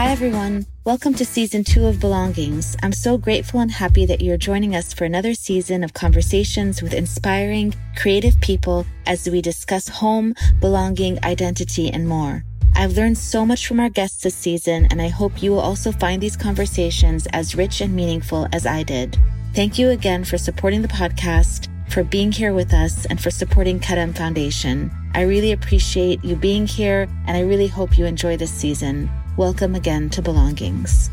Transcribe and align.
Hi, 0.00 0.12
everyone. 0.12 0.64
Welcome 0.86 1.12
to 1.16 1.26
season 1.26 1.62
two 1.62 1.84
of 1.84 2.00
Belongings. 2.00 2.74
I'm 2.82 2.90
so 2.90 3.18
grateful 3.18 3.60
and 3.60 3.70
happy 3.70 4.06
that 4.06 4.22
you're 4.22 4.38
joining 4.38 4.74
us 4.74 4.94
for 4.94 5.04
another 5.04 5.34
season 5.34 5.84
of 5.84 5.92
conversations 5.92 6.80
with 6.80 6.94
inspiring, 6.94 7.74
creative 7.96 8.40
people 8.40 8.86
as 9.04 9.28
we 9.28 9.42
discuss 9.42 9.88
home, 9.88 10.34
belonging, 10.58 11.22
identity, 11.22 11.90
and 11.90 12.08
more. 12.08 12.46
I've 12.74 12.96
learned 12.96 13.18
so 13.18 13.44
much 13.44 13.66
from 13.66 13.78
our 13.78 13.90
guests 13.90 14.22
this 14.22 14.34
season, 14.34 14.88
and 14.90 15.02
I 15.02 15.08
hope 15.08 15.42
you 15.42 15.50
will 15.50 15.60
also 15.60 15.92
find 15.92 16.22
these 16.22 16.34
conversations 16.34 17.26
as 17.34 17.54
rich 17.54 17.82
and 17.82 17.94
meaningful 17.94 18.48
as 18.54 18.64
I 18.64 18.84
did. 18.84 19.18
Thank 19.54 19.78
you 19.78 19.90
again 19.90 20.24
for 20.24 20.38
supporting 20.38 20.80
the 20.80 20.88
podcast, 20.88 21.68
for 21.92 22.04
being 22.04 22.32
here 22.32 22.54
with 22.54 22.72
us, 22.72 23.04
and 23.04 23.20
for 23.20 23.30
supporting 23.30 23.78
Karam 23.78 24.14
Foundation. 24.14 24.90
I 25.12 25.24
really 25.24 25.52
appreciate 25.52 26.24
you 26.24 26.36
being 26.36 26.66
here, 26.66 27.06
and 27.26 27.36
I 27.36 27.42
really 27.42 27.68
hope 27.68 27.98
you 27.98 28.06
enjoy 28.06 28.38
this 28.38 28.50
season. 28.50 29.10
Welcome 29.40 29.74
again 29.74 30.10
to 30.10 30.20
Belongings. 30.20 31.08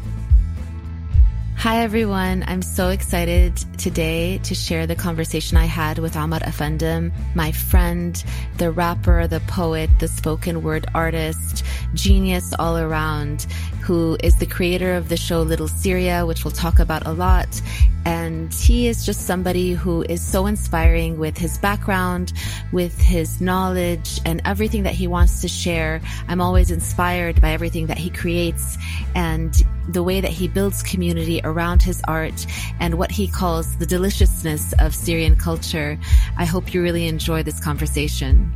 Hi, 1.56 1.82
everyone. 1.82 2.44
I'm 2.46 2.62
so 2.62 2.90
excited 2.90 3.56
today 3.78 4.40
to 4.40 4.54
share 4.54 4.86
the 4.86 4.98
conversation 4.98 5.56
I 5.56 5.64
had 5.64 5.98
with 5.98 6.18
Omar 6.18 6.42
Offendum, 6.42 7.14
my 7.36 7.54
friend, 7.54 8.22
the 8.58 8.70
rapper, 8.70 9.28
the 9.28 9.40
poet, 9.48 9.90
the 10.00 10.10
spoken 10.10 10.62
word 10.62 10.88
artist, 10.94 11.64
genius 11.94 12.54
all 12.60 12.78
around, 12.78 13.48
who 13.88 14.18
is 14.22 14.36
the 14.36 14.46
creator 14.46 14.96
of 14.96 15.08
the 15.08 15.16
show 15.16 15.42
Little 15.42 15.70
Syria, 15.70 16.26
which 16.26 16.44
we'll 16.44 16.52
talk 16.52 16.80
about 16.80 17.08
a 17.08 17.14
lot. 17.14 17.62
And 18.04 18.54
he 18.54 18.90
is 18.90 19.06
just 19.06 19.22
somebody 19.26 19.72
who 19.72 20.02
is 20.10 20.22
so 20.22 20.46
inspiring 20.46 21.18
with 21.18 21.38
his 21.38 21.58
background, 21.58 22.34
with 22.74 23.00
his 23.00 23.40
knowledge 23.40 24.20
and 24.26 24.42
everything 24.44 24.84
that 24.84 24.94
he 24.94 25.08
wants 25.08 25.40
to 25.40 25.48
share. 25.48 26.02
I'm 26.28 26.42
always 26.42 26.70
inspired 26.70 27.40
by 27.40 27.52
everything 27.52 27.88
that 27.88 27.98
he 27.98 28.10
creates 28.10 28.78
and 29.16 29.54
the 29.88 30.04
way 30.04 30.20
that 30.20 30.32
he 30.32 30.50
builds 30.50 30.84
community 30.84 31.40
around 31.46 31.82
his 31.82 32.02
art 32.10 32.46
and 32.82 32.96
what 32.96 33.10
he 33.10 33.26
calls 33.26 33.78
the 33.78 33.86
deliciousness 33.86 34.74
of 34.80 34.94
Syrian 34.94 35.38
culture. 35.38 35.98
I 36.36 36.44
hope 36.44 36.74
you 36.74 36.84
really 36.84 37.08
enjoy 37.08 37.42
this 37.42 37.62
conversation. 37.62 38.52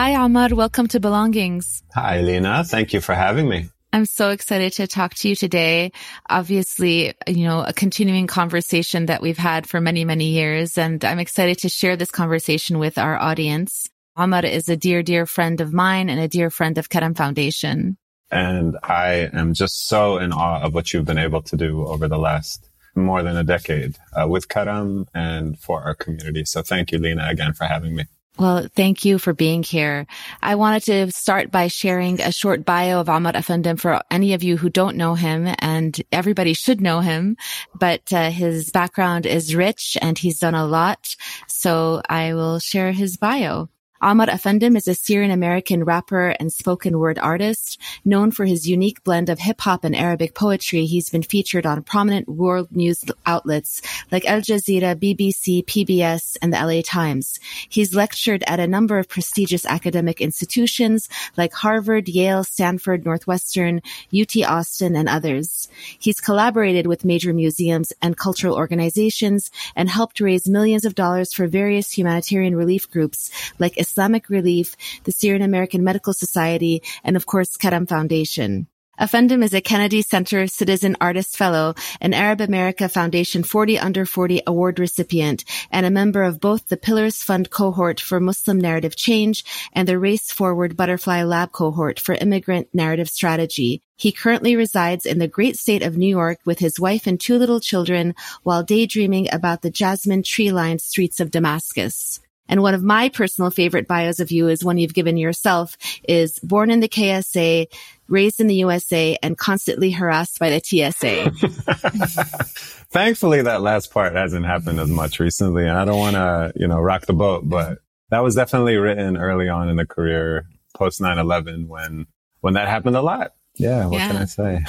Hi, 0.00 0.14
Omar. 0.14 0.50
Welcome 0.54 0.86
to 0.94 1.00
Belongings. 1.00 1.82
Hi, 1.92 2.20
Lena. 2.20 2.62
Thank 2.62 2.92
you 2.92 3.00
for 3.00 3.16
having 3.16 3.48
me. 3.48 3.68
I'm 3.92 4.06
so 4.06 4.30
excited 4.30 4.72
to 4.74 4.86
talk 4.86 5.14
to 5.14 5.28
you 5.28 5.34
today. 5.34 5.90
Obviously, 6.30 7.14
you 7.26 7.42
know, 7.42 7.64
a 7.64 7.72
continuing 7.72 8.28
conversation 8.28 9.06
that 9.06 9.20
we've 9.20 9.36
had 9.36 9.68
for 9.68 9.80
many, 9.80 10.04
many 10.04 10.26
years. 10.26 10.78
And 10.78 11.04
I'm 11.04 11.18
excited 11.18 11.58
to 11.58 11.68
share 11.68 11.96
this 11.96 12.12
conversation 12.12 12.78
with 12.78 12.96
our 12.96 13.20
audience. 13.20 13.90
Omar 14.16 14.46
is 14.46 14.68
a 14.68 14.76
dear, 14.76 15.02
dear 15.02 15.26
friend 15.26 15.60
of 15.60 15.72
mine 15.72 16.08
and 16.08 16.20
a 16.20 16.28
dear 16.28 16.48
friend 16.48 16.78
of 16.78 16.88
Karam 16.88 17.14
Foundation. 17.14 17.98
And 18.30 18.78
I 18.84 19.28
am 19.32 19.52
just 19.52 19.88
so 19.88 20.18
in 20.18 20.32
awe 20.32 20.62
of 20.62 20.74
what 20.74 20.92
you've 20.92 21.06
been 21.06 21.18
able 21.18 21.42
to 21.42 21.56
do 21.56 21.84
over 21.84 22.06
the 22.06 22.18
last 22.18 22.70
more 22.94 23.24
than 23.24 23.36
a 23.36 23.42
decade 23.42 23.96
uh, 24.14 24.28
with 24.28 24.48
Karam 24.48 25.08
and 25.12 25.58
for 25.58 25.82
our 25.82 25.96
community. 25.96 26.44
So 26.44 26.62
thank 26.62 26.92
you, 26.92 26.98
Lena, 26.98 27.26
again 27.28 27.52
for 27.52 27.64
having 27.64 27.96
me. 27.96 28.04
Well, 28.38 28.68
thank 28.72 29.04
you 29.04 29.18
for 29.18 29.32
being 29.32 29.64
here. 29.64 30.06
I 30.40 30.54
wanted 30.54 30.84
to 30.84 31.10
start 31.10 31.50
by 31.50 31.66
sharing 31.66 32.20
a 32.20 32.30
short 32.30 32.64
bio 32.64 33.00
of 33.00 33.08
Omar 33.08 33.32
Offendum 33.32 33.80
for 33.80 34.00
any 34.12 34.32
of 34.32 34.44
you 34.44 34.56
who 34.56 34.70
don't 34.70 34.96
know 34.96 35.14
him, 35.14 35.52
and 35.58 36.00
everybody 36.12 36.54
should 36.54 36.80
know 36.80 37.00
him. 37.00 37.36
But 37.74 38.12
uh, 38.12 38.30
his 38.30 38.70
background 38.70 39.26
is 39.26 39.56
rich, 39.56 39.96
and 40.00 40.16
he's 40.16 40.38
done 40.38 40.54
a 40.54 40.66
lot. 40.66 41.16
So 41.48 42.00
I 42.08 42.34
will 42.34 42.60
share 42.60 42.92
his 42.92 43.16
bio. 43.16 43.70
Omar 44.00 44.28
Offendum 44.28 44.76
is 44.76 44.86
a 44.86 44.94
Syrian 44.94 45.32
American 45.32 45.82
rapper 45.82 46.28
and 46.38 46.52
spoken 46.52 47.00
word 47.00 47.18
artist. 47.18 47.80
Known 48.04 48.30
for 48.30 48.44
his 48.44 48.68
unique 48.68 49.02
blend 49.02 49.28
of 49.28 49.40
hip 49.40 49.60
hop 49.60 49.82
and 49.82 49.96
Arabic 49.96 50.36
poetry, 50.36 50.84
he's 50.86 51.10
been 51.10 51.24
featured 51.24 51.66
on 51.66 51.82
prominent 51.82 52.28
world 52.28 52.68
news 52.70 53.04
outlets 53.26 53.82
like 54.12 54.24
Al 54.24 54.40
Jazeera, 54.40 54.94
BBC, 54.94 55.64
PBS, 55.64 56.36
and 56.40 56.52
the 56.52 56.64
LA 56.64 56.80
Times. 56.84 57.40
He's 57.68 57.92
lectured 57.92 58.44
at 58.46 58.60
a 58.60 58.68
number 58.68 59.00
of 59.00 59.08
prestigious 59.08 59.66
academic 59.66 60.20
institutions 60.20 61.08
like 61.36 61.52
Harvard, 61.52 62.08
Yale, 62.08 62.44
Stanford, 62.44 63.04
Northwestern, 63.04 63.82
UT 64.16 64.36
Austin, 64.46 64.94
and 64.94 65.08
others. 65.08 65.66
He's 65.98 66.20
collaborated 66.20 66.86
with 66.86 67.04
major 67.04 67.32
museums 67.32 67.92
and 68.00 68.16
cultural 68.16 68.54
organizations 68.54 69.50
and 69.74 69.88
helped 69.88 70.20
raise 70.20 70.48
millions 70.48 70.84
of 70.84 70.94
dollars 70.94 71.32
for 71.32 71.48
various 71.48 71.90
humanitarian 71.90 72.54
relief 72.54 72.88
groups 72.88 73.28
like 73.58 73.76
Islamic 73.88 74.28
Relief, 74.28 74.76
the 75.04 75.12
Syrian 75.12 75.42
American 75.42 75.82
Medical 75.82 76.12
Society, 76.12 76.82
and 77.02 77.16
of 77.16 77.26
course, 77.26 77.56
Karam 77.56 77.86
Foundation. 77.86 78.68
Offendum 79.00 79.44
is 79.44 79.54
a 79.54 79.60
Kennedy 79.60 80.02
Center 80.02 80.48
Citizen 80.48 80.96
Artist 81.00 81.36
Fellow, 81.36 81.74
an 82.00 82.12
Arab 82.12 82.40
America 82.40 82.88
Foundation 82.88 83.44
40 83.44 83.78
Under 83.78 84.04
40 84.04 84.42
Award 84.44 84.80
recipient, 84.80 85.44
and 85.70 85.86
a 85.86 85.90
member 85.90 86.24
of 86.24 86.40
both 86.40 86.66
the 86.66 86.76
Pillars 86.76 87.22
Fund 87.22 87.48
cohort 87.48 88.00
for 88.00 88.18
Muslim 88.18 88.58
Narrative 88.58 88.96
Change 88.96 89.44
and 89.72 89.86
the 89.86 90.00
Race 90.00 90.32
Forward 90.32 90.76
Butterfly 90.76 91.22
Lab 91.22 91.52
cohort 91.52 92.00
for 92.00 92.16
Immigrant 92.16 92.68
Narrative 92.74 93.08
Strategy. 93.08 93.82
He 93.96 94.10
currently 94.10 94.56
resides 94.56 95.06
in 95.06 95.20
the 95.20 95.28
great 95.28 95.56
state 95.56 95.84
of 95.84 95.96
New 95.96 96.08
York 96.08 96.38
with 96.44 96.58
his 96.58 96.80
wife 96.80 97.06
and 97.06 97.20
two 97.20 97.38
little 97.38 97.60
children 97.60 98.16
while 98.42 98.64
daydreaming 98.64 99.28
about 99.32 99.62
the 99.62 99.70
jasmine 99.70 100.24
tree-lined 100.24 100.80
streets 100.80 101.20
of 101.20 101.30
Damascus. 101.30 102.18
And 102.48 102.62
one 102.62 102.74
of 102.74 102.82
my 102.82 103.08
personal 103.08 103.50
favorite 103.50 103.86
bios 103.86 104.20
of 104.20 104.30
you 104.30 104.48
is 104.48 104.64
one 104.64 104.78
you've 104.78 104.94
given 104.94 105.16
yourself 105.16 105.76
is 106.08 106.38
born 106.40 106.70
in 106.70 106.80
the 106.80 106.88
KSA, 106.88 107.66
raised 108.08 108.40
in 108.40 108.46
the 108.46 108.54
USA 108.56 109.18
and 109.22 109.36
constantly 109.36 109.90
harassed 109.90 110.38
by 110.38 110.50
the 110.50 110.60
TSA. 110.60 111.30
Thankfully, 112.90 113.42
that 113.42 113.60
last 113.60 113.92
part 113.92 114.14
hasn't 114.14 114.46
happened 114.46 114.80
as 114.80 114.88
much 114.88 115.20
recently. 115.20 115.66
And 115.66 115.76
I 115.76 115.84
don't 115.84 115.98
want 115.98 116.16
to, 116.16 116.52
you 116.56 116.66
know, 116.66 116.80
rock 116.80 117.06
the 117.06 117.12
boat, 117.12 117.42
but 117.46 117.78
that 118.10 118.20
was 118.20 118.34
definitely 118.34 118.76
written 118.76 119.16
early 119.16 119.48
on 119.48 119.68
in 119.68 119.76
the 119.76 119.86
career 119.86 120.46
post 120.74 121.00
9-11 121.00 121.66
when, 121.66 122.06
when 122.40 122.54
that 122.54 122.68
happened 122.68 122.96
a 122.96 123.02
lot 123.02 123.32
yeah, 123.58 123.86
what 123.86 123.94
yeah. 123.94 124.08
can 124.08 124.16
I 124.16 124.24
say? 124.24 124.64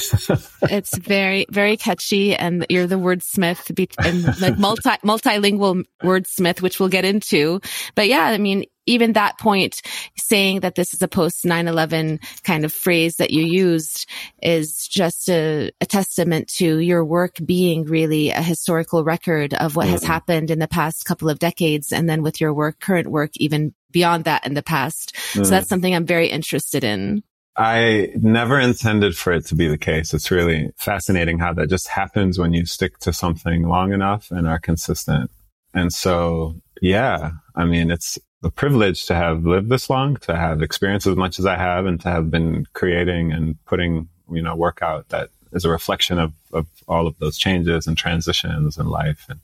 it's 0.64 0.98
very, 0.98 1.46
very 1.50 1.78
catchy, 1.78 2.36
and 2.36 2.66
you're 2.70 2.88
the 2.88 2.96
wordsmith, 2.96 3.70
and 4.04 4.42
like 4.42 4.58
multi 4.58 4.90
multilingual 5.04 5.84
wordsmith, 6.04 6.62
which 6.62 6.80
we'll 6.80 6.90
get 6.90 7.06
into. 7.06 7.62
But 7.96 8.08
yeah, 8.08 8.24
I 8.24 8.38
mean, 8.38 8.66
even 8.90 9.14
that 9.14 9.38
point, 9.38 9.84
saying 10.18 10.62
that 10.62 10.74
this 10.74 10.96
is 10.96 11.02
a 11.04 11.08
post 11.08 11.46
9-11 11.46 12.20
kind 12.44 12.66
of 12.66 12.74
phrase 12.74 13.18
that 13.18 13.30
you 13.30 13.46
used 13.46 14.10
is 14.42 14.88
just 14.88 15.30
a, 15.30 15.72
a 15.80 15.86
testament 15.86 16.48
to 16.56 16.80
your 16.80 17.06
work 17.06 17.38
being 17.46 17.86
really 17.86 18.32
a 18.32 18.42
historical 18.42 19.04
record 19.04 19.54
of 19.54 19.76
what 19.76 19.86
mm-hmm. 19.86 19.94
has 19.94 20.04
happened 20.04 20.50
in 20.50 20.58
the 20.58 20.68
past 20.68 21.06
couple 21.06 21.30
of 21.30 21.38
decades. 21.38 21.92
And 21.92 22.10
then 22.10 22.24
with 22.24 22.42
your 22.42 22.52
work, 22.52 22.80
current 22.80 23.08
work, 23.08 23.30
even 23.36 23.76
beyond 23.92 24.24
that 24.24 24.46
in 24.48 24.56
the 24.56 24.64
past. 24.64 25.14
Mm-hmm. 25.16 25.44
So 25.44 25.50
that's 25.52 25.70
something 25.70 25.94
I'm 25.94 26.08
very 26.08 26.28
interested 26.28 26.84
in. 26.84 27.24
I 27.56 28.12
never 28.16 28.60
intended 28.60 29.18
for 29.18 29.34
it 29.34 29.46
to 29.48 29.56
be 29.56 29.68
the 29.68 29.78
case. 29.78 30.14
It's 30.14 30.32
really 30.32 30.72
fascinating 30.78 31.40
how 31.40 31.54
that 31.54 31.70
just 31.70 31.88
happens 31.88 32.40
when 32.40 32.54
you 32.54 32.66
stick 32.66 33.00
to 33.00 33.12
something 33.12 33.68
long 33.68 33.92
enough 33.92 34.32
and 34.32 34.48
are 34.48 34.60
consistent. 34.60 35.30
And 35.74 35.92
so, 35.92 36.56
yeah, 36.82 37.32
I 37.56 37.66
mean, 37.66 37.92
it's 37.92 38.18
a 38.44 38.50
privilege 38.50 39.06
to 39.08 39.16
have 39.16 39.46
lived 39.46 39.70
this 39.70 39.90
long, 39.90 40.16
to 40.18 40.36
have 40.36 40.62
experienced 40.62 41.08
as 41.08 41.16
much 41.16 41.40
as 41.40 41.46
I 41.46 41.58
have 41.58 41.86
and 41.86 42.00
to 42.02 42.10
have 42.10 42.32
been 42.32 42.66
creating 42.74 43.34
and 43.34 43.58
putting, 43.66 44.08
you 44.32 44.42
know, 44.42 44.56
work 44.56 44.80
out 44.82 45.10
that 45.10 45.30
is 45.52 45.66
a 45.66 45.70
reflection 45.70 46.20
of, 46.20 46.34
of 46.54 46.68
all 46.88 47.08
of 47.08 47.18
those 47.20 47.38
changes 47.38 47.88
and 47.88 47.98
transitions 47.98 48.78
in 48.78 48.88
life. 48.88 49.26
And 49.30 49.40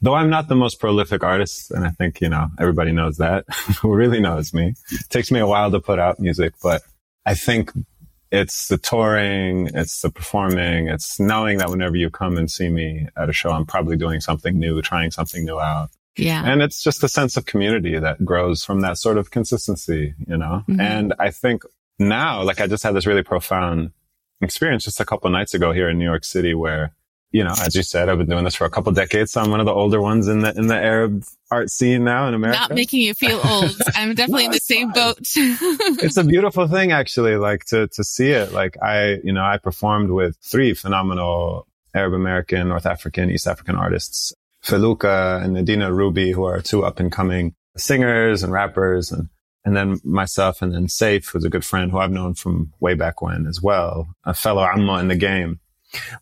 though 0.00 0.14
I'm 0.14 0.30
not 0.30 0.48
the 0.48 0.56
most 0.56 0.80
prolific 0.80 1.22
artist, 1.22 1.70
and 1.70 1.84
I 1.84 1.90
think, 1.90 2.20
you 2.20 2.28
know, 2.28 2.48
everybody 2.58 2.92
knows 2.92 3.18
that, 3.18 3.44
who 3.80 3.94
really 3.94 4.20
knows 4.20 4.52
me. 4.52 4.74
It 4.90 5.08
takes 5.08 5.30
me 5.30 5.38
a 5.38 5.46
while 5.46 5.70
to 5.70 5.80
put 5.80 5.98
out 5.98 6.18
music, 6.18 6.54
but 6.62 6.82
I 7.24 7.34
think 7.34 7.72
it's 8.30 8.68
the 8.68 8.78
touring, 8.78 9.68
it's 9.74 10.00
the 10.00 10.10
performing, 10.10 10.88
it's 10.88 11.20
knowing 11.20 11.58
that 11.58 11.68
whenever 11.68 11.96
you 11.96 12.10
come 12.10 12.38
and 12.38 12.50
see 12.50 12.68
me 12.68 13.06
at 13.16 13.28
a 13.28 13.32
show, 13.32 13.50
I'm 13.50 13.66
probably 13.66 13.96
doing 13.96 14.20
something 14.20 14.58
new, 14.58 14.80
trying 14.80 15.10
something 15.10 15.44
new 15.44 15.60
out. 15.60 15.90
Yeah. 16.16 16.42
And 16.44 16.62
it's 16.62 16.82
just 16.82 17.04
a 17.04 17.08
sense 17.08 17.36
of 17.36 17.46
community 17.46 17.98
that 17.98 18.24
grows 18.24 18.64
from 18.64 18.80
that 18.80 18.98
sort 18.98 19.18
of 19.18 19.30
consistency, 19.30 20.14
you 20.26 20.36
know? 20.36 20.64
Mm-hmm. 20.68 20.80
And 20.80 21.14
I 21.18 21.30
think 21.30 21.62
now, 21.98 22.42
like 22.42 22.60
I 22.60 22.66
just 22.66 22.82
had 22.82 22.94
this 22.94 23.06
really 23.06 23.22
profound 23.22 23.92
experience 24.40 24.84
just 24.84 25.00
a 25.00 25.04
couple 25.04 25.30
nights 25.30 25.54
ago 25.54 25.72
here 25.72 25.88
in 25.88 25.98
New 25.98 26.04
York 26.04 26.24
City 26.24 26.54
where 26.54 26.92
you 27.32 27.42
know, 27.42 27.54
as 27.64 27.74
you 27.74 27.82
said, 27.82 28.10
I've 28.10 28.18
been 28.18 28.28
doing 28.28 28.44
this 28.44 28.54
for 28.54 28.66
a 28.66 28.70
couple 28.70 28.92
decades, 28.92 29.32
so 29.32 29.40
I'm 29.40 29.50
one 29.50 29.60
of 29.60 29.66
the 29.66 29.72
older 29.72 30.00
ones 30.00 30.28
in 30.28 30.40
the 30.40 30.54
in 30.56 30.66
the 30.66 30.76
Arab 30.76 31.24
art 31.50 31.70
scene 31.70 32.04
now 32.04 32.28
in 32.28 32.34
America. 32.34 32.60
Not 32.60 32.74
making 32.74 33.00
you 33.00 33.14
feel 33.14 33.40
old. 33.44 33.74
I'm 33.94 34.14
definitely 34.14 34.44
no, 34.44 34.46
in 34.46 34.52
the 34.52 34.58
same 34.58 34.92
fine. 34.92 35.14
boat. 35.14 35.18
it's 36.04 36.18
a 36.18 36.24
beautiful 36.24 36.68
thing, 36.68 36.92
actually, 36.92 37.36
like 37.36 37.64
to 37.66 37.88
to 37.88 38.04
see 38.04 38.30
it. 38.30 38.52
Like 38.52 38.76
I, 38.82 39.14
you 39.24 39.32
know, 39.32 39.42
I 39.42 39.56
performed 39.56 40.10
with 40.10 40.36
three 40.42 40.74
phenomenal 40.74 41.66
Arab 41.94 42.12
American, 42.12 42.68
North 42.68 42.86
African, 42.86 43.30
East 43.30 43.46
African 43.46 43.76
artists, 43.76 44.34
Felukah 44.62 45.42
and 45.42 45.56
Nadina 45.56 45.90
Ruby, 45.90 46.32
who 46.32 46.44
are 46.44 46.60
two 46.60 46.84
up 46.84 47.00
and 47.00 47.10
coming 47.10 47.54
singers 47.78 48.42
and 48.42 48.52
rappers, 48.52 49.10
and 49.10 49.30
and 49.64 49.74
then 49.74 50.00
myself, 50.04 50.60
and 50.60 50.74
then 50.74 50.88
Safe, 50.88 51.26
who's 51.30 51.44
a 51.44 51.50
good 51.50 51.64
friend 51.64 51.90
who 51.90 51.98
I've 51.98 52.10
known 52.10 52.34
from 52.34 52.74
way 52.78 52.92
back 52.92 53.22
when 53.22 53.46
as 53.46 53.62
well, 53.62 54.14
a 54.24 54.34
fellow 54.34 54.64
Amma 54.64 54.98
in 54.98 55.08
the 55.08 55.16
game 55.16 55.60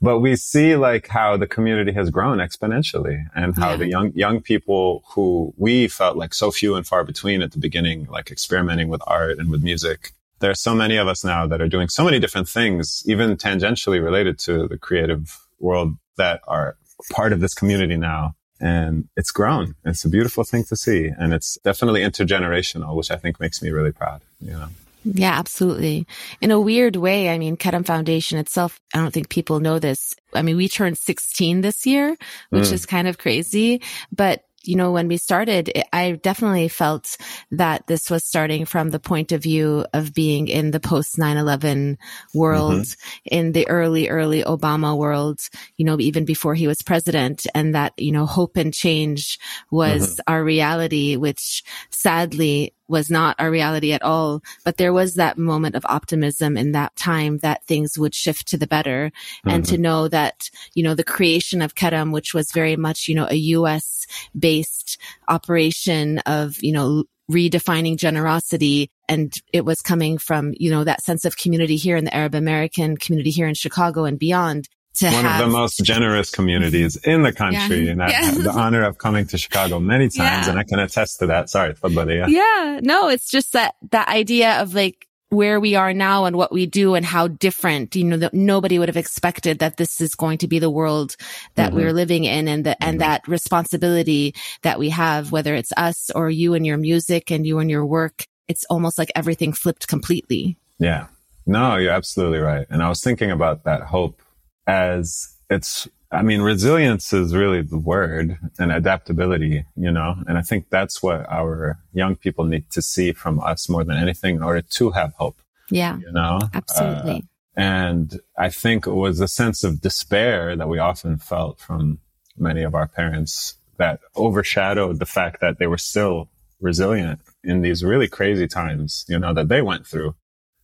but 0.01 0.19
we 0.21 0.37
see 0.37 0.77
like 0.77 1.09
how 1.09 1.37
the 1.37 1.47
community 1.47 1.93
has 1.93 2.11
grown 2.11 2.39
exponentially 2.39 3.25
and 3.35 3.57
how 3.57 3.71
yeah. 3.71 3.77
the 3.77 3.89
young 3.89 4.13
young 4.13 4.41
people 4.41 5.03
who 5.11 5.53
we 5.57 5.89
felt 5.89 6.17
like 6.17 6.35
so 6.35 6.51
few 6.51 6.75
and 6.75 6.87
far 6.87 7.05
between 7.05 7.43
at 7.43 7.53
the 7.53 7.59
beginning 7.59 8.07
like 8.07 8.31
experimenting 8.31 8.89
with 8.89 9.03
art 9.07 9.39
and 9.39 9.51
with 9.51 9.63
music. 9.63 10.13
There 10.41 10.51
are 10.51 10.55
so 10.55 10.75
many 10.75 10.97
of 10.97 11.07
us 11.07 11.23
now 11.23 11.47
that 11.47 11.61
are 11.61 11.69
doing 11.69 11.89
so 11.89 12.05
many 12.05 12.19
different 12.19 12.49
things 12.49 13.03
even 13.07 13.37
tangentially 13.37 14.03
related 14.03 14.39
to 14.41 14.67
the 14.69 14.79
creative 14.79 15.39
world 15.59 15.97
that 16.17 16.41
are 16.49 16.77
part 17.13 17.33
of 17.33 17.41
this 17.41 17.55
community 17.55 17.97
now. 17.97 18.35
And 18.63 19.09
it's 19.17 19.31
grown. 19.31 19.75
It's 19.87 20.05
a 20.05 20.09
beautiful 20.11 20.45
thing 20.45 20.65
to 20.65 20.77
see. 20.77 21.11
And 21.19 21.33
it's 21.33 21.59
definitely 21.65 22.03
intergenerational 22.03 22.95
which 22.95 23.11
i 23.11 23.17
think 23.17 23.41
makes 23.41 23.63
me 23.63 23.71
really 23.71 23.93
proud 23.93 24.21
you 24.41 24.53
know 24.53 24.69
yeah, 25.05 25.33
absolutely. 25.39 26.07
In 26.41 26.51
a 26.51 26.61
weird 26.61 26.97
way, 26.97 27.31
I 27.31 27.39
mean, 27.39 27.57
Karam 27.57 27.85
Foundation 27.85 28.39
itself, 28.39 28.81
I 28.95 28.99
don't 28.99 29.13
think 29.13 29.29
people 29.29 29.61
know 29.61 29.79
this. 29.79 30.15
I 30.35 30.43
mean, 30.43 30.57
we 30.57 30.69
turned 30.69 30.99
16 30.99 31.61
this 31.63 31.87
year, 31.87 32.17
which 32.51 32.65
mm. 32.65 32.73
is 32.73 32.87
kind 32.87 33.09
of 33.09 33.19
crazy, 33.19 33.83
but 34.13 34.45
you 34.63 34.77
know, 34.77 34.93
when 34.93 35.09
we 35.09 35.17
started, 35.17 35.73
I 35.93 36.13
definitely 36.13 36.69
felt 36.69 37.17
that 37.53 37.87
this 37.87 38.11
was 38.11 38.25
starting 38.25 38.67
from 38.67 38.91
the 38.91 39.01
point 39.01 39.33
of 39.33 39.43
view 39.43 39.87
of 39.95 40.13
being 40.13 40.49
in 40.49 40.71
the 40.71 40.81
post 40.81 41.17
9-11 41.17 41.97
world, 42.35 42.83
mm-hmm. 42.83 43.19
in 43.25 43.53
the 43.53 43.69
early, 43.69 44.09
early 44.09 44.43
Obama 44.43 44.97
world, 44.97 45.41
you 45.77 45.85
know, 45.87 45.99
even 45.99 46.25
before 46.25 46.55
he 46.55 46.67
was 46.67 46.83
president 46.83 47.47
and 47.55 47.75
that, 47.75 47.95
you 47.97 48.13
know, 48.13 48.27
hope 48.27 48.57
and 48.57 48.75
change 48.75 49.39
was 49.71 50.13
mm-hmm. 50.13 50.33
our 50.33 50.45
reality, 50.45 51.17
which 51.17 51.63
sadly 51.91 52.75
was 52.91 53.11
not 53.11 53.37
our 53.39 53.51
reality 53.51 53.93
at 53.93 54.03
all. 54.03 54.43
But 54.65 54.77
there 54.77 54.93
was 54.93 55.15
that 55.15 55.39
moment 55.39 55.77
of 55.77 55.87
optimism 55.87 56.57
in 56.57 56.73
that 56.73 56.95
time 56.97 57.39
that 57.39 57.65
things 57.65 57.99
would 57.99 58.15
shift 58.15 58.49
to 58.49 58.59
the 58.59 58.67
better 58.67 59.11
mm-hmm. 59.11 59.51
and 59.51 59.65
to 59.67 59.75
mm-hmm. 59.75 59.83
know 59.83 60.09
that, 60.09 60.51
you 60.75 60.83
know, 60.83 60.95
the 60.95 61.05
creation 61.05 61.63
of 61.63 61.75
Karam, 61.75 62.13
which 62.13 62.35
was 62.35 62.53
very 62.53 62.77
much, 62.77 63.09
you 63.09 63.15
know, 63.15 63.29
a 63.31 63.37
U.S. 63.37 64.07
based 64.39 64.99
operation 65.29 66.19
of, 66.21 66.63
you 66.63 66.73
know, 66.73 67.05
redefining 67.31 67.97
generosity. 67.97 68.91
And 69.09 69.33
it 69.53 69.65
was 69.65 69.81
coming 69.81 70.19
from, 70.19 70.53
you 70.57 70.71
know, 70.71 70.85
that 70.85 71.03
sense 71.03 71.25
of 71.25 71.37
community 71.37 71.77
here 71.77 71.97
in 71.97 72.05
the 72.05 72.15
Arab 72.15 72.35
American 72.35 72.97
community 72.97 73.31
here 73.31 73.47
in 73.47 73.55
Chicago 73.55 74.05
and 74.05 74.19
beyond 74.19 74.69
one 75.01 75.13
have... 75.13 75.41
of 75.41 75.47
the 75.47 75.53
most 75.53 75.83
generous 75.85 76.31
communities 76.31 76.97
in 76.97 77.23
the 77.23 77.33
country. 77.33 77.87
Yeah. 77.87 77.93
And 77.93 78.03
I 78.03 78.11
have 78.11 78.43
the 78.43 78.51
honor 78.51 78.83
of 78.83 78.99
coming 78.99 79.27
to 79.29 79.39
Chicago 79.39 79.79
many 79.79 80.05
times 80.09 80.47
yeah. 80.47 80.51
and 80.51 80.59
I 80.59 80.65
can 80.65 80.79
attest 80.79 81.19
to 81.21 81.27
that. 81.27 81.49
Sorry, 81.51 81.75
buddy. 81.81 82.17
Yeah. 82.17 82.27
yeah. 82.27 82.81
No, 82.83 83.09
it's 83.09 83.31
just 83.31 83.53
that, 83.53 83.75
that 83.91 84.09
idea 84.09 84.61
of 84.61 84.75
like, 84.75 85.07
where 85.31 85.61
we 85.61 85.77
are 85.77 85.95
now 85.95 86.25
and 86.25 86.37
what 86.37 86.53
we 86.53 86.67
do 86.67 86.97
and 86.97 87.07
how 87.07 87.29
different, 87.29 87.95
you 87.95 88.03
know, 88.03 88.17
that 88.17 88.35
nobody 88.35 88.79
would 88.79 88.89
have 88.89 88.97
expected 88.97 89.61
that 89.61 89.77
this 89.77 90.01
is 90.01 90.17
going 90.17 90.39
to 90.39 90.49
be 90.49 90.59
the 90.59 90.69
world 90.69 91.15
that 91.55 91.69
mm-hmm. 91.69 91.77
we're 91.77 91.93
living 91.93 92.25
in 92.25 92.49
and 92.49 92.67
the, 92.67 92.71
mm-hmm. 92.71 92.89
and 92.89 93.01
that 93.01 93.27
responsibility 93.29 94.35
that 94.63 94.79
we 94.79 94.91
have, 94.91 95.31
whether 95.31 95.55
it's 95.55 95.73
us 95.77 96.11
or 96.11 96.29
you 96.29 96.55
and 96.55 96.67
your 96.67 96.77
music 96.77 97.31
and 97.31 97.47
you 97.47 97.61
and 97.61 97.71
your 97.71 97.87
work. 97.87 98.25
It's 98.49 98.65
almost 98.65 98.99
like 98.99 99.13
everything 99.15 99.53
flipped 99.53 99.87
completely. 99.87 100.57
Yeah. 100.81 101.07
No, 101.47 101.77
you're 101.77 101.93
absolutely 101.93 102.39
right. 102.39 102.67
And 102.69 102.83
I 102.83 102.89
was 102.89 103.01
thinking 103.01 103.31
about 103.31 103.63
that 103.65 103.83
hope 103.83 104.21
as 104.67 105.37
it's 105.49 105.89
I 106.13 106.23
mean, 106.23 106.41
resilience 106.41 107.13
is 107.13 107.37
really 107.37 107.63
the 107.63 107.79
word 107.79 108.37
and 108.59 108.73
adaptability, 108.73 109.65
you 109.77 109.93
know, 109.93 110.17
and 110.27 110.37
I 110.37 110.43
think 110.43 110.69
that's 110.69 111.03
what 111.03 111.25
our 111.31 111.79
young 111.93 112.17
people 112.17 112.45
need 112.45 112.69
to 112.71 112.83
see 112.83 113.13
from 113.13 113.39
us 113.41 113.69
more 113.69 113.85
than 113.85 113.97
anything 113.97 114.37
in 114.37 114.43
order 114.43 114.63
to 114.63 114.91
have 114.91 115.15
hope. 115.15 115.41
Yeah. 115.71 115.99
You 115.99 116.11
know, 116.11 116.41
absolutely. 116.53 117.25
Uh, 117.57 117.61
and 117.61 118.21
I 118.37 118.49
think 118.49 118.89
it 118.89 118.93
was 118.93 119.21
a 119.21 119.29
sense 119.29 119.63
of 119.63 119.81
despair 119.81 120.57
that 120.57 120.69
we 120.69 120.81
often 120.81 121.17
felt 121.19 121.61
from 121.61 122.01
many 122.37 122.63
of 122.63 122.75
our 122.75 122.89
parents 122.89 123.55
that 123.77 124.01
overshadowed 124.17 124.99
the 124.99 125.07
fact 125.07 125.41
that 125.41 125.59
they 125.59 125.69
were 125.69 125.79
still 125.79 126.29
resilient 126.61 127.21
in 127.45 127.63
these 127.63 127.85
really 127.85 128.09
crazy 128.09 128.49
times, 128.49 129.05
you 129.09 129.19
know, 129.19 129.33
that 129.33 129.49
they 129.49 129.63
went 129.63 129.87
through. 129.87 130.15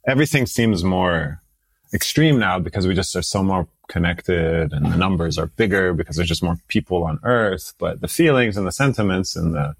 Everything 0.06 0.46
seems 0.46 0.82
more 0.82 1.40
extreme 1.92 2.38
now 2.38 2.58
because 2.58 2.86
we 2.86 2.94
just 2.94 3.14
are 3.16 3.22
so 3.22 3.42
more 3.42 3.68
connected 3.88 4.72
and 4.72 4.92
the 4.92 4.96
numbers 4.96 5.38
are 5.38 5.46
bigger 5.46 5.92
because 5.92 6.16
there's 6.16 6.28
just 6.28 6.42
more 6.42 6.58
people 6.68 7.04
on 7.04 7.20
earth. 7.22 7.74
But 7.78 8.00
the 8.00 8.08
feelings 8.08 8.56
and 8.56 8.66
the 8.66 8.72
sentiments 8.72 9.36
and 9.36 9.54
the 9.54 9.74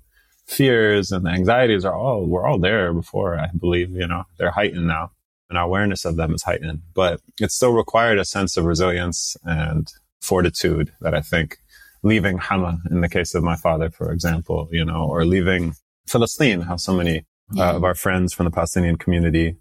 fears 0.46 1.10
and 1.10 1.26
the 1.26 1.30
anxieties 1.30 1.84
are 1.84 1.94
all, 1.94 2.24
we're 2.24 2.46
all 2.46 2.58
there 2.58 2.92
before, 2.92 3.38
I 3.38 3.48
believe, 3.58 3.90
you 3.90 4.06
know, 4.06 4.24
they're 4.38 4.50
heightened 4.50 4.86
now. 4.86 5.10
And 5.48 5.58
our 5.58 5.64
awareness 5.64 6.04
of 6.04 6.16
them 6.16 6.34
is 6.34 6.42
heightened, 6.42 6.82
but 6.94 7.20
it 7.40 7.52
still 7.52 7.72
required 7.72 8.18
a 8.18 8.24
sense 8.24 8.56
of 8.56 8.64
resilience 8.64 9.36
and 9.44 9.88
fortitude 10.20 10.92
that 11.00 11.14
I 11.14 11.20
think 11.20 11.58
leaving 12.02 12.38
Hama 12.38 12.78
in 12.90 13.00
the 13.00 13.08
case 13.08 13.34
of 13.34 13.44
my 13.44 13.56
father, 13.56 13.90
for 13.90 14.12
example, 14.12 14.68
you 14.72 14.84
know, 14.84 15.04
or 15.04 15.24
leaving 15.24 15.74
Palestine, 16.10 16.62
how 16.62 16.76
so 16.76 16.94
many 16.94 17.24
uh, 17.56 17.76
of 17.76 17.84
our 17.84 17.94
friends 17.94 18.32
from 18.32 18.44
the 18.44 18.50
Palestinian 18.50 18.96
community, 18.96 19.56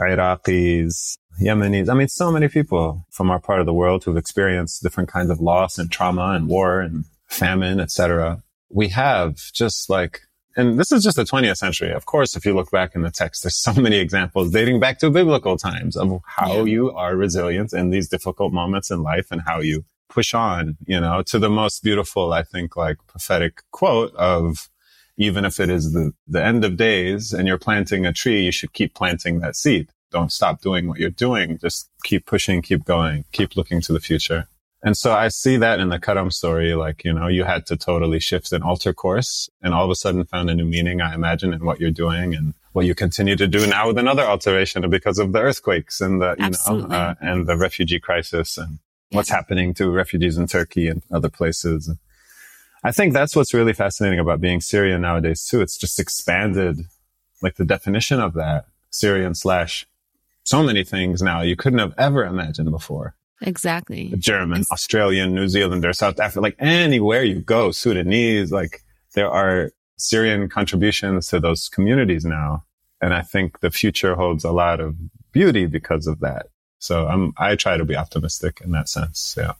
Iraqis, 0.00 1.18
Yemenis. 1.40 1.88
I 1.88 1.94
mean, 1.94 2.08
so 2.08 2.30
many 2.30 2.48
people 2.48 3.06
from 3.10 3.30
our 3.30 3.40
part 3.40 3.60
of 3.60 3.66
the 3.66 3.74
world 3.74 4.04
who've 4.04 4.16
experienced 4.16 4.82
different 4.82 5.08
kinds 5.08 5.30
of 5.30 5.40
loss 5.40 5.78
and 5.78 5.90
trauma 5.90 6.32
and 6.32 6.48
war 6.48 6.80
and 6.80 7.04
famine, 7.28 7.80
etc. 7.80 8.42
We 8.70 8.88
have 8.88 9.36
just 9.52 9.90
like, 9.90 10.22
and 10.56 10.78
this 10.78 10.92
is 10.92 11.02
just 11.02 11.16
the 11.16 11.24
20th 11.24 11.56
century. 11.56 11.92
Of 11.92 12.06
course, 12.06 12.36
if 12.36 12.44
you 12.46 12.54
look 12.54 12.70
back 12.70 12.94
in 12.94 13.02
the 13.02 13.10
text, 13.10 13.42
there's 13.42 13.56
so 13.56 13.72
many 13.80 13.96
examples 13.96 14.52
dating 14.52 14.80
back 14.80 14.98
to 15.00 15.10
biblical 15.10 15.56
times 15.56 15.96
of 15.96 16.20
how 16.26 16.58
yeah. 16.58 16.62
you 16.64 16.92
are 16.92 17.16
resilient 17.16 17.72
in 17.72 17.90
these 17.90 18.08
difficult 18.08 18.52
moments 18.52 18.90
in 18.90 19.02
life 19.02 19.28
and 19.30 19.42
how 19.42 19.60
you 19.60 19.84
push 20.08 20.34
on, 20.34 20.76
you 20.86 21.00
know, 21.00 21.22
to 21.22 21.38
the 21.38 21.50
most 21.50 21.82
beautiful, 21.82 22.32
I 22.32 22.42
think, 22.42 22.76
like 22.76 22.98
prophetic 23.08 23.62
quote 23.72 24.14
of, 24.14 24.68
even 25.16 25.44
if 25.44 25.60
it 25.60 25.70
is 25.70 25.92
the, 25.92 26.12
the 26.26 26.44
end 26.44 26.64
of 26.64 26.76
days 26.76 27.32
and 27.32 27.46
you're 27.46 27.58
planting 27.58 28.04
a 28.04 28.12
tree, 28.12 28.44
you 28.44 28.52
should 28.52 28.72
keep 28.72 28.94
planting 28.94 29.40
that 29.40 29.56
seed 29.56 29.88
don't 30.14 30.32
stop 30.32 30.62
doing 30.62 30.86
what 30.86 30.98
you're 31.00 31.10
doing. 31.10 31.58
Just 31.58 31.90
keep 32.04 32.24
pushing, 32.24 32.62
keep 32.62 32.84
going, 32.84 33.24
keep 33.32 33.56
looking 33.56 33.80
to 33.82 33.92
the 33.92 34.00
future. 34.00 34.46
And 34.84 34.96
so 34.96 35.12
I 35.12 35.28
see 35.28 35.56
that 35.56 35.80
in 35.80 35.88
the 35.88 35.98
Karam 35.98 36.30
story, 36.30 36.74
like, 36.74 37.04
you 37.04 37.12
know, 37.12 37.26
you 37.26 37.42
had 37.44 37.66
to 37.66 37.76
totally 37.76 38.20
shift 38.20 38.52
and 38.52 38.62
alter 38.62 38.92
course 38.92 39.50
and 39.60 39.74
all 39.74 39.84
of 39.84 39.90
a 39.90 39.94
sudden 39.94 40.24
found 40.24 40.50
a 40.50 40.54
new 40.54 40.66
meaning, 40.66 41.00
I 41.00 41.14
imagine, 41.14 41.52
in 41.52 41.64
what 41.64 41.80
you're 41.80 41.90
doing 41.90 42.34
and 42.34 42.54
what 42.72 42.86
you 42.86 42.94
continue 42.94 43.34
to 43.36 43.48
do 43.48 43.66
now 43.66 43.88
with 43.88 43.98
another 43.98 44.22
alteration 44.22 44.88
because 44.88 45.18
of 45.18 45.32
the 45.32 45.40
earthquakes 45.40 46.00
and 46.00 46.20
the, 46.20 46.36
you 46.38 46.44
Absolutely. 46.44 46.90
know, 46.90 46.96
uh, 46.96 47.14
and 47.20 47.46
the 47.46 47.56
refugee 47.56 47.98
crisis 47.98 48.56
and 48.56 48.78
what's 49.10 49.30
happening 49.30 49.74
to 49.74 49.90
refugees 49.90 50.36
in 50.36 50.46
Turkey 50.46 50.86
and 50.88 51.02
other 51.10 51.30
places. 51.30 51.90
I 52.84 52.92
think 52.92 53.14
that's 53.14 53.34
what's 53.34 53.54
really 53.54 53.72
fascinating 53.72 54.20
about 54.20 54.40
being 54.40 54.60
Syrian 54.60 55.00
nowadays 55.00 55.46
too. 55.46 55.60
It's 55.62 55.78
just 55.78 55.98
expanded 55.98 56.76
like 57.42 57.56
the 57.56 57.64
definition 57.64 58.20
of 58.20 58.34
that 58.34 58.66
Syrian 58.90 59.34
slash 59.34 59.86
so 60.44 60.62
many 60.62 60.84
things 60.84 61.22
now 61.22 61.40
you 61.42 61.56
couldn't 61.56 61.78
have 61.78 61.94
ever 61.98 62.24
imagined 62.24 62.70
before. 62.70 63.14
Exactly. 63.40 64.12
German, 64.18 64.60
it's- 64.60 64.70
Australian, 64.70 65.34
New 65.34 65.48
Zealander, 65.48 65.92
South 65.92 66.20
Africa, 66.20 66.40
like 66.40 66.56
anywhere 66.58 67.24
you 67.24 67.40
go, 67.40 67.72
Sudanese, 67.72 68.52
like 68.52 68.82
there 69.14 69.28
are 69.30 69.72
Syrian 69.96 70.48
contributions 70.48 71.28
to 71.28 71.40
those 71.40 71.68
communities 71.68 72.24
now. 72.24 72.64
And 73.00 73.12
I 73.12 73.22
think 73.22 73.60
the 73.60 73.70
future 73.70 74.14
holds 74.14 74.44
a 74.44 74.52
lot 74.52 74.80
of 74.80 74.94
beauty 75.32 75.66
because 75.66 76.06
of 76.06 76.20
that. 76.20 76.46
So 76.78 77.06
I'm, 77.06 77.32
I 77.36 77.56
try 77.56 77.76
to 77.76 77.84
be 77.84 77.96
optimistic 77.96 78.60
in 78.64 78.72
that 78.72 78.88
sense. 78.88 79.34
Yeah. 79.36 79.52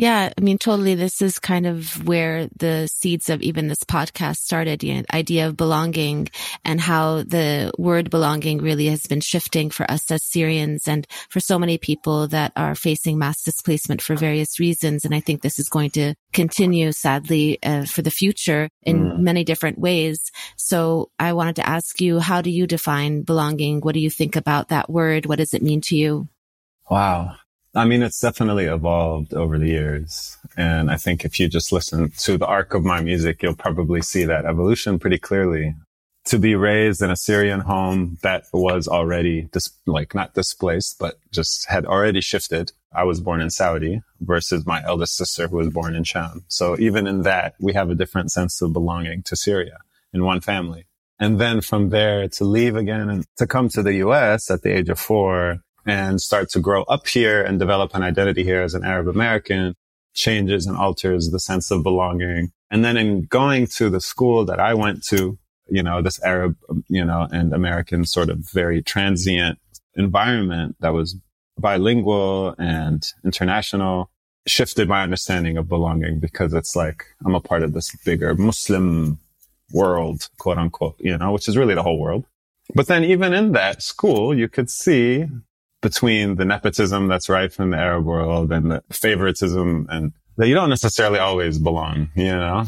Yeah, 0.00 0.32
I 0.34 0.40
mean, 0.40 0.56
totally. 0.56 0.94
This 0.94 1.20
is 1.20 1.38
kind 1.38 1.66
of 1.66 2.08
where 2.08 2.48
the 2.56 2.88
seeds 2.88 3.28
of 3.28 3.42
even 3.42 3.68
this 3.68 3.84
podcast 3.84 4.38
started. 4.38 4.82
You 4.82 4.94
know, 4.94 5.02
idea 5.12 5.46
of 5.46 5.58
belonging 5.58 6.30
and 6.64 6.80
how 6.80 7.22
the 7.22 7.70
word 7.76 8.08
belonging 8.08 8.62
really 8.62 8.86
has 8.86 9.06
been 9.06 9.20
shifting 9.20 9.68
for 9.68 9.84
us 9.90 10.10
as 10.10 10.24
Syrians 10.24 10.88
and 10.88 11.06
for 11.28 11.38
so 11.38 11.58
many 11.58 11.76
people 11.76 12.28
that 12.28 12.52
are 12.56 12.74
facing 12.74 13.18
mass 13.18 13.42
displacement 13.42 14.00
for 14.00 14.16
various 14.16 14.58
reasons. 14.58 15.04
And 15.04 15.14
I 15.14 15.20
think 15.20 15.42
this 15.42 15.58
is 15.58 15.68
going 15.68 15.90
to 15.90 16.14
continue, 16.32 16.92
sadly, 16.92 17.58
uh, 17.62 17.84
for 17.84 18.00
the 18.00 18.10
future 18.10 18.70
in 18.80 19.04
mm. 19.04 19.18
many 19.18 19.44
different 19.44 19.78
ways. 19.78 20.32
So 20.56 21.10
I 21.18 21.34
wanted 21.34 21.56
to 21.56 21.68
ask 21.68 22.00
you, 22.00 22.20
how 22.20 22.40
do 22.40 22.48
you 22.48 22.66
define 22.66 23.20
belonging? 23.20 23.82
What 23.82 23.92
do 23.92 24.00
you 24.00 24.08
think 24.08 24.34
about 24.34 24.68
that 24.68 24.88
word? 24.88 25.26
What 25.26 25.40
does 25.40 25.52
it 25.52 25.60
mean 25.62 25.82
to 25.82 25.94
you? 25.94 26.26
Wow. 26.88 27.36
I 27.74 27.84
mean, 27.84 28.02
it's 28.02 28.20
definitely 28.20 28.64
evolved 28.64 29.32
over 29.32 29.56
the 29.58 29.68
years. 29.68 30.36
And 30.56 30.90
I 30.90 30.96
think 30.96 31.24
if 31.24 31.38
you 31.38 31.48
just 31.48 31.72
listen 31.72 32.10
to 32.18 32.36
the 32.36 32.46
arc 32.46 32.74
of 32.74 32.84
my 32.84 33.00
music, 33.00 33.42
you'll 33.42 33.54
probably 33.54 34.02
see 34.02 34.24
that 34.24 34.44
evolution 34.44 34.98
pretty 34.98 35.18
clearly. 35.18 35.76
To 36.26 36.38
be 36.38 36.54
raised 36.54 37.00
in 37.00 37.10
a 37.10 37.16
Syrian 37.16 37.60
home 37.60 38.18
that 38.22 38.44
was 38.52 38.86
already 38.86 39.48
dis- 39.52 39.70
like 39.86 40.14
not 40.14 40.34
displaced, 40.34 40.98
but 40.98 41.18
just 41.32 41.66
had 41.68 41.86
already 41.86 42.20
shifted. 42.20 42.72
I 42.92 43.04
was 43.04 43.20
born 43.20 43.40
in 43.40 43.50
Saudi 43.50 44.02
versus 44.20 44.66
my 44.66 44.82
eldest 44.84 45.16
sister 45.16 45.48
who 45.48 45.56
was 45.56 45.70
born 45.70 45.94
in 45.94 46.04
Sham. 46.04 46.44
So 46.48 46.76
even 46.78 47.06
in 47.06 47.22
that, 47.22 47.54
we 47.58 47.72
have 47.72 47.88
a 47.88 47.94
different 47.94 48.32
sense 48.32 48.60
of 48.60 48.72
belonging 48.72 49.22
to 49.24 49.36
Syria 49.36 49.78
in 50.12 50.24
one 50.24 50.40
family. 50.40 50.86
And 51.18 51.40
then 51.40 51.60
from 51.60 51.90
there 51.90 52.28
to 52.28 52.44
leave 52.44 52.76
again 52.76 53.08
and 53.08 53.24
to 53.36 53.46
come 53.46 53.68
to 53.70 53.82
the 53.82 53.94
US 53.94 54.50
at 54.50 54.62
the 54.62 54.76
age 54.76 54.88
of 54.88 54.98
four 54.98 55.60
and 55.86 56.20
start 56.20 56.50
to 56.50 56.60
grow 56.60 56.82
up 56.84 57.06
here 57.06 57.42
and 57.42 57.58
develop 57.58 57.94
an 57.94 58.02
identity 58.02 58.44
here 58.44 58.62
as 58.62 58.74
an 58.74 58.84
Arab 58.84 59.08
American 59.08 59.74
changes 60.14 60.66
and 60.66 60.76
alters 60.76 61.30
the 61.30 61.40
sense 61.40 61.70
of 61.70 61.82
belonging. 61.82 62.52
And 62.70 62.84
then 62.84 62.96
in 62.96 63.22
going 63.24 63.66
to 63.76 63.90
the 63.90 64.00
school 64.00 64.44
that 64.44 64.60
I 64.60 64.74
went 64.74 65.04
to, 65.06 65.38
you 65.68 65.82
know, 65.82 66.02
this 66.02 66.22
Arab, 66.22 66.56
you 66.88 67.04
know, 67.04 67.28
and 67.30 67.52
American 67.52 68.04
sort 68.04 68.28
of 68.28 68.38
very 68.38 68.82
transient 68.82 69.58
environment 69.94 70.76
that 70.80 70.92
was 70.92 71.16
bilingual 71.58 72.54
and 72.58 73.06
international 73.24 74.10
shifted 74.46 74.88
my 74.88 75.02
understanding 75.02 75.56
of 75.56 75.68
belonging 75.68 76.18
because 76.18 76.54
it's 76.54 76.74
like 76.74 77.04
I'm 77.24 77.34
a 77.34 77.40
part 77.40 77.62
of 77.62 77.72
this 77.72 77.94
bigger 78.04 78.34
Muslim 78.34 79.18
world, 79.72 80.28
quote 80.38 80.58
unquote, 80.58 80.96
you 80.98 81.16
know, 81.16 81.32
which 81.32 81.48
is 81.48 81.56
really 81.56 81.74
the 81.74 81.82
whole 81.82 81.98
world. 81.98 82.24
But 82.74 82.86
then 82.86 83.04
even 83.04 83.32
in 83.32 83.52
that 83.52 83.82
school, 83.82 84.36
you 84.36 84.48
could 84.48 84.70
see 84.70 85.26
between 85.82 86.36
the 86.36 86.44
nepotism 86.44 87.08
that's 87.08 87.28
rife 87.28 87.58
in 87.58 87.70
the 87.70 87.76
Arab 87.76 88.04
world 88.04 88.52
and 88.52 88.70
the 88.70 88.82
favoritism 88.90 89.86
and 89.90 90.12
that 90.36 90.48
you 90.48 90.54
don't 90.54 90.70
necessarily 90.70 91.18
always 91.18 91.58
belong, 91.58 92.08
you 92.14 92.24
know? 92.24 92.64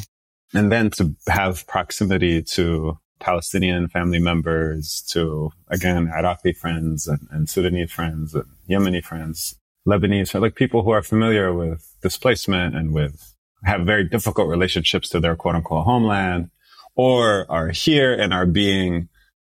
And 0.55 0.71
then 0.71 0.91
to 0.91 1.15
have 1.29 1.67
proximity 1.67 2.43
to 2.43 2.99
Palestinian 3.21 3.89
family 3.89 4.19
members, 4.19 5.03
to 5.11 5.51
again, 5.69 6.11
Iraqi 6.15 6.53
friends 6.53 7.07
and, 7.07 7.21
and 7.31 7.49
Sudanese 7.49 7.93
friends 7.93 8.35
and 8.35 8.45
Yemeni 8.69 9.03
friends, 9.03 9.57
Lebanese, 9.87 10.39
like 10.41 10.55
people 10.55 10.83
who 10.83 10.91
are 10.91 11.03
familiar 11.03 11.53
with 11.55 11.97
displacement 12.03 12.77
and 12.77 12.93
with 12.93 13.35
have 13.65 13.87
very 13.87 14.05
difficult 14.09 14.49
relationships 14.49 15.09
to 15.11 15.21
their 15.21 15.37
quote 15.37 15.55
unquote 15.55 15.85
homeland 15.85 16.51
or 16.95 17.51
are 17.51 17.69
here 17.69 18.13
and 18.13 18.35
are 18.35 18.47
being 18.47 19.09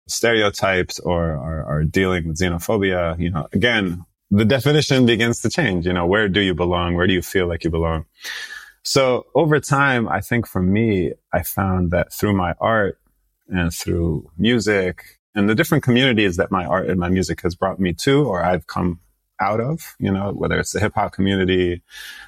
stereotypes 0.08 1.00
or 1.00 1.32
are, 1.32 1.64
are 1.66 1.84
dealing 1.84 2.28
with 2.28 2.40
xenophobia, 2.40 3.18
you 3.20 3.32
know, 3.32 3.48
again, 3.54 4.06
the 4.32 4.46
definition 4.46 5.06
begins 5.06 5.42
to 5.42 5.50
change. 5.50 5.86
You 5.86 5.94
know, 5.94 6.06
where 6.06 6.28
do 6.28 6.42
you 6.42 6.54
belong? 6.54 6.96
Where 6.96 7.08
do 7.08 7.14
you 7.14 7.22
feel 7.22 7.48
like 7.48 7.64
you 7.64 7.70
belong? 7.70 8.06
So 8.84 9.28
over 9.34 9.60
time, 9.60 10.10
I 10.10 10.20
think 10.20 10.48
for 10.48 10.62
me, 10.62 11.14
I 11.32 11.44
found 11.44 11.92
that 11.92 12.12
through 12.12 12.34
my 12.34 12.54
art 12.60 13.00
and 13.48 13.74
through 13.74 14.30
music 14.38 15.20
and 15.36 15.50
the 15.50 15.56
different 15.56 15.84
communities 15.84 16.38
that 16.38 16.52
my 16.52 16.66
art 16.66 16.90
and 16.90 17.00
my 17.00 17.10
music 17.10 17.42
has 17.42 17.56
brought 17.56 17.80
me 17.80 17.94
to, 17.94 18.26
or 18.26 18.44
I've 18.44 18.68
come 18.68 19.00
out 19.40 19.60
of, 19.60 19.96
you 20.00 20.12
know, 20.12 20.32
whether 20.32 20.60
it's 20.60 20.72
the 20.72 20.80
hip 20.80 20.94
hop 20.96 21.14
community, 21.14 21.82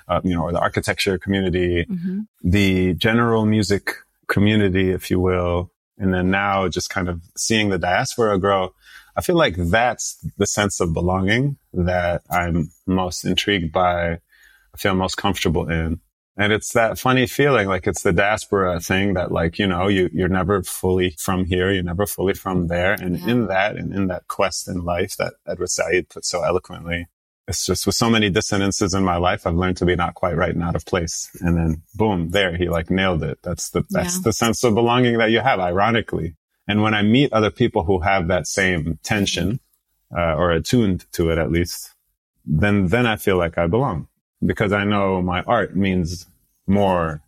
uh, 0.07 0.21
you 0.23 0.33
know, 0.33 0.43
or 0.43 0.51
the 0.51 0.59
architecture 0.59 1.17
community, 1.17 1.85
mm-hmm. 1.85 2.21
the 2.43 2.93
general 2.93 3.45
music 3.45 3.95
community, 4.27 4.91
if 4.91 5.11
you 5.11 5.19
will, 5.19 5.71
and 5.97 6.13
then 6.13 6.29
now 6.29 6.67
just 6.67 6.89
kind 6.89 7.09
of 7.09 7.21
seeing 7.37 7.69
the 7.69 7.79
diaspora 7.79 8.37
grow, 8.39 8.73
I 9.15 9.21
feel 9.21 9.35
like 9.35 9.55
that's 9.55 10.17
the 10.37 10.47
sense 10.47 10.79
of 10.79 10.93
belonging 10.93 11.57
that 11.73 12.23
I'm 12.29 12.71
most 12.85 13.23
intrigued 13.23 13.71
by, 13.71 14.11
I 14.13 14.77
feel 14.77 14.93
most 14.93 15.15
comfortable 15.15 15.69
in. 15.69 16.01
And 16.37 16.51
it's 16.51 16.73
that 16.73 16.99
funny 16.99 17.27
feeling, 17.27 17.69
like 17.69 17.87
it's 17.87 18.03
the 18.03 18.11
diaspora 18.11 18.81
thing 18.81 19.13
that 19.13 19.31
like, 19.31 19.57
you 19.57 19.67
know, 19.67 19.87
you, 19.87 20.09
you're 20.11 20.27
never 20.27 20.63
fully 20.63 21.15
from 21.17 21.45
here. 21.45 21.71
You're 21.71 21.83
never 21.83 22.05
fully 22.05 22.33
from 22.33 22.67
there. 22.67 22.91
And 22.91 23.17
yeah. 23.17 23.29
in 23.29 23.47
that 23.47 23.77
and 23.77 23.93
in 23.93 24.07
that 24.07 24.27
quest 24.27 24.67
in 24.67 24.83
life 24.83 25.15
that 25.15 25.35
Edward 25.47 25.69
Said 25.69 26.09
put 26.09 26.25
so 26.25 26.43
eloquently, 26.43 27.07
it's 27.47 27.65
just 27.65 27.85
with 27.85 27.95
so 27.95 28.09
many 28.09 28.29
dissonances 28.29 28.93
in 28.93 29.03
my 29.03 29.17
life, 29.17 29.45
I've 29.45 29.55
learned 29.55 29.77
to 29.77 29.85
be 29.85 29.95
not 29.95 30.15
quite 30.15 30.35
right 30.35 30.53
and 30.53 30.63
out 30.63 30.75
of 30.75 30.85
place. 30.85 31.29
And 31.41 31.55
then 31.55 31.83
boom, 31.93 32.29
there 32.29 32.57
he 32.57 32.69
like 32.69 32.89
nailed 32.89 33.23
it. 33.23 33.39
That's 33.43 33.69
the, 33.69 33.83
that's 33.89 34.15
yeah. 34.15 34.21
the 34.23 34.33
sense 34.33 34.63
of 34.63 34.73
belonging 34.73 35.19
that 35.19 35.31
you 35.31 35.39
have, 35.41 35.59
ironically. 35.59 36.35
And 36.67 36.81
when 36.81 36.95
I 36.95 37.03
meet 37.03 37.31
other 37.31 37.51
people 37.51 37.83
who 37.83 37.99
have 37.99 38.27
that 38.27 38.47
same 38.47 38.99
tension, 39.03 39.59
uh, 40.15 40.35
or 40.35 40.51
attuned 40.51 41.05
to 41.13 41.29
it 41.29 41.37
at 41.37 41.51
least, 41.51 41.91
then, 42.45 42.87
then 42.87 43.05
I 43.05 43.15
feel 43.15 43.37
like 43.37 43.57
I 43.57 43.67
belong 43.67 44.07
because 44.43 44.71
I 44.71 44.83
know 44.83 45.21
my 45.21 45.41
art 45.43 45.75
means 45.75 46.27
more 46.67 47.21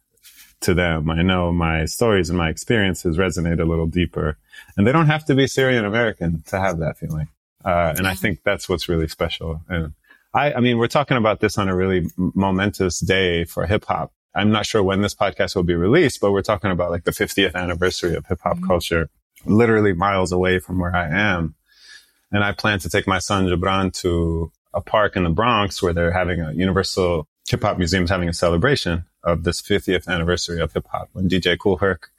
to 0.61 0.73
them. 0.73 1.09
I 1.09 1.21
know 1.21 1.51
my 1.51 1.85
stories 1.85 2.29
and 2.29 2.37
my 2.37 2.49
experiences 2.49 3.17
resonate 3.17 3.59
a 3.59 3.65
little 3.65 3.87
deeper 3.87 4.37
and 4.75 4.87
they 4.87 4.91
don't 4.91 5.07
have 5.07 5.25
to 5.25 5.35
be 5.35 5.47
Syrian 5.47 5.85
American 5.85 6.43
to 6.47 6.59
have 6.59 6.79
that 6.79 6.97
feeling. 6.97 7.27
Uh, 7.63 7.93
and 7.95 8.05
yeah. 8.05 8.11
I 8.11 8.15
think 8.15 8.41
that's 8.43 8.69
what's 8.69 8.89
really 8.89 9.07
special. 9.07 9.61
And 9.67 9.93
I, 10.37 10.53
I 10.53 10.59
mean, 10.59 10.77
we're 10.77 10.87
talking 10.87 11.17
about 11.17 11.39
this 11.39 11.57
on 11.57 11.67
a 11.67 11.75
really 11.75 12.11
momentous 12.15 12.99
day 12.99 13.43
for 13.43 13.65
hip 13.65 13.85
hop. 13.85 14.13
I'm 14.35 14.51
not 14.51 14.67
sure 14.67 14.83
when 14.83 15.01
this 15.01 15.15
podcast 15.15 15.55
will 15.55 15.63
be 15.63 15.73
released, 15.73 16.21
but 16.21 16.31
we're 16.31 16.43
talking 16.43 16.69
about 16.69 16.91
like 16.91 17.05
the 17.05 17.11
50th 17.11 17.55
anniversary 17.55 18.15
of 18.15 18.27
hip 18.27 18.41
hop 18.43 18.57
mm-hmm. 18.57 18.67
culture, 18.67 19.09
literally 19.45 19.93
miles 19.93 20.31
away 20.31 20.59
from 20.59 20.77
where 20.77 20.95
I 20.95 21.09
am. 21.09 21.55
And 22.31 22.43
I 22.43 22.51
plan 22.51 22.77
to 22.79 22.89
take 22.89 23.07
my 23.07 23.17
son 23.17 23.47
Jabran 23.47 23.91
to 24.01 24.51
a 24.75 24.81
park 24.81 25.15
in 25.15 25.23
the 25.23 25.31
Bronx 25.31 25.81
where 25.81 25.93
they're 25.93 26.11
having 26.11 26.39
a 26.39 26.53
Universal 26.53 27.27
Hip 27.49 27.63
Hop 27.63 27.79
Museum 27.79 28.03
is 28.03 28.11
having 28.11 28.29
a 28.29 28.33
celebration 28.33 29.05
of 29.23 29.43
this 29.43 29.59
50th 29.59 30.07
anniversary 30.07 30.61
of 30.61 30.71
hip 30.71 30.85
hop. 30.91 31.09
When 31.13 31.27
DJ 31.27 31.57
Kool 31.57 31.77
Herc 31.77 32.11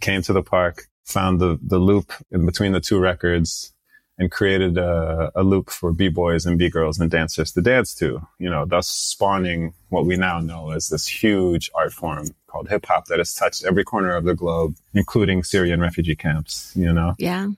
came 0.00 0.22
to 0.22 0.32
the 0.32 0.42
park, 0.42 0.86
found 1.04 1.38
the, 1.38 1.58
the 1.60 1.78
loop 1.78 2.14
in 2.30 2.46
between 2.46 2.72
the 2.72 2.80
two 2.80 2.98
records, 2.98 3.74
and 4.18 4.30
created 4.30 4.76
a, 4.76 5.30
a 5.36 5.42
loop 5.42 5.70
for 5.70 5.92
b-boys 5.92 6.44
and 6.44 6.58
b-girls 6.58 6.98
and 6.98 7.10
dancers 7.10 7.52
to 7.52 7.62
dance 7.62 7.94
to, 7.94 8.20
you 8.38 8.50
know, 8.50 8.64
thus 8.64 8.88
spawning 8.88 9.72
what 9.90 10.06
we 10.06 10.16
now 10.16 10.40
know 10.40 10.70
as 10.70 10.88
this 10.88 11.06
huge 11.06 11.70
art 11.74 11.92
form 11.92 12.26
called 12.48 12.68
hip 12.68 12.84
hop 12.86 13.06
that 13.06 13.18
has 13.18 13.32
touched 13.34 13.64
every 13.64 13.84
corner 13.84 14.16
of 14.16 14.24
the 14.24 14.34
globe, 14.34 14.74
including 14.94 15.44
Syrian 15.44 15.80
refugee 15.80 16.16
camps, 16.16 16.72
you 16.74 16.92
know? 16.92 17.14
Yeah. 17.18 17.48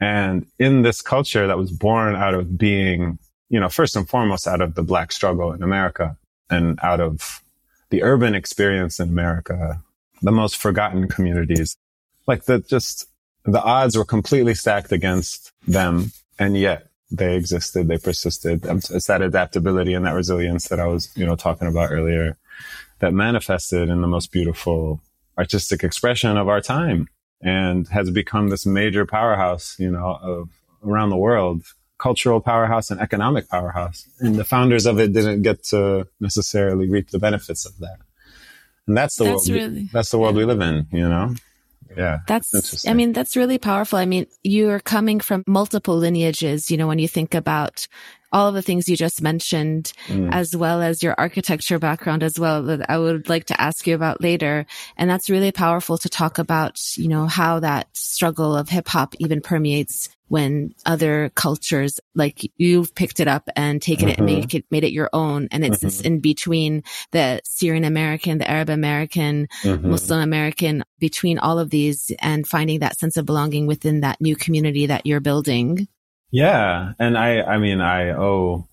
And 0.00 0.46
in 0.58 0.82
this 0.82 1.02
culture 1.02 1.46
that 1.46 1.58
was 1.58 1.72
born 1.72 2.14
out 2.14 2.34
of 2.34 2.56
being, 2.56 3.18
you 3.48 3.58
know, 3.58 3.68
first 3.68 3.96
and 3.96 4.08
foremost 4.08 4.46
out 4.46 4.60
of 4.60 4.74
the 4.74 4.82
black 4.82 5.12
struggle 5.12 5.52
in 5.52 5.62
America 5.62 6.16
and 6.50 6.78
out 6.82 7.00
of 7.00 7.42
the 7.90 8.02
urban 8.02 8.34
experience 8.34 9.00
in 9.00 9.08
America, 9.08 9.82
the 10.22 10.32
most 10.32 10.56
forgotten 10.56 11.08
communities, 11.08 11.76
like 12.26 12.44
the 12.44 12.60
just 12.60 13.08
the 13.44 13.62
odds 13.62 13.96
were 13.96 14.04
completely 14.04 14.54
stacked 14.54 14.92
against 14.92 15.52
them. 15.66 16.12
And 16.38 16.56
yet 16.56 16.88
they 17.10 17.36
existed. 17.36 17.88
They 17.88 17.98
persisted. 17.98 18.66
Um, 18.66 18.78
it's 18.78 19.06
that 19.06 19.22
adaptability 19.22 19.94
and 19.94 20.04
that 20.04 20.14
resilience 20.14 20.68
that 20.68 20.80
I 20.80 20.86
was, 20.86 21.10
you 21.16 21.26
know, 21.26 21.36
talking 21.36 21.68
about 21.68 21.92
earlier 21.92 22.36
that 23.00 23.12
manifested 23.12 23.88
in 23.88 24.00
the 24.00 24.06
most 24.06 24.32
beautiful 24.32 25.00
artistic 25.36 25.84
expression 25.84 26.36
of 26.36 26.48
our 26.48 26.60
time 26.60 27.08
and 27.40 27.86
has 27.88 28.10
become 28.10 28.48
this 28.48 28.64
major 28.64 29.04
powerhouse, 29.04 29.76
you 29.78 29.90
know, 29.90 30.18
of 30.22 30.48
around 30.84 31.10
the 31.10 31.16
world, 31.16 31.62
cultural 31.98 32.40
powerhouse 32.40 32.90
and 32.90 33.00
economic 33.00 33.48
powerhouse. 33.48 34.08
And 34.20 34.36
the 34.36 34.44
founders 34.44 34.86
of 34.86 34.98
it 34.98 35.12
didn't 35.12 35.42
get 35.42 35.62
to 35.64 36.06
necessarily 36.20 36.88
reap 36.88 37.10
the 37.10 37.18
benefits 37.18 37.66
of 37.66 37.78
that. 37.78 37.98
And 38.86 38.96
that's 38.96 39.16
the 39.16 39.24
that's 39.24 39.48
world. 39.48 39.62
Really, 39.62 39.80
we, 39.82 39.90
that's 39.92 40.10
the 40.10 40.18
world 40.18 40.34
yeah. 40.34 40.38
we 40.40 40.44
live 40.46 40.60
in, 40.60 40.86
you 40.90 41.08
know? 41.08 41.34
Yeah. 41.96 42.20
That's, 42.26 42.86
I 42.86 42.94
mean, 42.94 43.12
that's 43.12 43.36
really 43.36 43.58
powerful. 43.58 43.98
I 43.98 44.06
mean, 44.06 44.26
you're 44.42 44.80
coming 44.80 45.20
from 45.20 45.44
multiple 45.46 45.96
lineages, 45.96 46.70
you 46.70 46.76
know, 46.76 46.86
when 46.86 46.98
you 46.98 47.08
think 47.08 47.34
about 47.34 47.86
all 48.34 48.48
of 48.48 48.54
the 48.54 48.62
things 48.62 48.88
you 48.88 48.96
just 48.96 49.22
mentioned, 49.22 49.92
mm. 50.08 50.28
as 50.32 50.56
well 50.56 50.82
as 50.82 51.02
your 51.02 51.14
architecture 51.16 51.78
background 51.78 52.24
as 52.24 52.38
well, 52.38 52.64
that 52.64 52.90
I 52.90 52.98
would 52.98 53.28
like 53.28 53.46
to 53.46 53.60
ask 53.60 53.86
you 53.86 53.94
about 53.94 54.20
later. 54.20 54.66
And 54.96 55.08
that's 55.08 55.30
really 55.30 55.52
powerful 55.52 55.96
to 55.98 56.08
talk 56.08 56.38
about, 56.38 56.80
you 56.96 57.08
know, 57.08 57.26
how 57.26 57.60
that 57.60 57.86
struggle 57.96 58.56
of 58.56 58.68
hip 58.68 58.88
hop 58.88 59.14
even 59.20 59.40
permeates 59.40 60.08
when 60.28 60.74
other 60.84 61.30
cultures 61.34 62.00
like 62.14 62.50
you've 62.56 62.94
picked 62.94 63.20
it 63.20 63.28
up 63.28 63.48
and 63.54 63.80
taken 63.80 64.08
it 64.08 64.16
and 64.16 64.26
made 64.26 64.48
mm-hmm. 64.48 64.56
it 64.56 64.64
made 64.70 64.82
it 64.82 64.92
your 64.92 65.10
own 65.12 65.48
and 65.52 65.64
it's 65.64 65.76
mm-hmm. 65.76 65.86
this 65.86 66.00
in 66.00 66.18
between 66.20 66.82
the 67.12 67.40
Syrian 67.44 67.84
American 67.84 68.38
the 68.38 68.50
Arab 68.50 68.70
American 68.70 69.46
mm-hmm. 69.62 69.90
Muslim 69.90 70.20
American 70.20 70.82
between 70.98 71.38
all 71.38 71.58
of 71.58 71.70
these 71.70 72.10
and 72.20 72.46
finding 72.46 72.80
that 72.80 72.98
sense 72.98 73.16
of 73.16 73.26
belonging 73.26 73.66
within 73.66 74.00
that 74.00 74.20
new 74.20 74.34
community 74.34 74.86
that 74.86 75.04
you're 75.04 75.20
building 75.20 75.86
yeah 76.40 76.92
and 76.98 77.16
I 77.16 77.28
I 77.54 77.56
mean 77.58 77.80
I 77.80 78.10
owe 78.10 78.68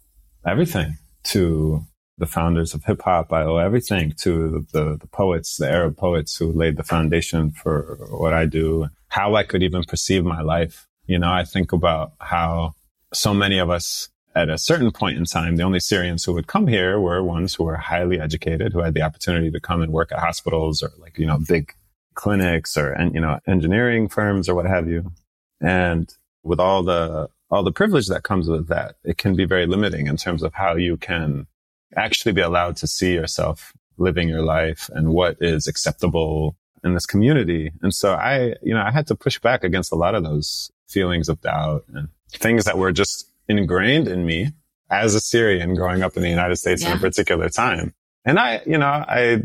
everything 0.46 0.98
to 1.32 1.86
the 2.18 2.26
founders 2.26 2.74
of 2.74 2.84
hip 2.84 3.02
hop. 3.02 3.34
I 3.34 3.44
owe 3.44 3.58
everything 3.58 4.14
to 4.24 4.32
the, 4.52 4.60
the, 4.74 4.98
the, 4.98 5.08
poets, 5.08 5.58
the 5.58 5.68
Arab 5.68 5.98
poets 5.98 6.38
who 6.38 6.52
laid 6.52 6.78
the 6.78 6.84
foundation 6.84 7.52
for 7.52 7.98
what 8.12 8.34
I 8.34 8.46
do, 8.46 8.90
how 9.08 9.34
I 9.34 9.44
could 9.44 9.64
even 9.64 9.84
perceive 9.84 10.24
my 10.24 10.42
life 10.42 10.88
you 11.12 11.20
know, 11.20 11.32
I 11.32 11.44
think 11.44 11.74
about 11.74 12.14
how 12.20 12.74
so 13.14 13.34
many 13.34 13.58
of 13.58 13.70
us 13.70 14.08
at 14.34 14.50
a 14.50 14.58
certain 14.58 14.92
point 14.92 15.18
in 15.18 15.26
time, 15.26 15.58
the 15.58 15.64
only 15.64 15.82
Syrians 15.82 16.24
who 16.24 16.34
would 16.34 16.48
come 16.48 16.68
here 16.68 17.02
were 17.02 17.22
ones 17.22 17.54
who 17.54 17.66
were 17.66 17.76
highly 17.76 18.18
educated, 18.18 18.72
who 18.72 18.80
had 18.80 18.94
the 18.94 19.02
opportunity 19.02 19.52
to 19.52 19.60
come 19.60 19.82
and 19.82 19.92
work 19.92 20.14
at 20.14 20.20
hospitals 20.20 20.82
or 20.82 20.92
like, 21.00 21.18
you 21.18 21.26
know, 21.26 21.38
big 21.38 21.74
clinics 22.14 22.78
or, 22.78 22.94
and, 22.94 23.14
you 23.14 23.20
know, 23.20 23.40
engineering 23.46 24.08
firms 24.08 24.48
or 24.48 24.56
what 24.56 24.66
have 24.66 24.88
you. 24.88 25.12
And 25.60 26.10
with 26.44 26.62
all 26.62 26.82
the, 26.84 27.28
all 27.52 27.64
the 27.64 27.72
privilege 27.72 28.08
that 28.08 28.24
comes 28.24 28.48
with 28.48 28.68
that, 28.70 28.96
it 29.04 29.18
can 29.18 29.36
be 29.36 29.46
very 29.46 29.66
limiting 29.66 30.08
in 30.08 30.18
terms 30.18 30.42
of 30.42 30.54
how 30.54 30.76
you 30.76 30.98
can 30.98 31.48
actually 31.96 32.32
be 32.32 32.42
allowed 32.42 32.78
to 32.78 32.88
see 32.88 33.14
yourself 33.14 33.74
living 33.98 34.30
your 34.30 34.42
life 34.42 34.90
and 34.94 35.10
what 35.10 35.36
is 35.42 35.68
acceptable 35.68 36.56
in 36.84 36.94
this 36.94 37.06
community. 37.06 37.72
And 37.82 37.94
so 37.94 38.14
I, 38.14 38.56
you 38.64 38.74
know, 38.74 38.82
I 38.82 38.92
had 38.92 39.08
to 39.08 39.16
push 39.16 39.38
back 39.40 39.64
against 39.64 39.92
a 39.92 39.96
lot 39.96 40.16
of 40.16 40.24
those 40.24 40.72
feelings 40.88 41.30
of 41.30 41.42
doubt 41.42 41.84
and 41.94 42.08
things 42.32 42.64
that 42.66 42.78
were 42.78 42.92
just 42.92 43.30
ingrained 43.48 44.08
in 44.08 44.26
me 44.26 44.52
as 44.90 45.14
a 45.14 45.20
Syrian 45.20 45.76
growing 45.76 46.02
up 46.02 46.16
in 46.16 46.24
the 46.24 46.30
United 46.30 46.56
States 46.56 46.82
yeah. 46.82 46.92
in 46.92 46.98
a 46.98 47.00
particular 47.00 47.50
time. 47.50 47.94
And 48.26 48.40
I, 48.40 48.62
you 48.66 48.78
know, 48.78 48.86
I, 48.86 49.44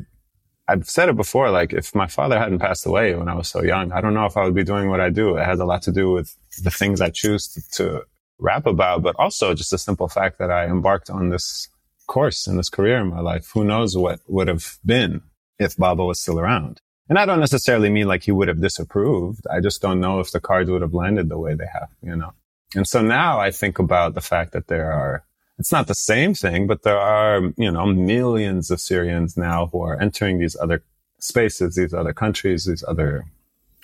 I've 0.69 0.89
said 0.89 1.09
it 1.09 1.17
before, 1.17 1.51
like 1.51 1.73
if 1.73 1.95
my 1.95 2.07
father 2.07 2.39
hadn't 2.39 2.59
passed 2.59 2.87
away 2.87 3.15
when 3.15 3.29
I 3.29 3.35
was 3.35 3.49
so 3.49 3.63
young, 3.63 3.93
I 3.93 4.01
don't 4.01 4.15
know 4.15 4.27
if 4.27 4.37
I 4.37 4.45
would 4.45 4.55
be 4.55 4.65
doing 4.65 4.89
what 4.91 5.01
I 5.01 5.11
do. 5.11 5.37
It 5.37 5.45
has 5.45 5.61
a 5.61 5.65
lot 5.65 5.83
to 5.83 5.93
do 5.93 6.11
with 6.11 6.37
the 6.63 6.71
things 6.71 7.01
I 7.01 7.11
choose 7.11 7.49
to, 7.49 7.71
to 7.77 8.03
rap 8.39 8.67
about, 8.67 9.03
but 9.03 9.15
also 9.19 9.55
just 9.55 9.71
the 9.71 9.79
simple 9.79 10.09
fact 10.09 10.39
that 10.39 10.51
I 10.51 10.67
embarked 10.67 11.09
on 11.09 11.29
this 11.29 11.69
course 12.07 12.47
and 12.47 12.59
this 12.59 12.69
career 12.69 12.99
in 12.99 13.09
my 13.09 13.21
life. 13.21 13.51
Who 13.55 13.65
knows 13.65 13.97
what 13.97 14.21
would 14.27 14.49
have 14.49 14.79
been 14.85 15.23
if 15.59 15.77
Baba 15.77 16.05
was 16.05 16.21
still 16.21 16.41
around? 16.41 16.81
And 17.09 17.19
I 17.19 17.27
don't 17.27 17.41
necessarily 17.41 17.89
mean 17.89 18.09
like 18.09 18.25
he 18.25 18.33
would 18.33 18.49
have 18.49 18.61
disapproved. 18.61 19.47
I 19.49 19.61
just 19.61 19.81
don't 19.81 20.01
know 20.01 20.19
if 20.19 20.33
the 20.33 20.41
cards 20.41 20.71
would 20.71 20.83
have 20.83 20.95
landed 20.95 21.29
the 21.29 21.39
way 21.39 21.55
they 21.55 21.67
have, 21.73 21.89
you 22.03 22.17
know? 22.17 22.33
And 22.75 22.87
so 22.87 23.01
now 23.01 23.39
I 23.39 23.53
think 23.53 23.79
about 23.79 24.15
the 24.15 24.21
fact 24.21 24.53
that 24.53 24.67
there 24.67 24.91
are, 24.91 25.25
it's 25.59 25.73
not 25.73 25.87
the 25.87 25.95
same 25.95 26.35
thing, 26.35 26.67
but 26.67 26.83
there 26.83 26.99
are, 26.99 27.41
you 27.57 27.71
know, 27.71 27.87
millions 27.87 28.71
of 28.71 28.81
Syrians 28.81 29.37
now 29.37 29.67
who 29.67 29.81
are 29.81 30.01
entering 30.01 30.39
these 30.39 30.57
other 30.57 30.83
spaces, 31.19 31.77
these 31.77 31.95
other 31.95 32.13
countries, 32.13 32.67
these 32.67 32.85
other 32.87 33.25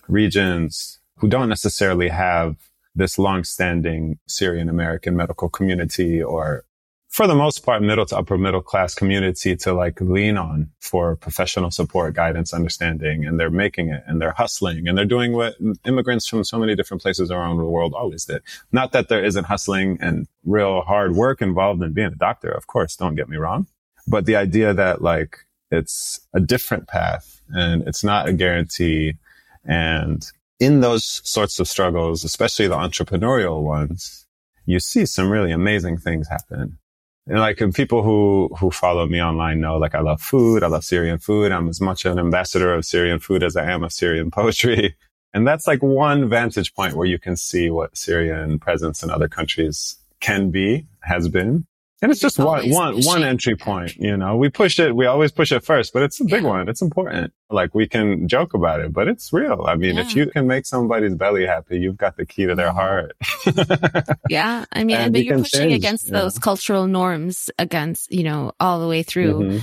regions 0.09 0.99
who 1.19 1.29
don't 1.29 1.49
necessarily 1.49 2.09
have 2.09 2.57
this 2.95 3.19
long-standing 3.19 4.19
Syrian 4.27 4.69
American 4.69 5.17
medical 5.17 5.49
community 5.49 6.23
or 6.23 6.65
for 7.13 7.27
the 7.27 7.35
most 7.35 7.59
part, 7.67 7.83
middle 7.83 8.07
to 8.07 8.17
upper 8.17 8.39
middle 8.39 8.63
class 8.63 8.95
community 8.95 9.55
to 9.55 9.75
like 9.75 10.01
lean 10.01 10.39
on 10.39 10.71
for 10.81 11.15
professional 11.15 11.71
support, 11.71 12.15
guidance, 12.15 12.55
understanding. 12.55 13.27
And 13.27 13.39
they're 13.39 13.51
making 13.51 13.91
it 13.91 14.03
and 14.07 14.19
they're 14.19 14.33
hustling 14.33 14.89
and 14.89 14.97
they're 14.97 15.05
doing 15.05 15.35
what 15.35 15.55
immigrants 15.85 16.27
from 16.27 16.43
so 16.43 16.59
many 16.59 16.75
different 16.75 17.03
places 17.03 17.31
around 17.31 17.59
the 17.59 17.67
world 17.67 17.93
always 17.93 18.25
did. 18.25 18.41
Not 18.73 18.93
that 18.93 19.11
there 19.11 19.23
isn't 19.23 19.45
hustling 19.45 19.99
and 20.01 20.27
real 20.47 20.81
hard 20.81 21.15
work 21.15 21.43
involved 21.43 21.83
in 21.83 21.93
being 21.93 22.07
a 22.07 22.17
doctor. 22.17 22.49
Of 22.49 22.67
course, 22.67 22.97
don't 22.97 23.15
get 23.15 23.29
me 23.29 23.37
wrong. 23.37 23.67
But 24.07 24.25
the 24.25 24.37
idea 24.37 24.73
that 24.73 25.03
like 25.03 25.37
it's 25.71 26.19
a 26.33 26.41
different 26.41 26.89
path 26.89 27.43
and 27.51 27.87
it's 27.87 28.03
not 28.03 28.27
a 28.27 28.33
guarantee. 28.33 29.19
And 29.67 30.25
in 30.59 30.81
those 30.81 31.21
sorts 31.25 31.61
of 31.61 31.69
struggles, 31.69 32.25
especially 32.25 32.69
the 32.69 32.77
entrepreneurial 32.77 33.63
ones, 33.63 34.27
you 34.65 34.81
see 34.81 35.05
some 35.05 35.31
really 35.31 35.53
amazing 35.53 35.99
things 35.99 36.29
happen 36.29 36.79
and 37.27 37.39
like 37.39 37.61
and 37.61 37.75
people 37.75 38.03
who, 38.03 38.51
who 38.59 38.71
follow 38.71 39.07
me 39.07 39.23
online 39.23 39.61
know, 39.61 39.77
like 39.77 39.95
I 39.95 40.01
love 40.01 40.21
food. 40.21 40.63
I 40.63 40.67
love 40.67 40.85
Syrian 40.85 41.19
food. 41.19 41.53
I'm 41.53 41.69
as 41.69 41.81
much 41.81 42.05
an 42.05 42.19
ambassador 42.19 42.75
of 42.75 42.85
Syrian 42.85 43.21
food 43.21 43.43
as 43.43 43.57
I 43.57 43.71
am 43.71 43.85
of 43.85 43.93
Syrian 43.93 44.31
poetry. 44.33 44.97
And 45.35 45.47
that's 45.47 45.67
like 45.67 45.83
one 45.83 46.29
vantage 46.29 46.75
point 46.75 46.95
where 46.95 47.07
you 47.07 47.19
can 47.19 47.37
see 47.37 47.71
what 47.71 47.97
Syrian 47.97 48.59
presence 48.59 49.03
in 49.03 49.11
other 49.11 49.29
countries 49.29 49.97
can 50.21 50.51
be, 50.51 50.87
has 51.01 51.29
been. 51.29 51.67
And 52.03 52.11
it's 52.11 52.21
just 52.21 52.37
one, 52.37 52.69
one, 52.71 53.01
one 53.03 53.23
entry 53.23 53.55
point, 53.55 53.95
you 53.95 54.17
know, 54.17 54.37
we 54.37 54.49
push 54.49 54.81
it, 54.81 54.97
we 54.97 55.07
always 55.07 55.31
push 55.31 55.53
it 55.53 55.65
first, 55.65 55.93
but 55.93 56.03
it's 56.03 56.21
a 56.21 56.25
big 56.25 56.43
yeah. 56.43 56.49
one. 56.49 56.69
It's 56.69 56.83
important. 56.83 57.33
Like 57.49 57.77
we 57.77 57.87
can 57.87 58.27
joke 58.27 58.55
about 58.55 58.81
it, 58.81 58.93
but 58.93 59.07
it's 59.07 59.33
real. 59.33 59.65
I 59.69 59.77
mean, 59.77 59.95
yeah. 59.95 60.03
if 60.03 60.17
you 60.17 60.27
can 60.27 60.49
make 60.49 60.67
somebody's 60.67 61.15
belly 61.15 61.47
happy, 61.47 61.79
you've 61.79 61.97
got 61.97 62.17
the 62.17 62.27
key 62.27 62.47
to 62.47 62.57
their 62.57 62.73
heart. 62.73 63.17
yeah. 64.29 64.65
I 64.73 64.83
mean, 64.83 65.13
but 65.13 65.25
you 65.25 65.33
are 65.33 65.39
pushing 65.39 65.61
change, 65.61 65.75
against 65.75 66.11
those 66.11 66.41
cultural 66.41 66.89
norms 66.89 67.51
against, 67.57 68.13
you 68.13 68.25
know, 68.25 68.51
all 68.59 68.81
the 68.81 68.89
way 68.89 69.05
through. 69.05 69.35
Mm-hmm. 69.35 69.59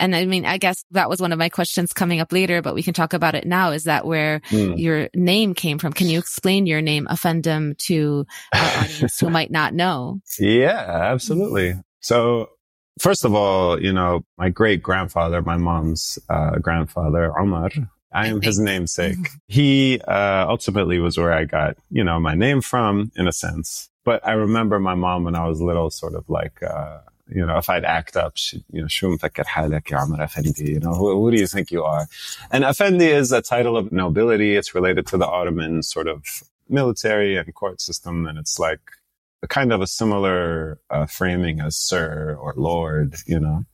And 0.00 0.14
I 0.14 0.26
mean, 0.26 0.44
I 0.44 0.58
guess 0.58 0.84
that 0.90 1.08
was 1.08 1.20
one 1.20 1.32
of 1.32 1.38
my 1.38 1.48
questions 1.48 1.92
coming 1.92 2.20
up 2.20 2.32
later, 2.32 2.62
but 2.62 2.74
we 2.74 2.82
can 2.82 2.94
talk 2.94 3.12
about 3.12 3.34
it 3.34 3.46
now. 3.46 3.70
Is 3.70 3.84
that 3.84 4.04
where 4.04 4.40
mm. 4.50 4.78
your 4.78 5.08
name 5.14 5.54
came 5.54 5.78
from? 5.78 5.92
Can 5.92 6.08
you 6.08 6.18
explain 6.18 6.66
your 6.66 6.82
name, 6.82 7.06
Offendum, 7.08 7.78
to 7.86 8.26
our 8.52 8.60
audience 8.84 9.20
who 9.20 9.30
might 9.30 9.50
not 9.50 9.72
know? 9.72 10.20
Yeah, 10.38 10.78
absolutely. 10.78 11.74
So 12.00 12.50
first 12.98 13.24
of 13.24 13.34
all, 13.34 13.80
you 13.80 13.92
know, 13.92 14.24
my 14.36 14.48
great 14.48 14.82
grandfather, 14.82 15.42
my 15.42 15.56
mom's 15.56 16.18
uh, 16.28 16.58
grandfather, 16.58 17.38
Omar, 17.38 17.70
I 18.12 18.28
am 18.28 18.40
his 18.40 18.58
namesake. 18.58 19.16
Mm-hmm. 19.16 19.36
He 19.48 20.00
uh, 20.00 20.46
ultimately 20.48 20.98
was 20.98 21.18
where 21.18 21.32
I 21.32 21.44
got, 21.44 21.76
you 21.90 22.04
know, 22.04 22.20
my 22.20 22.34
name 22.34 22.60
from, 22.60 23.10
in 23.16 23.26
a 23.26 23.32
sense. 23.32 23.90
But 24.04 24.26
I 24.26 24.32
remember 24.32 24.78
my 24.78 24.94
mom 24.94 25.24
when 25.24 25.34
I 25.34 25.48
was 25.48 25.60
little, 25.60 25.90
sort 25.90 26.14
of 26.14 26.28
like, 26.28 26.62
uh, 26.62 26.98
you 27.31 27.45
know, 27.45 27.57
if 27.57 27.69
I'd 27.69 27.85
act 27.85 28.17
up, 28.17 28.33
she, 28.35 28.63
you 28.71 28.81
know, 28.81 28.87
شو 28.87 29.09
مفكر 29.09 29.43
حالك 29.43 29.91
يا 29.91 29.97
عمر 29.97 30.27
Effendi, 30.27 30.71
you 30.71 30.79
know, 30.79 30.93
who, 30.93 31.21
who 31.21 31.31
do 31.31 31.37
you 31.37 31.47
think 31.47 31.71
you 31.71 31.83
are? 31.83 32.07
And 32.51 32.63
Effendi 32.63 33.07
is 33.07 33.31
a 33.31 33.41
title 33.41 33.77
of 33.77 33.91
nobility. 33.91 34.55
It's 34.55 34.73
related 34.73 35.05
to 35.07 35.17
the 35.17 35.27
Ottoman 35.27 35.83
sort 35.83 36.07
of 36.07 36.43
military 36.67 37.37
and 37.37 37.53
court 37.53 37.81
system. 37.81 38.25
And 38.25 38.37
it's 38.37 38.59
like 38.59 38.81
a 39.43 39.47
kind 39.47 39.71
of 39.71 39.81
a 39.81 39.87
similar 39.87 40.79
uh, 40.89 41.05
framing 41.05 41.59
as 41.59 41.77
Sir 41.77 42.37
or 42.39 42.53
Lord, 42.57 43.15
you 43.25 43.39
know, 43.39 43.65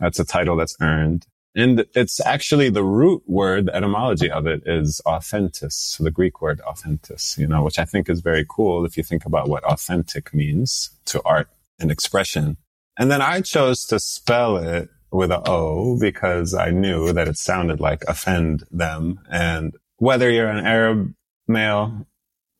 that's 0.00 0.18
a 0.18 0.24
title 0.24 0.56
that's 0.56 0.76
earned. 0.80 1.26
And 1.56 1.86
it's 1.94 2.20
actually 2.20 2.68
the 2.68 2.82
root 2.82 3.22
word, 3.26 3.66
the 3.66 3.76
etymology 3.76 4.28
of 4.28 4.44
it 4.46 4.64
is 4.66 5.00
authentis, 5.06 6.02
the 6.02 6.10
Greek 6.10 6.42
word 6.42 6.60
authentis, 6.66 7.38
you 7.38 7.46
know, 7.46 7.62
which 7.62 7.78
I 7.78 7.84
think 7.84 8.10
is 8.10 8.20
very 8.20 8.44
cool 8.48 8.84
if 8.84 8.96
you 8.96 9.04
think 9.04 9.24
about 9.24 9.48
what 9.48 9.62
authentic 9.62 10.34
means 10.34 10.90
to 11.06 11.22
art 11.24 11.48
and 11.78 11.92
expression. 11.92 12.56
And 12.99 13.09
then 13.09 13.21
I 13.21 13.39
chose 13.39 13.85
to 13.85 13.99
spell 13.99 14.57
it 14.57 14.89
with 15.09 15.31
a 15.31 15.41
O 15.49 15.97
because 15.97 16.53
I 16.53 16.69
knew 16.69 17.13
that 17.13 17.29
it 17.29 17.37
sounded 17.37 17.79
like 17.79 18.03
offend 18.07 18.65
them. 18.71 19.21
And 19.31 19.73
whether 19.97 20.29
you're 20.29 20.49
an 20.49 20.65
Arab 20.65 21.13
male 21.47 22.05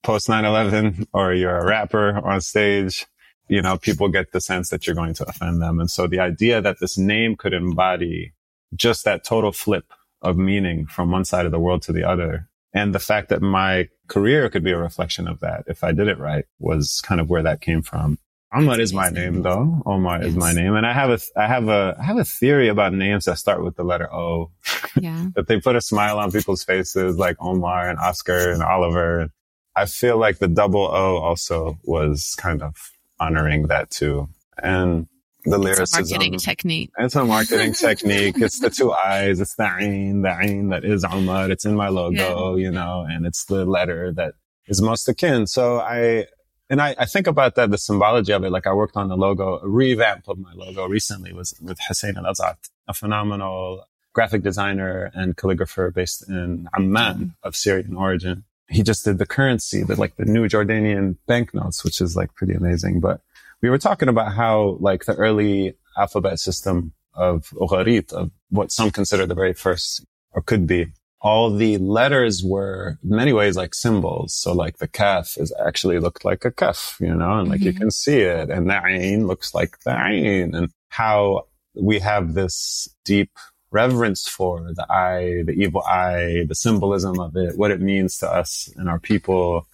post 0.02 0.30
9-11 0.30 1.08
or 1.14 1.34
you're 1.34 1.58
a 1.58 1.66
rapper 1.66 2.26
on 2.26 2.40
stage, 2.40 3.06
you 3.50 3.62
know, 3.62 3.78
people 3.78 4.08
get 4.08 4.32
the 4.32 4.40
sense 4.40 4.70
that 4.70 4.88
you're 4.88 4.96
going 4.96 5.14
to 5.16 5.28
offend 5.28 5.62
them. 5.62 5.78
And 5.78 5.92
so 5.92 6.08
the 6.08 6.22
idea 6.22 6.62
that 6.62 6.80
this 6.80 6.98
name 6.98 7.36
could 7.36 7.54
embody 7.54 8.32
just 8.74 9.04
that 9.04 9.26
total 9.26 9.52
flip 9.52 9.92
of 10.22 10.38
meaning 10.38 10.86
from 10.86 11.12
one 11.12 11.26
side 11.26 11.46
of 11.46 11.52
the 11.52 11.60
world 11.60 11.82
to 11.82 11.92
the 11.92 12.08
other. 12.08 12.48
And 12.74 12.96
the 12.96 13.00
fact 13.00 13.28
that 13.28 13.42
my 13.42 13.90
career 14.08 14.50
could 14.50 14.64
be 14.64 14.72
a 14.72 14.78
reflection 14.78 15.28
of 15.28 15.42
that 15.42 15.66
if 15.68 15.84
I 15.84 15.92
did 15.92 16.08
it 16.08 16.18
right 16.18 16.46
was 16.60 17.02
kind 17.02 17.20
of 17.20 17.30
where 17.30 17.44
that 17.44 17.60
came 17.60 17.82
from. 17.82 18.20
Omar 18.54 18.80
is 18.80 18.94
my 18.94 19.10
name 19.10 19.44
though. 19.44 19.82
Omar 19.86 20.20
yes. 20.20 20.30
is 20.30 20.36
my 20.36 20.52
name. 20.54 20.76
And 20.76 20.86
I 20.86 20.94
have 20.94 21.10
a, 21.12 21.20
I 21.40 21.48
have 21.48 21.68
a, 21.68 21.96
I 22.00 22.04
have 22.04 22.18
a 22.18 22.26
theory 22.26 22.68
about 22.68 22.94
names 22.94 23.26
that 23.26 23.38
start 23.38 23.64
with 23.64 23.76
the 23.76 23.84
letter 23.84 24.12
O. 24.14 24.52
Yeah. 25.00 25.28
that 25.36 25.48
they 25.48 25.60
put 25.62 25.76
a 25.76 25.82
smile 25.82 26.18
on 26.18 26.32
people's 26.32 26.64
faces 26.64 27.16
like 27.16 27.38
Omar 27.40 27.88
and 27.88 28.00
Oscar 28.00 28.52
and 28.52 28.64
Oliver. 28.64 29.30
I 29.76 29.86
feel 29.86 30.18
like 30.18 30.40
the 30.40 30.48
double 30.48 30.82
O 30.82 31.18
also 31.18 31.78
was 31.84 32.36
kind 32.40 32.64
of 32.64 32.76
honoring 33.20 33.68
that 33.68 33.92
too. 33.92 34.30
And 34.62 35.08
the 35.46 35.58
lyricism. 35.58 36.02
It's 36.02 36.12
a 36.12 36.16
marketing 36.16 36.40
technique. 36.40 36.92
It's 36.98 37.16
a 37.16 37.24
marketing 37.24 37.74
technique. 37.80 38.36
It's 38.40 38.60
the 38.60 38.70
two 38.70 38.92
eyes. 38.92 39.40
It's 39.40 39.56
the 39.56 39.72
ain, 39.80 40.22
the 40.22 40.38
ain 40.42 40.70
that 40.70 40.84
is 40.84 41.06
Omar. 41.06 41.50
It's 41.52 41.66
in 41.66 41.76
my 41.76 41.90
logo, 41.90 42.56
yeah. 42.56 42.64
you 42.66 42.72
know, 42.72 43.06
and 43.08 43.26
it's 43.26 43.46
the 43.46 43.66
letter 43.66 44.12
that 44.14 44.34
is 44.68 44.82
most 44.82 45.08
akin. 45.08 45.48
So 45.48 45.80
I, 45.80 46.26
and 46.70 46.82
I, 46.82 46.96
I, 46.98 47.06
think 47.06 47.28
about 47.28 47.56
that, 47.56 47.72
the 47.72 47.78
symbology 47.78 48.32
of 48.32 48.44
it. 48.44 48.52
Like 48.52 48.68
I 48.68 48.74
worked 48.74 48.96
on 48.96 49.10
the 49.10 49.18
logo, 49.18 49.60
a 49.60 49.68
revamp 49.68 50.28
of 50.28 50.38
my 50.38 50.54
logo 50.54 50.88
recently 50.88 51.34
was 51.34 51.54
with 51.62 51.80
Hussein 51.88 52.16
Al-Azat, 52.18 52.58
a 52.88 52.94
phenomenal 52.94 53.86
graphic 54.14 54.44
designer 54.44 55.12
and 55.14 55.36
calligrapher 55.36 55.94
based 55.94 56.28
in 56.30 56.68
Amman 56.76 57.16
mm-hmm. 57.16 57.48
of 57.48 57.56
Syrian 57.56 57.96
origin. 57.96 58.44
He 58.68 58.84
just 58.84 59.04
did 59.04 59.18
the 59.18 59.26
currency, 59.26 59.84
the 59.84 59.96
like 59.96 60.16
the 60.18 60.26
new 60.26 60.48
Jordanian 60.48 61.18
banknotes, 61.26 61.84
which 61.84 62.02
is 62.02 62.16
like 62.16 62.36
pretty 62.36 62.54
amazing. 62.54 63.00
But 63.00 63.22
we 63.62 63.70
were 63.70 63.80
talking 63.80 64.10
about 64.10 64.34
how 64.34 64.78
like 64.80 65.06
the 65.06 65.16
early 65.16 65.76
alphabet 65.98 66.40
system 66.40 66.94
of 67.16 67.50
Ugarit, 67.50 68.14
of 68.14 68.32
what 68.50 68.72
some 68.72 68.92
consider 68.92 69.26
the 69.26 69.34
very 69.34 69.54
first 69.54 70.06
or 70.32 70.44
could 70.44 70.68
be, 70.68 70.88
all 71.22 71.54
the 71.54 71.78
letters 71.78 72.44
were 72.44 72.98
in 73.04 73.10
many 73.10 73.34
ways 73.34 73.58
like 73.58 73.74
symbols. 73.76 74.34
So 74.34 74.54
like 74.54 74.78
the 74.78 74.88
kaf 74.88 75.38
is 75.38 75.54
actually 75.66 76.00
looked 76.00 76.24
like 76.24 76.46
a 76.46 76.52
kaf, 76.52 76.98
you 77.00 77.14
know, 77.14 77.40
and 77.40 77.50
like 77.50 77.60
mm-hmm. 77.60 77.68
you 77.68 77.74
can 77.74 77.92
see 77.92 78.22
it. 78.22 78.50
And 78.50 78.70
the 78.70 78.82
ain 78.86 79.28
looks 79.28 79.54
like 79.54 79.80
the 79.80 79.92
ain 79.92 80.56
and 80.56 80.72
how 80.88 81.48
we 81.74 82.00
have 82.00 82.34
this 82.34 82.90
deep 83.04 83.32
reverence 83.72 84.28
for 84.28 84.72
the 84.74 84.86
eye, 84.92 85.44
the 85.46 85.52
evil 85.52 85.82
eye, 85.84 86.46
the 86.48 86.56
symbolism 86.56 87.20
of 87.20 87.36
it, 87.36 87.58
what 87.58 87.72
it 87.72 87.82
means 87.82 88.18
to 88.20 88.30
us 88.30 88.72
and 88.78 88.90
our 88.90 89.00
people. 89.00 89.68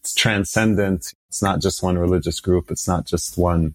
It's 0.00 0.14
transcendent. 0.14 1.14
It's 1.28 1.42
not 1.42 1.60
just 1.60 1.82
one 1.82 1.98
religious 1.98 2.40
group. 2.40 2.70
It's 2.70 2.88
not 2.88 3.06
just 3.06 3.36
one 3.38 3.74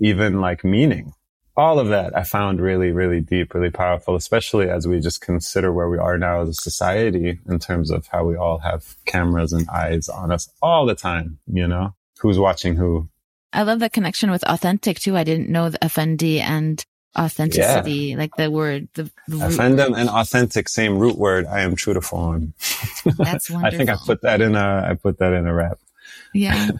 even 0.00 0.40
like 0.40 0.64
meaning. 0.64 1.14
All 1.56 1.78
of 1.78 1.88
that 1.88 2.16
I 2.16 2.22
found 2.24 2.60
really, 2.60 2.92
really 2.92 3.20
deep, 3.20 3.54
really 3.54 3.70
powerful, 3.70 4.16
especially 4.16 4.70
as 4.70 4.88
we 4.88 5.00
just 5.00 5.20
consider 5.20 5.72
where 5.72 5.88
we 5.88 5.98
are 5.98 6.16
now 6.16 6.40
as 6.40 6.48
a 6.48 6.54
society 6.54 7.40
in 7.46 7.58
terms 7.58 7.90
of 7.90 8.06
how 8.06 8.24
we 8.24 8.36
all 8.36 8.58
have 8.58 8.96
cameras 9.04 9.52
and 9.52 9.68
eyes 9.68 10.08
on 10.08 10.32
us 10.32 10.48
all 10.62 10.86
the 10.86 10.94
time, 10.94 11.38
you 11.46 11.66
know? 11.66 11.94
Who's 12.20 12.38
watching 12.38 12.76
who? 12.76 13.08
I 13.52 13.62
love 13.62 13.80
the 13.80 13.90
connection 13.90 14.30
with 14.30 14.44
authentic 14.44 14.98
too. 14.98 15.16
I 15.16 15.24
didn't 15.24 15.50
know 15.50 15.68
the 15.68 15.84
Effendi 15.84 16.40
and 16.40 16.82
authenticity, 17.18 17.92
yeah. 17.92 18.16
like 18.16 18.34
the 18.36 18.50
word, 18.50 18.88
the, 18.94 19.10
the 19.28 19.36
Effendim 19.46 19.94
and 19.94 20.08
authentic, 20.08 20.68
same 20.68 20.98
root 20.98 21.18
word. 21.18 21.46
I 21.46 21.60
am 21.60 21.76
true 21.76 21.92
to 21.92 22.00
form. 22.00 22.54
That's 23.18 23.50
wonderful. 23.50 23.66
I 23.66 23.70
think 23.76 23.90
I 23.90 23.96
put 23.96 24.22
that 24.22 24.40
in 24.40 24.54
a, 24.54 24.86
I 24.88 24.94
put 24.94 25.18
that 25.18 25.34
in 25.34 25.46
a 25.46 25.52
rap. 25.52 25.78
Yeah. 26.32 26.70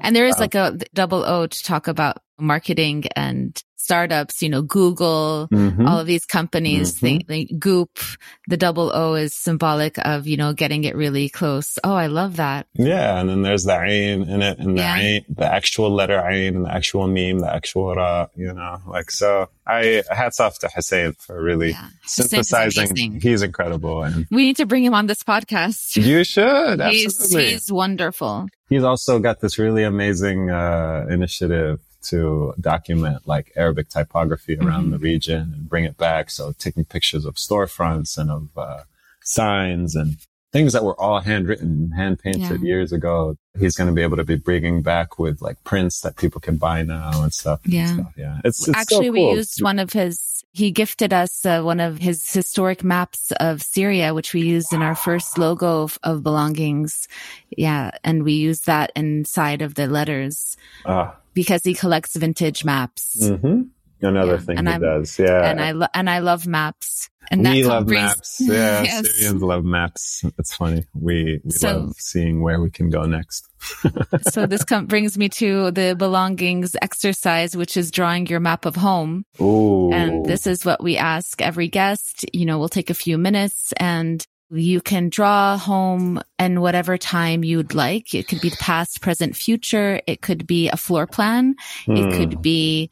And 0.00 0.16
there 0.16 0.26
is 0.26 0.34
um, 0.36 0.40
like 0.40 0.54
a 0.54 0.78
double 0.92 1.24
O 1.24 1.46
to 1.46 1.62
talk 1.62 1.86
about 1.86 2.18
marketing 2.38 3.04
and 3.14 3.62
startups, 3.82 4.42
you 4.42 4.48
know, 4.48 4.62
Google, 4.62 5.48
mm-hmm. 5.52 5.86
all 5.86 5.98
of 5.98 6.06
these 6.06 6.24
companies, 6.24 6.94
mm-hmm. 6.94 7.26
they, 7.26 7.44
they, 7.44 7.54
Goop, 7.54 7.98
the 8.46 8.56
double 8.56 8.94
O 8.94 9.14
is 9.14 9.34
symbolic 9.34 9.98
of, 9.98 10.26
you 10.26 10.36
know, 10.36 10.52
getting 10.52 10.84
it 10.84 10.94
really 10.94 11.28
close. 11.28 11.78
Oh, 11.82 11.94
I 11.94 12.06
love 12.06 12.36
that. 12.36 12.68
Yeah. 12.74 13.18
And 13.18 13.28
then 13.28 13.42
there's 13.42 13.64
the 13.64 13.72
ayn 13.72 14.28
in 14.28 14.40
it 14.42 14.58
and 14.58 14.78
the 14.78 14.82
yeah. 14.82 14.98
ayn, 14.98 15.24
the 15.28 15.52
actual 15.52 15.90
letter 15.90 16.18
ayn 16.18 16.54
and 16.56 16.64
the 16.64 16.72
actual 16.72 17.08
meme, 17.08 17.40
the 17.40 17.52
actual 17.52 17.94
ra, 17.94 18.28
you 18.36 18.52
know, 18.52 18.78
like, 18.86 19.10
so 19.10 19.48
I 19.66 20.04
hats 20.10 20.38
off 20.38 20.58
to 20.60 20.68
Hussein 20.68 21.14
for 21.18 21.42
really 21.42 21.70
yeah. 21.70 21.88
synthesizing. 22.04 23.20
He's 23.20 23.42
incredible. 23.42 24.04
And 24.04 24.26
we 24.30 24.44
need 24.44 24.56
to 24.56 24.66
bring 24.66 24.84
him 24.84 24.94
on 24.94 25.06
this 25.06 25.22
podcast. 25.22 25.96
You 25.96 26.24
should. 26.24 26.80
Absolutely. 26.80 27.44
He's, 27.44 27.52
he's 27.52 27.72
wonderful. 27.72 28.46
He's 28.68 28.84
also 28.84 29.18
got 29.18 29.40
this 29.40 29.58
really 29.58 29.82
amazing, 29.82 30.50
uh, 30.50 31.06
initiative 31.10 31.80
to 32.04 32.54
document 32.60 33.26
like 33.26 33.52
Arabic 33.56 33.88
typography 33.88 34.56
around 34.56 34.82
mm-hmm. 34.82 34.92
the 34.92 34.98
region 34.98 35.52
and 35.54 35.68
bring 35.68 35.84
it 35.84 35.96
back. 35.96 36.30
So 36.30 36.52
taking 36.58 36.84
pictures 36.84 37.24
of 37.24 37.34
storefronts 37.34 38.18
and 38.18 38.30
of 38.30 38.48
uh, 38.56 38.82
signs 39.22 39.94
and 39.94 40.16
things 40.52 40.74
that 40.74 40.84
were 40.84 41.00
all 41.00 41.20
handwritten, 41.20 41.92
hand 41.92 42.18
painted 42.18 42.60
yeah. 42.60 42.66
years 42.66 42.92
ago. 42.92 43.36
He's 43.58 43.76
going 43.76 43.88
to 43.88 43.94
be 43.94 44.02
able 44.02 44.18
to 44.18 44.24
be 44.24 44.36
bringing 44.36 44.82
back 44.82 45.18
with 45.18 45.40
like 45.40 45.62
prints 45.64 46.02
that 46.02 46.16
people 46.16 46.40
can 46.40 46.58
buy 46.58 46.82
now 46.82 47.22
and 47.22 47.32
stuff. 47.32 47.60
Yeah. 47.64 47.88
And 47.88 48.00
stuff. 48.00 48.12
Yeah. 48.16 48.40
It's, 48.44 48.68
it's 48.68 48.76
actually, 48.76 49.06
so 49.06 49.12
cool. 49.12 49.12
we 49.12 49.30
used 49.30 49.62
one 49.62 49.78
of 49.78 49.92
his, 49.92 50.31
he 50.52 50.70
gifted 50.70 51.12
us 51.12 51.44
uh, 51.44 51.62
one 51.62 51.80
of 51.80 51.98
his 51.98 52.30
historic 52.30 52.84
maps 52.84 53.32
of 53.40 53.62
Syria, 53.62 54.14
which 54.14 54.34
we 54.34 54.42
used 54.42 54.72
in 54.72 54.82
our 54.82 54.94
first 54.94 55.38
logo 55.38 55.82
of, 55.82 55.98
of 56.02 56.22
belongings. 56.22 57.08
Yeah. 57.56 57.90
And 58.04 58.22
we 58.22 58.34
used 58.34 58.66
that 58.66 58.92
inside 58.94 59.62
of 59.62 59.74
the 59.74 59.86
letters. 59.86 60.56
Ah 60.84 61.16
because 61.34 61.62
he 61.64 61.74
collects 61.74 62.16
vintage 62.16 62.64
maps. 62.64 63.16
Mm-hmm. 63.20 63.62
Another 64.04 64.32
yeah. 64.32 64.38
thing 64.38 64.58
and 64.58 64.68
he 64.68 64.74
I'm, 64.74 64.80
does, 64.80 65.18
yeah. 65.18 65.48
And 65.48 65.60
I 65.60 65.72
lo- 65.72 65.86
and 65.94 66.10
I 66.10 66.18
love 66.18 66.46
maps. 66.46 67.08
And 67.30 67.42
we 67.42 67.64
love 67.64 67.86
brings- 67.86 68.02
maps. 68.02 68.40
Yeah, 68.40 68.82
yes. 68.82 69.16
Syrians 69.16 69.42
love 69.42 69.64
maps. 69.64 70.24
It's 70.38 70.54
funny. 70.54 70.84
We 70.94 71.40
we 71.44 71.50
so, 71.50 71.78
love 71.78 71.94
seeing 71.98 72.42
where 72.42 72.60
we 72.60 72.70
can 72.70 72.90
go 72.90 73.02
next. 73.04 73.48
so 74.32 74.46
this 74.46 74.64
com- 74.64 74.86
brings 74.86 75.16
me 75.16 75.28
to 75.30 75.70
the 75.70 75.94
belongings 75.96 76.76
exercise, 76.82 77.56
which 77.56 77.76
is 77.76 77.90
drawing 77.90 78.26
your 78.26 78.40
map 78.40 78.66
of 78.66 78.76
home. 78.76 79.24
Ooh. 79.40 79.92
And 79.92 80.26
this 80.26 80.46
is 80.46 80.64
what 80.64 80.82
we 80.82 80.96
ask 80.96 81.40
every 81.40 81.68
guest. 81.68 82.24
You 82.32 82.44
know, 82.44 82.58
we'll 82.58 82.68
take 82.68 82.90
a 82.90 82.94
few 82.94 83.18
minutes 83.18 83.72
and 83.76 84.26
you 84.50 84.80
can 84.80 85.08
draw 85.08 85.56
home 85.56 86.20
in 86.38 86.60
whatever 86.60 86.98
time 86.98 87.42
you'd 87.42 87.74
like. 87.74 88.14
It 88.14 88.28
could 88.28 88.40
be 88.40 88.50
the 88.50 88.56
past, 88.56 89.00
present, 89.00 89.34
future. 89.34 90.00
It 90.06 90.20
could 90.20 90.46
be 90.46 90.68
a 90.68 90.76
floor 90.76 91.06
plan. 91.06 91.54
It 91.86 92.12
could 92.12 92.34
hmm. 92.34 92.40
be 92.40 92.90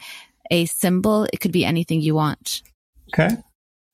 a 0.51 0.65
symbol. 0.67 1.25
It 1.33 1.41
could 1.41 1.53
be 1.53 1.65
anything 1.65 2.01
you 2.01 2.15
want. 2.15 2.63
Okay. 3.13 3.37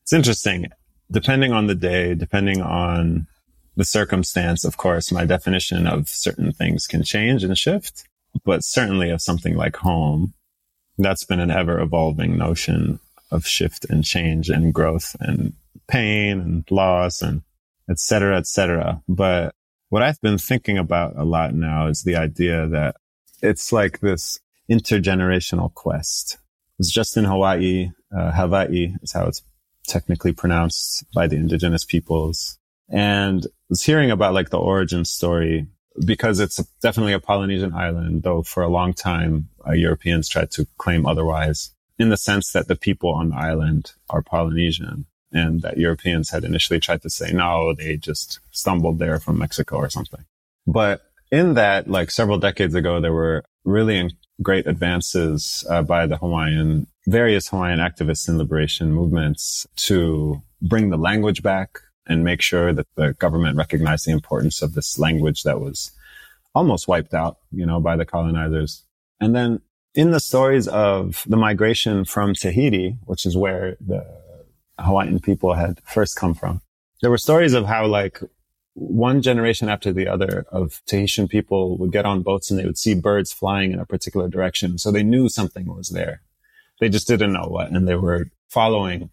It's 0.07 0.13
interesting. 0.13 0.67
Depending 1.11 1.53
on 1.53 1.67
the 1.67 1.75
day, 1.75 2.15
depending 2.15 2.63
on 2.63 3.27
the 3.75 3.85
circumstance, 3.85 4.65
of 4.65 4.77
course, 4.77 5.11
my 5.11 5.25
definition 5.25 5.89
of 5.89 6.09
certain 6.09 6.53
things 6.53 6.87
can 6.87 7.03
change 7.03 7.43
and 7.43 7.59
shift, 7.59 8.05
but 8.45 8.63
certainly 8.63 9.11
of 9.11 9.21
something 9.21 9.57
like 9.57 9.75
home, 9.75 10.33
that's 10.97 11.25
been 11.25 11.41
an 11.41 11.51
ever 11.51 11.81
evolving 11.81 12.39
notion 12.39 13.01
of 13.33 13.49
shift 13.49 13.85
and 13.91 14.05
change 14.05 14.49
and 14.49 14.73
growth 14.73 15.17
and 15.19 15.55
pain 15.89 16.39
and 16.39 16.65
loss 16.71 17.21
and 17.21 17.43
et 17.91 17.99
cetera, 17.99 18.37
et 18.39 18.47
cetera. 18.47 19.03
But 19.09 19.57
what 19.89 20.05
I've 20.05 20.21
been 20.21 20.39
thinking 20.39 20.79
about 20.79 21.17
a 21.17 21.25
lot 21.25 21.53
now 21.53 21.89
is 21.89 22.05
the 22.05 22.15
idea 22.15 22.69
that 22.69 22.95
it's 23.43 23.73
like 23.73 23.99
this 23.99 24.39
intergenerational 24.71 25.75
quest. 25.75 26.35
It 26.35 26.79
was 26.79 26.93
just 26.93 27.17
in 27.17 27.25
Hawaii. 27.25 27.91
Uh, 28.17 28.31
Hawaii 28.31 28.95
is 29.03 29.11
how 29.11 29.27
it's 29.27 29.43
technically 29.87 30.33
pronounced 30.33 31.05
by 31.15 31.27
the 31.27 31.37
indigenous 31.37 31.85
peoples. 31.85 32.59
And 32.89 33.47
was 33.69 33.83
hearing 33.83 34.11
about 34.11 34.35
like 34.35 34.51
the 34.51 34.59
origin 34.59 35.05
story 35.05 35.67
because 36.05 36.41
it's 36.41 36.63
definitely 36.83 37.15
a 37.15 37.21
Polynesian 37.21 37.73
island, 37.73 38.23
though 38.23 38.43
for 38.43 38.63
a 38.63 38.69
long 38.69 38.93
time, 38.93 39.49
uh, 39.67 39.73
Europeans 39.73 40.29
tried 40.29 40.51
to 40.53 40.67
claim 40.77 41.07
otherwise 41.07 41.71
in 41.99 42.11
the 42.11 42.17
sense 42.17 42.53
that 42.53 42.69
the 42.69 42.77
people 42.77 43.11
on 43.11 43.31
the 43.31 43.37
island 43.37 43.93
are 44.11 44.23
Polynesian 44.23 45.07
and 45.33 45.63
that 45.63 45.79
Europeans 45.79 46.31
had 46.31 46.45
initially 46.45 46.79
tried 46.79 47.03
to 47.03 47.11
say, 47.11 47.33
no, 47.33 47.75
they 47.75 47.97
just 47.97 48.41
stumbled 48.51 48.99
there 48.99 49.19
from 49.19 49.39
Mexico 49.39 49.77
or 49.77 49.89
something. 49.89 50.25
But 50.67 51.03
in 51.31 51.55
that, 51.55 51.89
like 51.89 52.11
several 52.11 52.39
decades 52.39 52.75
ago, 52.75 53.01
there 53.01 53.13
were 53.13 53.45
really 53.65 54.17
great 54.43 54.67
advances 54.67 55.65
uh, 55.69 55.83
by 55.83 56.07
the 56.07 56.17
Hawaiian, 56.19 56.87
various 57.07 57.49
Hawaiian 57.49 57.79
activists 57.79 58.29
and 58.29 58.39
liberation 58.39 58.93
movements 58.93 59.67
to 59.77 60.43
bring 60.61 60.91
the 60.91 60.97
language 60.97 61.43
back 61.43 61.81
and 62.07 62.25
make 62.25 62.41
sure 62.41 62.73
that 62.73 62.87
the 62.97 63.15
government 63.15 63.57
recognized 63.57 64.07
the 64.07 64.13
importance 64.13 64.63
of 64.63 64.75
this 64.75 64.99
language 64.99 65.43
that 65.43 65.61
was 65.61 65.93
almost 66.55 66.89
wiped 66.89 67.15
out, 67.15 67.39
you 67.51 67.67
know, 67.67 67.81
by 67.81 67.97
the 67.97 68.05
colonizers. 68.05 68.85
And 69.21 69.35
then 69.35 69.61
in 69.95 70.11
the 70.11 70.21
stories 70.21 70.69
of 70.69 71.25
the 71.27 71.37
migration 71.37 72.05
from 72.05 72.35
Tahiti, 72.35 72.97
which 73.07 73.27
is 73.27 73.37
where 73.37 73.77
the 73.81 74.05
Hawaiian 74.79 75.21
people 75.21 75.55
had 75.55 75.81
first 75.85 76.17
come 76.17 76.35
from. 76.35 76.61
There 77.01 77.11
were 77.11 77.19
stories 77.19 77.55
of 77.55 77.67
how 77.67 77.87
like 77.87 78.21
one 78.75 79.23
generation 79.23 79.69
after 79.71 79.93
the 79.93 80.07
other 80.07 80.45
of 80.53 80.83
Tahitian 80.87 81.29
people 81.29 81.79
would 81.79 81.93
get 81.93 82.05
on 82.05 82.23
boats 82.23 82.51
and 82.51 82.61
they 82.61 82.67
would 82.67 82.79
see 82.79 82.95
birds 82.95 83.33
flying 83.33 83.73
in 83.73 83.79
a 83.79 83.87
particular 83.87 84.29
direction. 84.29 84.79
So 84.79 84.93
they 84.93 85.03
knew 85.03 85.29
something 85.29 85.67
was 85.67 85.89
there. 85.89 86.21
They 86.81 86.89
just 86.89 87.09
didn't 87.09 87.33
know 87.33 87.49
what 87.49 87.71
and 87.71 87.87
they 87.89 87.95
were 87.95 88.27
following. 88.49 89.11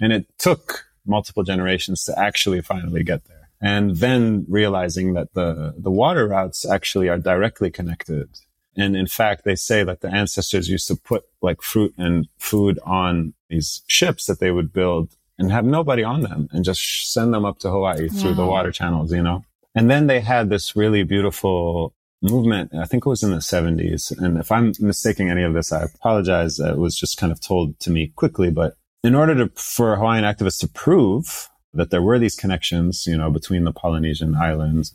And 0.00 0.12
it 0.12 0.26
took 0.38 0.86
multiple 1.06 1.42
generations 1.42 2.04
to 2.04 2.18
actually 2.18 2.62
finally 2.62 3.02
get 3.02 3.24
there. 3.24 3.48
And 3.60 3.96
then 3.96 4.44
realizing 4.48 5.14
that 5.14 5.34
the, 5.34 5.74
the 5.78 5.90
water 5.90 6.26
routes 6.28 6.68
actually 6.68 7.08
are 7.08 7.18
directly 7.18 7.70
connected 7.70 8.28
and 8.76 8.96
in 8.96 9.06
fact, 9.06 9.44
they 9.44 9.54
say 9.54 9.84
that 9.84 10.00
the 10.00 10.08
ancestors 10.08 10.68
used 10.68 10.88
to 10.88 10.96
put 10.96 11.24
like 11.42 11.60
fruit 11.62 11.94
and 11.98 12.26
food 12.38 12.78
on 12.84 13.34
these 13.48 13.82
ships 13.86 14.26
that 14.26 14.40
they 14.40 14.50
would 14.50 14.72
build 14.72 15.10
and 15.38 15.52
have 15.52 15.64
nobody 15.64 16.02
on 16.02 16.22
them 16.22 16.48
and 16.52 16.64
just 16.64 17.12
send 17.12 17.34
them 17.34 17.44
up 17.44 17.58
to 17.60 17.70
Hawaii 17.70 18.08
wow. 18.08 18.18
through 18.18 18.34
the 18.34 18.46
water 18.46 18.72
channels, 18.72 19.12
you 19.12 19.22
know? 19.22 19.44
And 19.74 19.90
then 19.90 20.06
they 20.06 20.20
had 20.20 20.48
this 20.48 20.76
really 20.76 21.02
beautiful 21.02 21.94
movement. 22.22 22.72
I 22.74 22.84
think 22.84 23.04
it 23.04 23.08
was 23.08 23.22
in 23.22 23.30
the 23.30 23.38
70s. 23.38 24.16
And 24.16 24.38
if 24.38 24.52
I'm 24.52 24.72
mistaking 24.80 25.30
any 25.30 25.42
of 25.42 25.54
this, 25.54 25.72
I 25.72 25.82
apologize. 25.82 26.58
It 26.58 26.78
was 26.78 26.96
just 26.96 27.18
kind 27.18 27.32
of 27.32 27.40
told 27.40 27.78
to 27.80 27.90
me 27.90 28.12
quickly. 28.14 28.50
But 28.50 28.76
in 29.02 29.14
order 29.14 29.34
to, 29.34 29.60
for 29.60 29.96
Hawaiian 29.96 30.24
activists 30.24 30.60
to 30.60 30.68
prove 30.68 31.48
that 31.74 31.90
there 31.90 32.02
were 32.02 32.18
these 32.18 32.36
connections, 32.36 33.06
you 33.06 33.16
know, 33.16 33.30
between 33.30 33.64
the 33.64 33.72
Polynesian 33.72 34.34
islands 34.34 34.94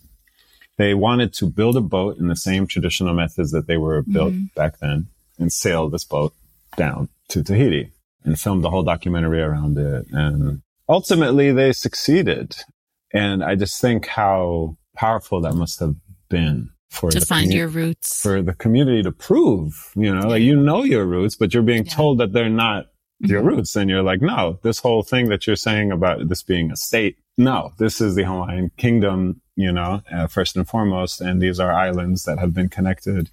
they 0.77 0.93
wanted 0.93 1.33
to 1.33 1.47
build 1.47 1.75
a 1.75 1.81
boat 1.81 2.17
in 2.17 2.27
the 2.27 2.35
same 2.35 2.67
traditional 2.67 3.13
methods 3.13 3.51
that 3.51 3.67
they 3.67 3.77
were 3.77 4.03
built 4.03 4.33
mm-hmm. 4.33 4.45
back 4.55 4.79
then 4.79 5.07
and 5.39 5.51
sail 5.51 5.89
this 5.89 6.05
boat 6.05 6.33
down 6.75 7.09
to 7.29 7.43
Tahiti 7.43 7.91
and 8.23 8.39
filmed 8.39 8.63
the 8.63 8.69
whole 8.69 8.83
documentary 8.83 9.41
around 9.41 9.77
it. 9.77 10.05
And 10.11 10.61
ultimately 10.87 11.51
they 11.51 11.73
succeeded. 11.73 12.55
And 13.11 13.43
I 13.43 13.55
just 13.55 13.81
think 13.81 14.05
how 14.05 14.77
powerful 14.95 15.41
that 15.41 15.55
must 15.55 15.79
have 15.79 15.95
been 16.29 16.69
for 16.89 17.12
to 17.12 17.21
find 17.21 17.52
commu- 17.52 17.56
your 17.56 17.67
roots 17.67 18.21
for 18.21 18.41
the 18.41 18.54
community 18.54 19.04
to 19.04 19.12
prove, 19.12 19.91
you 19.95 20.13
know, 20.13 20.28
like 20.28 20.41
you 20.41 20.56
know 20.56 20.84
your 20.84 21.06
roots, 21.06 21.36
but 21.36 21.54
you're 21.54 21.63
being 21.63 21.86
yeah. 21.86 21.93
told 21.93 22.19
that 22.19 22.34
they're 22.34 22.50
not 22.50 22.86
mm-hmm. 22.86 23.32
your 23.32 23.43
roots. 23.43 23.76
And 23.76 23.89
you're 23.89 24.04
like, 24.04 24.21
no, 24.21 24.60
this 24.63 24.80
whole 24.80 25.04
thing 25.04 25.30
that 25.30 25.47
you're 25.47 25.56
saying 25.56 25.91
about 25.91 26.28
this 26.28 26.43
being 26.43 26.71
a 26.71 26.76
state, 26.76 27.17
no, 27.38 27.71
this 27.78 28.02
is 28.02 28.15
the 28.15 28.23
Hawaiian 28.23 28.71
kingdom 28.78 29.41
you 29.58 29.71
know, 29.71 30.02
uh, 30.13 30.28
first 30.28 30.56
and 30.56 30.69
foremost. 30.69 31.19
And 31.19 31.41
these 31.41 31.60
are 31.60 31.73
islands 31.73 32.23
that 32.23 32.39
have 32.39 32.54
been 32.54 32.69
connected 32.69 33.32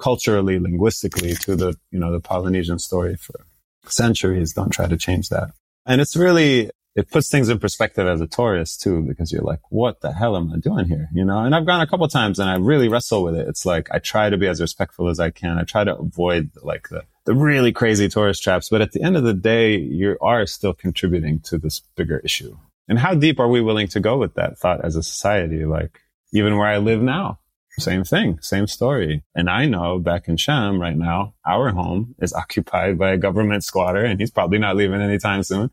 culturally, 0.00 0.58
linguistically 0.58 1.34
to 1.34 1.54
the, 1.54 1.74
you 1.92 2.00
know, 2.00 2.10
the 2.10 2.20
Polynesian 2.20 2.78
story 2.78 3.14
for 3.14 3.44
centuries. 3.86 4.54
Don't 4.54 4.70
try 4.70 4.88
to 4.88 4.96
change 4.96 5.28
that. 5.28 5.50
And 5.84 6.00
it's 6.00 6.16
really, 6.16 6.70
it 6.96 7.10
puts 7.10 7.28
things 7.28 7.50
in 7.50 7.58
perspective 7.58 8.06
as 8.08 8.22
a 8.22 8.26
tourist 8.26 8.80
too, 8.80 9.02
because 9.02 9.30
you're 9.30 9.42
like, 9.42 9.60
what 9.68 10.00
the 10.00 10.14
hell 10.14 10.34
am 10.34 10.50
I 10.50 10.56
doing 10.56 10.86
here? 10.86 11.10
You 11.12 11.26
know, 11.26 11.40
and 11.40 11.54
I've 11.54 11.66
gone 11.66 11.82
a 11.82 11.86
couple 11.86 12.08
times 12.08 12.38
and 12.38 12.48
I 12.48 12.56
really 12.56 12.88
wrestle 12.88 13.22
with 13.22 13.36
it. 13.36 13.46
It's 13.46 13.66
like, 13.66 13.88
I 13.92 13.98
try 13.98 14.30
to 14.30 14.38
be 14.38 14.48
as 14.48 14.62
respectful 14.62 15.10
as 15.10 15.20
I 15.20 15.28
can. 15.28 15.58
I 15.58 15.64
try 15.64 15.84
to 15.84 15.94
avoid 15.94 16.50
like 16.62 16.88
the, 16.88 17.02
the 17.26 17.34
really 17.34 17.70
crazy 17.70 18.08
tourist 18.08 18.42
traps. 18.42 18.70
But 18.70 18.80
at 18.80 18.92
the 18.92 19.02
end 19.02 19.14
of 19.14 19.24
the 19.24 19.34
day, 19.34 19.76
you 19.76 20.16
are 20.22 20.46
still 20.46 20.72
contributing 20.72 21.40
to 21.40 21.58
this 21.58 21.82
bigger 21.96 22.20
issue. 22.20 22.56
And 22.88 22.98
how 22.98 23.14
deep 23.14 23.38
are 23.38 23.48
we 23.48 23.60
willing 23.60 23.88
to 23.88 24.00
go 24.00 24.16
with 24.16 24.34
that 24.34 24.58
thought 24.58 24.82
as 24.82 24.96
a 24.96 25.02
society? 25.02 25.66
Like 25.66 26.00
even 26.32 26.56
where 26.56 26.68
I 26.68 26.78
live 26.78 27.02
now, 27.02 27.40
same 27.78 28.04
thing, 28.04 28.38
same 28.40 28.66
story. 28.66 29.22
And 29.34 29.50
I 29.50 29.66
know 29.66 29.98
back 29.98 30.28
in 30.28 30.38
Sham 30.38 30.80
right 30.80 30.96
now, 30.96 31.34
our 31.44 31.70
home 31.70 32.14
is 32.20 32.32
occupied 32.32 32.98
by 32.98 33.12
a 33.12 33.18
government 33.18 33.64
squatter 33.64 34.02
and 34.02 34.18
he's 34.18 34.30
probably 34.30 34.56
not 34.58 34.76
leaving 34.76 35.02
anytime 35.02 35.42
soon. 35.42 35.70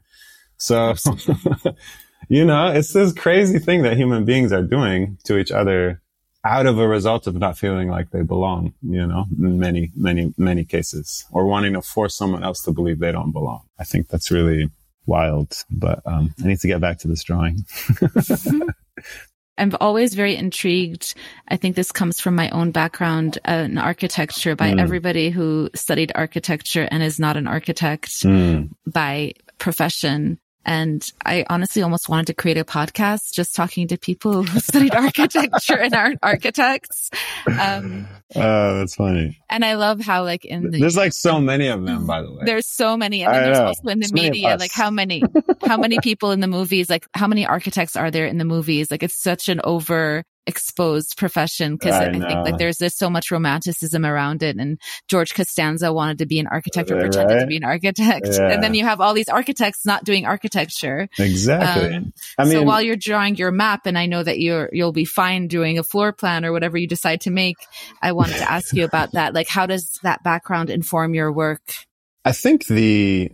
So, 0.57 0.95
you 2.29 2.45
know, 2.45 2.67
it's 2.71 2.93
this 2.93 3.13
crazy 3.13 3.59
thing 3.59 3.83
that 3.83 3.97
human 3.97 4.25
beings 4.25 4.51
are 4.51 4.63
doing 4.63 5.17
to 5.25 5.37
each 5.37 5.51
other 5.51 6.01
out 6.45 6.65
of 6.65 6.77
a 6.77 6.87
result 6.87 7.27
of 7.27 7.35
not 7.35 7.57
feeling 7.57 7.89
like 7.89 8.11
they 8.11 8.21
belong, 8.21 8.73
you 8.81 9.05
know, 9.05 9.25
in 9.37 9.59
many, 9.59 9.91
many, 9.95 10.33
many 10.37 10.65
cases, 10.65 11.25
or 11.31 11.45
wanting 11.45 11.73
to 11.73 11.81
force 11.81 12.15
someone 12.15 12.43
else 12.43 12.61
to 12.63 12.71
believe 12.71 12.99
they 12.99 13.11
don't 13.11 13.31
belong. 13.31 13.61
I 13.79 13.85
think 13.85 14.09
that's 14.09 14.29
really 14.29 14.69
wild, 15.05 15.53
but 15.69 16.01
um, 16.05 16.33
I 16.43 16.47
need 16.47 16.59
to 16.59 16.67
get 16.67 16.81
back 16.81 16.99
to 16.99 17.07
this 17.07 17.23
drawing. 17.23 17.65
I'm 19.57 19.75
always 19.79 20.15
very 20.15 20.35
intrigued. 20.35 21.13
I 21.47 21.57
think 21.57 21.75
this 21.75 21.91
comes 21.91 22.19
from 22.19 22.35
my 22.35 22.49
own 22.49 22.71
background 22.71 23.37
uh, 23.47 23.65
in 23.65 23.77
architecture 23.77 24.55
by 24.55 24.71
mm. 24.71 24.81
everybody 24.81 25.29
who 25.29 25.69
studied 25.75 26.11
architecture 26.15 26.87
and 26.89 27.03
is 27.03 27.19
not 27.19 27.37
an 27.37 27.47
architect 27.47 28.09
mm. 28.23 28.69
by 28.87 29.33
profession. 29.59 30.39
And 30.65 31.05
I 31.25 31.45
honestly 31.49 31.81
almost 31.81 32.09
wanted 32.09 32.27
to 32.27 32.33
create 32.33 32.57
a 32.57 32.63
podcast 32.63 33.33
just 33.33 33.55
talking 33.55 33.87
to 33.89 33.97
people 33.97 34.43
who 34.43 34.59
studied 34.61 34.95
architecture 34.95 35.77
and 35.77 35.93
aren't 35.93 36.19
architects. 36.23 37.09
Um, 37.47 38.07
oh, 38.35 38.79
that's 38.79 38.95
funny. 38.95 39.39
And 39.49 39.65
I 39.65 39.75
love 39.75 39.99
how 39.99 40.23
like 40.23 40.45
in 40.45 40.71
the, 40.71 40.79
there's 40.79 40.97
like 40.97 41.13
so 41.13 41.41
many 41.41 41.67
of 41.67 41.85
them, 41.85 42.05
by 42.05 42.21
the 42.21 42.31
way. 42.31 42.43
There's 42.45 42.67
so 42.67 42.95
many. 42.95 43.23
And 43.23 43.33
then 43.33 43.43
there's 43.43 43.59
also 43.59 43.87
in 43.89 43.99
the 43.99 44.11
media, 44.13 44.57
like 44.59 44.71
how 44.71 44.89
many, 44.89 45.23
how 45.65 45.77
many 45.77 45.99
people 45.99 46.31
in 46.31 46.39
the 46.39 46.47
movies, 46.47 46.89
like 46.89 47.07
how 47.13 47.27
many 47.27 47.45
architects 47.45 47.95
are 47.95 48.11
there 48.11 48.25
in 48.25 48.37
the 48.37 48.45
movies? 48.45 48.89
Like 48.89 49.03
it's 49.03 49.15
such 49.21 49.49
an 49.49 49.59
over 49.63 50.23
exposed 50.45 51.15
profession 51.17 51.75
because 51.75 51.93
I, 51.93 52.05
I, 52.05 52.11
think 52.11 52.25
like 52.25 52.57
there's 52.57 52.77
this 52.77 52.95
so 52.95 53.09
much 53.09 53.31
romanticism 53.31 54.05
around 54.05 54.43
it. 54.43 54.57
And 54.57 54.79
George 55.07 55.33
Costanza 55.33 55.93
wanted 55.93 56.17
to 56.19 56.25
be 56.25 56.39
an 56.39 56.47
architect 56.47 56.91
or 56.91 56.99
pretended 56.99 57.35
right? 57.35 57.41
to 57.41 57.47
be 57.47 57.57
an 57.57 57.63
architect. 57.63 58.27
Yeah. 58.31 58.43
And 58.53 58.61
then 58.61 58.75
you 58.75 58.83
have 58.83 59.01
all 59.01 59.13
these 59.13 59.29
architects 59.29 59.85
not 59.85 60.03
doing 60.03 60.25
architecture. 60.25 61.07
Exactly. 61.17 61.95
Um, 61.95 62.13
I 62.37 62.43
mean, 62.43 62.53
so 62.53 62.63
while 62.63 62.81
you're 62.81 62.95
drawing 62.95 63.35
your 63.35 63.51
map, 63.51 63.85
and 63.85 63.97
I 63.97 64.05
know 64.05 64.21
that 64.21 64.39
you're 64.39 64.69
you'll 64.71 64.91
be 64.91 65.05
fine 65.05 65.47
doing 65.47 65.79
a 65.79 65.83
floor 65.83 66.13
plan 66.13 66.45
or 66.45 66.51
whatever 66.51 66.77
you 66.77 66.87
decide 66.87 67.21
to 67.21 67.31
make, 67.31 67.55
I 68.01 68.11
wanted 68.11 68.37
to 68.37 68.51
ask 68.51 68.73
you 68.75 68.83
about 68.85 69.13
that. 69.13 69.33
Like, 69.33 69.47
how 69.47 69.65
does 69.65 69.99
that 70.03 70.23
background 70.23 70.69
inform 70.69 71.15
your 71.15 71.31
work? 71.31 71.61
I 72.25 72.31
think 72.31 72.67
the 72.67 73.31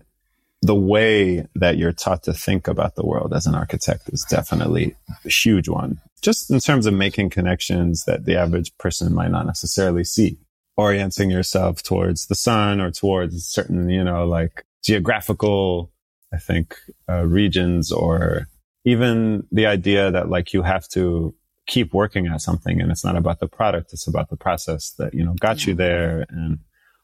the 0.62 0.76
way 0.76 1.48
that 1.56 1.78
you're 1.78 1.94
taught 1.94 2.24
to 2.24 2.34
think 2.34 2.68
about 2.68 2.96
the 2.96 3.06
world 3.06 3.34
as 3.34 3.46
an 3.46 3.56
architect 3.56 4.10
is 4.10 4.26
definitely 4.30 4.96
a 5.26 5.30
huge 5.30 5.70
one. 5.70 6.02
Just 6.22 6.52
in 6.52 6.60
terms 6.60 6.86
of 6.86 6.94
making 6.94 7.30
connections 7.30 8.06
that 8.06 8.26
the 8.26 8.38
average 8.38 8.78
person 8.78 9.14
might 9.14 9.32
not 9.32 9.46
necessarily 9.46 10.04
see. 10.04 10.38
Orienting 10.78 11.30
yourself 11.30 11.84
towards 11.84 12.28
the 12.28 12.36
sun 12.36 12.80
or 12.80 12.90
towards 12.90 13.46
certain, 13.46 13.90
you 13.90 14.04
know, 14.04 14.26
like 14.26 14.66
geographical, 14.84 15.92
I 16.34 16.38
think, 16.38 16.78
uh, 17.10 17.26
regions 17.26 17.92
or 17.92 18.48
even 18.86 19.46
the 19.52 19.66
idea 19.66 20.10
that 20.12 20.30
like 20.30 20.54
you 20.54 20.62
have 20.62 20.88
to 20.90 21.36
keep 21.68 21.94
working 21.94 22.28
at 22.28 22.42
something 22.42 22.82
and 22.82 22.92
it's 22.92 23.04
not 23.04 23.16
about 23.16 23.40
the 23.40 23.48
product. 23.48 23.94
It's 23.94 24.08
about 24.08 24.30
the 24.30 24.38
process 24.38 24.92
that, 24.98 25.14
you 25.14 25.24
know, 25.24 25.36
got 25.40 25.62
yeah. 25.62 25.68
you 25.68 25.74
there 25.76 26.26
and 26.30 26.60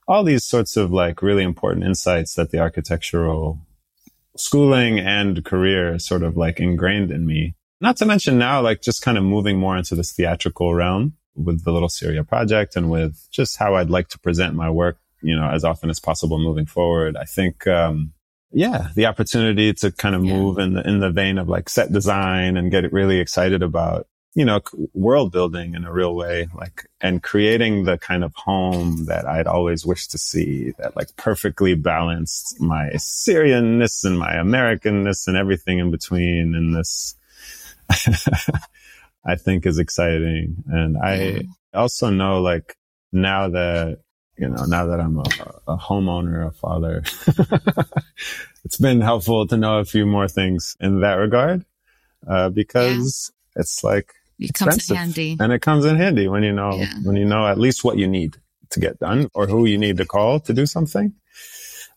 all 0.08 0.23
these 0.23 0.43
sorts 0.43 0.78
of 0.78 0.91
like 0.91 1.21
really 1.21 1.43
important 1.43 1.86
insights 1.86 2.36
that 2.36 2.51
the 2.51 2.60
architectural 2.60 3.60
schooling 4.38 4.99
and 4.99 5.43
career 5.43 5.97
sort 5.99 6.23
of 6.23 6.38
like 6.38 6.60
ingrained 6.60 7.12
in 7.12 7.25
me. 7.25 7.56
Not 7.81 7.97
to 7.97 8.05
mention 8.05 8.38
now, 8.38 8.61
like 8.61 8.81
just 8.81 9.01
kind 9.01 9.17
of 9.17 9.23
moving 9.23 9.59
more 9.59 9.77
into 9.77 9.95
this 9.95 10.13
theatrical 10.13 10.73
realm 10.73 11.13
with 11.35 11.63
the 11.63 11.71
Little 11.71 11.89
Syria 11.89 12.23
project 12.23 12.75
and 12.75 12.89
with 12.89 13.27
just 13.31 13.57
how 13.57 13.75
I'd 13.75 13.89
like 13.89 14.07
to 14.09 14.19
present 14.19 14.55
my 14.55 14.69
work, 14.69 14.97
you 15.21 15.35
know, 15.35 15.49
as 15.49 15.63
often 15.63 15.89
as 15.89 15.99
possible 15.99 16.39
moving 16.39 16.65
forward. 16.65 17.17
I 17.17 17.25
think, 17.25 17.67
um, 17.67 18.13
yeah, 18.51 18.89
the 18.95 19.07
opportunity 19.07 19.73
to 19.73 19.91
kind 19.91 20.15
of 20.15 20.21
move 20.21 20.57
in 20.57 20.73
the, 20.73 20.88
in 20.88 20.99
the 20.99 21.09
vein 21.09 21.38
of 21.38 21.49
like 21.49 21.67
set 21.67 21.91
design 21.91 22.55
and 22.55 22.71
get 22.71 22.93
really 22.93 23.19
excited 23.19 23.61
about 23.61 24.07
you 24.35 24.43
know, 24.43 24.59
world 24.93 25.31
building 25.31 25.75
in 25.75 25.85
a 25.85 25.91
real 25.91 26.13
way, 26.13 26.49
like, 26.53 26.85
and 26.99 27.23
creating 27.23 27.85
the 27.85 27.97
kind 27.97 28.21
of 28.21 28.35
home 28.35 29.05
that 29.05 29.25
I'd 29.25 29.47
always 29.47 29.85
wished 29.85 30.11
to 30.11 30.17
see 30.17 30.73
that 30.77 30.95
like 30.97 31.15
perfectly 31.15 31.73
balanced 31.73 32.59
my 32.59 32.89
Syrianness 32.97 34.03
and 34.03 34.19
my 34.19 34.33
Americanness 34.33 35.27
and 35.27 35.38
everything 35.38 35.79
in 35.79 35.89
between. 35.89 36.53
And 36.53 36.75
this, 36.75 37.15
I 39.25 39.35
think 39.35 39.65
is 39.65 39.79
exciting. 39.79 40.63
And 40.67 40.97
I 40.97 41.47
also 41.73 42.09
know 42.09 42.41
like 42.41 42.75
now 43.11 43.49
that, 43.49 43.99
you 44.37 44.49
know, 44.49 44.65
now 44.65 44.85
that 44.87 44.99
I'm 44.99 45.17
a, 45.17 45.23
a 45.67 45.77
homeowner, 45.77 46.47
a 46.47 46.51
father, 46.51 47.03
it's 48.65 48.77
been 48.77 49.01
helpful 49.01 49.47
to 49.47 49.57
know 49.57 49.79
a 49.79 49.85
few 49.85 50.05
more 50.05 50.27
things 50.27 50.75
in 50.79 51.01
that 51.01 51.15
regard. 51.15 51.65
Uh, 52.27 52.49
because 52.49 53.31
yeah. 53.55 53.61
it's 53.61 53.83
like 53.83 54.13
it 54.39 54.53
comes 54.53 54.89
in 54.89 54.95
handy. 54.95 55.37
And 55.39 55.53
it 55.53 55.61
comes 55.61 55.85
in 55.85 55.95
handy 55.95 56.27
when 56.27 56.43
you 56.43 56.51
know, 56.51 56.75
yeah. 56.75 56.93
when 57.03 57.15
you 57.15 57.25
know 57.25 57.47
at 57.47 57.59
least 57.59 57.83
what 57.83 57.97
you 57.97 58.07
need 58.07 58.35
to 58.71 58.79
get 58.79 58.99
done 58.99 59.29
or 59.33 59.47
who 59.47 59.65
you 59.65 59.77
need 59.77 59.97
to 59.97 60.05
call 60.05 60.39
to 60.41 60.53
do 60.53 60.65
something. 60.65 61.13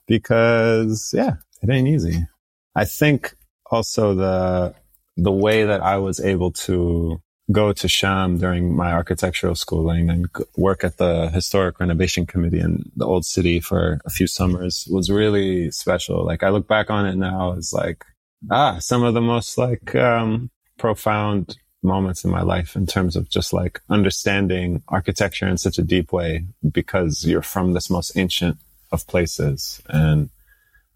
Because 0.07 1.13
yeah, 1.15 1.35
it 1.63 1.71
ain't 1.71 1.89
easy. 1.89 2.27
I 2.75 2.85
think 2.85 3.35
also 3.71 4.15
the, 4.15 4.75
the 5.19 5.33
way 5.33 5.65
that 5.65 5.83
I 5.83 5.99
was 5.99 6.21
able 6.21 6.53
to 6.53 7.21
go 7.51 7.73
to 7.73 7.89
Sham 7.89 8.39
during 8.39 8.75
my 8.77 8.93
architectural 8.93 9.55
schooling 9.55 10.11
and 10.11 10.29
work 10.57 10.85
at 10.85 10.99
the 10.99 11.29
historic 11.31 11.81
renovation 11.81 12.25
committee 12.25 12.61
in 12.61 12.91
the 12.95 13.07
old 13.07 13.25
city 13.25 13.59
for 13.59 14.01
a 14.05 14.11
few 14.11 14.27
summers 14.27 14.87
was 14.91 15.11
really 15.11 15.71
special. 15.71 16.25
Like 16.25 16.43
I 16.43 16.51
look 16.51 16.69
back 16.69 16.89
on 16.91 17.07
it 17.07 17.17
now 17.17 17.55
as 17.55 17.73
like, 17.73 18.05
ah, 18.51 18.79
some 18.79 19.03
of 19.03 19.15
the 19.15 19.21
most 19.21 19.59
like, 19.59 19.95
um, 19.95 20.51
profound 20.79 21.57
moments 21.83 22.25
in 22.25 22.31
my 22.31 22.43
life 22.43 22.77
in 22.77 22.87
terms 22.87 23.17
of 23.17 23.29
just 23.29 23.53
like 23.53 23.81
understanding 23.89 24.83
architecture 24.89 25.49
in 25.49 25.59
such 25.59 25.79
a 25.79 25.83
deep 25.83 26.13
way 26.13 26.45
because 26.71 27.25
you're 27.25 27.43
from 27.43 27.73
this 27.73 27.91
most 27.91 28.17
ancient 28.17 28.57
of 28.93 29.07
places 29.07 29.81
and 29.89 30.29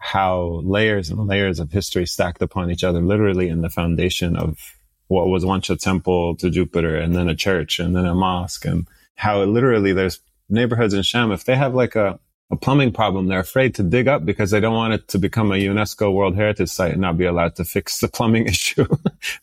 how 0.02 0.60
layers 0.64 1.10
and 1.10 1.28
layers 1.28 1.60
of 1.60 1.70
history 1.70 2.04
stacked 2.06 2.42
upon 2.42 2.72
each 2.72 2.82
other, 2.82 3.00
literally 3.00 3.48
in 3.48 3.62
the 3.62 3.70
foundation 3.70 4.34
of 4.34 4.58
what 5.06 5.28
was 5.28 5.44
once 5.44 5.70
a 5.70 5.76
temple 5.76 6.34
to 6.36 6.50
Jupiter 6.50 6.96
and 6.96 7.14
then 7.14 7.28
a 7.28 7.36
church 7.36 7.78
and 7.78 7.94
then 7.94 8.04
a 8.04 8.14
mosque 8.14 8.64
and 8.64 8.88
how 9.14 9.44
literally 9.44 9.92
there's 9.92 10.18
neighborhoods 10.48 10.92
in 10.92 11.02
Sham. 11.02 11.30
If 11.30 11.44
they 11.44 11.54
have 11.54 11.76
like 11.76 11.94
a, 11.94 12.18
a 12.50 12.56
plumbing 12.56 12.92
problem 12.92 13.28
they're 13.28 13.38
afraid 13.38 13.76
to 13.76 13.84
dig 13.84 14.08
up 14.08 14.24
because 14.24 14.50
they 14.50 14.58
don't 14.58 14.74
want 14.74 14.94
it 14.94 15.06
to 15.08 15.20
become 15.20 15.52
a 15.52 15.54
UNESCO 15.54 16.12
World 16.12 16.34
Heritage 16.34 16.70
Site 16.70 16.92
and 16.92 17.00
not 17.00 17.16
be 17.16 17.24
allowed 17.24 17.54
to 17.56 17.64
fix 17.64 18.00
the 18.00 18.08
plumbing 18.08 18.46
issue 18.48 18.86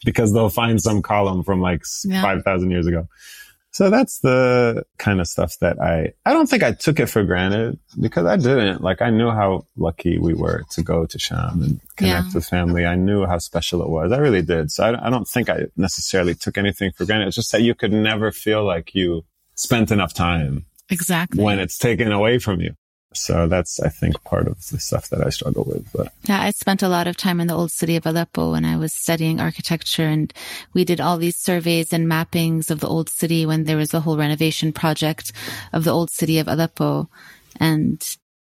because 0.04 0.34
they'll 0.34 0.50
find 0.50 0.82
some 0.82 1.02
column 1.02 1.42
from 1.42 1.62
like 1.62 1.84
yeah. 2.04 2.22
5,000 2.22 2.70
years 2.70 2.86
ago. 2.86 3.08
So 3.72 3.90
that's 3.90 4.20
the 4.20 4.84
kind 4.98 5.22
of 5.22 5.28
stuff 5.28 5.58
that 5.62 5.80
I, 5.80 6.14
I 6.26 6.34
don't 6.34 6.50
think 6.50 6.64
I 6.64 6.72
took 6.72 7.00
it 7.00 7.06
for 7.06 7.24
granted 7.24 7.78
because 8.00 8.26
I 8.26 8.36
didn't. 8.36 8.82
Like 8.82 9.02
I 9.02 9.12
knew 9.12 9.30
how 9.30 9.68
lucky 9.78 10.18
we 10.18 10.34
were 10.34 10.64
to 10.72 10.82
go 10.82 11.06
to 11.06 11.20
Sham 11.20 11.62
and 11.62 11.80
connect 11.96 12.28
yeah. 12.28 12.34
with 12.34 12.46
family. 12.48 12.86
I 12.86 12.96
knew 12.96 13.26
how 13.26 13.38
special 13.38 13.84
it 13.84 13.90
was. 13.90 14.12
I 14.12 14.18
really 14.18 14.42
did. 14.42 14.72
So 14.72 14.86
I, 14.86 15.08
I 15.08 15.10
don't 15.10 15.28
think 15.28 15.50
I 15.50 15.66
necessarily 15.78 16.34
took 16.34 16.58
anything 16.58 16.92
for 16.92 17.06
granted. 17.06 17.28
It's 17.28 17.36
just 17.36 17.52
that 17.52 17.62
you 17.62 17.76
could 17.76 17.94
never 17.94 18.32
feel 18.32 18.66
like 18.66 18.96
you 18.96 19.24
spent 19.54 19.92
enough 19.92 20.14
time. 20.14 20.66
Exactly. 20.90 21.44
When 21.44 21.60
it's 21.60 21.78
taken 21.78 22.12
away 22.12 22.40
from 22.40 22.62
you. 22.62 22.74
So 23.14 23.48
that's, 23.48 23.80
I 23.80 23.90
think, 23.90 24.24
part 24.24 24.48
of 24.48 24.68
the 24.68 24.80
stuff 24.80 25.10
that 25.10 25.26
I 25.26 25.30
struggle 25.30 25.64
with. 25.66 25.92
But 25.92 26.14
yeah, 26.26 26.42
I 26.42 26.52
spent 26.52 26.84
a 26.84 26.90
lot 26.90 27.08
of 27.08 27.18
time 27.18 27.40
in 27.40 27.48
the 27.48 27.56
old 27.56 27.72
city 27.72 27.96
of 27.96 28.06
Aleppo 28.06 28.52
when 28.52 28.66
I 28.66 28.78
was 28.78 28.94
studying 28.94 29.40
architecture 29.40 30.06
and 30.06 30.32
we 30.74 30.86
did 30.86 31.02
all 31.02 31.18
these 31.18 31.38
surveys 31.38 31.92
and 31.92 32.08
mappings 32.08 32.70
of 32.70 32.82
the 32.82 32.88
old 32.88 33.10
city 33.10 33.46
when 33.46 33.64
there 33.64 33.78
was 33.78 33.94
a 33.94 34.00
whole 34.00 34.18
renovation 34.18 34.72
project 34.72 35.32
of 35.74 35.84
the 35.84 35.92
old 35.92 36.12
city 36.12 36.38
of 36.38 36.48
Aleppo. 36.48 37.10
And 37.60 38.00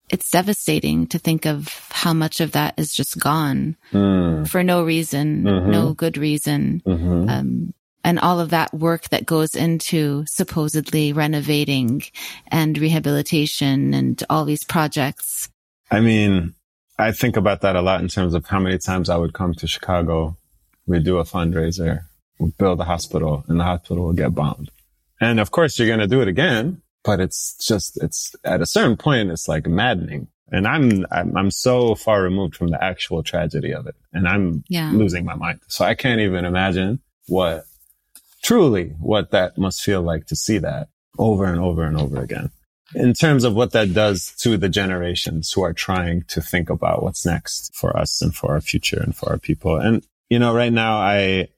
it's 0.09 0.31
devastating 0.31 1.07
to 1.07 1.19
think 1.19 1.45
of 1.45 1.67
how 1.89 2.13
much 2.13 2.39
of 2.39 2.51
that 2.53 2.73
is 2.77 2.93
just 2.93 3.19
gone 3.19 3.75
mm. 3.91 4.47
for 4.47 4.63
no 4.63 4.83
reason, 4.83 5.43
mm-hmm. 5.43 5.71
no 5.71 5.93
good 5.93 6.17
reason. 6.17 6.81
Mm-hmm. 6.85 7.29
Um, 7.29 7.73
and 8.07 8.19
all 8.19 8.39
of 8.39 8.51
that 8.51 8.73
work 8.73 9.09
that 9.09 9.25
goes 9.25 9.53
into 9.53 10.23
supposedly 10.27 11.11
renovating 11.11 12.01
and 12.47 12.77
rehabilitation 12.77 13.93
and 13.93 14.23
all 14.29 14.45
these 14.45 14.63
projects. 14.63 15.49
I 15.91 15.99
mean, 15.99 16.53
I 16.97 17.11
think 17.11 17.35
about 17.35 17.59
that 17.61 17.75
a 17.75 17.81
lot 17.81 17.99
in 17.99 18.07
terms 18.07 18.33
of 18.33 18.45
how 18.45 18.61
many 18.61 18.77
times 18.77 19.09
I 19.09 19.17
would 19.17 19.33
come 19.33 19.53
to 19.55 19.67
Chicago. 19.67 20.37
We 20.85 20.99
do 20.99 21.17
a 21.17 21.25
fundraiser, 21.25 22.03
we 22.39 22.51
build 22.57 22.79
a 22.79 22.85
hospital 22.85 23.43
and 23.49 23.59
the 23.59 23.65
hospital 23.65 24.05
will 24.05 24.13
get 24.13 24.33
bombed. 24.33 24.71
And 25.19 25.41
of 25.41 25.51
course 25.51 25.77
you're 25.77 25.89
going 25.89 25.99
to 25.99 26.07
do 26.07 26.21
it 26.21 26.29
again, 26.29 26.81
but 27.03 27.19
it's 27.19 27.57
just, 27.67 28.01
it's 28.01 28.33
at 28.45 28.61
a 28.61 28.65
certain 28.65 28.95
point, 28.95 29.31
it's 29.31 29.49
like 29.49 29.67
maddening. 29.67 30.29
And 30.49 30.65
I'm, 30.65 31.05
I'm, 31.11 31.35
I'm 31.35 31.51
so 31.51 31.93
far 31.93 32.23
removed 32.23 32.55
from 32.55 32.69
the 32.69 32.81
actual 32.81 33.21
tragedy 33.21 33.73
of 33.73 33.85
it 33.85 33.95
and 34.13 34.29
I'm 34.29 34.63
yeah. 34.69 34.91
losing 34.93 35.25
my 35.25 35.35
mind. 35.35 35.59
So 35.67 35.83
I 35.83 35.93
can't 35.93 36.21
even 36.21 36.45
imagine 36.45 37.01
what 37.27 37.65
truly 38.43 38.95
what 38.99 39.31
that 39.31 39.57
must 39.57 39.81
feel 39.81 40.01
like 40.01 40.27
to 40.27 40.35
see 40.35 40.57
that 40.57 40.89
over 41.17 41.45
and 41.45 41.59
over 41.59 41.83
and 41.83 41.99
over 41.99 42.21
again 42.21 42.51
in 42.95 43.13
terms 43.13 43.43
of 43.43 43.53
what 43.53 43.71
that 43.71 43.93
does 43.93 44.33
to 44.39 44.57
the 44.57 44.69
generations 44.69 45.51
who 45.51 45.61
are 45.61 45.73
trying 45.73 46.23
to 46.23 46.41
think 46.41 46.69
about 46.69 47.03
what's 47.03 47.25
next 47.25 47.75
for 47.75 47.95
us 47.97 48.21
and 48.21 48.35
for 48.35 48.51
our 48.51 48.61
future 48.61 48.99
and 48.99 49.15
for 49.15 49.29
our 49.29 49.37
people. 49.37 49.77
And, 49.77 50.05
you 50.29 50.39
know, 50.39 50.53
right 50.53 50.71
now 50.71 50.97
I, 50.97 51.49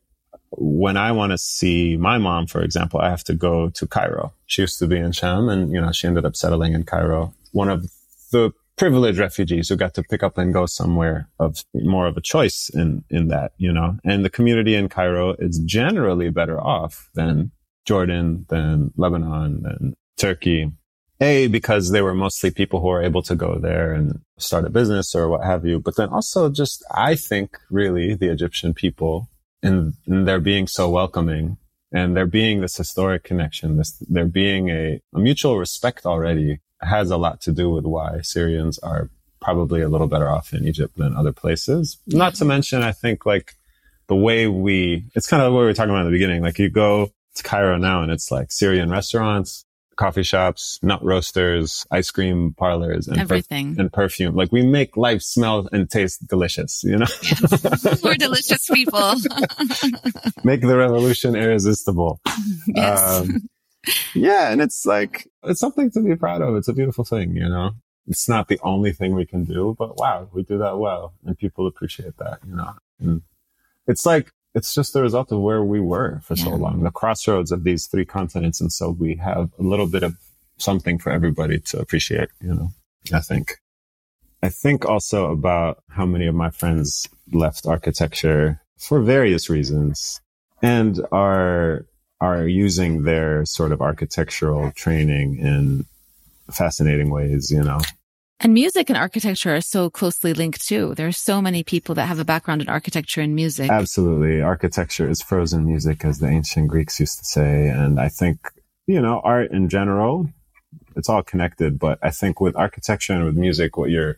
when 0.52 0.98
I 0.98 1.12
want 1.12 1.32
to 1.32 1.38
see 1.38 1.98
my 1.98 2.18
mom, 2.18 2.48
for 2.48 2.62
example, 2.62 3.00
I 3.00 3.10
have 3.10 3.24
to 3.26 3.36
go 3.36 3.70
to 3.70 3.88
Cairo. 3.88 4.34
She 4.48 4.64
used 4.64 4.80
to 4.80 4.88
be 4.88 4.98
in 4.98 5.12
Sham 5.12 5.50
and, 5.50 5.72
you 5.72 5.80
know, 5.80 5.92
she 5.92 6.08
ended 6.08 6.26
up 6.26 6.36
settling 6.36 6.74
in 6.74 6.84
Cairo. 6.84 7.34
One 7.52 7.70
of 7.70 7.88
the 8.32 8.52
privileged 8.80 9.20
refugees 9.20 9.68
who 9.68 9.76
got 9.76 9.94
to 9.94 10.02
pick 10.02 10.24
up 10.24 10.38
and 10.38 10.54
go 10.54 10.66
somewhere 10.66 11.28
of 11.38 11.64
more 11.76 12.08
of 12.08 12.16
a 12.16 12.22
choice 12.22 12.72
in, 12.74 13.04
in 13.10 13.28
that, 13.28 13.52
you 13.58 13.72
know, 13.72 13.98
and 14.06 14.24
the 14.24 14.30
community 14.30 14.74
in 14.74 14.88
Cairo 14.88 15.36
is 15.38 15.60
generally 15.60 16.30
better 16.30 16.60
off 16.60 17.10
than 17.14 17.52
Jordan, 17.86 18.46
than 18.50 18.92
Lebanon, 18.96 19.64
than 19.64 19.96
Turkey 20.18 20.72
a, 21.20 21.48
because 21.48 21.92
they 21.92 22.02
were 22.02 22.14
mostly 22.14 22.50
people 22.50 22.80
who 22.80 22.88
were 22.88 23.04
able 23.04 23.22
to 23.24 23.36
go 23.36 23.60
there 23.60 23.94
and 23.94 24.22
start 24.38 24.64
a 24.64 24.70
business 24.70 25.14
or 25.14 25.28
what 25.28 25.44
have 25.44 25.66
you. 25.66 25.80
But 25.80 25.98
then 25.98 26.08
also 26.08 26.50
just, 26.50 26.82
I 26.90 27.16
think 27.16 27.58
really 27.70 28.16
the 28.16 28.32
Egyptian 28.32 28.74
people 28.74 29.28
in, 29.62 29.96
in 30.08 30.24
their 30.24 30.40
being 30.40 30.68
so 30.68 30.90
welcoming 30.90 31.58
and 31.92 32.16
there 32.16 32.26
being 32.26 32.62
this 32.62 32.78
historic 32.78 33.26
connection, 33.26 33.76
this, 33.76 34.02
there 34.08 34.24
being 34.24 34.70
a, 34.70 35.02
a 35.14 35.20
mutual 35.20 35.58
respect 35.58 36.06
already 36.06 36.60
has 36.82 37.12
a 37.12 37.18
lot 37.18 37.42
to 37.42 37.52
do 37.52 37.70
with 37.70 37.86
why 37.86 38.22
Syrians 38.22 38.80
are 38.80 39.10
probably 39.42 39.82
a 39.82 39.90
little 39.90 40.08
better 40.08 40.30
off 40.30 40.54
in 40.54 40.68
Egypt 40.68 40.98
than 40.98 41.16
other 41.16 41.32
places. 41.32 41.98
Not 42.08 42.36
to 42.36 42.46
mention, 42.46 42.84
I 42.84 42.92
think 42.92 43.26
like 43.26 43.56
the 44.08 44.16
way 44.16 44.48
we, 44.48 45.06
it's 45.16 45.28
kind 45.28 45.42
of 45.42 45.54
what 45.54 45.60
we 45.60 45.66
were 45.66 45.74
talking 45.74 45.92
about 45.92 46.02
in 46.02 46.06
the 46.06 46.12
beginning. 46.12 46.42
Like 46.42 46.60
you 46.60 46.70
go 46.70 47.12
to 47.36 47.44
Cairo 47.44 47.78
now 47.78 48.02
and 48.02 48.12
it's 48.12 48.32
like 48.32 48.52
Syrian 48.52 48.90
restaurants, 48.90 49.66
coffee 50.00 50.24
shops, 50.24 50.80
nut 50.82 51.04
roasters, 51.04 51.86
ice 51.92 52.10
cream 52.10 52.54
parlors, 52.58 53.08
and 53.08 53.20
everything 53.20 53.76
and 53.78 53.92
perfume. 53.92 54.34
Like 54.34 54.52
we 54.52 54.66
make 54.66 54.96
life 54.96 55.22
smell 55.22 55.68
and 55.72 55.90
taste 55.90 56.26
delicious. 56.26 56.84
You 56.84 56.98
know, 56.98 57.06
yes. 57.22 58.02
we're 58.04 58.16
delicious 58.16 58.68
people. 58.68 59.00
make 60.44 60.62
the 60.62 60.76
revolution 60.78 61.36
irresistible. 61.36 62.22
Yes. 62.68 63.20
Um, 63.20 63.50
yeah, 64.14 64.52
and 64.52 64.62
it's 64.62 64.86
like 64.86 65.28
it's 65.44 65.60
something 65.60 65.92
to 65.92 66.02
be 66.02 66.16
proud 66.16 66.42
of. 66.42 66.56
It's 66.56 66.68
a 66.68 66.74
beautiful 66.74 67.04
thing. 67.04 67.36
You 67.36 67.50
know, 67.50 67.72
it's 68.08 68.28
not 68.28 68.48
the 68.48 68.60
only 68.64 68.92
thing 68.92 69.16
we 69.16 69.26
can 69.26 69.46
do, 69.46 69.76
but 69.78 69.98
wow, 69.98 70.30
we 70.34 70.44
do 70.44 70.58
that 70.58 70.78
well, 70.78 71.14
and 71.26 71.38
people 71.38 71.68
appreciate 71.68 72.18
that. 72.18 72.40
You 72.48 72.56
know, 72.56 72.74
and 73.00 73.22
it's 73.88 74.06
like 74.06 74.32
it's 74.56 74.74
just 74.74 74.94
the 74.94 75.02
result 75.02 75.32
of 75.32 75.40
where 75.40 75.64
we 75.64 75.80
were 75.80 76.20
for 76.24 76.34
yeah. 76.36 76.46
so 76.46 76.50
long, 76.52 76.84
the 76.84 76.92
crossroads 76.92 77.52
of 77.52 77.64
these 77.64 77.88
three 77.88 78.06
continents. 78.06 78.60
And 78.60 78.72
so 78.72 78.90
we 78.90 79.16
have 79.16 79.52
a 79.60 79.64
little 79.64 79.88
bit 79.88 80.04
of 80.04 80.16
something 80.58 80.98
for 80.98 81.12
everybody 81.12 81.60
to 81.60 81.80
appreciate, 81.80 82.30
you 82.42 82.54
know, 82.54 82.70
I 83.14 83.22
think. 83.22 83.58
I 84.42 84.50
think 84.50 84.86
also 84.86 85.32
about 85.32 85.84
how 85.90 86.06
many 86.06 86.26
of 86.26 86.36
my 86.36 86.50
friends 86.50 87.08
left 87.32 87.66
architecture 87.66 88.62
for 88.78 89.02
various 89.02 89.50
reasons 89.50 90.22
and 90.62 91.00
are, 91.12 91.86
are 92.22 92.48
using 92.48 93.04
their 93.04 93.46
sort 93.46 93.72
of 93.72 93.82
architectural 93.82 94.72
training 94.72 95.38
in 95.38 95.86
fascinating 96.52 97.10
ways, 97.10 97.50
you 97.52 97.64
know. 97.64 97.80
And 98.42 98.54
music 98.54 98.90
and 98.90 98.98
architecture 98.98 99.56
are 99.56 99.62
so 99.62 99.90
closely 99.90 100.34
linked 100.34 100.66
too. 100.66 100.96
There 100.96 101.08
are 101.08 101.12
so 101.12 101.42
many 101.42 101.62
people 101.64 101.96
that 101.96 102.06
have 102.06 102.20
a 102.20 102.26
background 102.26 102.62
in 102.62 102.70
architecture 102.70 103.20
and 103.20 103.36
music. 103.36 103.70
Absolutely. 103.70 104.42
Architecture 104.42 105.10
is 105.10 105.22
frozen 105.22 105.66
music, 105.66 106.06
as 106.06 106.20
the 106.20 106.28
ancient 106.28 106.70
Greeks 106.70 107.00
used 107.02 107.20
to 107.20 107.26
say. 107.26 107.68
And 107.68 108.00
I 108.00 108.08
think, 108.08 108.40
you 108.88 109.02
know, 109.02 109.20
art 109.26 109.52
in 109.52 109.68
general, 109.68 110.30
it's 110.96 111.10
all 111.10 111.22
connected. 111.22 111.78
But 111.78 112.00
I 112.02 112.12
think 112.12 112.40
with 112.40 112.56
architecture 112.56 113.12
and 113.12 113.26
with 113.26 113.36
music, 113.36 113.76
what 113.76 113.90
you're 113.90 114.18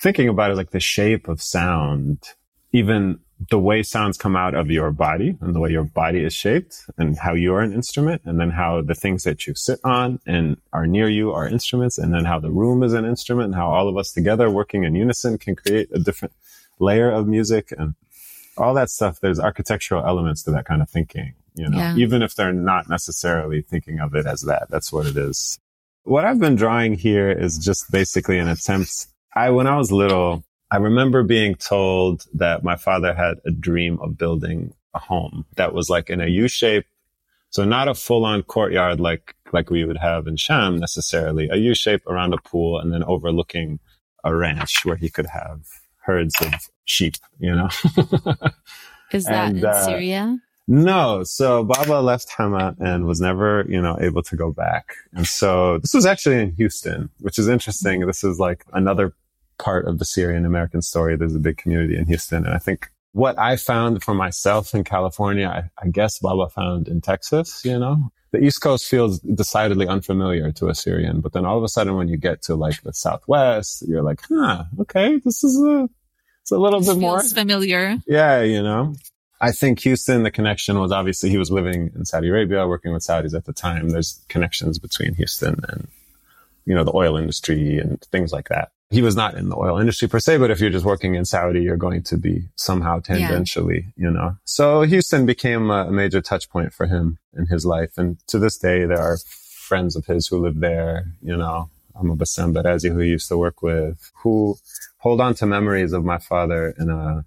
thinking 0.00 0.28
about 0.28 0.50
is 0.50 0.56
like 0.56 0.70
the 0.70 0.80
shape 0.80 1.28
of 1.28 1.42
sound, 1.42 2.22
even 2.72 3.20
the 3.50 3.58
way 3.58 3.82
sounds 3.82 4.16
come 4.16 4.36
out 4.36 4.54
of 4.54 4.70
your 4.70 4.90
body 4.90 5.36
and 5.40 5.54
the 5.54 5.60
way 5.60 5.70
your 5.70 5.84
body 5.84 6.24
is 6.24 6.32
shaped 6.32 6.84
and 6.96 7.18
how 7.18 7.34
you're 7.34 7.60
an 7.60 7.72
instrument 7.72 8.22
and 8.24 8.38
then 8.38 8.50
how 8.50 8.80
the 8.80 8.94
things 8.94 9.24
that 9.24 9.46
you 9.46 9.54
sit 9.54 9.80
on 9.84 10.20
and 10.26 10.56
are 10.72 10.86
near 10.86 11.08
you 11.08 11.32
are 11.32 11.48
instruments 11.48 11.98
and 11.98 12.12
then 12.14 12.24
how 12.24 12.38
the 12.38 12.50
room 12.50 12.82
is 12.82 12.92
an 12.92 13.04
instrument 13.04 13.46
and 13.46 13.54
how 13.54 13.68
all 13.68 13.88
of 13.88 13.96
us 13.96 14.12
together 14.12 14.50
working 14.50 14.84
in 14.84 14.94
unison 14.94 15.36
can 15.38 15.56
create 15.56 15.88
a 15.92 15.98
different 15.98 16.32
layer 16.78 17.10
of 17.10 17.26
music 17.26 17.72
and 17.76 17.94
all 18.56 18.74
that 18.74 18.90
stuff. 18.90 19.20
There's 19.20 19.40
architectural 19.40 20.06
elements 20.06 20.42
to 20.44 20.50
that 20.52 20.64
kind 20.64 20.80
of 20.80 20.88
thinking, 20.88 21.34
you 21.54 21.68
know, 21.68 21.78
yeah. 21.78 21.96
even 21.96 22.22
if 22.22 22.34
they're 22.34 22.52
not 22.52 22.88
necessarily 22.88 23.62
thinking 23.62 24.00
of 24.00 24.14
it 24.14 24.26
as 24.26 24.42
that. 24.42 24.68
That's 24.70 24.92
what 24.92 25.06
it 25.06 25.16
is. 25.16 25.58
What 26.04 26.24
I've 26.24 26.38
been 26.38 26.54
drawing 26.54 26.94
here 26.94 27.30
is 27.30 27.58
just 27.58 27.90
basically 27.90 28.38
an 28.38 28.48
attempt. 28.48 29.06
I, 29.34 29.50
when 29.50 29.66
I 29.66 29.76
was 29.76 29.90
little, 29.90 30.44
I 30.74 30.78
remember 30.78 31.22
being 31.22 31.54
told 31.54 32.26
that 32.34 32.64
my 32.64 32.74
father 32.74 33.14
had 33.14 33.34
a 33.46 33.52
dream 33.52 33.96
of 34.00 34.18
building 34.18 34.74
a 34.92 34.98
home 34.98 35.44
that 35.54 35.72
was 35.72 35.88
like 35.88 36.10
in 36.10 36.20
a 36.20 36.26
U 36.26 36.48
shape. 36.48 36.84
So 37.50 37.64
not 37.64 37.86
a 37.86 37.94
full 37.94 38.24
on 38.24 38.42
courtyard 38.42 38.98
like, 38.98 39.36
like 39.52 39.70
we 39.70 39.84
would 39.84 39.98
have 39.98 40.26
in 40.26 40.36
Sham 40.36 40.78
necessarily, 40.78 41.48
a 41.48 41.54
U 41.58 41.76
shape 41.76 42.04
around 42.08 42.34
a 42.34 42.38
pool 42.38 42.80
and 42.80 42.92
then 42.92 43.04
overlooking 43.04 43.78
a 44.24 44.34
ranch 44.34 44.84
where 44.84 44.96
he 44.96 45.08
could 45.08 45.26
have 45.26 45.60
herds 45.98 46.34
of 46.40 46.52
sheep, 46.86 47.14
you 47.38 47.54
know? 47.54 47.68
Is 49.12 49.26
that 49.26 49.50
and, 49.50 49.58
in 49.58 49.64
uh, 49.64 49.84
Syria? 49.84 50.38
No. 50.66 51.22
So 51.22 51.62
Baba 51.62 52.00
left 52.00 52.30
Hama 52.30 52.74
and 52.80 53.06
was 53.06 53.20
never, 53.20 53.64
you 53.68 53.80
know, 53.80 53.96
able 54.00 54.24
to 54.24 54.34
go 54.34 54.50
back. 54.50 54.96
And 55.12 55.24
so 55.24 55.78
this 55.78 55.94
was 55.94 56.04
actually 56.04 56.40
in 56.40 56.50
Houston, 56.56 57.10
which 57.20 57.38
is 57.38 57.46
interesting. 57.46 58.00
This 58.00 58.24
is 58.24 58.40
like 58.40 58.64
another 58.72 59.14
part 59.64 59.86
of 59.86 59.98
the 59.98 60.04
Syrian 60.04 60.44
American 60.44 60.82
story. 60.82 61.16
There's 61.16 61.34
a 61.34 61.40
big 61.40 61.56
community 61.56 61.96
in 61.96 62.04
Houston. 62.06 62.44
And 62.44 62.54
I 62.54 62.58
think 62.58 62.90
what 63.12 63.38
I 63.38 63.56
found 63.56 64.02
for 64.02 64.14
myself 64.14 64.74
in 64.74 64.84
California, 64.84 65.48
I, 65.48 65.70
I 65.82 65.88
guess 65.88 66.18
Baba 66.18 66.50
found 66.50 66.86
in 66.86 67.00
Texas, 67.00 67.64
you 67.64 67.78
know, 67.78 68.10
the 68.32 68.44
East 68.44 68.60
Coast 68.60 68.84
feels 68.86 69.20
decidedly 69.20 69.86
unfamiliar 69.88 70.52
to 70.52 70.68
a 70.68 70.74
Syrian. 70.74 71.20
But 71.20 71.32
then 71.32 71.46
all 71.46 71.56
of 71.56 71.64
a 71.64 71.68
sudden, 71.68 71.96
when 71.96 72.08
you 72.08 72.18
get 72.18 72.42
to 72.42 72.56
like 72.56 72.82
the 72.82 72.92
Southwest, 72.92 73.84
you're 73.88 74.02
like, 74.02 74.20
huh, 74.28 74.64
okay, 74.80 75.18
this 75.24 75.42
is 75.42 75.58
a, 75.64 75.88
it's 76.42 76.50
a 76.50 76.58
little 76.58 76.80
bit 76.80 76.98
more 76.98 77.22
familiar. 77.22 77.96
Yeah. 78.06 78.42
You 78.42 78.62
know, 78.62 78.94
I 79.40 79.52
think 79.52 79.80
Houston, 79.80 80.24
the 80.24 80.30
connection 80.30 80.78
was 80.78 80.92
obviously 80.92 81.30
he 81.30 81.38
was 81.38 81.50
living 81.50 81.90
in 81.94 82.04
Saudi 82.04 82.28
Arabia, 82.28 82.66
working 82.66 82.92
with 82.92 83.02
Saudis 83.02 83.34
at 83.34 83.46
the 83.46 83.52
time. 83.52 83.90
There's 83.90 84.22
connections 84.28 84.78
between 84.78 85.14
Houston 85.14 85.56
and, 85.68 85.88
you 86.64 86.74
know, 86.74 86.84
the 86.84 86.94
oil 86.94 87.16
industry 87.16 87.78
and 87.78 88.00
things 88.12 88.32
like 88.32 88.48
that 88.48 88.70
he 88.94 89.02
was 89.02 89.16
not 89.16 89.34
in 89.34 89.48
the 89.48 89.56
oil 89.56 89.78
industry 89.78 90.08
per 90.08 90.20
se, 90.20 90.38
but 90.38 90.50
if 90.50 90.60
you're 90.60 90.70
just 90.70 90.84
working 90.84 91.16
in 91.16 91.24
Saudi, 91.24 91.60
you're 91.60 91.76
going 91.76 92.02
to 92.04 92.16
be 92.16 92.44
somehow 92.54 93.00
tangentially, 93.00 93.86
yeah. 93.96 94.04
you 94.04 94.10
know. 94.10 94.36
So 94.44 94.82
Houston 94.82 95.26
became 95.26 95.70
a 95.70 95.90
major 95.90 96.20
touch 96.20 96.48
point 96.48 96.72
for 96.72 96.86
him 96.86 97.18
in 97.36 97.46
his 97.46 97.66
life. 97.66 97.98
And 97.98 98.18
to 98.28 98.38
this 98.38 98.56
day, 98.56 98.84
there 98.84 99.00
are 99.00 99.18
friends 99.18 99.96
of 99.96 100.06
his 100.06 100.28
who 100.28 100.38
live 100.38 100.60
there, 100.60 101.06
you 101.22 101.36
know, 101.36 101.70
I'm 101.96 102.16
Bassam 102.16 102.54
Barazi 102.54 102.92
who 102.92 102.98
he 102.98 103.10
used 103.10 103.28
to 103.28 103.36
work 103.36 103.62
with, 103.62 104.10
who 104.22 104.56
hold 104.98 105.20
on 105.20 105.34
to 105.34 105.46
memories 105.46 105.92
of 105.92 106.04
my 106.04 106.18
father 106.18 106.74
in 106.78 106.90
a, 106.90 107.24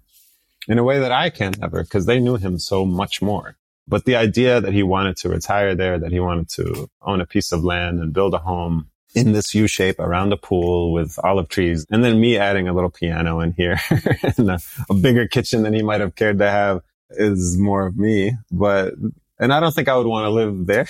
in 0.68 0.78
a 0.78 0.84
way 0.84 0.98
that 1.00 1.12
I 1.12 1.30
can 1.30 1.54
never, 1.58 1.82
because 1.82 2.06
they 2.06 2.20
knew 2.20 2.36
him 2.36 2.58
so 2.58 2.84
much 2.84 3.20
more. 3.20 3.56
But 3.86 4.04
the 4.04 4.16
idea 4.16 4.60
that 4.60 4.74
he 4.74 4.82
wanted 4.82 5.16
to 5.18 5.30
retire 5.30 5.74
there, 5.74 5.98
that 5.98 6.12
he 6.12 6.20
wanted 6.20 6.48
to 6.50 6.90
own 7.02 7.20
a 7.20 7.26
piece 7.26 7.52
of 7.52 7.64
land 7.64 8.00
and 8.00 8.12
build 8.12 8.34
a 8.34 8.38
home 8.38 8.90
in 9.14 9.32
this 9.32 9.54
U 9.54 9.66
shape 9.66 9.98
around 9.98 10.32
a 10.32 10.36
pool 10.36 10.92
with 10.92 11.18
olive 11.22 11.48
trees. 11.48 11.86
And 11.90 12.04
then 12.04 12.20
me 12.20 12.36
adding 12.36 12.68
a 12.68 12.74
little 12.74 12.90
piano 12.90 13.40
in 13.40 13.52
here 13.52 13.80
and 14.36 14.50
a, 14.50 14.58
a, 14.90 14.94
bigger 14.94 15.26
kitchen 15.26 15.62
than 15.62 15.72
he 15.72 15.82
might 15.82 16.00
have 16.00 16.14
cared 16.14 16.38
to 16.38 16.50
have 16.50 16.82
is 17.10 17.56
more 17.56 17.86
of 17.86 17.96
me. 17.96 18.32
But, 18.50 18.94
and 19.38 19.52
I 19.52 19.60
don't 19.60 19.74
think 19.74 19.88
I 19.88 19.96
would 19.96 20.06
want 20.06 20.24
to 20.24 20.30
live 20.30 20.66
there, 20.66 20.88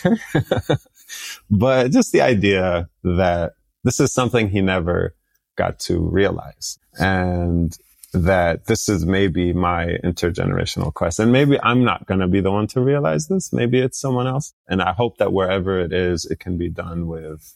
but 1.51 1.91
just 1.91 2.13
the 2.13 2.23
idea 2.23 2.89
that 3.05 3.53
this 3.85 4.01
is 4.01 4.13
something 4.13 4.49
he 4.49 4.61
never 4.61 5.15
got 5.57 5.79
to 5.81 5.99
realize 5.99 6.79
and 6.99 7.77
that 8.13 8.67
this 8.67 8.89
is 8.89 9.05
maybe 9.05 9.53
my 9.53 9.99
intergenerational 10.03 10.93
quest. 10.93 11.19
And 11.19 11.31
maybe 11.31 11.59
I'm 11.63 11.85
not 11.85 12.07
going 12.07 12.21
to 12.21 12.27
be 12.27 12.41
the 12.41 12.51
one 12.51 12.67
to 12.69 12.81
realize 12.81 13.29
this. 13.29 13.53
Maybe 13.53 13.79
it's 13.79 14.01
someone 14.01 14.27
else. 14.27 14.55
And 14.67 14.81
I 14.81 14.93
hope 14.93 15.19
that 15.19 15.33
wherever 15.33 15.79
it 15.79 15.93
is, 15.93 16.25
it 16.25 16.41
can 16.41 16.57
be 16.57 16.71
done 16.71 17.07
with 17.07 17.55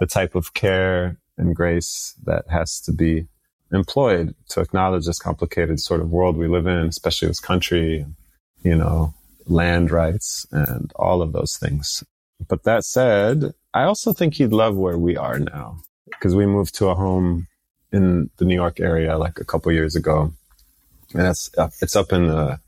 the 0.00 0.06
type 0.06 0.34
of 0.34 0.54
care 0.54 1.18
and 1.36 1.54
grace 1.54 2.14
that 2.24 2.44
has 2.48 2.80
to 2.80 2.92
be 2.92 3.26
employed 3.72 4.34
to 4.48 4.60
acknowledge 4.60 5.06
this 5.06 5.18
complicated 5.18 5.80
sort 5.80 6.00
of 6.00 6.10
world 6.10 6.36
we 6.36 6.48
live 6.48 6.66
in, 6.66 6.86
especially 6.86 7.28
this 7.28 7.40
country, 7.40 8.06
you 8.62 8.76
know, 8.76 9.14
land 9.46 9.90
rights 9.90 10.46
and 10.52 10.92
all 10.96 11.22
of 11.22 11.32
those 11.32 11.56
things. 11.56 12.04
But 12.48 12.64
that 12.64 12.84
said, 12.84 13.54
I 13.72 13.84
also 13.84 14.12
think 14.12 14.34
he'd 14.34 14.52
love 14.52 14.76
where 14.76 14.98
we 14.98 15.16
are 15.16 15.38
now 15.38 15.78
because 16.06 16.34
we 16.34 16.46
moved 16.46 16.74
to 16.76 16.88
a 16.88 16.94
home 16.94 17.48
in 17.92 18.30
the 18.36 18.44
New 18.44 18.54
York 18.54 18.80
area 18.80 19.18
like 19.18 19.38
a 19.38 19.44
couple 19.44 19.72
years 19.72 19.96
ago. 19.96 20.32
And 21.12 21.26
it's 21.26 21.56
up, 21.58 21.72
it's 21.80 21.96
up 21.96 22.12
in 22.12 22.26
the, 22.26 22.60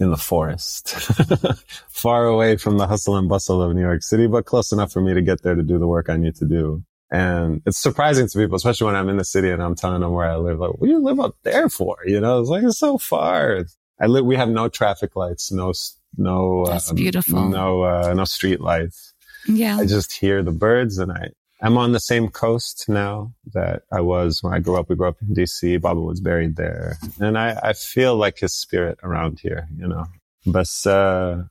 in 0.00 0.10
the 0.10 0.16
forest, 0.16 0.90
far 1.88 2.26
away 2.26 2.56
from 2.56 2.78
the 2.78 2.86
hustle 2.86 3.16
and 3.16 3.28
bustle 3.28 3.60
of 3.62 3.74
New 3.74 3.80
York 3.80 4.02
City, 4.02 4.26
but 4.26 4.44
close 4.44 4.72
enough 4.72 4.92
for 4.92 5.00
me 5.00 5.14
to 5.14 5.22
get 5.22 5.42
there 5.42 5.54
to 5.54 5.62
do 5.62 5.78
the 5.78 5.88
work 5.88 6.08
I 6.08 6.16
need 6.16 6.36
to 6.36 6.46
do. 6.46 6.84
And 7.10 7.62
it's 7.66 7.78
surprising 7.78 8.28
to 8.28 8.38
people, 8.38 8.56
especially 8.56 8.86
when 8.86 8.96
I'm 8.96 9.08
in 9.08 9.16
the 9.16 9.24
city 9.24 9.50
and 9.50 9.62
I'm 9.62 9.74
telling 9.74 10.02
them 10.02 10.12
where 10.12 10.28
I 10.30 10.36
live. 10.36 10.58
Like, 10.58 10.72
what 10.74 10.86
do 10.86 10.92
you 10.92 11.02
live 11.02 11.18
up 11.18 11.36
there 11.42 11.68
for? 11.68 11.96
You 12.04 12.20
know, 12.20 12.40
it's 12.40 12.50
like, 12.50 12.62
it's 12.62 12.78
so 12.78 12.98
far. 12.98 13.64
I 14.00 14.06
live, 14.06 14.24
we 14.24 14.36
have 14.36 14.50
no 14.50 14.68
traffic 14.68 15.16
lights, 15.16 15.50
no, 15.50 15.72
no, 16.16 16.66
That's 16.66 16.90
um, 16.90 16.96
beautiful. 16.96 17.48
no, 17.48 17.82
uh, 17.82 18.12
no 18.14 18.24
street 18.24 18.60
lights. 18.60 19.14
Yeah. 19.48 19.78
I 19.78 19.86
just 19.86 20.12
hear 20.12 20.42
the 20.42 20.52
birds 20.52 20.98
and 20.98 21.10
I, 21.10 21.30
I'm 21.60 21.76
on 21.76 21.92
the 21.92 22.00
same 22.00 22.28
coast 22.28 22.88
now 22.88 23.32
that 23.52 23.82
I 23.92 24.00
was 24.00 24.42
when 24.42 24.54
I 24.54 24.60
grew 24.60 24.76
up. 24.78 24.88
We 24.88 24.96
grew 24.96 25.08
up 25.08 25.16
in 25.20 25.34
DC. 25.34 25.80
Baba 25.80 26.00
was 26.00 26.20
buried 26.20 26.56
there. 26.56 26.98
And 27.20 27.36
I, 27.36 27.58
I 27.62 27.72
feel 27.72 28.16
like 28.16 28.38
his 28.38 28.54
spirit 28.54 28.98
around 29.02 29.40
here, 29.40 29.68
you 29.76 29.88
know. 29.88 30.06
But, 30.46 30.70
uh, 30.86 31.44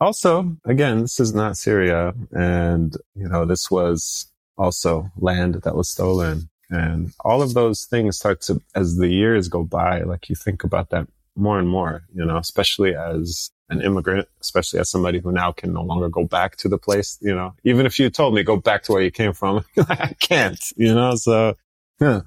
also, 0.00 0.56
again, 0.64 1.02
this 1.02 1.20
is 1.20 1.34
not 1.34 1.56
Syria. 1.56 2.12
And, 2.32 2.96
you 3.14 3.28
know, 3.28 3.44
this 3.44 3.70
was 3.70 4.26
also 4.58 5.10
land 5.16 5.54
that 5.62 5.76
was 5.76 5.88
stolen. 5.88 6.48
And 6.68 7.12
all 7.20 7.40
of 7.40 7.54
those 7.54 7.84
things 7.84 8.16
start 8.16 8.40
to, 8.42 8.60
as 8.74 8.96
the 8.96 9.08
years 9.08 9.48
go 9.48 9.62
by, 9.62 10.00
like 10.02 10.28
you 10.28 10.34
think 10.34 10.64
about 10.64 10.90
that 10.90 11.06
more 11.36 11.58
and 11.58 11.68
more, 11.68 12.02
you 12.12 12.24
know, 12.24 12.38
especially 12.38 12.94
as 12.94 13.50
an 13.68 13.82
immigrant, 13.82 14.28
especially 14.40 14.80
as 14.80 14.90
somebody 14.90 15.18
who 15.18 15.32
now 15.32 15.52
can 15.52 15.72
no 15.72 15.82
longer 15.82 16.08
go 16.08 16.24
back 16.24 16.56
to 16.56 16.68
the 16.68 16.78
place, 16.78 17.18
you 17.20 17.34
know, 17.34 17.54
even 17.64 17.86
if 17.86 17.98
you 17.98 18.10
told 18.10 18.34
me 18.34 18.42
go 18.42 18.56
back 18.56 18.82
to 18.84 18.92
where 18.92 19.02
you 19.02 19.10
came 19.10 19.32
from, 19.32 19.64
I 19.88 20.14
can't, 20.20 20.60
you 20.76 20.94
know, 20.94 21.16
so 21.16 21.54
yeah. 22.00 22.20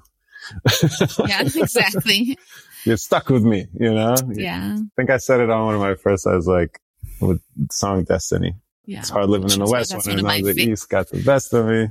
yeah, 1.26 1.40
exactly. 1.54 2.38
You're 2.84 2.96
stuck 2.96 3.28
with 3.28 3.44
me, 3.44 3.66
you 3.78 3.92
know? 3.92 4.16
Yeah. 4.32 4.76
I 4.78 4.82
think 4.96 5.10
I 5.10 5.18
said 5.18 5.40
it 5.40 5.50
on 5.50 5.66
one 5.66 5.74
of 5.74 5.80
my 5.80 5.94
first, 5.94 6.26
I 6.26 6.34
was 6.34 6.46
like, 6.46 6.80
with 7.20 7.40
song 7.70 8.04
Destiny. 8.04 8.54
Yeah. 8.86 9.00
It's 9.00 9.10
hard 9.10 9.28
living 9.28 9.50
in 9.50 9.58
the 9.58 9.70
West 9.70 9.94
when 9.94 10.26
I 10.26 10.40
know 10.40 10.52
the 10.52 10.62
East 10.62 10.88
got 10.88 11.08
the 11.10 11.22
best 11.22 11.52
of 11.52 11.66
me. 11.66 11.88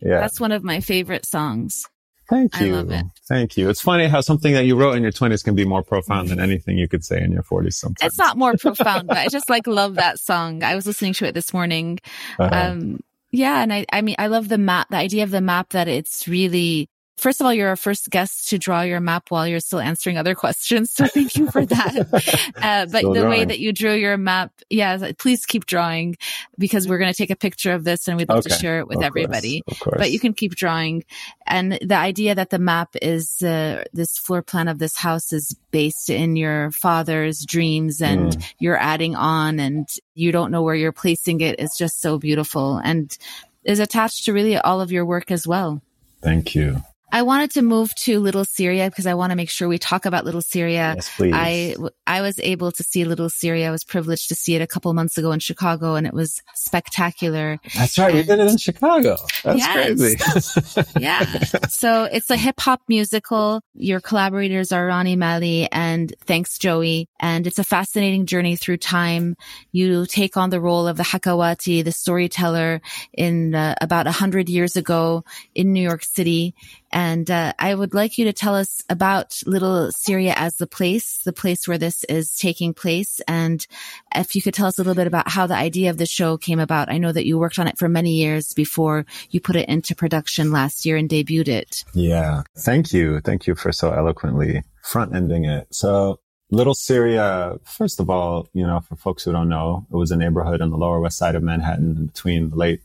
Yeah. 0.00 0.20
That's 0.20 0.40
one 0.40 0.52
of 0.52 0.62
my 0.62 0.80
favorite 0.80 1.26
songs. 1.26 1.84
Thank 2.28 2.58
you. 2.60 2.66
I 2.74 2.76
love 2.76 2.90
it. 2.90 3.04
Thank 3.28 3.56
you. 3.56 3.68
It's 3.68 3.80
funny 3.80 4.06
how 4.06 4.20
something 4.20 4.54
that 4.54 4.64
you 4.64 4.76
wrote 4.76 4.96
in 4.96 5.02
your 5.02 5.12
20s 5.12 5.44
can 5.44 5.54
be 5.54 5.64
more 5.64 5.82
profound 5.82 6.28
than 6.28 6.40
anything 6.40 6.78
you 6.78 6.88
could 6.88 7.04
say 7.04 7.20
in 7.22 7.32
your 7.32 7.42
40s 7.42 7.74
sometimes. 7.74 8.12
It's 8.12 8.18
not 8.18 8.36
more 8.36 8.54
profound, 8.56 9.08
but 9.08 9.16
I 9.16 9.28
just 9.28 9.50
like 9.50 9.66
love 9.66 9.96
that 9.96 10.18
song. 10.18 10.62
I 10.62 10.74
was 10.74 10.86
listening 10.86 11.12
to 11.14 11.26
it 11.26 11.32
this 11.32 11.52
morning. 11.52 12.00
Uh-huh. 12.38 12.70
Um, 12.70 13.00
yeah. 13.30 13.62
And 13.62 13.72
I, 13.72 13.84
I 13.92 14.00
mean, 14.00 14.16
I 14.18 14.28
love 14.28 14.48
the 14.48 14.58
map, 14.58 14.88
the 14.90 14.96
idea 14.96 15.24
of 15.24 15.30
the 15.30 15.40
map 15.40 15.70
that 15.70 15.88
it's 15.88 16.26
really 16.26 16.88
First 17.16 17.40
of 17.40 17.46
all, 17.46 17.54
you're 17.54 17.68
our 17.68 17.76
first 17.76 18.10
guest 18.10 18.48
to 18.50 18.58
draw 18.58 18.82
your 18.82 19.00
map 19.00 19.30
while 19.30 19.46
you're 19.46 19.60
still 19.60 19.78
answering 19.78 20.18
other 20.18 20.34
questions. 20.34 20.92
So 20.92 21.06
thank 21.06 21.36
you 21.36 21.50
for 21.50 21.64
that. 21.64 21.96
uh, 22.56 22.86
but 22.86 22.98
still 22.98 23.14
the 23.14 23.20
drawing. 23.20 23.30
way 23.30 23.44
that 23.44 23.60
you 23.60 23.72
drew 23.72 23.94
your 23.94 24.16
map, 24.16 24.52
yeah, 24.68 25.12
please 25.18 25.46
keep 25.46 25.66
drawing 25.66 26.16
because 26.58 26.88
we're 26.88 26.98
going 26.98 27.12
to 27.12 27.16
take 27.16 27.30
a 27.30 27.36
picture 27.36 27.72
of 27.72 27.84
this 27.84 28.08
and 28.08 28.16
we'd 28.16 28.28
love 28.28 28.38
okay. 28.38 28.50
to 28.50 28.60
share 28.60 28.78
it 28.80 28.88
with 28.88 28.98
of 28.98 29.04
everybody. 29.04 29.62
Course, 29.80 29.96
but 29.98 30.10
you 30.10 30.18
can 30.18 30.34
keep 30.34 30.54
drawing. 30.54 31.04
And 31.46 31.78
the 31.80 31.96
idea 31.96 32.34
that 32.34 32.50
the 32.50 32.58
map 32.58 32.94
is, 33.00 33.42
uh, 33.42 33.84
this 33.92 34.18
floor 34.18 34.42
plan 34.42 34.68
of 34.68 34.78
this 34.78 34.96
house 34.96 35.32
is 35.32 35.56
based 35.70 36.10
in 36.10 36.36
your 36.36 36.72
father's 36.72 37.44
dreams 37.44 38.02
and 38.02 38.32
mm. 38.32 38.52
you're 38.58 38.78
adding 38.78 39.14
on 39.14 39.60
and 39.60 39.88
you 40.14 40.32
don't 40.32 40.50
know 40.50 40.62
where 40.62 40.74
you're 40.74 40.92
placing 40.92 41.40
it 41.40 41.60
is 41.60 41.76
just 41.76 42.00
so 42.00 42.18
beautiful 42.18 42.78
and 42.78 43.16
is 43.64 43.78
attached 43.78 44.24
to 44.24 44.32
really 44.32 44.56
all 44.56 44.80
of 44.80 44.92
your 44.92 45.04
work 45.04 45.30
as 45.30 45.46
well. 45.46 45.80
Thank 46.22 46.54
you. 46.54 46.82
I 47.14 47.22
wanted 47.22 47.52
to 47.52 47.62
move 47.62 47.94
to 47.94 48.18
Little 48.18 48.44
Syria 48.44 48.90
because 48.90 49.06
I 49.06 49.14
want 49.14 49.30
to 49.30 49.36
make 49.36 49.48
sure 49.48 49.68
we 49.68 49.78
talk 49.78 50.04
about 50.04 50.24
Little 50.24 50.42
Syria. 50.42 50.94
Yes, 50.96 51.16
please. 51.16 51.32
I, 51.32 51.76
I 52.08 52.22
was 52.22 52.40
able 52.40 52.72
to 52.72 52.82
see 52.82 53.04
Little 53.04 53.30
Syria. 53.30 53.68
I 53.68 53.70
was 53.70 53.84
privileged 53.84 54.30
to 54.30 54.34
see 54.34 54.56
it 54.56 54.60
a 54.60 54.66
couple 54.66 54.92
months 54.94 55.16
ago 55.16 55.30
in 55.30 55.38
Chicago 55.38 55.94
and 55.94 56.08
it 56.08 56.12
was 56.12 56.42
spectacular. 56.56 57.60
That's 57.76 57.96
right. 57.98 58.08
And, 58.08 58.16
we 58.16 58.22
did 58.24 58.40
it 58.40 58.50
in 58.50 58.56
Chicago. 58.56 59.16
That's 59.44 59.58
yes. 59.60 60.52
crazy. 60.74 60.90
yeah. 61.00 61.24
So 61.68 62.02
it's 62.02 62.30
a 62.30 62.36
hip 62.36 62.58
hop 62.58 62.82
musical. 62.88 63.60
Your 63.74 64.00
collaborators 64.00 64.72
are 64.72 64.84
Ronnie 64.84 65.14
Malley 65.14 65.68
and 65.70 66.12
Thanks 66.26 66.58
Joey. 66.58 67.08
And 67.24 67.46
it's 67.46 67.58
a 67.58 67.64
fascinating 67.64 68.26
journey 68.26 68.54
through 68.54 68.76
time. 68.76 69.34
You 69.72 70.04
take 70.04 70.36
on 70.36 70.50
the 70.50 70.60
role 70.60 70.86
of 70.86 70.98
the 70.98 71.02
Hakawati, 71.02 71.82
the 71.82 71.90
storyteller 71.90 72.82
in 73.14 73.54
uh, 73.54 73.76
about 73.80 74.06
a 74.06 74.12
hundred 74.12 74.50
years 74.50 74.76
ago 74.76 75.24
in 75.54 75.72
New 75.72 75.80
York 75.80 76.04
City 76.04 76.54
and 76.94 77.28
uh, 77.28 77.52
I 77.58 77.74
would 77.74 77.92
like 77.92 78.18
you 78.18 78.26
to 78.26 78.32
tell 78.32 78.54
us 78.54 78.80
about 78.88 79.42
Little 79.46 79.90
Syria 79.90 80.32
as 80.36 80.56
the 80.56 80.66
place, 80.68 81.18
the 81.24 81.32
place 81.32 81.66
where 81.66 81.76
this 81.76 82.04
is 82.04 82.36
taking 82.36 82.72
place. 82.72 83.20
And 83.26 83.66
if 84.14 84.36
you 84.36 84.42
could 84.42 84.54
tell 84.54 84.68
us 84.68 84.78
a 84.78 84.82
little 84.82 84.94
bit 84.94 85.08
about 85.08 85.28
how 85.28 85.48
the 85.48 85.56
idea 85.56 85.90
of 85.90 85.98
the 85.98 86.06
show 86.06 86.36
came 86.36 86.60
about. 86.60 86.92
I 86.92 86.98
know 86.98 87.10
that 87.10 87.26
you 87.26 87.36
worked 87.36 87.58
on 87.58 87.66
it 87.66 87.78
for 87.78 87.88
many 87.88 88.12
years 88.12 88.52
before 88.52 89.06
you 89.30 89.40
put 89.40 89.56
it 89.56 89.68
into 89.68 89.96
production 89.96 90.52
last 90.52 90.86
year 90.86 90.96
and 90.96 91.08
debuted 91.08 91.48
it. 91.48 91.84
Yeah. 91.94 92.44
Thank 92.56 92.92
you. 92.92 93.20
Thank 93.20 93.48
you 93.48 93.56
for 93.56 93.72
so 93.72 93.90
eloquently 93.90 94.62
front 94.80 95.16
ending 95.16 95.46
it. 95.46 95.66
So 95.74 96.20
Little 96.50 96.74
Syria, 96.74 97.58
first 97.64 98.00
of 98.00 98.10
all, 98.10 98.48
you 98.52 98.66
know, 98.66 98.80
for 98.80 98.96
folks 98.96 99.24
who 99.24 99.32
don't 99.32 99.48
know, 99.48 99.86
it 99.90 99.96
was 99.96 100.10
a 100.10 100.16
neighborhood 100.16 100.60
on 100.60 100.70
the 100.70 100.76
lower 100.76 101.00
west 101.00 101.18
side 101.18 101.34
of 101.34 101.42
Manhattan 101.42 102.06
between 102.06 102.50
the 102.50 102.56
late 102.56 102.80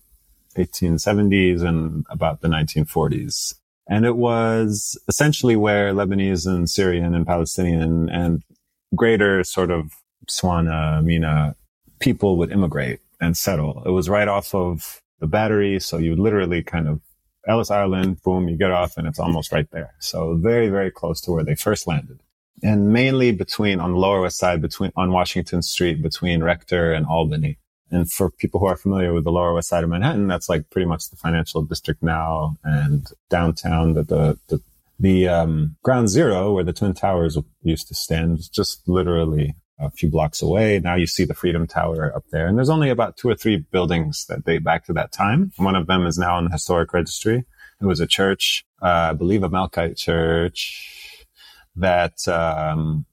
1870s 0.56 1.62
and 1.62 2.06
about 2.10 2.42
the 2.42 2.48
1940s. 2.48 3.56
And 3.88 4.06
it 4.06 4.16
was 4.16 4.98
essentially 5.08 5.56
where 5.56 5.94
Lebanese 5.94 6.46
and 6.48 6.70
Syrian 6.70 7.14
and 7.14 7.26
Palestinian 7.26 8.10
and 8.10 8.44
greater 8.96 9.44
sort 9.44 9.72
of 9.72 9.92
Swana, 10.28 11.04
Mina 11.04 11.56
people 12.00 12.38
would 12.38 12.52
immigrate 12.52 13.00
and 13.20 13.36
settle. 13.36 13.84
It 13.86 13.92
was 13.92 14.10
right 14.10 14.28
off 14.28 14.56
of 14.56 15.02
the 15.20 15.28
battery. 15.28 15.80
So 15.80 15.98
you 15.98 16.16
literally 16.16 16.64
kind 16.64 16.88
of 16.88 17.02
Ellis 17.48 17.72
Island, 17.72 18.22
boom, 18.22 18.48
you 18.48 18.58
get 18.58 18.72
off 18.72 18.98
and 18.98 19.08
it's 19.08 19.20
almost 19.20 19.52
right 19.52 19.70
there. 19.72 19.96
So 20.00 20.36
very, 20.36 20.70
very 20.70 20.92
close 20.92 21.20
to 21.22 21.32
where 21.32 21.44
they 21.44 21.56
first 21.56 21.88
landed. 21.88 22.22
And 22.64 22.92
mainly 22.92 23.32
between 23.32 23.80
on 23.80 23.94
the 23.94 23.98
lower 23.98 24.22
west 24.22 24.38
side, 24.38 24.62
between 24.62 24.92
on 24.96 25.12
Washington 25.12 25.62
Street, 25.62 26.02
between 26.02 26.44
Rector 26.44 26.94
and 26.94 27.06
Albany. 27.06 27.58
And 27.92 28.12
for 28.12 28.30
people 28.30 28.60
who 28.60 28.68
are 28.68 28.78
familiar 28.78 29.14
with 29.14 29.24
the 29.24 29.32
Lower 29.32 29.54
West 29.54 29.70
Side 29.70 29.84
of 29.84 29.90
Manhattan, 29.90 30.28
that's 30.28 30.50
like 30.50 30.70
pretty 30.70 30.86
much 30.86 31.10
the 31.10 31.16
financial 31.16 31.64
district 31.64 32.04
now 32.04 32.56
and 32.64 33.08
downtown. 33.30 33.94
The 33.96 34.04
the 34.04 34.40
the, 34.48 34.62
the 35.00 35.28
um, 35.28 35.76
ground 35.82 36.10
zero 36.10 36.54
where 36.54 36.64
the 36.64 36.74
twin 36.74 36.94
towers 36.94 37.38
used 37.64 37.88
to 37.88 37.96
stand 37.96 38.40
is 38.40 38.48
just 38.48 38.88
literally 38.88 39.56
a 39.80 39.90
few 39.90 40.10
blocks 40.10 40.42
away. 40.42 40.80
Now 40.80 40.96
you 40.96 41.08
see 41.08 41.26
the 41.26 41.34
Freedom 41.34 41.66
Tower 41.66 42.14
up 42.16 42.26
there, 42.32 42.48
and 42.48 42.58
there's 42.58 42.70
only 42.70 42.90
about 42.90 43.18
two 43.18 43.30
or 43.30 43.36
three 43.36 43.58
buildings 43.58 44.26
that 44.30 44.44
date 44.44 44.64
back 44.64 44.86
to 44.86 44.94
that 44.94 45.12
time. 45.12 45.52
One 45.58 45.76
of 45.76 45.88
them 45.88 46.06
is 46.06 46.18
now 46.18 46.38
in 46.38 46.46
the 46.46 46.52
historic 46.52 46.94
registry. 46.94 47.46
It 47.82 47.86
was 47.86 48.02
a 48.02 48.08
church, 48.08 48.66
uh, 48.82 49.10
I 49.12 49.14
believe, 49.14 49.42
a 49.42 49.50
Melkite 49.50 49.98
church 49.98 51.09
that 51.80 52.28
um, 52.28 53.06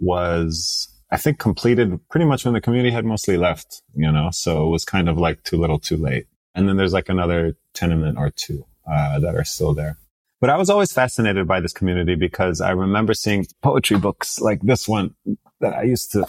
was 0.00 0.88
I 1.10 1.18
think 1.18 1.38
completed 1.38 1.98
pretty 2.08 2.24
much 2.24 2.44
when 2.44 2.54
the 2.54 2.60
community 2.60 2.90
had 2.90 3.04
mostly 3.04 3.36
left, 3.36 3.82
you 3.94 4.10
know, 4.10 4.30
so 4.32 4.66
it 4.66 4.70
was 4.70 4.84
kind 4.84 5.10
of 5.10 5.18
like 5.18 5.42
too 5.44 5.58
little 5.58 5.78
too 5.78 5.98
late. 5.98 6.26
And 6.54 6.66
then 6.66 6.78
there's 6.78 6.94
like 6.94 7.10
another 7.10 7.54
tenement 7.74 8.16
or 8.18 8.30
two, 8.30 8.64
uh, 8.90 9.18
that 9.20 9.34
are 9.34 9.44
still 9.44 9.74
there. 9.74 9.98
But 10.40 10.50
I 10.50 10.56
was 10.56 10.70
always 10.70 10.90
fascinated 10.90 11.46
by 11.46 11.60
this 11.60 11.72
community 11.72 12.14
because 12.14 12.60
I 12.60 12.70
remember 12.70 13.14
seeing 13.14 13.46
poetry 13.62 13.98
books 13.98 14.40
like 14.40 14.60
this 14.62 14.88
one 14.88 15.14
that 15.60 15.74
I 15.74 15.82
used 15.82 16.12
to 16.12 16.26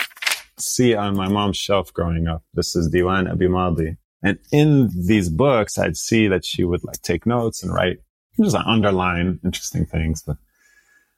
see 0.59 0.93
on 0.93 1.15
my 1.15 1.29
mom's 1.29 1.57
shelf 1.57 1.93
growing 1.93 2.27
up. 2.27 2.43
This 2.53 2.75
is 2.75 2.93
Diwan 2.93 3.31
Abi 3.31 3.47
Madi. 3.47 3.97
And 4.21 4.37
in 4.51 4.89
these 4.95 5.29
books, 5.29 5.77
I'd 5.77 5.97
see 5.97 6.27
that 6.27 6.45
she 6.45 6.63
would 6.63 6.83
like 6.83 7.01
take 7.01 7.25
notes 7.25 7.63
and 7.63 7.73
write, 7.73 7.99
just 8.39 8.55
underline 8.55 9.39
interesting 9.43 9.85
things. 9.85 10.23
But 10.23 10.37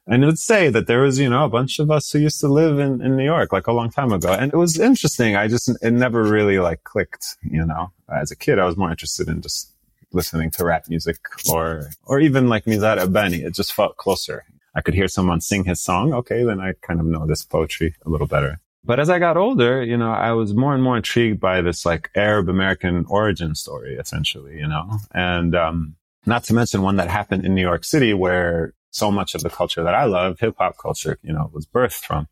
and 0.06 0.22
it 0.22 0.26
would 0.26 0.38
say 0.38 0.68
that 0.68 0.86
there 0.86 1.02
was, 1.02 1.18
you 1.18 1.28
know, 1.28 1.44
a 1.44 1.48
bunch 1.48 1.78
of 1.78 1.90
us 1.90 2.10
who 2.10 2.20
used 2.20 2.40
to 2.40 2.48
live 2.48 2.78
in, 2.78 3.02
in 3.02 3.16
New 3.16 3.24
York 3.24 3.52
like 3.52 3.66
a 3.66 3.72
long 3.72 3.90
time 3.90 4.12
ago. 4.12 4.32
And 4.32 4.52
it 4.52 4.56
was 4.56 4.78
interesting. 4.78 5.34
I 5.34 5.48
just, 5.48 5.68
it 5.82 5.90
never 5.90 6.22
really 6.22 6.60
like 6.60 6.84
clicked, 6.84 7.36
you 7.42 7.66
know, 7.66 7.90
as 8.08 8.30
a 8.30 8.36
kid, 8.36 8.58
I 8.58 8.66
was 8.66 8.76
more 8.76 8.90
interested 8.90 9.28
in 9.28 9.42
just 9.42 9.72
listening 10.12 10.50
to 10.52 10.64
rap 10.64 10.84
music 10.88 11.18
or, 11.52 11.90
or 12.04 12.20
even 12.20 12.48
like 12.48 12.66
Nizar 12.66 12.98
Qabbani. 12.98 13.44
It 13.44 13.54
just 13.54 13.72
felt 13.72 13.96
closer. 13.96 14.44
I 14.76 14.80
could 14.80 14.94
hear 14.94 15.08
someone 15.08 15.40
sing 15.40 15.64
his 15.64 15.82
song. 15.82 16.12
Okay. 16.12 16.44
Then 16.44 16.60
I 16.60 16.74
kind 16.82 17.00
of 17.00 17.06
know 17.06 17.26
this 17.26 17.44
poetry 17.44 17.96
a 18.04 18.08
little 18.08 18.28
better. 18.28 18.60
But 18.84 19.00
as 19.00 19.10
I 19.10 19.18
got 19.18 19.36
older, 19.36 19.82
you 19.82 19.96
know, 19.96 20.12
I 20.12 20.30
was 20.32 20.54
more 20.54 20.72
and 20.72 20.82
more 20.84 20.96
intrigued 20.96 21.40
by 21.40 21.62
this 21.62 21.84
like 21.84 22.10
Arab 22.14 22.48
American 22.48 23.04
origin 23.08 23.56
story, 23.56 23.96
essentially, 23.96 24.56
you 24.56 24.68
know, 24.68 24.88
and, 25.12 25.56
um, 25.56 25.96
not 26.26 26.44
to 26.44 26.54
mention 26.54 26.82
one 26.82 26.96
that 26.96 27.08
happened 27.08 27.44
in 27.44 27.54
New 27.54 27.62
York 27.62 27.84
City 27.84 28.12
where 28.12 28.74
so 28.96 29.10
much 29.10 29.34
of 29.34 29.42
the 29.42 29.50
culture 29.50 29.82
that 29.82 29.94
I 29.94 30.04
love, 30.04 30.40
hip 30.40 30.56
hop 30.58 30.78
culture, 30.78 31.18
you 31.22 31.32
know, 31.32 31.50
was 31.52 31.66
birthed 31.66 32.04
from. 32.04 32.28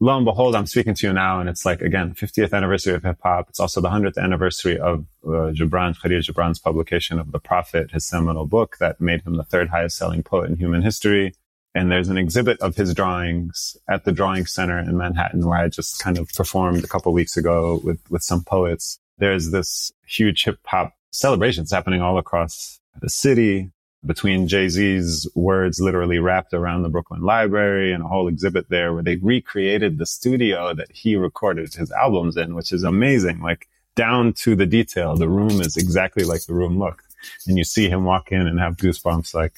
Lo 0.00 0.16
and 0.16 0.24
behold, 0.24 0.56
I'm 0.56 0.66
speaking 0.66 0.94
to 0.94 1.06
you 1.06 1.12
now 1.12 1.40
and 1.40 1.48
it's 1.48 1.64
like, 1.64 1.80
again, 1.80 2.12
50th 2.14 2.52
anniversary 2.52 2.94
of 2.94 3.04
hip 3.04 3.20
hop. 3.22 3.48
It's 3.48 3.60
also 3.60 3.80
the 3.80 3.88
100th 3.88 4.18
anniversary 4.18 4.78
of 4.78 5.06
uh, 5.24 5.54
Gibran, 5.56 6.00
Khalil 6.00 6.20
Gibran's 6.20 6.58
publication 6.58 7.18
of 7.18 7.32
The 7.32 7.38
Prophet, 7.38 7.92
his 7.92 8.04
seminal 8.04 8.46
book 8.46 8.78
that 8.78 9.00
made 9.00 9.22
him 9.22 9.36
the 9.36 9.44
third 9.44 9.68
highest 9.68 9.96
selling 9.96 10.22
poet 10.22 10.50
in 10.50 10.56
human 10.56 10.82
history. 10.82 11.34
And 11.74 11.90
there's 11.90 12.08
an 12.08 12.18
exhibit 12.18 12.60
of 12.60 12.76
his 12.76 12.92
drawings 12.94 13.76
at 13.88 14.04
the 14.04 14.12
Drawing 14.12 14.44
Center 14.44 14.78
in 14.78 14.96
Manhattan 14.98 15.46
where 15.46 15.58
I 15.58 15.68
just 15.68 16.00
kind 16.00 16.18
of 16.18 16.28
performed 16.30 16.84
a 16.84 16.88
couple 16.88 17.12
weeks 17.12 17.36
ago 17.36 17.80
with, 17.82 18.00
with 18.10 18.22
some 18.22 18.44
poets. 18.44 18.98
There's 19.18 19.50
this 19.50 19.92
huge 20.06 20.44
hip 20.44 20.58
hop 20.66 20.94
celebrations 21.12 21.70
happening 21.70 22.02
all 22.02 22.18
across 22.18 22.80
the 23.00 23.08
city 23.08 23.70
between 24.04 24.48
Jay-Z's 24.48 25.28
words 25.34 25.80
literally 25.80 26.18
wrapped 26.18 26.52
around 26.52 26.82
the 26.82 26.88
Brooklyn 26.88 27.22
Library 27.22 27.92
and 27.92 28.02
a 28.02 28.08
whole 28.08 28.28
exhibit 28.28 28.68
there 28.68 28.92
where 28.92 29.02
they 29.02 29.16
recreated 29.16 29.98
the 29.98 30.06
studio 30.06 30.74
that 30.74 30.90
he 30.90 31.14
recorded 31.14 31.72
his 31.72 31.92
albums 31.92 32.36
in, 32.36 32.54
which 32.54 32.72
is 32.72 32.82
amazing. 32.82 33.40
Like 33.40 33.68
down 33.94 34.32
to 34.32 34.56
the 34.56 34.66
detail. 34.66 35.16
The 35.16 35.28
room 35.28 35.60
is 35.60 35.76
exactly 35.76 36.24
like 36.24 36.46
the 36.46 36.54
room 36.54 36.78
looked. 36.78 37.04
And 37.46 37.56
you 37.56 37.64
see 37.64 37.88
him 37.88 38.04
walk 38.04 38.32
in 38.32 38.46
and 38.46 38.58
have 38.58 38.76
goosebumps. 38.76 39.34
Like, 39.34 39.54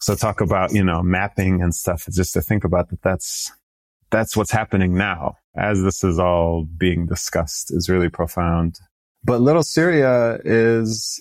so 0.00 0.14
talk 0.14 0.40
about, 0.40 0.72
you 0.72 0.84
know, 0.84 1.02
mapping 1.02 1.62
and 1.62 1.74
stuff. 1.74 2.06
Just 2.10 2.34
to 2.34 2.42
think 2.42 2.64
about 2.64 2.90
that. 2.90 3.02
That's, 3.02 3.52
that's 4.10 4.36
what's 4.36 4.50
happening 4.50 4.94
now 4.94 5.36
as 5.56 5.82
this 5.82 6.04
is 6.04 6.18
all 6.18 6.64
being 6.64 7.06
discussed 7.06 7.72
is 7.72 7.88
really 7.88 8.10
profound. 8.10 8.78
But 9.24 9.40
Little 9.40 9.62
Syria 9.62 10.38
is 10.44 11.20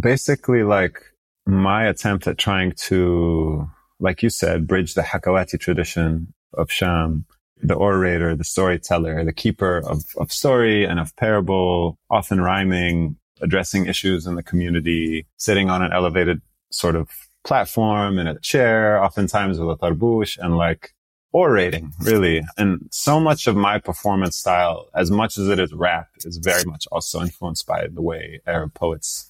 basically 0.00 0.64
like 0.64 1.00
my 1.48 1.86
attempt 1.86 2.26
at 2.26 2.36
trying 2.36 2.72
to, 2.72 3.68
like 3.98 4.22
you 4.22 4.28
said, 4.28 4.66
bridge 4.66 4.92
the 4.92 5.00
Hakawati 5.00 5.58
tradition 5.58 6.34
of 6.52 6.70
Sham, 6.70 7.24
the 7.62 7.74
orator, 7.74 8.36
the 8.36 8.44
storyteller, 8.44 9.24
the 9.24 9.32
keeper 9.32 9.78
of, 9.78 10.04
of 10.18 10.30
story 10.30 10.84
and 10.84 11.00
of 11.00 11.16
parable, 11.16 11.98
often 12.10 12.40
rhyming, 12.40 13.16
addressing 13.40 13.86
issues 13.86 14.26
in 14.26 14.34
the 14.34 14.42
community, 14.42 15.26
sitting 15.38 15.70
on 15.70 15.82
an 15.82 15.90
elevated 15.90 16.42
sort 16.70 16.94
of 16.94 17.08
platform 17.44 18.18
in 18.18 18.26
a 18.26 18.38
chair, 18.40 19.02
oftentimes 19.02 19.58
with 19.58 19.70
a 19.70 19.76
tarbush 19.76 20.36
and 20.38 20.58
like 20.58 20.92
orating, 21.32 21.92
really. 22.00 22.42
And 22.58 22.88
so 22.90 23.18
much 23.18 23.46
of 23.46 23.56
my 23.56 23.78
performance 23.78 24.36
style, 24.36 24.90
as 24.94 25.10
much 25.10 25.38
as 25.38 25.48
it 25.48 25.58
is 25.58 25.72
rap, 25.72 26.08
is 26.24 26.36
very 26.36 26.64
much 26.64 26.86
also 26.92 27.22
influenced 27.22 27.66
by 27.66 27.86
the 27.90 28.02
way 28.02 28.42
Arab 28.46 28.74
poets 28.74 29.27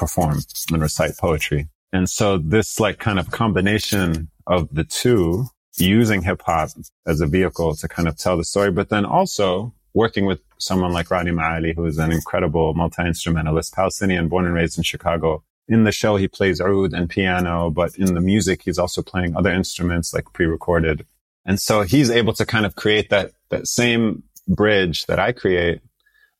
perform 0.00 0.38
and 0.72 0.82
recite 0.82 1.16
poetry. 1.18 1.68
And 1.92 2.08
so 2.08 2.38
this 2.38 2.80
like 2.80 2.98
kind 2.98 3.18
of 3.18 3.30
combination 3.30 4.28
of 4.46 4.68
the 4.72 4.84
two 4.84 5.46
using 5.76 6.22
hip 6.22 6.42
hop 6.44 6.70
as 7.06 7.20
a 7.20 7.26
vehicle 7.26 7.74
to 7.76 7.86
kind 7.88 8.08
of 8.08 8.16
tell 8.16 8.36
the 8.36 8.44
story, 8.44 8.70
but 8.70 8.88
then 8.88 9.04
also 9.04 9.72
working 9.94 10.24
with 10.24 10.40
someone 10.58 10.92
like 10.92 11.10
Rani 11.10 11.30
Maali, 11.30 11.74
who 11.74 11.84
is 11.84 11.98
an 11.98 12.12
incredible 12.12 12.74
multi-instrumentalist, 12.74 13.74
Palestinian, 13.74 14.28
born 14.28 14.46
and 14.46 14.54
raised 14.54 14.78
in 14.78 14.84
Chicago. 14.84 15.42
In 15.68 15.84
the 15.84 15.92
show, 15.92 16.16
he 16.16 16.28
plays 16.28 16.60
oud 16.60 16.92
and 16.92 17.08
piano, 17.08 17.70
but 17.70 17.96
in 17.96 18.14
the 18.14 18.20
music, 18.20 18.62
he's 18.64 18.78
also 18.78 19.02
playing 19.02 19.36
other 19.36 19.52
instruments 19.52 20.12
like 20.12 20.32
pre-recorded. 20.32 21.06
And 21.44 21.60
so 21.60 21.82
he's 21.82 22.10
able 22.10 22.34
to 22.34 22.46
kind 22.46 22.66
of 22.66 22.76
create 22.76 23.10
that, 23.10 23.32
that 23.50 23.66
same 23.66 24.22
bridge 24.48 25.06
that 25.06 25.18
I 25.18 25.32
create, 25.32 25.80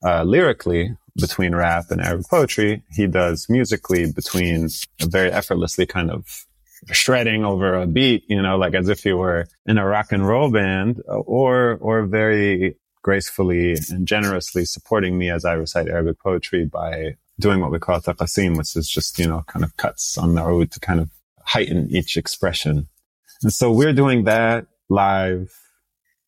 uh, 0.04 0.22
lyrically 0.24 0.96
between 1.16 1.54
rap 1.54 1.90
and 1.90 2.00
Arab 2.00 2.24
poetry. 2.28 2.82
He 2.90 3.06
does 3.06 3.48
musically 3.48 4.10
between 4.12 4.68
very 5.00 5.30
effortlessly 5.30 5.86
kind 5.86 6.10
of 6.10 6.46
shredding 6.92 7.44
over 7.44 7.74
a 7.74 7.86
beat, 7.86 8.24
you 8.28 8.40
know, 8.40 8.56
like 8.56 8.74
as 8.74 8.88
if 8.88 9.02
he 9.02 9.12
were 9.12 9.46
in 9.66 9.78
a 9.78 9.86
rock 9.86 10.12
and 10.12 10.26
roll 10.26 10.50
band 10.50 11.02
uh, 11.08 11.18
or, 11.18 11.76
or 11.80 12.06
very 12.06 12.76
gracefully 13.02 13.76
and 13.90 14.06
generously 14.06 14.64
supporting 14.64 15.18
me 15.18 15.30
as 15.30 15.44
I 15.44 15.52
recite 15.52 15.88
Arabic 15.88 16.18
poetry 16.20 16.64
by 16.64 17.16
doing 17.38 17.60
what 17.60 17.70
we 17.70 17.78
call 17.78 18.00
taqasim, 18.00 18.56
which 18.56 18.76
is 18.76 18.88
just, 18.88 19.18
you 19.18 19.26
know, 19.26 19.44
kind 19.46 19.64
of 19.64 19.76
cuts 19.76 20.18
on 20.18 20.34
the 20.34 20.42
oud 20.42 20.70
to 20.72 20.80
kind 20.80 21.00
of 21.00 21.10
heighten 21.42 21.88
each 21.90 22.16
expression. 22.16 22.88
And 23.42 23.52
so 23.52 23.72
we're 23.72 23.94
doing 23.94 24.24
that 24.24 24.66
live 24.88 25.54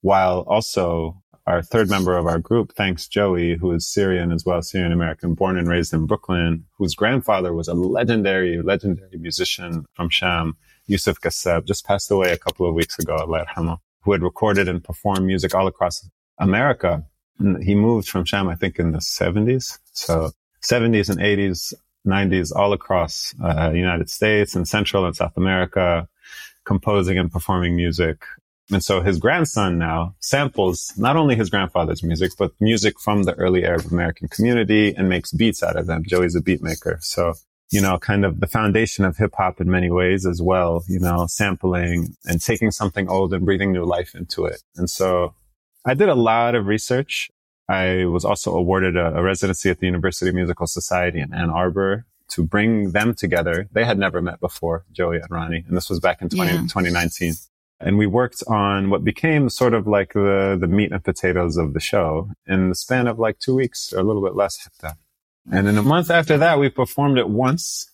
while 0.01 0.41
also 0.41 1.21
our 1.47 1.62
third 1.62 1.90
member 1.90 2.16
of 2.16 2.26
our 2.26 2.38
group, 2.38 2.72
thanks 2.74 3.09
Joey, 3.09 3.57
who 3.57 3.72
is 3.72 3.88
Syrian 3.88 4.32
as 4.32 4.45
well, 4.45 4.62
Syrian 4.62 4.93
American, 4.93 5.34
born 5.34 5.59
and 5.59 5.68
raised 5.68 5.93
in 5.93 6.07
Brooklyn, 6.07 6.64
whose 6.78 6.95
grandfather 6.95 7.53
was 7.53 7.68
a 7.68 7.74
legendary, 7.74 8.62
legendary 8.62 9.18
musician 9.18 9.84
from 9.95 10.09
Sham, 10.09 10.57
Yusuf 10.86 11.20
Gassab, 11.20 11.66
just 11.66 11.84
passed 11.84 12.11
away 12.11 12.32
a 12.32 12.38
couple 12.38 12.68
of 12.68 12.74
weeks 12.74 12.99
ago, 12.99 13.16
Allah 13.16 13.78
who 14.03 14.12
had 14.12 14.22
recorded 14.22 14.68
and 14.68 14.82
performed 14.82 15.24
music 15.24 15.55
all 15.55 15.66
across 15.66 16.09
America. 16.38 17.05
And 17.38 17.62
he 17.62 17.74
moved 17.74 18.09
from 18.09 18.24
Sham, 18.24 18.49
I 18.49 18.57
think, 18.57 18.78
in 18.78 18.93
the 18.93 18.99
70s. 18.99 19.78
So 19.93 20.30
70s 20.62 21.09
and 21.09 21.18
80s, 21.18 21.72
90s, 22.07 22.55
all 22.55 22.72
across 22.72 23.34
uh, 23.43 23.70
the 23.70 23.78
United 23.78 24.11
States 24.11 24.55
and 24.55 24.66
Central 24.66 25.07
and 25.07 25.14
South 25.14 25.36
America, 25.36 26.09
composing 26.64 27.18
and 27.18 27.30
performing 27.30 27.76
music 27.76 28.24
and 28.70 28.82
so 28.82 29.02
his 29.02 29.18
grandson 29.18 29.78
now 29.78 30.14
samples 30.20 30.92
not 30.96 31.16
only 31.16 31.34
his 31.34 31.50
grandfather's 31.50 32.02
music, 32.02 32.32
but 32.38 32.52
music 32.60 33.00
from 33.00 33.24
the 33.24 33.34
early 33.34 33.64
Arab 33.64 33.86
American 33.90 34.28
community 34.28 34.94
and 34.94 35.08
makes 35.08 35.32
beats 35.32 35.62
out 35.62 35.76
of 35.76 35.86
them. 35.86 36.04
Joey's 36.06 36.36
a 36.36 36.40
beat 36.40 36.62
maker. 36.62 36.98
So, 37.00 37.34
you 37.70 37.80
know, 37.80 37.98
kind 37.98 38.24
of 38.24 38.40
the 38.40 38.46
foundation 38.46 39.04
of 39.04 39.16
hip 39.16 39.34
hop 39.36 39.60
in 39.60 39.70
many 39.70 39.90
ways 39.90 40.26
as 40.26 40.40
well, 40.40 40.84
you 40.88 41.00
know, 41.00 41.26
sampling 41.26 42.16
and 42.24 42.40
taking 42.40 42.70
something 42.70 43.08
old 43.08 43.34
and 43.34 43.44
breathing 43.44 43.72
new 43.72 43.84
life 43.84 44.14
into 44.14 44.44
it. 44.44 44.62
And 44.76 44.88
so 44.88 45.34
I 45.84 45.94
did 45.94 46.08
a 46.08 46.14
lot 46.14 46.54
of 46.54 46.66
research. 46.66 47.30
I 47.68 48.04
was 48.04 48.24
also 48.24 48.54
awarded 48.54 48.96
a, 48.96 49.16
a 49.16 49.22
residency 49.22 49.70
at 49.70 49.80
the 49.80 49.86
University 49.86 50.30
Musical 50.32 50.66
Society 50.66 51.20
in 51.20 51.34
Ann 51.34 51.50
Arbor 51.50 52.06
to 52.28 52.44
bring 52.44 52.92
them 52.92 53.14
together. 53.14 53.68
They 53.72 53.84
had 53.84 53.98
never 53.98 54.22
met 54.22 54.40
before, 54.40 54.84
Joey 54.92 55.16
and 55.16 55.30
Ronnie. 55.30 55.64
And 55.66 55.76
this 55.76 55.90
was 55.90 56.00
back 56.00 56.22
in 56.22 56.28
20, 56.28 56.50
yeah. 56.50 56.60
2019 56.62 57.34
and 57.83 57.99
we 57.99 58.07
worked 58.07 58.43
on 58.47 58.91
what 58.91 59.05
became 59.05 59.51
sort 59.51 59.74
of 59.74 59.87
like 59.87 60.12
the, 60.12 60.57
the 60.59 60.68
meat 60.68 60.93
and 60.93 61.03
potatoes 61.03 61.57
of 61.57 61.74
the 61.74 61.80
show 61.80 62.30
in 62.47 62.68
the 62.68 62.74
span 62.74 63.09
of 63.09 63.18
like 63.18 63.39
two 63.41 63.57
weeks 63.57 63.93
or 63.93 63.99
a 63.99 64.03
little 64.05 64.22
bit 64.22 64.37
less. 64.37 64.68
And 65.51 65.66
in 65.66 65.76
a 65.76 65.83
month 65.83 66.11
after 66.11 66.39
that, 66.39 66.61
we 66.61 66.68
performed 66.68 67.18
it 67.18 67.28
once 67.28 67.91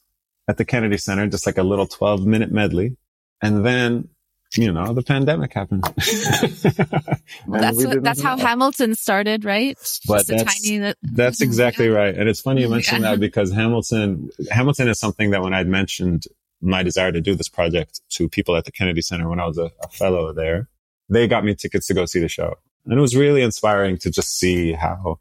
at 0.47 0.59
the 0.59 0.65
Kennedy 0.65 0.99
Center, 0.99 1.27
just 1.27 1.47
like 1.47 1.59
a 1.59 1.63
little 1.63 1.87
12 1.87 2.27
minute 2.27 2.53
medley. 2.53 2.97
And 3.41 3.65
then, 3.65 4.09
you 4.55 4.73
know, 4.73 4.93
the 4.93 5.03
pandemic 5.03 5.55
happened. 5.55 5.85
well, 7.47 7.61
that's 7.61 7.85
what, 7.85 8.03
that's 8.03 8.21
how 8.21 8.37
Hamilton 8.37 8.95
started, 8.95 9.45
right? 9.45 9.77
But 10.07 10.27
just 10.27 10.29
that's, 10.29 10.61
tiny, 10.63 10.95
that's 11.03 11.41
exactly 11.41 11.89
right. 11.89 12.15
And 12.15 12.29
it's 12.29 12.41
funny 12.41 12.63
you 12.63 12.69
mention 12.69 13.03
yeah. 13.03 13.13
that 13.13 13.21
because 13.21 13.53
Hamilton, 13.53 14.29
Hamilton 14.51 14.89
is 14.89 14.99
something 14.99 15.31
that 15.31 15.43
when 15.43 15.55
I'd 15.55 15.69
mentioned 15.69 16.25
my 16.61 16.83
desire 16.83 17.13
to 17.13 17.21
do 17.21 17.35
this 17.35 17.49
project 17.49 18.01
to 18.11 18.29
people 18.29 18.57
at 18.57 18.65
the 18.65 18.73
Kennedy 18.73 19.03
Center 19.03 19.29
when 19.29 19.41
I 19.41 19.47
was 19.47 19.59
a, 19.59 19.71
a, 19.83 19.89
fellow 19.89 20.33
there. 20.33 20.69
They 21.09 21.29
got 21.29 21.45
me 21.45 21.55
tickets 21.55 21.87
to 21.87 21.95
go 21.95 22.07
see 22.07 22.21
the 22.21 22.29
show. 22.29 22.55
And 22.85 22.99
it 22.99 23.01
was 23.01 23.17
really 23.17 23.43
inspiring 23.43 23.99
to 23.99 24.11
just 24.11 24.39
see 24.39 24.73
how, 24.73 25.21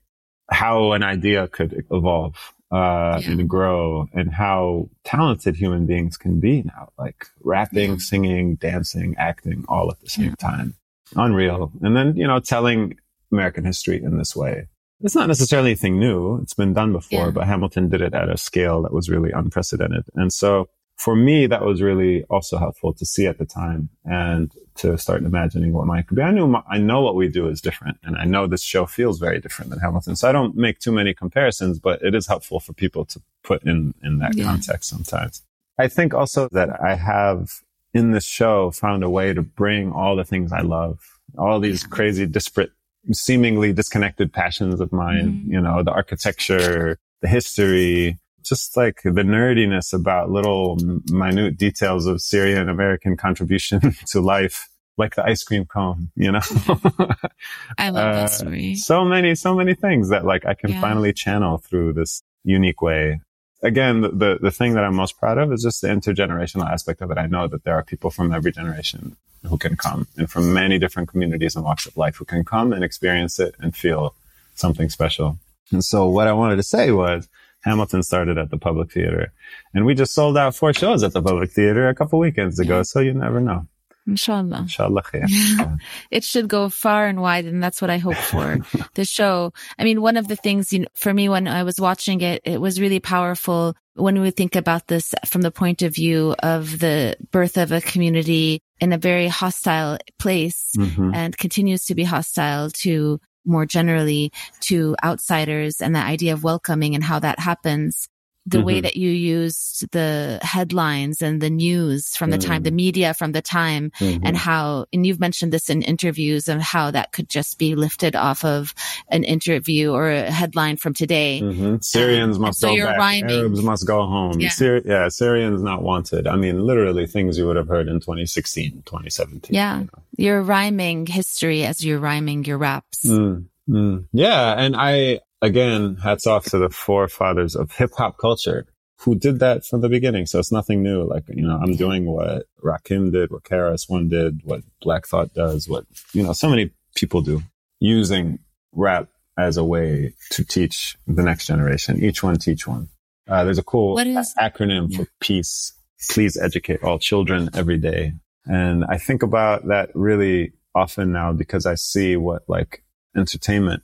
how 0.49 0.93
an 0.93 1.03
idea 1.03 1.47
could 1.47 1.85
evolve, 1.91 2.53
uh, 2.71 3.19
yeah. 3.21 3.31
and 3.31 3.47
grow 3.47 4.07
and 4.13 4.33
how 4.33 4.89
talented 5.03 5.55
human 5.55 5.85
beings 5.85 6.17
can 6.17 6.39
be 6.39 6.63
now, 6.63 6.89
like 6.97 7.27
rapping, 7.41 7.91
yeah. 7.91 7.97
singing, 7.97 8.55
dancing, 8.55 9.15
acting 9.17 9.63
all 9.69 9.91
at 9.91 9.99
the 10.01 10.09
same 10.09 10.29
yeah. 10.29 10.35
time. 10.35 10.75
Unreal. 11.15 11.71
And 11.81 11.95
then, 11.95 12.15
you 12.17 12.27
know, 12.27 12.39
telling 12.39 12.97
American 13.31 13.63
history 13.63 14.01
in 14.01 14.17
this 14.17 14.35
way. 14.35 14.67
It's 15.01 15.15
not 15.15 15.27
necessarily 15.27 15.71
anything 15.71 15.99
new. 15.99 16.39
It's 16.41 16.55
been 16.55 16.73
done 16.73 16.91
before, 16.91 17.31
but 17.31 17.45
Hamilton 17.45 17.87
did 17.87 18.01
it 18.01 18.15
at 18.15 18.29
a 18.29 18.37
scale 18.37 18.81
that 18.81 18.91
was 18.91 19.09
really 19.09 19.31
unprecedented. 19.31 20.05
And 20.15 20.33
so 20.33 20.69
for 20.97 21.15
me, 21.15 21.45
that 21.45 21.63
was 21.63 21.81
really 21.81 22.23
also 22.23 22.57
helpful 22.57 22.91
to 22.93 23.05
see 23.05 23.27
at 23.27 23.37
the 23.37 23.45
time 23.45 23.89
and 24.03 24.51
to 24.75 24.97
start 24.97 25.23
imagining 25.23 25.71
what 25.73 25.85
mine 25.85 26.03
could 26.03 26.17
be. 26.17 26.23
I 26.23 26.31
knew, 26.31 26.47
my, 26.47 26.63
I 26.69 26.79
know 26.79 27.01
what 27.01 27.15
we 27.15 27.27
do 27.27 27.47
is 27.47 27.61
different 27.61 27.97
and 28.03 28.17
I 28.17 28.25
know 28.25 28.47
this 28.47 28.63
show 28.63 28.85
feels 28.87 29.19
very 29.19 29.39
different 29.39 29.69
than 29.69 29.79
Hamilton. 29.79 30.15
So 30.15 30.27
I 30.27 30.31
don't 30.31 30.55
make 30.55 30.79
too 30.79 30.91
many 30.91 31.13
comparisons, 31.13 31.79
but 31.79 32.01
it 32.01 32.15
is 32.15 32.25
helpful 32.25 32.59
for 32.59 32.73
people 32.73 33.05
to 33.05 33.21
put 33.43 33.63
in, 33.63 33.93
in 34.03 34.17
that 34.19 34.35
yeah. 34.35 34.45
context 34.45 34.89
sometimes. 34.89 35.43
I 35.77 35.87
think 35.87 36.15
also 36.15 36.49
that 36.51 36.81
I 36.81 36.95
have 36.95 37.61
in 37.93 38.11
this 38.11 38.25
show 38.25 38.71
found 38.71 39.03
a 39.03 39.09
way 39.09 39.33
to 39.33 39.43
bring 39.43 39.91
all 39.91 40.15
the 40.15 40.25
things 40.25 40.51
I 40.51 40.61
love, 40.61 40.99
all 41.37 41.59
these 41.59 41.83
crazy 41.83 42.25
disparate, 42.25 42.71
seemingly 43.11 43.71
disconnected 43.71 44.33
passions 44.33 44.81
of 44.81 44.91
mine, 44.91 45.27
mm-hmm. 45.27 45.51
you 45.53 45.61
know, 45.61 45.83
the 45.83 45.91
architecture, 45.91 46.97
the 47.21 47.27
history, 47.27 48.17
just 48.47 48.77
like 48.77 49.01
the 49.03 49.11
nerdiness 49.11 49.93
about 49.93 50.29
little 50.29 50.77
minute 51.09 51.57
details 51.57 52.05
of 52.05 52.21
Syrian 52.21 52.69
American 52.69 53.17
contribution 53.17 53.79
to 54.07 54.21
life, 54.21 54.67
like 54.97 55.15
the 55.15 55.25
ice 55.25 55.43
cream 55.43 55.65
cone, 55.65 56.11
you 56.15 56.31
know? 56.31 56.41
I 57.77 57.89
love 57.89 58.07
uh, 58.07 58.13
that 58.13 58.29
story. 58.31 58.75
So 58.75 59.05
many, 59.05 59.35
so 59.35 59.55
many 59.55 59.73
things 59.73 60.09
that 60.09 60.25
like 60.25 60.45
I 60.45 60.53
can 60.53 60.71
yeah. 60.71 60.81
finally 60.81 61.13
channel 61.13 61.57
through 61.57 61.93
this 61.93 62.23
unique 62.43 62.81
way. 62.81 63.19
again, 63.61 64.01
the, 64.01 64.37
the 64.41 64.51
thing 64.51 64.73
that 64.73 64.83
I'm 64.83 64.95
most 64.95 65.17
proud 65.17 65.37
of 65.37 65.51
is 65.51 65.63
just 65.63 65.81
the 65.81 65.87
intergenerational 65.87 66.69
aspect 66.69 67.01
of 67.01 67.11
it. 67.11 67.17
I 67.17 67.27
know 67.27 67.47
that 67.47 67.63
there 67.63 67.75
are 67.75 67.83
people 67.83 68.09
from 68.09 68.31
every 68.31 68.51
generation 68.51 69.17
who 69.47 69.57
can 69.57 69.75
come 69.75 70.07
and 70.17 70.29
from 70.29 70.53
many 70.53 70.79
different 70.79 71.09
communities 71.09 71.55
and 71.55 71.63
walks 71.63 71.85
of 71.85 71.95
life 71.97 72.15
who 72.15 72.25
can 72.25 72.43
come 72.43 72.73
and 72.73 72.83
experience 72.83 73.39
it 73.39 73.55
and 73.59 73.75
feel 73.75 74.15
something 74.55 74.89
special. 74.89 75.37
And 75.71 75.83
so 75.83 76.07
what 76.07 76.27
I 76.27 76.33
wanted 76.33 76.55
to 76.57 76.63
say 76.63 76.91
was 76.91 77.27
Hamilton 77.67 78.03
started 78.03 78.37
at 78.37 78.49
the 78.49 78.57
Public 78.57 78.91
Theater 78.91 79.33
and 79.73 79.85
we 79.85 79.93
just 79.93 80.13
sold 80.13 80.37
out 80.37 80.55
four 80.55 80.73
shows 80.73 81.03
at 81.03 81.13
the 81.13 81.21
Public 81.21 81.51
Theater 81.51 81.89
a 81.89 81.95
couple 81.95 82.19
weekends 82.19 82.59
ago. 82.59 82.83
So 82.83 82.99
you 82.99 83.13
never 83.13 83.39
know. 83.39 83.67
Inshallah. 84.07 84.59
Inshallah. 84.59 85.03
Yeah. 85.13 85.75
It 86.11 86.23
should 86.23 86.47
go 86.47 86.69
far 86.69 87.07
and 87.07 87.21
wide. 87.21 87.45
And 87.45 87.61
that's 87.61 87.81
what 87.81 87.91
I 87.91 87.97
hope 87.97 88.15
for 88.15 88.59
the 88.95 89.03
show. 89.03 89.51
I 89.77 89.83
mean, 89.83 90.01
one 90.01 90.15
of 90.15 90.29
the 90.29 90.37
things 90.37 90.71
you 90.71 90.79
know, 90.79 90.87
for 90.95 91.13
me 91.13 91.27
when 91.27 91.47
I 91.47 91.63
was 91.63 91.79
watching 91.79 92.21
it, 92.21 92.41
it 92.45 92.61
was 92.61 92.79
really 92.79 93.01
powerful 93.01 93.75
when 93.95 94.21
we 94.21 94.31
think 94.31 94.55
about 94.55 94.87
this 94.87 95.13
from 95.25 95.41
the 95.41 95.51
point 95.51 95.81
of 95.81 95.93
view 95.93 96.35
of 96.39 96.79
the 96.79 97.17
birth 97.31 97.57
of 97.57 97.71
a 97.71 97.81
community 97.81 98.61
in 98.79 98.93
a 98.93 98.97
very 98.97 99.27
hostile 99.27 99.97
place 100.19 100.71
mm-hmm. 100.77 101.13
and 101.13 101.37
continues 101.37 101.85
to 101.85 101.95
be 101.95 102.03
hostile 102.03 102.69
to 102.69 103.19
more 103.47 103.65
generally 103.65 104.31
to 104.61 104.95
outsiders 105.03 105.81
and 105.81 105.95
the 105.95 105.99
idea 105.99 106.33
of 106.33 106.43
welcoming 106.43 106.95
and 106.95 107.03
how 107.03 107.19
that 107.19 107.39
happens 107.39 108.09
the 108.47 108.59
mm-hmm. 108.59 108.67
way 108.67 108.81
that 108.81 108.95
you 108.95 109.09
used 109.09 109.91
the 109.91 110.39
headlines 110.41 111.21
and 111.21 111.41
the 111.41 111.49
news 111.49 112.15
from 112.15 112.29
the 112.29 112.37
mm-hmm. 112.37 112.49
time, 112.49 112.63
the 112.63 112.71
mm. 112.71 112.75
media 112.75 113.13
from 113.13 113.33
the 113.33 113.41
time 113.41 113.91
mm-hmm. 113.99 114.25
and 114.25 114.37
how, 114.37 114.85
and 114.93 115.05
you've 115.05 115.19
mentioned 115.19 115.51
this 115.51 115.69
in 115.69 115.81
interviews 115.81 116.47
of 116.47 116.61
how 116.61 116.89
that 116.89 117.11
could 117.11 117.27
just 117.27 117.59
be 117.59 117.75
lifted 117.75 118.15
off 118.15 118.45
of 118.45 118.73
an 119.09 119.25
interview 119.25 119.91
or 119.91 120.09
a 120.09 120.31
headline 120.31 120.77
from 120.77 120.93
today. 120.93 121.41
Mm-hmm. 121.43 121.77
Syrians 121.81 122.37
um, 122.37 122.43
must 122.43 122.61
so 122.61 122.73
go 122.73 122.85
back. 122.85 122.97
Rhyming. 122.97 123.37
Arabs 123.37 123.61
must 123.61 123.85
go 123.85 124.05
home. 124.05 124.39
Yeah. 124.39 124.49
Syri- 124.49 124.85
yeah. 124.85 125.09
Syrians 125.09 125.61
not 125.61 125.83
wanted. 125.83 126.25
I 126.25 126.37
mean, 126.37 126.61
literally 126.61 127.05
things 127.05 127.37
you 127.37 127.47
would 127.47 127.57
have 127.57 127.67
heard 127.67 127.89
in 127.89 127.99
2016, 127.99 128.83
2017. 128.85 129.53
Yeah. 129.53 129.79
You 129.79 129.83
know? 129.83 129.89
You're 130.17 130.41
rhyming 130.41 131.05
history 131.05 131.65
as 131.65 131.83
you're 131.83 131.99
rhyming 131.99 132.45
your 132.45 132.57
raps. 132.57 133.05
Mm, 133.05 133.47
mm. 133.69 134.05
Yeah. 134.13 134.53
And 134.57 134.73
I, 134.75 135.19
again, 135.41 135.97
hats 135.97 136.27
off 136.27 136.45
to 136.45 136.57
the 136.57 136.69
forefathers 136.69 137.55
of 137.55 137.71
hip 137.71 137.91
hop 137.97 138.17
culture 138.17 138.65
who 139.01 139.15
did 139.15 139.39
that 139.39 139.65
from 139.65 139.81
the 139.81 139.89
beginning. 139.89 140.25
So 140.25 140.39
it's 140.39 140.51
nothing 140.51 140.81
new. 140.81 141.03
Like, 141.03 141.23
you 141.29 141.47
know, 141.47 141.57
I'm 141.57 141.75
doing 141.75 142.05
what 142.05 142.45
Rakim 142.63 143.11
did, 143.11 143.31
what 143.31 143.43
KRS-One 143.43 144.09
did, 144.09 144.41
what 144.43 144.61
Black 144.81 145.05
Thought 145.05 145.33
does, 145.33 145.69
what, 145.69 145.85
you 146.13 146.23
know, 146.23 146.33
so 146.33 146.49
many 146.49 146.71
people 146.95 147.21
do 147.21 147.43
using 147.79 148.39
rap 148.73 149.07
as 149.37 149.55
a 149.55 149.63
way 149.63 150.13
to 150.31 150.43
teach 150.43 150.97
the 151.05 151.21
next 151.21 151.45
generation. 151.45 152.03
Each 152.03 152.23
one 152.23 152.37
teach 152.37 152.65
one. 152.65 152.89
Uh, 153.27 153.43
there's 153.43 153.59
a 153.59 153.63
cool 153.63 153.99
is, 153.99 154.33
acronym 154.39 154.93
for 154.95 155.05
peace. 155.19 155.73
Please 156.09 156.37
educate 156.37 156.81
all 156.81 156.97
children 156.97 157.49
every 157.53 157.77
day. 157.77 158.13
And 158.45 158.83
I 158.85 158.97
think 158.97 159.21
about 159.21 159.67
that 159.67 159.89
really 159.93 160.53
often 160.73 161.11
now 161.11 161.33
because 161.33 161.65
I 161.65 161.75
see 161.75 162.15
what 162.15 162.43
like 162.47 162.83
entertainment 163.15 163.83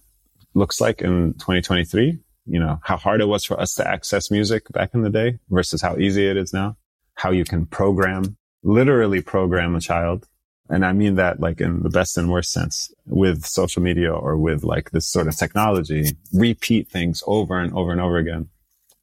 looks 0.54 0.80
like 0.80 1.02
in 1.02 1.34
2023. 1.34 2.20
You 2.46 2.60
know, 2.60 2.80
how 2.84 2.98
hard 2.98 3.22
it 3.22 3.28
was 3.28 3.46
for 3.46 3.60
us 3.60 3.74
to 3.76 3.88
access 3.88 4.30
music 4.30 4.68
back 4.70 4.94
in 4.94 5.02
the 5.02 5.10
day 5.10 5.40
versus 5.50 5.82
how 5.82 5.98
easy 5.98 6.28
it 6.28 6.36
is 6.36 6.54
now. 6.54 6.76
How 7.16 7.32
you 7.32 7.46
can 7.46 7.66
program, 7.66 8.38
literally 8.64 9.22
program 9.22 9.76
a 9.76 9.80
child. 9.80 10.28
And 10.70 10.86
I 10.86 10.92
mean 10.92 11.16
that 11.16 11.40
like 11.40 11.62
in 11.62 11.84
the 11.84 11.90
best 11.90 12.18
and 12.18 12.30
worst 12.30 12.52
sense 12.52 12.92
with 13.06 13.46
social 13.46 13.82
media 13.82 14.12
or 14.12 14.38
with 14.38 14.64
like 14.64 14.92
this 14.92 15.08
sort 15.08 15.28
of 15.28 15.38
technology, 15.38 16.18
repeat 16.34 16.90
things 16.90 17.24
over 17.28 17.60
and 17.60 17.74
over 17.74 17.92
and 17.92 18.02
over 18.02 18.18
again. 18.18 18.50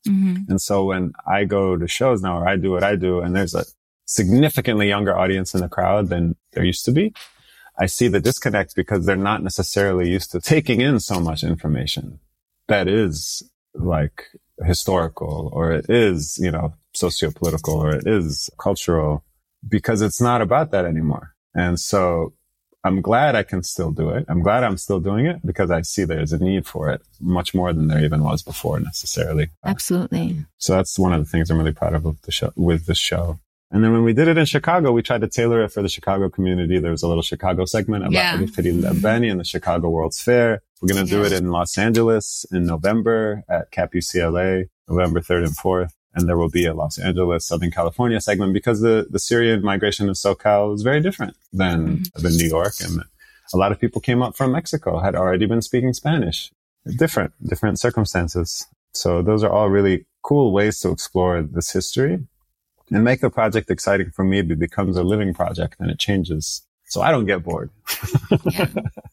Mm-hmm. 0.06 0.50
And 0.50 0.60
so 0.60 0.84
when 0.84 1.12
I 1.26 1.44
go 1.44 1.76
to 1.76 1.86
shows 1.86 2.22
now 2.22 2.38
or 2.38 2.48
I 2.48 2.56
do 2.56 2.70
what 2.70 2.82
I 2.82 2.96
do 2.96 3.20
and 3.20 3.34
there's 3.34 3.54
a 3.54 3.64
significantly 4.06 4.88
younger 4.88 5.16
audience 5.16 5.54
in 5.54 5.60
the 5.60 5.68
crowd 5.68 6.08
than 6.08 6.36
there 6.52 6.64
used 6.64 6.84
to 6.86 6.92
be, 6.92 7.14
I 7.80 7.86
see 7.86 8.08
the 8.08 8.20
disconnect 8.20 8.76
because 8.76 9.06
they're 9.06 9.16
not 9.16 9.42
necessarily 9.42 10.10
used 10.10 10.30
to 10.32 10.40
taking 10.40 10.80
in 10.82 11.00
so 11.00 11.18
much 11.18 11.42
information 11.42 12.20
that 12.68 12.86
is 12.88 13.42
like 13.74 14.26
historical 14.64 15.50
or 15.54 15.72
it 15.72 15.86
is, 15.88 16.38
you 16.38 16.50
know, 16.50 16.74
socio-political 16.92 17.74
or 17.74 17.94
it 17.96 18.06
is 18.06 18.50
cultural 18.58 19.24
because 19.66 20.02
it's 20.02 20.20
not 20.20 20.42
about 20.42 20.72
that 20.72 20.84
anymore. 20.84 21.34
And 21.54 21.80
so 21.80 22.34
I'm 22.84 23.00
glad 23.00 23.34
I 23.34 23.42
can 23.42 23.62
still 23.62 23.92
do 23.92 24.10
it. 24.10 24.24
I'm 24.28 24.42
glad 24.42 24.62
I'm 24.62 24.76
still 24.76 25.00
doing 25.00 25.26
it 25.26 25.44
because 25.44 25.70
I 25.70 25.82
see 25.82 26.04
there's 26.04 26.32
a 26.32 26.38
need 26.38 26.66
for 26.66 26.90
it 26.90 27.02
much 27.18 27.54
more 27.54 27.72
than 27.72 27.88
there 27.88 28.04
even 28.04 28.22
was 28.22 28.42
before 28.42 28.78
necessarily. 28.80 29.50
Absolutely. 29.64 30.44
So 30.58 30.76
that's 30.76 30.98
one 30.98 31.12
of 31.12 31.20
the 31.20 31.30
things 31.30 31.50
I'm 31.50 31.58
really 31.58 31.72
proud 31.72 31.94
of 31.94 32.04
with 32.04 32.22
the 32.22 32.32
show, 32.32 32.52
with 32.56 32.86
the 32.86 32.94
show. 32.94 33.40
And 33.72 33.84
then 33.84 33.92
when 33.92 34.02
we 34.02 34.12
did 34.12 34.26
it 34.26 34.36
in 34.36 34.46
Chicago, 34.46 34.90
we 34.90 35.02
tried 35.02 35.20
to 35.20 35.28
tailor 35.28 35.62
it 35.62 35.68
for 35.68 35.80
the 35.80 35.88
Chicago 35.88 36.28
community. 36.28 36.78
There 36.80 36.90
was 36.90 37.04
a 37.04 37.08
little 37.08 37.22
Chicago 37.22 37.64
segment 37.64 38.02
about 38.02 38.12
yeah. 38.12 38.36
mm 38.36 39.02
Benny 39.02 39.28
and 39.28 39.38
the 39.38 39.44
Chicago 39.44 39.88
World's 39.88 40.20
Fair. 40.20 40.62
We're 40.80 40.92
going 40.92 41.06
to 41.06 41.10
do 41.10 41.22
it 41.24 41.32
in 41.32 41.50
Los 41.50 41.78
Angeles 41.78 42.44
in 42.50 42.66
November 42.66 43.44
at 43.48 43.70
Cap 43.70 43.92
UCLA, 43.92 44.68
November 44.88 45.20
3rd 45.20 45.46
and 45.46 45.56
4th. 45.56 45.92
And 46.14 46.28
there 46.28 46.36
will 46.36 46.48
be 46.48 46.66
a 46.66 46.74
Los 46.74 46.98
Angeles, 46.98 47.46
Southern 47.46 47.70
California 47.70 48.20
segment 48.20 48.52
because 48.52 48.80
the, 48.80 49.06
the 49.08 49.20
Syrian 49.20 49.62
migration 49.62 50.08
in 50.08 50.14
SoCal 50.14 50.74
is 50.74 50.82
very 50.82 51.00
different 51.00 51.36
than, 51.52 51.98
mm-hmm. 51.98 52.22
than 52.22 52.36
New 52.36 52.48
York. 52.48 52.72
And 52.82 53.04
a 53.54 53.56
lot 53.56 53.70
of 53.70 53.78
people 53.78 54.00
came 54.00 54.20
up 54.20 54.36
from 54.36 54.50
Mexico, 54.50 54.98
had 54.98 55.14
already 55.14 55.46
been 55.46 55.62
speaking 55.62 55.92
Spanish. 55.92 56.50
Different, 56.96 57.32
different 57.46 57.78
circumstances. 57.78 58.66
So 58.94 59.22
those 59.22 59.44
are 59.44 59.52
all 59.52 59.68
really 59.70 60.06
cool 60.22 60.52
ways 60.52 60.80
to 60.80 60.90
explore 60.90 61.42
this 61.42 61.70
history 61.70 62.26
and 62.90 63.04
make 63.04 63.20
the 63.20 63.30
project 63.30 63.70
exciting 63.70 64.10
for 64.10 64.24
me. 64.24 64.40
It 64.40 64.58
becomes 64.58 64.96
a 64.96 65.02
living 65.02 65.34
project 65.34 65.76
and 65.78 65.90
it 65.90 65.98
changes. 65.98 66.62
So 66.86 67.00
I 67.00 67.10
don't 67.10 67.26
get 67.26 67.44
bored. 67.44 67.70
Yeah. 68.50 68.66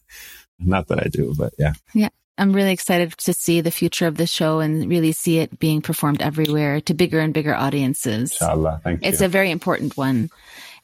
Not 0.59 0.87
that 0.87 0.99
I 1.05 1.09
do, 1.09 1.35
but 1.37 1.53
yeah. 1.59 1.73
Yeah. 1.93 2.09
I'm 2.39 2.53
really 2.53 2.71
excited 2.71 3.17
to 3.17 3.33
see 3.33 3.61
the 3.61 3.71
future 3.71 4.05
of 4.05 4.17
the 4.17 4.27
show 4.27 4.59
and 4.59 4.87
really 4.87 5.11
see 5.11 5.39
it 5.39 5.57
being 5.57 5.81
performed 5.81 6.21
everywhere 6.21 6.81
to 6.81 6.93
bigger 6.93 7.19
and 7.19 7.33
bigger 7.33 7.55
audiences. 7.55 8.31
Inshallah. 8.31 8.81
Thank 8.83 9.03
you. 9.03 9.09
It's 9.09 9.21
a 9.21 9.27
very 9.27 9.49
important 9.49 9.97
one. 9.97 10.29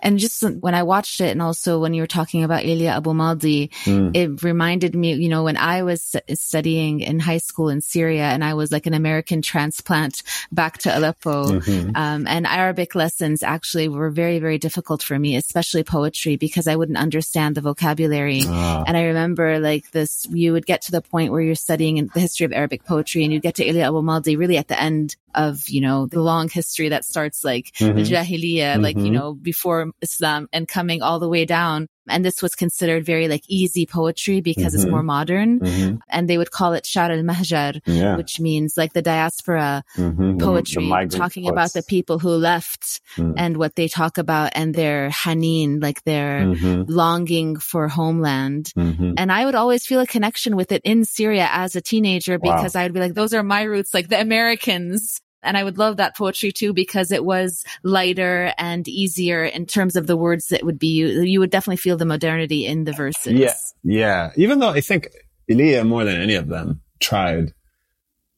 And 0.03 0.19
just 0.19 0.43
when 0.43 0.75
I 0.75 0.83
watched 0.83 1.21
it 1.21 1.31
and 1.31 1.41
also 1.41 1.79
when 1.79 1.93
you 1.93 2.03
were 2.03 2.07
talking 2.07 2.43
about 2.43 2.65
Elia 2.65 2.97
Abu 2.97 3.13
Madi, 3.13 3.69
mm. 3.85 4.11
it 4.13 4.43
reminded 4.43 4.95
me, 4.95 5.13
you 5.13 5.29
know, 5.29 5.43
when 5.43 5.55
I 5.55 5.83
was 5.83 6.15
studying 6.33 6.99
in 6.99 7.19
high 7.19 7.37
school 7.37 7.69
in 7.69 7.79
Syria 7.79 8.25
and 8.25 8.43
I 8.43 8.53
was 8.53 8.71
like 8.71 8.85
an 8.85 8.93
American 8.93 9.41
transplant 9.41 10.21
back 10.51 10.79
to 10.79 10.95
Aleppo, 10.95 11.59
mm-hmm. 11.59 11.95
um, 11.95 12.27
and 12.27 12.45
Arabic 12.45 12.95
lessons 12.95 13.43
actually 13.43 13.87
were 13.87 14.09
very, 14.09 14.39
very 14.39 14.57
difficult 14.57 15.01
for 15.01 15.17
me, 15.17 15.37
especially 15.37 15.83
poetry 15.83 16.35
because 16.35 16.67
I 16.67 16.75
wouldn't 16.75 16.97
understand 16.97 17.55
the 17.55 17.61
vocabulary. 17.61 18.41
Ah. 18.45 18.83
And 18.85 18.97
I 18.97 19.03
remember 19.05 19.59
like 19.59 19.91
this, 19.91 20.27
you 20.29 20.51
would 20.51 20.65
get 20.65 20.81
to 20.83 20.91
the 20.91 21.01
point 21.01 21.31
where 21.31 21.41
you're 21.41 21.55
studying 21.55 22.05
the 22.13 22.19
history 22.19 22.45
of 22.45 22.51
Arabic 22.51 22.83
poetry 22.83 23.23
and 23.23 23.31
you'd 23.31 23.41
get 23.41 23.55
to 23.55 23.65
Elia 23.65 23.87
Abu 23.87 24.01
Madi 24.01 24.35
really 24.35 24.57
at 24.57 24.67
the 24.67 24.79
end 24.79 25.15
of, 25.35 25.69
you 25.69 25.81
know, 25.81 26.07
the 26.07 26.21
long 26.21 26.49
history 26.49 26.89
that 26.89 27.05
starts 27.05 27.43
like 27.43 27.71
mm-hmm. 27.75 27.97
the 27.97 28.03
Jahiliyyah, 28.03 28.73
mm-hmm. 28.73 28.81
like, 28.83 28.97
you 28.97 29.03
mm-hmm. 29.03 29.13
know, 29.13 29.33
before 29.33 29.91
Islam 30.01 30.47
and 30.53 30.67
coming 30.67 31.01
all 31.01 31.19
the 31.19 31.29
way 31.29 31.45
down. 31.45 31.87
And 32.07 32.23
this 32.25 32.41
was 32.41 32.55
considered 32.55 33.05
very 33.05 33.27
like 33.27 33.43
easy 33.47 33.85
poetry 33.85 34.41
because 34.41 34.73
mm-hmm. 34.73 34.83
it's 34.83 34.91
more 34.91 35.03
modern. 35.03 35.59
Mm-hmm. 35.59 35.95
And 36.09 36.29
they 36.29 36.37
would 36.37 36.51
call 36.51 36.73
it 36.73 36.85
Shar 36.85 37.11
al 37.11 37.23
Mahjar, 37.23 37.79
yeah. 37.85 38.17
which 38.17 38.39
means 38.39 38.75
like 38.77 38.93
the 38.93 39.01
diaspora 39.01 39.83
mm-hmm. 39.95 40.37
poetry, 40.37 40.87
the, 40.87 41.07
the 41.09 41.17
talking 41.17 41.43
poets. 41.43 41.53
about 41.53 41.73
the 41.73 41.83
people 41.83 42.19
who 42.19 42.29
left 42.29 43.01
mm. 43.15 43.33
and 43.37 43.57
what 43.57 43.75
they 43.75 43.87
talk 43.87 44.17
about 44.17 44.51
and 44.55 44.73
their 44.73 45.09
haneen, 45.09 45.81
like 45.81 46.03
their 46.03 46.41
mm-hmm. 46.41 46.83
longing 46.91 47.57
for 47.57 47.87
homeland. 47.87 48.71
Mm-hmm. 48.77 49.13
And 49.17 49.31
I 49.31 49.45
would 49.45 49.55
always 49.55 49.85
feel 49.85 49.99
a 49.99 50.07
connection 50.07 50.55
with 50.55 50.71
it 50.71 50.81
in 50.83 51.05
Syria 51.05 51.47
as 51.51 51.75
a 51.75 51.81
teenager 51.81 52.37
because 52.39 52.75
wow. 52.75 52.81
I 52.81 52.83
would 52.83 52.93
be 52.93 52.99
like, 52.99 53.13
those 53.13 53.33
are 53.33 53.43
my 53.43 53.63
roots, 53.63 53.93
like 53.93 54.09
the 54.09 54.19
Americans 54.19 55.21
and 55.43 55.57
I 55.57 55.63
would 55.63 55.77
love 55.77 55.97
that 55.97 56.15
poetry 56.15 56.51
too 56.51 56.73
because 56.73 57.11
it 57.11 57.23
was 57.23 57.63
lighter 57.83 58.53
and 58.57 58.87
easier 58.87 59.43
in 59.43 59.65
terms 59.65 59.95
of 59.95 60.07
the 60.07 60.17
words 60.17 60.47
that 60.47 60.63
would 60.63 60.79
be 60.79 60.87
used. 60.87 61.27
You 61.27 61.39
would 61.39 61.51
definitely 61.51 61.77
feel 61.77 61.97
the 61.97 62.05
modernity 62.05 62.65
in 62.65 62.85
the 62.85 62.93
verses. 62.93 63.33
Yeah. 63.33 63.53
Yeah. 63.83 64.31
Even 64.35 64.59
though 64.59 64.69
I 64.69 64.81
think 64.81 65.09
Elia 65.49 65.83
more 65.83 66.03
than 66.05 66.19
any 66.19 66.35
of 66.35 66.47
them 66.47 66.81
tried 66.99 67.53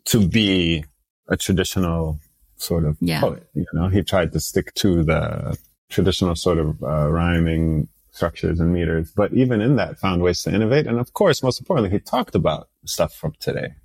to 0.06 0.28
be 0.28 0.86
a 1.28 1.38
traditional 1.38 2.20
sort 2.58 2.86
of 2.86 2.97
yeah. 2.99 3.22
poet. 3.22 3.47
You 3.53 3.66
know, 3.74 3.88
he 3.88 4.03
tried 4.03 4.32
to 4.34 4.39
stick 4.39 4.74
to 4.76 5.03
the 5.03 5.58
traditional 5.89 6.36
sort 6.36 6.58
of 6.58 6.82
uh, 6.84 7.10
rhyming 7.10 7.88
structures 8.12 8.60
and 8.60 8.74
meters, 8.74 9.12
but 9.16 9.34
even 9.34 9.62
in 9.62 9.76
that 9.76 9.99
found 9.99 10.22
ways 10.22 10.41
to 10.43 10.53
innovate. 10.53 10.88
And 10.88 10.99
of 10.99 11.14
course, 11.14 11.43
most 11.43 11.60
importantly, 11.60 11.91
he 11.91 11.99
talked 11.99 12.34
about 12.34 12.70
stuff 12.86 13.14
from 13.14 13.34
today 13.39 13.76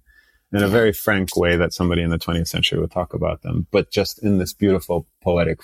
in 0.52 0.62
a 0.62 0.68
very 0.68 0.92
frank 0.92 1.36
way 1.36 1.56
that 1.56 1.72
somebody 1.72 2.02
in 2.02 2.10
the 2.10 2.18
20th 2.18 2.48
century 2.48 2.78
would 2.80 2.90
talk 2.90 3.14
about 3.14 3.42
them, 3.42 3.66
but 3.70 3.90
just 3.90 4.22
in 4.22 4.38
this 4.38 4.52
beautiful 4.52 5.06
poetic 5.22 5.60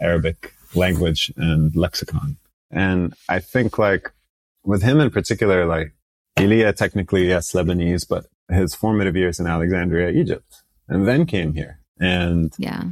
Arabic 0.00 0.54
language 0.74 1.32
and 1.36 1.74
lexicon. 1.74 2.36
And 2.70 3.14
I 3.28 3.40
think 3.40 3.78
like 3.78 4.12
with 4.64 4.82
him 4.82 5.00
in 5.00 5.10
particular, 5.10 5.66
like 5.66 5.94
Elia 6.36 6.72
technically, 6.72 7.28
yes, 7.28 7.52
Lebanese, 7.52 8.06
but 8.08 8.26
his 8.48 8.74
formative 8.74 9.16
years 9.16 9.40
in 9.40 9.46
Alexandria, 9.46 10.10
Egypt, 10.10 10.62
and 10.88 11.06
then 11.06 11.26
came 11.26 11.54
here. 11.54 11.80
And 11.98 12.52
yeah, 12.58 12.84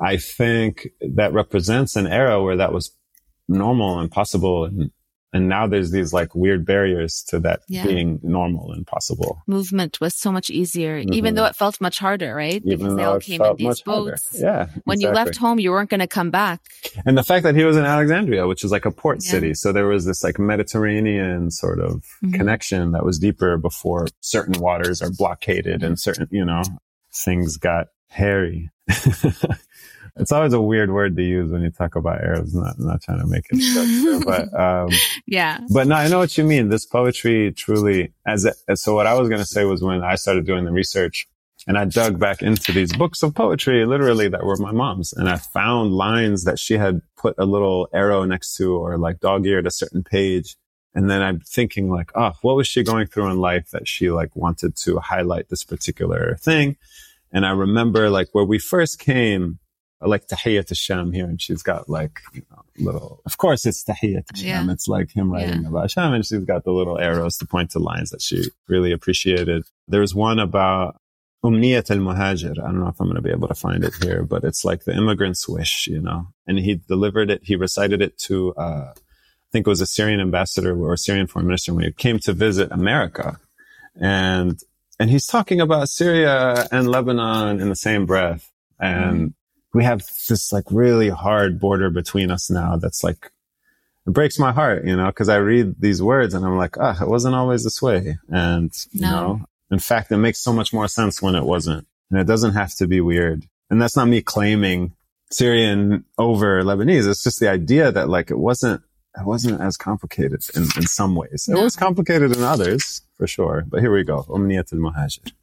I 0.00 0.16
think 0.16 0.88
that 1.00 1.32
represents 1.32 1.94
an 1.94 2.06
era 2.06 2.42
where 2.42 2.56
that 2.56 2.72
was 2.72 2.90
normal 3.48 3.98
and 3.98 4.10
possible 4.10 4.64
and 4.64 4.90
and 5.32 5.48
now 5.48 5.66
there's 5.66 5.92
these 5.92 6.12
like 6.12 6.34
weird 6.34 6.66
barriers 6.66 7.22
to 7.28 7.38
that 7.40 7.60
yeah. 7.68 7.84
being 7.84 8.18
normal 8.22 8.72
and 8.72 8.86
possible. 8.86 9.42
Movement 9.46 10.00
was 10.00 10.14
so 10.14 10.32
much 10.32 10.50
easier, 10.50 11.00
mm-hmm. 11.00 11.14
even 11.14 11.34
though 11.34 11.44
it 11.44 11.54
felt 11.54 11.80
much 11.80 11.98
harder, 11.98 12.34
right? 12.34 12.62
Even 12.64 12.78
because 12.78 12.96
they 12.96 13.04
all 13.04 13.20
came 13.20 13.42
in 13.42 13.56
these 13.56 13.80
boats. 13.82 14.30
Harder. 14.32 14.44
Yeah. 14.44 14.80
When 14.84 14.96
exactly. 14.96 15.04
you 15.04 15.24
left 15.24 15.36
home, 15.36 15.60
you 15.60 15.70
weren't 15.70 15.90
going 15.90 16.00
to 16.00 16.08
come 16.08 16.30
back. 16.30 16.60
And 17.06 17.16
the 17.16 17.22
fact 17.22 17.44
that 17.44 17.54
he 17.54 17.64
was 17.64 17.76
in 17.76 17.84
Alexandria, 17.84 18.48
which 18.48 18.64
is 18.64 18.72
like 18.72 18.86
a 18.86 18.90
port 18.90 19.18
yeah. 19.22 19.30
city. 19.30 19.54
So 19.54 19.72
there 19.72 19.86
was 19.86 20.04
this 20.04 20.24
like 20.24 20.38
Mediterranean 20.38 21.50
sort 21.50 21.78
of 21.78 22.04
mm-hmm. 22.24 22.32
connection 22.32 22.92
that 22.92 23.04
was 23.04 23.18
deeper 23.18 23.56
before 23.56 24.08
certain 24.20 24.60
waters 24.60 25.00
are 25.00 25.10
blockaded 25.10 25.84
and 25.84 25.98
certain, 25.98 26.26
you 26.30 26.44
know, 26.44 26.62
things 27.12 27.56
got 27.56 27.88
hairy. 28.08 28.70
it's 30.16 30.32
always 30.32 30.52
a 30.52 30.60
weird 30.60 30.90
word 30.90 31.16
to 31.16 31.22
use 31.22 31.50
when 31.50 31.62
you 31.62 31.70
talk 31.70 31.96
about 31.96 32.22
Arabs. 32.22 32.54
Not 32.54 32.78
not 32.78 33.02
trying 33.02 33.20
to 33.20 33.26
make 33.26 33.46
it, 33.50 34.24
but 34.24 34.52
um, 34.58 34.90
yeah. 35.26 35.60
But 35.72 35.86
no, 35.86 35.94
I 35.94 36.08
know 36.08 36.18
what 36.18 36.36
you 36.36 36.44
mean. 36.44 36.68
This 36.68 36.86
poetry 36.86 37.52
truly, 37.52 38.12
as, 38.26 38.44
a, 38.44 38.76
so, 38.76 38.94
what 38.94 39.06
I 39.06 39.14
was 39.14 39.28
going 39.28 39.40
to 39.40 39.46
say 39.46 39.64
was 39.64 39.82
when 39.82 40.02
I 40.02 40.14
started 40.14 40.46
doing 40.46 40.64
the 40.64 40.72
research, 40.72 41.26
and 41.66 41.76
I 41.76 41.84
dug 41.84 42.18
back 42.18 42.42
into 42.42 42.72
these 42.72 42.92
books 42.92 43.22
of 43.22 43.34
poetry, 43.34 43.84
literally 43.86 44.28
that 44.28 44.44
were 44.44 44.56
my 44.56 44.72
mom's, 44.72 45.12
and 45.12 45.28
I 45.28 45.36
found 45.36 45.92
lines 45.92 46.44
that 46.44 46.58
she 46.58 46.74
had 46.74 47.00
put 47.16 47.34
a 47.38 47.44
little 47.44 47.88
arrow 47.92 48.24
next 48.24 48.56
to, 48.56 48.74
or 48.74 48.98
like 48.98 49.20
dog 49.20 49.46
eared 49.46 49.66
a 49.66 49.70
certain 49.70 50.02
page. 50.02 50.56
And 50.92 51.08
then 51.08 51.22
I'm 51.22 51.38
thinking 51.40 51.88
like, 51.88 52.10
oh, 52.16 52.32
what 52.42 52.56
was 52.56 52.66
she 52.66 52.82
going 52.82 53.06
through 53.06 53.30
in 53.30 53.38
life 53.38 53.70
that 53.70 53.86
she 53.86 54.10
like 54.10 54.34
wanted 54.34 54.74
to 54.78 54.98
highlight 54.98 55.48
this 55.48 55.62
particular 55.62 56.36
thing? 56.40 56.76
And 57.32 57.46
I 57.46 57.50
remember 57.50 58.10
like 58.10 58.28
where 58.32 58.44
we 58.44 58.58
first 58.58 58.98
came, 58.98 59.58
like 60.08 60.26
Tahiyyat 60.26 60.74
Sham 60.76 61.12
here, 61.12 61.26
and 61.26 61.40
she's 61.40 61.62
got 61.62 61.88
like 61.88 62.20
you 62.32 62.42
know, 62.50 62.62
little. 62.78 63.20
Of 63.26 63.38
course, 63.38 63.66
it's 63.66 63.84
Tahiyyat 63.84 64.36
Sham. 64.36 64.66
Yeah. 64.66 64.72
It's 64.72 64.88
like 64.88 65.12
him 65.12 65.32
writing 65.32 65.62
yeah. 65.62 65.68
about 65.68 65.90
Sham, 65.90 66.14
and 66.14 66.24
she's 66.24 66.44
got 66.44 66.64
the 66.64 66.72
little 66.72 66.98
arrows 66.98 67.36
to 67.38 67.46
point 67.46 67.70
to 67.72 67.78
lines 67.78 68.10
that 68.10 68.22
she 68.22 68.44
really 68.68 68.92
appreciated. 68.92 69.64
There's 69.88 70.14
one 70.14 70.38
about 70.38 71.00
Umniyat 71.44 71.90
al 71.90 71.98
Muhajir. 71.98 72.58
I 72.58 72.66
don't 72.66 72.80
know 72.80 72.88
if 72.88 73.00
I'm 73.00 73.06
going 73.06 73.16
to 73.16 73.22
be 73.22 73.30
able 73.30 73.48
to 73.48 73.54
find 73.54 73.84
it 73.84 73.94
here, 74.02 74.22
but 74.22 74.44
it's 74.44 74.64
like 74.64 74.84
the 74.84 74.96
immigrant's 74.96 75.48
wish, 75.48 75.86
you 75.86 76.00
know. 76.00 76.28
And 76.46 76.58
he 76.58 76.76
delivered 76.76 77.30
it. 77.30 77.42
He 77.44 77.56
recited 77.56 78.02
it 78.02 78.18
to, 78.18 78.54
uh, 78.54 78.92
I 78.92 79.48
think 79.52 79.66
it 79.66 79.70
was 79.70 79.80
a 79.80 79.86
Syrian 79.86 80.20
ambassador 80.20 80.78
or 80.78 80.94
a 80.94 80.98
Syrian 80.98 81.26
foreign 81.26 81.46
minister 81.46 81.74
when 81.74 81.84
he 81.84 81.92
came 81.92 82.18
to 82.20 82.32
visit 82.32 82.72
America, 82.72 83.38
and 84.00 84.58
and 84.98 85.10
he's 85.10 85.26
talking 85.26 85.60
about 85.60 85.88
Syria 85.88 86.68
and 86.70 86.90
Lebanon 86.90 87.60
in 87.60 87.68
the 87.68 87.76
same 87.76 88.06
breath. 88.06 88.50
And 88.78 89.30
mm 89.30 89.34
we 89.73 89.83
have 89.83 90.03
this 90.29 90.51
like 90.51 90.65
really 90.71 91.09
hard 91.09 91.59
border 91.59 91.89
between 91.89 92.31
us 92.31 92.49
now 92.49 92.77
that's 92.77 93.03
like 93.03 93.31
it 94.07 94.13
breaks 94.13 94.37
my 94.37 94.51
heart, 94.51 94.85
you 94.85 94.95
know, 94.95 95.07
because 95.07 95.29
I 95.29 95.37
read 95.37 95.75
these 95.79 96.01
words 96.01 96.33
and 96.33 96.45
I'm 96.45 96.57
like, 96.57 96.77
ah, 96.79 96.95
oh, 96.99 97.03
it 97.03 97.09
wasn't 97.09 97.35
always 97.35 97.63
this 97.63 97.81
way. 97.81 98.17
And, 98.29 98.71
no. 98.93 99.07
you 99.07 99.11
know, 99.11 99.45
in 99.71 99.79
fact, 99.79 100.11
it 100.11 100.17
makes 100.17 100.39
so 100.39 100.53
much 100.53 100.71
more 100.73 100.87
sense 100.87 101.21
when 101.21 101.35
it 101.35 101.43
wasn't. 101.43 101.87
And 102.09 102.19
it 102.19 102.27
doesn't 102.27 102.53
have 102.53 102.75
to 102.75 102.87
be 102.87 103.01
weird. 103.01 103.47
And 103.69 103.81
that's 103.81 103.95
not 103.95 104.07
me 104.07 104.21
claiming 104.21 104.93
Syrian 105.31 106.05
over 106.19 106.63
Lebanese. 106.63 107.09
It's 107.09 107.23
just 107.23 107.39
the 107.39 107.49
idea 107.49 107.91
that 107.91 108.07
like 108.07 108.29
it 108.29 108.37
wasn't, 108.37 108.81
it 109.17 109.25
wasn't 109.25 109.59
as 109.59 109.75
complicated 109.75 110.43
in, 110.55 110.63
in 110.63 110.85
some 110.85 111.15
ways. 111.15 111.47
No. 111.49 111.61
It 111.61 111.63
was 111.63 111.75
complicated 111.75 112.35
in 112.35 112.43
others, 112.43 113.01
for 113.17 113.25
sure. 113.25 113.65
But 113.67 113.81
here 113.81 113.91
we 113.91 114.03
go. 114.03 114.25
أمنية 114.29 114.65
المهاجر. 114.73 115.33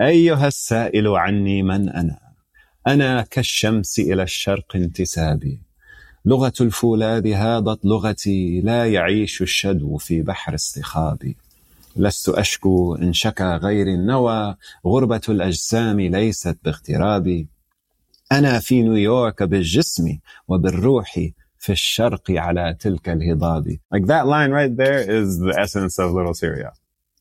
أيها 0.00 0.46
السائل 0.46 1.08
عني 1.08 1.62
من 1.62 1.88
أنا 1.88 2.23
أنا 2.87 3.21
كالشمس 3.21 3.99
إلى 3.99 4.23
الشرق 4.23 4.75
انتسابي 4.75 5.59
لغة 6.25 6.53
الفولاذ 6.61 7.27
هاضت 7.27 7.85
لغتي 7.85 8.61
لا 8.61 8.85
يعيش 8.93 9.41
الشدو 9.41 9.97
في 9.97 10.21
بحر 10.21 10.55
استخابي 10.55 11.37
لست 11.95 12.29
أشكو 12.29 12.95
إن 12.95 13.13
شكا 13.13 13.57
غير 13.57 13.87
النوى 13.87 14.55
غربة 14.85 15.21
الأجسام 15.29 15.99
ليست 15.99 16.57
باغترابي 16.65 17.47
أنا 18.31 18.59
في 18.59 18.81
نيويورك 18.81 19.43
بالجسم 19.43 20.17
وبالروح 20.47 21.19
في 21.59 21.71
الشرق 21.71 22.31
على 22.31 22.75
تلك 22.79 23.09
الهضاب 23.09 23.77
Like 23.95 24.05
that 24.05 24.27
line 24.27 24.51
right 24.51 24.75
there 24.77 24.99
is 24.99 25.39
the 25.39 25.55
essence 25.59 25.99
of 25.99 26.11
Little 26.11 26.33
Syria. 26.33 26.73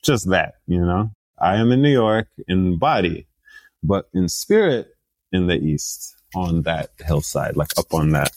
Just 0.03 0.29
that, 0.31 0.55
you 0.67 0.81
know? 0.81 1.11
I 1.39 1.57
am 1.57 1.73
in 1.73 1.81
New 1.83 1.93
York 2.05 2.29
in 2.49 2.79
body, 2.79 3.27
but 3.83 4.09
in 4.12 4.29
spirit, 4.29 4.93
in 5.35 5.47
the 5.49 5.57
east 5.57 6.16
on 6.35 6.62
that 6.62 6.91
hillside, 7.05 7.57
like 7.57 7.76
up 7.78 7.93
on 7.93 8.11
that. 8.11 8.30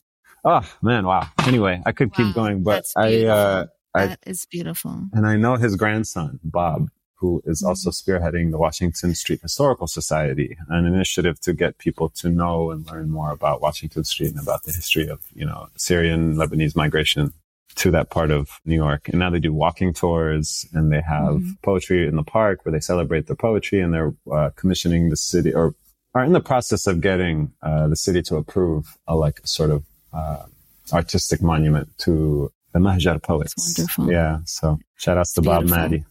Oh 0.43 0.61
man, 0.81 1.05
wow. 1.05 1.27
Anyway, 1.45 1.81
I 1.85 1.91
could 1.91 2.09
wow, 2.09 2.17
keep 2.17 2.35
going, 2.35 2.63
but 2.63 2.85
I, 2.95 3.25
uh, 3.25 3.65
I, 3.93 4.07
that 4.07 4.19
is 4.25 4.45
beautiful. 4.45 5.07
And 5.13 5.25
I 5.25 5.35
know 5.37 5.55
his 5.55 5.75
grandson, 5.75 6.39
Bob, 6.43 6.89
who 7.15 7.41
is 7.45 7.61
mm-hmm. 7.61 7.69
also 7.69 7.89
spearheading 7.89 8.51
the 8.51 8.57
Washington 8.57 9.13
Street 9.15 9.41
Historical 9.41 9.87
Society, 9.87 10.57
an 10.69 10.85
initiative 10.85 11.39
to 11.41 11.53
get 11.53 11.77
people 11.77 12.09
to 12.09 12.29
know 12.29 12.71
and 12.71 12.85
learn 12.87 13.09
more 13.09 13.31
about 13.31 13.61
Washington 13.61 14.03
Street 14.03 14.31
and 14.31 14.39
about 14.39 14.63
the 14.63 14.71
history 14.71 15.07
of, 15.07 15.19
you 15.33 15.45
know, 15.45 15.67
Syrian 15.75 16.35
Lebanese 16.35 16.75
migration 16.75 17.33
to 17.75 17.91
that 17.91 18.09
part 18.09 18.31
of 18.31 18.59
New 18.65 18.75
York. 18.75 19.09
And 19.09 19.19
now 19.19 19.29
they 19.29 19.39
do 19.39 19.53
walking 19.53 19.93
tours 19.93 20.65
and 20.73 20.91
they 20.91 21.01
have 21.01 21.35
mm-hmm. 21.35 21.51
poetry 21.61 22.07
in 22.07 22.15
the 22.15 22.23
park 22.23 22.65
where 22.65 22.71
they 22.71 22.79
celebrate 22.79 23.27
the 23.27 23.35
poetry 23.35 23.81
and 23.81 23.93
they're 23.93 24.13
uh, 24.31 24.49
commissioning 24.55 25.09
the 25.09 25.17
city 25.17 25.53
or 25.53 25.75
are 26.13 26.23
in 26.23 26.33
the 26.33 26.41
process 26.41 26.87
of 26.87 27.01
getting 27.01 27.53
uh, 27.61 27.87
the 27.87 27.95
city 27.95 28.21
to 28.23 28.37
approve 28.37 28.97
a 29.07 29.15
like 29.15 29.39
sort 29.45 29.71
of 29.71 29.83
uh, 30.13 30.43
artistic 30.91 31.41
monument 31.41 31.89
to 31.99 32.51
the 32.73 32.79
Mahjar 32.79 33.21
poets. 33.21 33.53
That's 33.55 33.97
wonderful. 33.97 34.11
Yeah. 34.11 34.39
So 34.45 34.79
shout 34.95 35.17
outs 35.17 35.33
to 35.33 35.41
Bob 35.41 35.65
Maddy. 35.65 36.05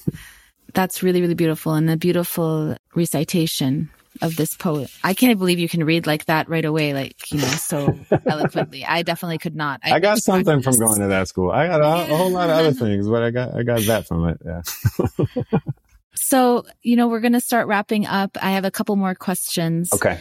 That's 0.74 1.02
really, 1.02 1.20
really 1.20 1.34
beautiful 1.34 1.74
and 1.74 1.88
a 1.88 1.96
beautiful 1.96 2.76
recitation 2.94 3.90
of 4.20 4.36
this 4.36 4.54
poet. 4.56 4.90
I 5.04 5.14
can't 5.14 5.38
believe 5.38 5.58
you 5.58 5.68
can 5.68 5.84
read 5.84 6.06
like 6.06 6.26
that 6.26 6.48
right 6.48 6.64
away, 6.64 6.92
like, 6.92 7.30
you 7.32 7.38
know, 7.38 7.46
so 7.46 7.98
eloquently. 8.26 8.84
I 8.84 9.02
definitely 9.02 9.38
could 9.38 9.56
not. 9.56 9.80
I, 9.84 9.94
I 9.94 10.00
got 10.00 10.18
something 10.18 10.62
from 10.62 10.78
going 10.78 11.00
to 11.00 11.06
that 11.08 11.28
school. 11.28 11.50
I 11.50 11.66
got 11.66 11.80
a, 11.80 12.12
a, 12.12 12.16
whole 12.16 12.30
lot 12.30 12.50
of 12.50 12.56
other 12.56 12.72
things, 12.72 13.08
but 13.08 13.22
I 13.22 13.30
got, 13.30 13.54
I 13.54 13.62
got 13.62 13.80
that 13.82 14.06
from 14.06 14.28
it. 14.28 14.38
Yeah. 14.44 15.58
So, 16.20 16.64
you 16.82 16.96
know, 16.96 17.08
we're 17.08 17.20
going 17.20 17.32
to 17.32 17.40
start 17.40 17.66
wrapping 17.66 18.06
up. 18.06 18.36
I 18.40 18.52
have 18.52 18.64
a 18.64 18.70
couple 18.70 18.96
more 18.96 19.14
questions. 19.14 19.92
Okay. 19.92 20.20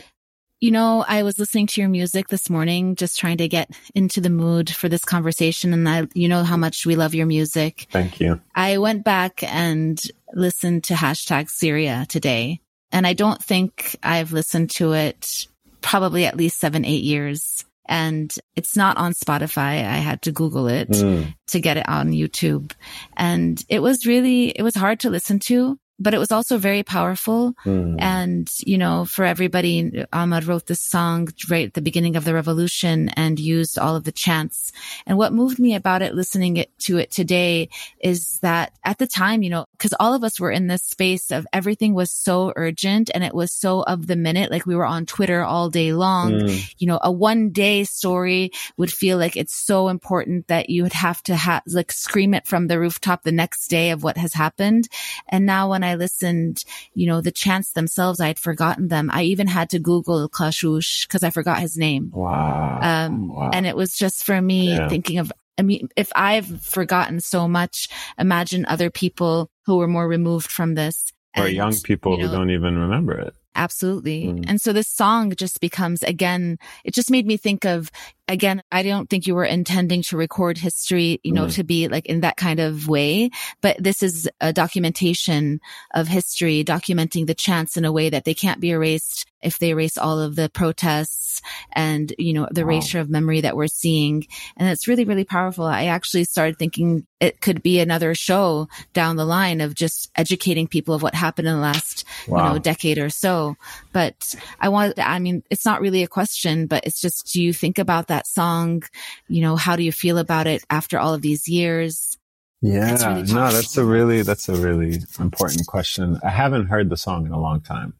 You 0.59 0.71
know, 0.71 1.05
I 1.07 1.21
was 1.21 1.37
listening 1.37 1.67
to 1.67 1.81
your 1.81 1.89
music 1.89 2.29
this 2.29 2.49
morning, 2.49 2.95
just 2.95 3.19
trying 3.19 3.37
to 3.37 3.47
get 3.47 3.69
into 3.93 4.21
the 4.21 4.31
mood 4.31 4.71
for 4.71 4.89
this 4.89 5.05
conversation. 5.05 5.71
And 5.71 5.87
I, 5.87 6.07
you 6.15 6.27
know 6.27 6.43
how 6.43 6.57
much 6.57 6.83
we 6.83 6.95
love 6.95 7.13
your 7.13 7.27
music. 7.27 7.85
Thank 7.91 8.19
you. 8.19 8.41
I 8.55 8.79
went 8.79 9.03
back 9.03 9.43
and 9.43 10.01
listened 10.33 10.85
to 10.85 10.95
hashtag 10.95 11.49
Syria 11.49 12.07
today. 12.09 12.59
And 12.91 13.05
I 13.05 13.13
don't 13.13 13.43
think 13.43 13.97
I've 14.01 14.31
listened 14.31 14.71
to 14.71 14.93
it 14.93 15.47
probably 15.81 16.25
at 16.25 16.37
least 16.37 16.59
seven, 16.59 16.85
eight 16.85 17.03
years. 17.03 17.63
And 17.87 18.35
it's 18.55 18.75
not 18.75 18.97
on 18.97 19.13
Spotify. 19.13 19.85
I 19.85 19.97
had 19.97 20.23
to 20.23 20.31
Google 20.31 20.67
it 20.67 20.89
mm. 20.89 21.33
to 21.47 21.59
get 21.59 21.77
it 21.77 21.87
on 21.87 22.11
YouTube. 22.11 22.73
And 23.15 23.63
it 23.69 23.79
was 23.79 24.07
really, 24.07 24.49
it 24.49 24.63
was 24.63 24.75
hard 24.75 25.01
to 25.01 25.09
listen 25.09 25.39
to 25.41 25.77
but 25.99 26.13
it 26.13 26.19
was 26.19 26.31
also 26.31 26.57
very 26.57 26.83
powerful. 26.83 27.53
Mm. 27.65 27.95
And, 27.99 28.51
you 28.59 28.77
know, 28.77 29.05
for 29.05 29.25
everybody, 29.25 30.05
Ahmad 30.13 30.45
wrote 30.45 30.67
this 30.67 30.81
song 30.81 31.29
right 31.49 31.67
at 31.67 31.73
the 31.73 31.81
beginning 31.81 32.15
of 32.15 32.23
the 32.23 32.33
revolution 32.33 33.09
and 33.09 33.39
used 33.39 33.79
all 33.79 33.95
of 33.95 34.03
the 34.03 34.11
chants. 34.11 34.71
And 35.05 35.17
what 35.17 35.33
moved 35.33 35.59
me 35.59 35.75
about 35.75 36.01
it, 36.01 36.13
listening 36.13 36.57
it, 36.57 36.77
to 36.79 36.97
it 36.97 37.11
today 37.11 37.69
is 37.99 38.39
that 38.39 38.73
at 38.83 38.99
the 38.99 39.07
time, 39.07 39.41
you 39.41 39.49
know, 39.49 39.65
cause 39.79 39.93
all 39.99 40.13
of 40.13 40.23
us 40.23 40.39
were 40.39 40.51
in 40.51 40.67
this 40.67 40.83
space 40.83 41.31
of 41.31 41.47
everything 41.51 41.93
was 41.93 42.11
so 42.11 42.53
urgent 42.55 43.09
and 43.13 43.23
it 43.23 43.33
was 43.33 43.51
so 43.51 43.81
of 43.81 44.07
the 44.07 44.15
minute. 44.15 44.51
Like 44.51 44.65
we 44.65 44.75
were 44.75 44.85
on 44.85 45.05
Twitter 45.05 45.43
all 45.43 45.69
day 45.69 45.93
long. 45.93 46.33
Mm. 46.33 46.75
You 46.77 46.87
know, 46.87 46.99
a 47.01 47.11
one 47.11 47.49
day 47.49 47.83
story 47.85 48.51
would 48.77 48.91
feel 48.91 49.17
like 49.17 49.35
it's 49.35 49.55
so 49.55 49.89
important 49.89 50.47
that 50.47 50.69
you 50.69 50.83
would 50.83 50.93
have 50.93 51.23
to 51.23 51.35
have 51.35 51.63
like 51.67 51.91
scream 51.91 52.33
it 52.33 52.45
from 52.45 52.67
the 52.67 52.79
rooftop 52.79 53.23
the 53.23 53.31
next 53.31 53.67
day 53.67 53.89
of 53.89 54.03
what 54.03 54.17
has 54.17 54.33
happened. 54.33 54.87
And 55.27 55.45
now 55.45 55.69
when 55.69 55.83
I 55.83 55.86
listened, 55.95 56.63
you 56.93 57.07
know, 57.07 57.21
the 57.21 57.31
chants 57.31 57.71
themselves, 57.71 58.19
I'd 58.19 58.39
forgotten 58.39 58.87
them. 58.87 59.09
I 59.11 59.23
even 59.23 59.47
had 59.47 59.69
to 59.71 59.79
Google 59.79 60.29
Kashush 60.29 61.07
because 61.07 61.23
I 61.23 61.29
forgot 61.29 61.59
his 61.59 61.77
name. 61.77 62.11
Wow. 62.13 62.79
Um, 62.81 63.29
wow. 63.29 63.51
and 63.53 63.65
it 63.65 63.75
was 63.75 63.97
just 63.97 64.25
for 64.25 64.41
me 64.41 64.75
yeah. 64.75 64.89
thinking 64.89 65.19
of, 65.19 65.31
I 65.57 65.63
mean, 65.63 65.89
if 65.95 66.11
I've 66.15 66.61
forgotten 66.61 67.19
so 67.19 67.47
much, 67.47 67.89
imagine 68.17 68.65
other 68.65 68.89
people 68.89 69.49
who 69.65 69.77
were 69.77 69.87
more 69.87 70.07
removed 70.07 70.51
from 70.51 70.75
this. 70.75 71.11
Or 71.35 71.45
and, 71.45 71.55
young 71.55 71.75
people 71.81 72.17
you 72.17 72.23
know, 72.23 72.29
who 72.29 72.35
don't 72.35 72.51
even 72.51 72.77
remember 72.77 73.19
it. 73.19 73.33
Absolutely. 73.57 74.25
Mm. 74.25 74.45
And 74.47 74.61
so 74.61 74.71
this 74.71 74.87
song 74.87 75.33
just 75.35 75.59
becomes 75.59 76.03
again, 76.03 76.59
it 76.83 76.93
just 76.93 77.09
made 77.09 77.25
me 77.25 77.37
think 77.37 77.65
of 77.65 77.91
again, 78.27 78.61
I 78.71 78.83
don't 78.83 79.09
think 79.09 79.27
you 79.27 79.35
were 79.35 79.45
intending 79.45 80.01
to 80.03 80.17
record 80.17 80.57
history, 80.57 81.19
you 81.23 81.31
know, 81.31 81.45
mm. 81.45 81.55
to 81.55 81.63
be 81.63 81.87
like 81.87 82.05
in 82.07 82.21
that 82.21 82.37
kind 82.37 82.59
of 82.59 82.87
way, 82.87 83.29
but 83.61 83.77
this 83.79 84.03
is 84.03 84.29
a 84.41 84.51
documentation 84.51 85.59
of 85.93 86.07
history, 86.07 86.63
documenting 86.63 87.27
the 87.27 87.35
chants 87.35 87.77
in 87.77 87.85
a 87.85 87.91
way 87.91 88.09
that 88.09 88.25
they 88.25 88.33
can't 88.33 88.59
be 88.59 88.71
erased 88.71 89.25
if 89.41 89.59
they 89.59 89.69
erase 89.69 89.97
all 89.97 90.19
of 90.19 90.35
the 90.35 90.49
protests 90.49 91.41
and, 91.71 92.11
you 92.17 92.33
know, 92.33 92.47
the 92.51 92.65
wow. 92.65 92.71
erasure 92.71 92.99
of 92.99 93.09
memory 93.09 93.41
that 93.41 93.55
we're 93.55 93.67
seeing. 93.67 94.25
And 94.57 94.67
it's 94.67 94.87
really, 94.87 95.05
really 95.05 95.23
powerful. 95.23 95.65
I 95.65 95.85
actually 95.85 96.23
started 96.23 96.57
thinking 96.57 97.05
it 97.19 97.39
could 97.39 97.61
be 97.61 97.79
another 97.79 98.15
show 98.15 98.67
down 98.93 99.15
the 99.15 99.25
line 99.25 99.61
of 99.61 99.75
just 99.75 100.11
educating 100.15 100.67
people 100.67 100.95
of 100.95 101.03
what 101.03 101.13
happened 101.13 101.47
in 101.47 101.53
the 101.53 101.61
last, 101.61 102.03
wow. 102.27 102.47
you 102.47 102.53
know, 102.53 102.59
decade 102.59 102.97
or 102.97 103.09
so. 103.09 103.55
But 103.93 104.35
I 104.59 104.69
want, 104.69 104.95
I 104.97 105.19
mean, 105.19 105.43
it's 105.51 105.65
not 105.65 105.81
really 105.81 106.01
a 106.01 106.07
question, 106.07 106.65
but 106.65 106.85
it's 106.85 106.99
just, 106.99 107.31
do 107.31 107.41
you 107.41 107.53
think 107.53 107.77
about 107.77 108.07
that 108.07 108.16
song? 108.25 108.83
You 109.27 109.41
know, 109.41 109.55
how 109.55 109.75
do 109.75 109.83
you 109.83 109.91
feel 109.91 110.17
about 110.17 110.47
it 110.47 110.63
after 110.69 110.97
all 110.97 111.13
of 111.13 111.21
these 111.21 111.47
years? 111.47 112.17
Yeah, 112.61 112.93
really 113.13 113.31
no, 113.33 113.51
that's 113.51 113.77
a 113.77 113.85
really, 113.85 114.23
that's 114.23 114.49
a 114.49 114.55
really 114.55 115.01
important 115.19 115.67
question. 115.67 116.19
I 116.23 116.29
haven't 116.29 116.67
heard 116.67 116.89
the 116.89 116.97
song 116.97 117.27
in 117.27 117.31
a 117.31 117.39
long 117.39 117.61
time 117.61 117.93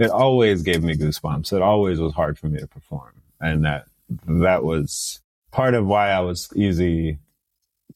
it 0.00 0.10
always 0.10 0.62
gave 0.62 0.82
me 0.82 0.96
goosebumps. 0.96 1.52
It 1.52 1.60
always 1.60 2.00
was 2.00 2.14
hard 2.14 2.38
for 2.38 2.48
me 2.48 2.58
to 2.58 2.66
perform. 2.66 3.20
And 3.38 3.66
that, 3.66 3.84
that 4.26 4.64
was 4.64 5.20
part 5.52 5.74
of 5.74 5.86
why 5.86 6.08
I 6.08 6.20
was 6.20 6.48
easy 6.56 7.18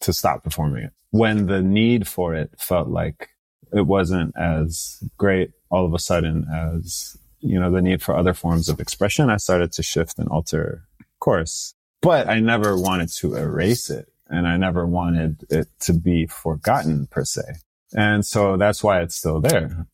to 0.01 0.13
stop 0.13 0.45
performing 0.45 0.85
it. 0.85 0.93
When 1.13 1.47
the 1.47 1.63
need 1.63 2.07
for 2.07 2.35
it 2.35 2.51
felt 2.59 2.89
like 2.89 3.31
it 3.73 3.87
wasn't 3.87 4.37
as 4.37 5.03
great 5.17 5.53
all 5.71 5.87
of 5.87 5.95
a 5.95 5.99
sudden 5.99 6.47
as, 6.53 7.17
you 7.41 7.59
know, 7.59 7.71
the 7.71 7.81
need 7.81 8.03
for 8.03 8.15
other 8.15 8.35
forms 8.35 8.69
of 8.69 8.81
expression, 8.81 9.31
I 9.31 9.39
started 9.39 9.73
to 9.73 9.83
shift 9.83 10.19
and 10.19 10.29
alter 10.29 10.83
course. 11.21 11.75
But 12.01 12.29
I 12.29 12.41
never 12.41 12.77
wanted 12.77 13.11
to 13.15 13.35
erase 13.35 13.91
it 13.91 14.09
and 14.29 14.47
I 14.47 14.57
never 14.57 14.87
wanted 14.87 15.45
it 15.51 15.69
to 15.81 15.93
be 15.95 16.27
forgotten 16.27 17.07
per 17.07 17.25
se. 17.25 17.43
And 17.97 18.27
so 18.27 18.57
that's 18.57 18.83
why 18.85 19.01
it's 19.01 19.15
still 19.15 19.41
there 19.41 19.87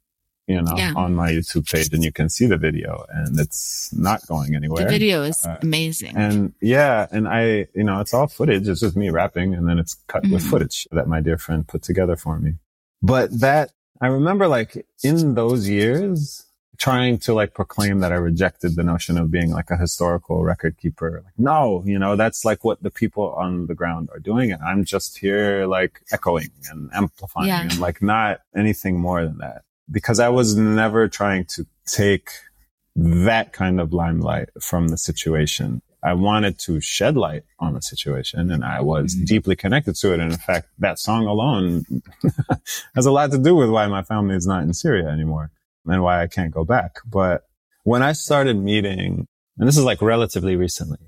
you 0.51 0.61
know, 0.61 0.75
yeah. 0.77 0.93
on 0.97 1.14
my 1.14 1.31
YouTube 1.31 1.71
page 1.71 1.91
and 1.93 2.03
you 2.03 2.11
can 2.11 2.29
see 2.29 2.45
the 2.45 2.57
video 2.57 3.05
and 3.11 3.39
it's 3.39 3.89
not 3.93 4.27
going 4.27 4.57
anywhere. 4.57 4.83
The 4.85 4.91
video 4.91 5.23
is 5.23 5.47
uh, 5.47 5.59
amazing. 5.62 6.16
And 6.16 6.55
yeah, 6.61 7.07
and 7.12 7.29
I, 7.29 7.68
you 7.73 7.85
know, 7.85 8.01
it's 8.01 8.12
all 8.12 8.27
footage. 8.27 8.66
It's 8.66 8.81
just 8.81 8.97
me 8.97 9.11
rapping 9.11 9.55
and 9.55 9.68
then 9.68 9.79
it's 9.79 9.95
cut 10.09 10.25
mm-hmm. 10.25 10.35
with 10.35 10.43
footage 10.43 10.89
that 10.91 11.07
my 11.07 11.21
dear 11.21 11.39
friend 11.39 11.68
put 11.68 11.83
together 11.83 12.16
for 12.16 12.37
me. 12.37 12.55
But 13.01 13.39
that, 13.39 13.71
I 14.01 14.09
remember 14.09 14.49
like 14.49 14.85
in 15.05 15.37
those 15.37 15.68
years, 15.68 16.45
trying 16.81 17.18
to 17.18 17.35
like 17.35 17.53
proclaim 17.53 18.01
that 18.01 18.11
I 18.11 18.16
rejected 18.16 18.74
the 18.74 18.83
notion 18.83 19.18
of 19.18 19.31
being 19.31 19.51
like 19.51 19.70
a 19.70 19.76
historical 19.76 20.43
record 20.43 20.78
keeper. 20.78 21.22
Like, 21.22 21.35
no, 21.39 21.83
you 21.85 21.99
know, 21.99 22.16
that's 22.16 22.43
like 22.43 22.64
what 22.64 22.83
the 22.83 22.91
people 22.91 23.35
on 23.35 23.66
the 23.66 23.74
ground 23.74 24.09
are 24.12 24.18
doing. 24.18 24.51
And 24.51 24.62
I'm 24.62 24.85
just 24.85 25.18
here 25.18 25.66
like 25.66 26.01
echoing 26.11 26.51
and 26.70 26.91
amplifying 26.95 27.49
yeah. 27.49 27.62
and 27.62 27.78
like 27.78 28.03
not 28.03 28.41
anything 28.57 28.99
more 28.99 29.22
than 29.24 29.39
that 29.39 29.62
because 29.91 30.18
I 30.18 30.31
was 30.31 30.57
never 30.57 31.07
trying 31.07 31.45
to 31.57 31.66
take 31.87 32.31
that 32.97 33.53
kind 33.53 33.78
of 33.78 33.93
limelight 33.93 34.49
from 34.59 34.89
the 34.89 34.97
situation. 34.97 35.83
I 36.03 36.14
wanted 36.14 36.59
to 36.61 36.81
shed 36.81 37.14
light 37.14 37.45
on 37.59 37.74
the 37.74 37.83
situation 37.83 38.51
and 38.51 38.64
I 38.64 38.81
was 38.81 39.14
mm-hmm. 39.14 39.24
deeply 39.24 39.55
connected 39.55 39.97
to 39.97 40.14
it. 40.14 40.20
And 40.20 40.33
in 40.33 40.39
fact, 40.39 40.68
that 40.78 40.99
song 40.99 41.26
alone 41.26 41.85
has 42.95 43.05
a 43.05 43.12
lot 43.12 43.33
to 43.33 43.39
do 43.39 43.55
with 43.55 43.68
why 43.68 43.87
my 43.87 44.03
family 44.03 44.35
is 44.35 44.47
not 44.47 44.62
in 44.62 44.72
Syria 44.72 45.09
anymore 45.09 45.51
and 45.87 46.03
why 46.03 46.22
I 46.22 46.26
can't 46.26 46.53
go 46.53 46.64
back. 46.64 46.97
But 47.07 47.43
when 47.85 48.03
I 48.03 48.12
started 48.12 48.57
meeting, 48.57 49.26
and 49.59 49.68
this 49.68 49.76
is 49.76 49.85
like 49.85 50.03
relatively 50.03 50.57
recently, 50.57 50.99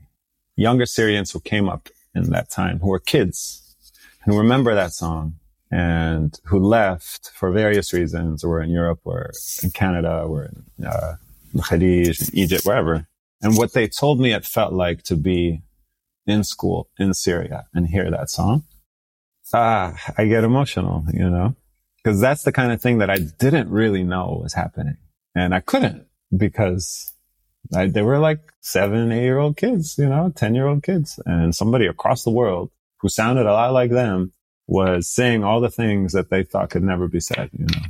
younger 0.57 0.87
Syrians 0.87 1.31
who 1.31 1.41
came 1.41 1.69
up 1.69 1.89
in 2.15 2.31
that 2.31 2.51
time 2.51 2.79
who 2.81 2.89
were 2.89 2.99
kids 2.99 3.77
and 4.25 4.35
who 4.35 4.41
remember 4.41 4.75
that 4.75 4.93
song 4.93 5.35
and 5.71 6.39
who 6.45 6.59
left 6.59 7.31
for 7.35 7.51
various 7.51 7.95
reasons, 7.95 8.45
or 8.45 8.61
in 8.61 8.69
Europe, 8.71 9.01
or 9.05 9.31
in 9.63 9.71
Canada, 9.71 10.21
or 10.21 10.45
in 10.45 10.85
uh, 10.85 11.17
Khalij, 11.57 12.29
in 12.29 12.39
Egypt, 12.39 12.67
wherever. 12.67 13.07
And 13.41 13.57
what 13.57 13.73
they 13.73 13.89
told 13.89 14.21
me 14.21 14.33
it 14.33 14.45
felt 14.45 14.75
like 14.75 15.03
to 15.05 15.17
be 15.17 15.63
in 16.27 16.45
school 16.45 16.91
in 16.99 17.15
Syria 17.15 17.65
and 17.73 17.89
hear 17.89 18.11
that 18.11 18.29
song. 18.29 18.65
Ah, 19.55 19.95
I 20.17 20.27
get 20.27 20.45
emotional, 20.45 21.05
you 21.13 21.29
know, 21.29 21.57
because 22.03 22.21
that's 22.21 22.43
the 22.43 22.53
kind 22.53 22.73
of 22.73 22.81
thing 22.81 22.99
that 22.99 23.11
I 23.11 23.19
didn't 23.39 23.71
really 23.71 24.03
know 24.03 24.41
was 24.43 24.55
happening. 24.55 24.97
And 25.35 25.55
I 25.55 25.61
couldn't 25.61 26.07
because 26.37 27.13
I, 27.75 27.87
they 27.89 28.03
were 28.03 28.19
like 28.19 28.41
seven, 28.61 29.13
eight 29.13 29.23
year 29.23 29.39
old 29.39 29.57
kids, 29.57 29.97
you 29.99 30.09
know, 30.09 30.33
10 30.35 30.55
year 30.55 30.67
old 30.67 30.83
kids 30.83 31.21
and 31.27 31.55
somebody 31.55 31.87
across 31.87 32.25
the 32.25 32.31
world 32.31 32.71
who 33.01 33.09
sounded 33.09 33.47
a 33.47 33.53
lot 33.53 33.73
like 33.73 33.91
them 33.91 34.33
was 34.67 35.09
saying 35.13 35.45
all 35.45 35.61
the 35.61 35.71
things 35.71 36.13
that 36.13 36.31
they 36.31 36.43
thought 36.43 36.71
could 36.71 36.83
never 36.83 37.09
be 37.09 37.21
said, 37.21 37.51
you 37.53 37.67
know. 37.67 37.89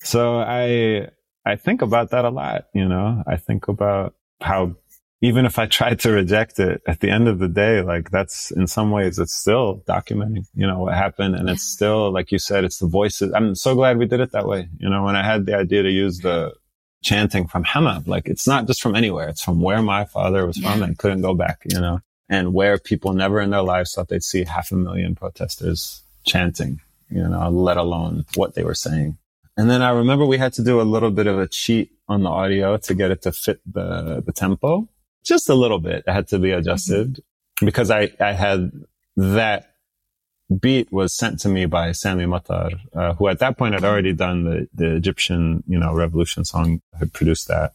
So 0.00 0.38
I, 0.38 1.08
I 1.44 1.56
think 1.56 1.82
about 1.82 2.10
that 2.10 2.24
a 2.24 2.30
lot, 2.30 2.66
you 2.74 2.86
know. 2.86 3.22
I 3.26 3.36
think 3.36 3.68
about 3.68 4.14
how 4.40 4.76
even 5.24 5.46
if 5.46 5.58
I 5.58 5.64
tried 5.64 6.00
to 6.00 6.10
reject 6.10 6.58
it 6.58 6.82
at 6.86 7.00
the 7.00 7.08
end 7.08 7.28
of 7.28 7.38
the 7.38 7.48
day, 7.48 7.80
like 7.80 8.10
that's 8.10 8.50
in 8.50 8.66
some 8.66 8.90
ways, 8.90 9.18
it's 9.18 9.34
still 9.34 9.82
documenting, 9.88 10.44
you 10.54 10.66
know, 10.66 10.80
what 10.80 10.92
happened. 10.92 11.34
And 11.34 11.48
yeah. 11.48 11.54
it's 11.54 11.62
still, 11.62 12.12
like 12.12 12.30
you 12.30 12.38
said, 12.38 12.62
it's 12.62 12.78
the 12.78 12.86
voices. 12.86 13.32
I'm 13.32 13.54
so 13.54 13.74
glad 13.74 13.96
we 13.96 14.04
did 14.04 14.20
it 14.20 14.32
that 14.32 14.46
way. 14.46 14.68
You 14.76 14.90
know, 14.90 15.02
when 15.02 15.16
I 15.16 15.24
had 15.24 15.46
the 15.46 15.56
idea 15.56 15.82
to 15.82 15.90
use 15.90 16.18
the 16.18 16.52
chanting 17.02 17.46
from 17.46 17.64
Hama, 17.64 18.02
like 18.04 18.28
it's 18.28 18.46
not 18.46 18.66
just 18.66 18.82
from 18.82 18.94
anywhere. 18.94 19.30
It's 19.30 19.42
from 19.42 19.62
where 19.62 19.80
my 19.80 20.04
father 20.04 20.46
was 20.46 20.58
from 20.58 20.82
and 20.82 20.98
couldn't 20.98 21.22
go 21.22 21.32
back, 21.32 21.62
you 21.64 21.80
know, 21.80 22.00
and 22.28 22.52
where 22.52 22.76
people 22.76 23.14
never 23.14 23.40
in 23.40 23.48
their 23.48 23.62
lives 23.62 23.94
thought 23.94 24.08
they'd 24.08 24.22
see 24.22 24.44
half 24.44 24.72
a 24.72 24.76
million 24.76 25.14
protesters 25.14 26.02
chanting, 26.24 26.82
you 27.08 27.26
know, 27.26 27.48
let 27.48 27.78
alone 27.78 28.26
what 28.34 28.54
they 28.56 28.62
were 28.62 28.74
saying. 28.74 29.16
And 29.56 29.70
then 29.70 29.80
I 29.80 29.88
remember 29.90 30.26
we 30.26 30.36
had 30.36 30.52
to 30.54 30.62
do 30.62 30.82
a 30.82 30.82
little 30.82 31.10
bit 31.10 31.26
of 31.26 31.38
a 31.38 31.48
cheat 31.48 31.92
on 32.08 32.24
the 32.24 32.28
audio 32.28 32.76
to 32.76 32.94
get 32.94 33.10
it 33.10 33.22
to 33.22 33.32
fit 33.32 33.60
the, 33.64 34.22
the 34.26 34.32
tempo. 34.32 34.86
Just 35.24 35.48
a 35.48 35.54
little 35.54 35.78
bit. 35.78 36.04
Had 36.06 36.28
to 36.28 36.38
be 36.38 36.50
adjusted 36.50 37.14
mm-hmm. 37.14 37.66
because 37.66 37.90
I, 37.90 38.10
I 38.20 38.32
had 38.32 38.70
that 39.16 39.74
beat 40.60 40.92
was 40.92 41.12
sent 41.12 41.40
to 41.40 41.48
me 41.48 41.66
by 41.66 41.92
Sami 41.92 42.24
Matar, 42.24 42.78
uh, 42.94 43.14
who 43.14 43.28
at 43.28 43.38
that 43.38 43.56
point 43.56 43.74
had 43.74 43.84
already 43.84 44.12
done 44.12 44.44
the, 44.44 44.68
the 44.74 44.94
Egyptian, 44.94 45.62
you 45.66 45.78
know, 45.78 45.94
revolution 45.94 46.44
song, 46.44 46.80
had 46.98 47.12
produced 47.12 47.48
that. 47.48 47.72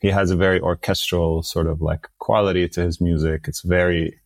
He 0.00 0.08
has 0.08 0.30
a 0.30 0.36
very 0.36 0.60
orchestral 0.60 1.42
sort 1.42 1.66
of 1.66 1.82
like 1.82 2.08
quality 2.18 2.68
to 2.68 2.80
his 2.80 3.00
music. 3.00 3.44
It's 3.48 3.60
very, 3.60 4.18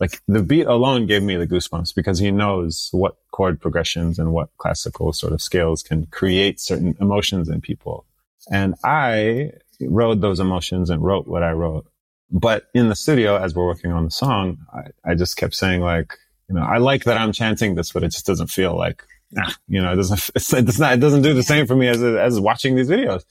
like 0.00 0.20
the 0.26 0.42
beat 0.42 0.66
alone 0.66 1.06
gave 1.06 1.22
me 1.22 1.36
the 1.36 1.46
goosebumps 1.46 1.94
because 1.94 2.18
he 2.18 2.32
knows 2.32 2.88
what 2.90 3.16
chord 3.30 3.60
progressions 3.60 4.18
and 4.18 4.32
what 4.32 4.48
classical 4.58 5.12
sort 5.12 5.32
of 5.32 5.40
scales 5.40 5.84
can 5.84 6.06
create 6.06 6.58
certain 6.58 6.96
emotions 7.00 7.48
in 7.48 7.60
people. 7.60 8.06
And 8.50 8.74
I 8.82 9.52
wrote 9.80 10.20
those 10.20 10.40
emotions 10.40 10.90
and 10.90 11.02
wrote 11.02 11.28
what 11.28 11.44
I 11.44 11.52
wrote. 11.52 11.86
But 12.30 12.68
in 12.74 12.88
the 12.88 12.94
studio, 12.94 13.36
as 13.36 13.54
we're 13.54 13.66
working 13.66 13.92
on 13.92 14.04
the 14.04 14.10
song, 14.10 14.58
I, 14.72 15.10
I 15.10 15.14
just 15.14 15.36
kept 15.36 15.54
saying 15.54 15.80
like, 15.80 16.16
you 16.48 16.54
know, 16.54 16.62
I 16.62 16.78
like 16.78 17.04
that 17.04 17.16
I'm 17.16 17.32
chanting 17.32 17.74
this, 17.74 17.92
but 17.92 18.02
it 18.02 18.10
just 18.10 18.26
doesn't 18.26 18.48
feel 18.48 18.76
like 18.76 19.04
nah, 19.32 19.50
you 19.68 19.82
know, 19.82 19.92
it 19.92 19.96
doesn't, 19.96 20.30
it's, 20.34 20.52
it's 20.52 20.78
not, 20.78 20.94
it 20.94 21.00
doesn't 21.00 21.22
do 21.22 21.30
the 21.30 21.40
yeah. 21.40 21.44
same 21.44 21.66
for 21.66 21.76
me 21.76 21.88
as, 21.88 22.02
as 22.02 22.40
watching 22.40 22.74
these 22.74 22.88
videos. 22.88 23.24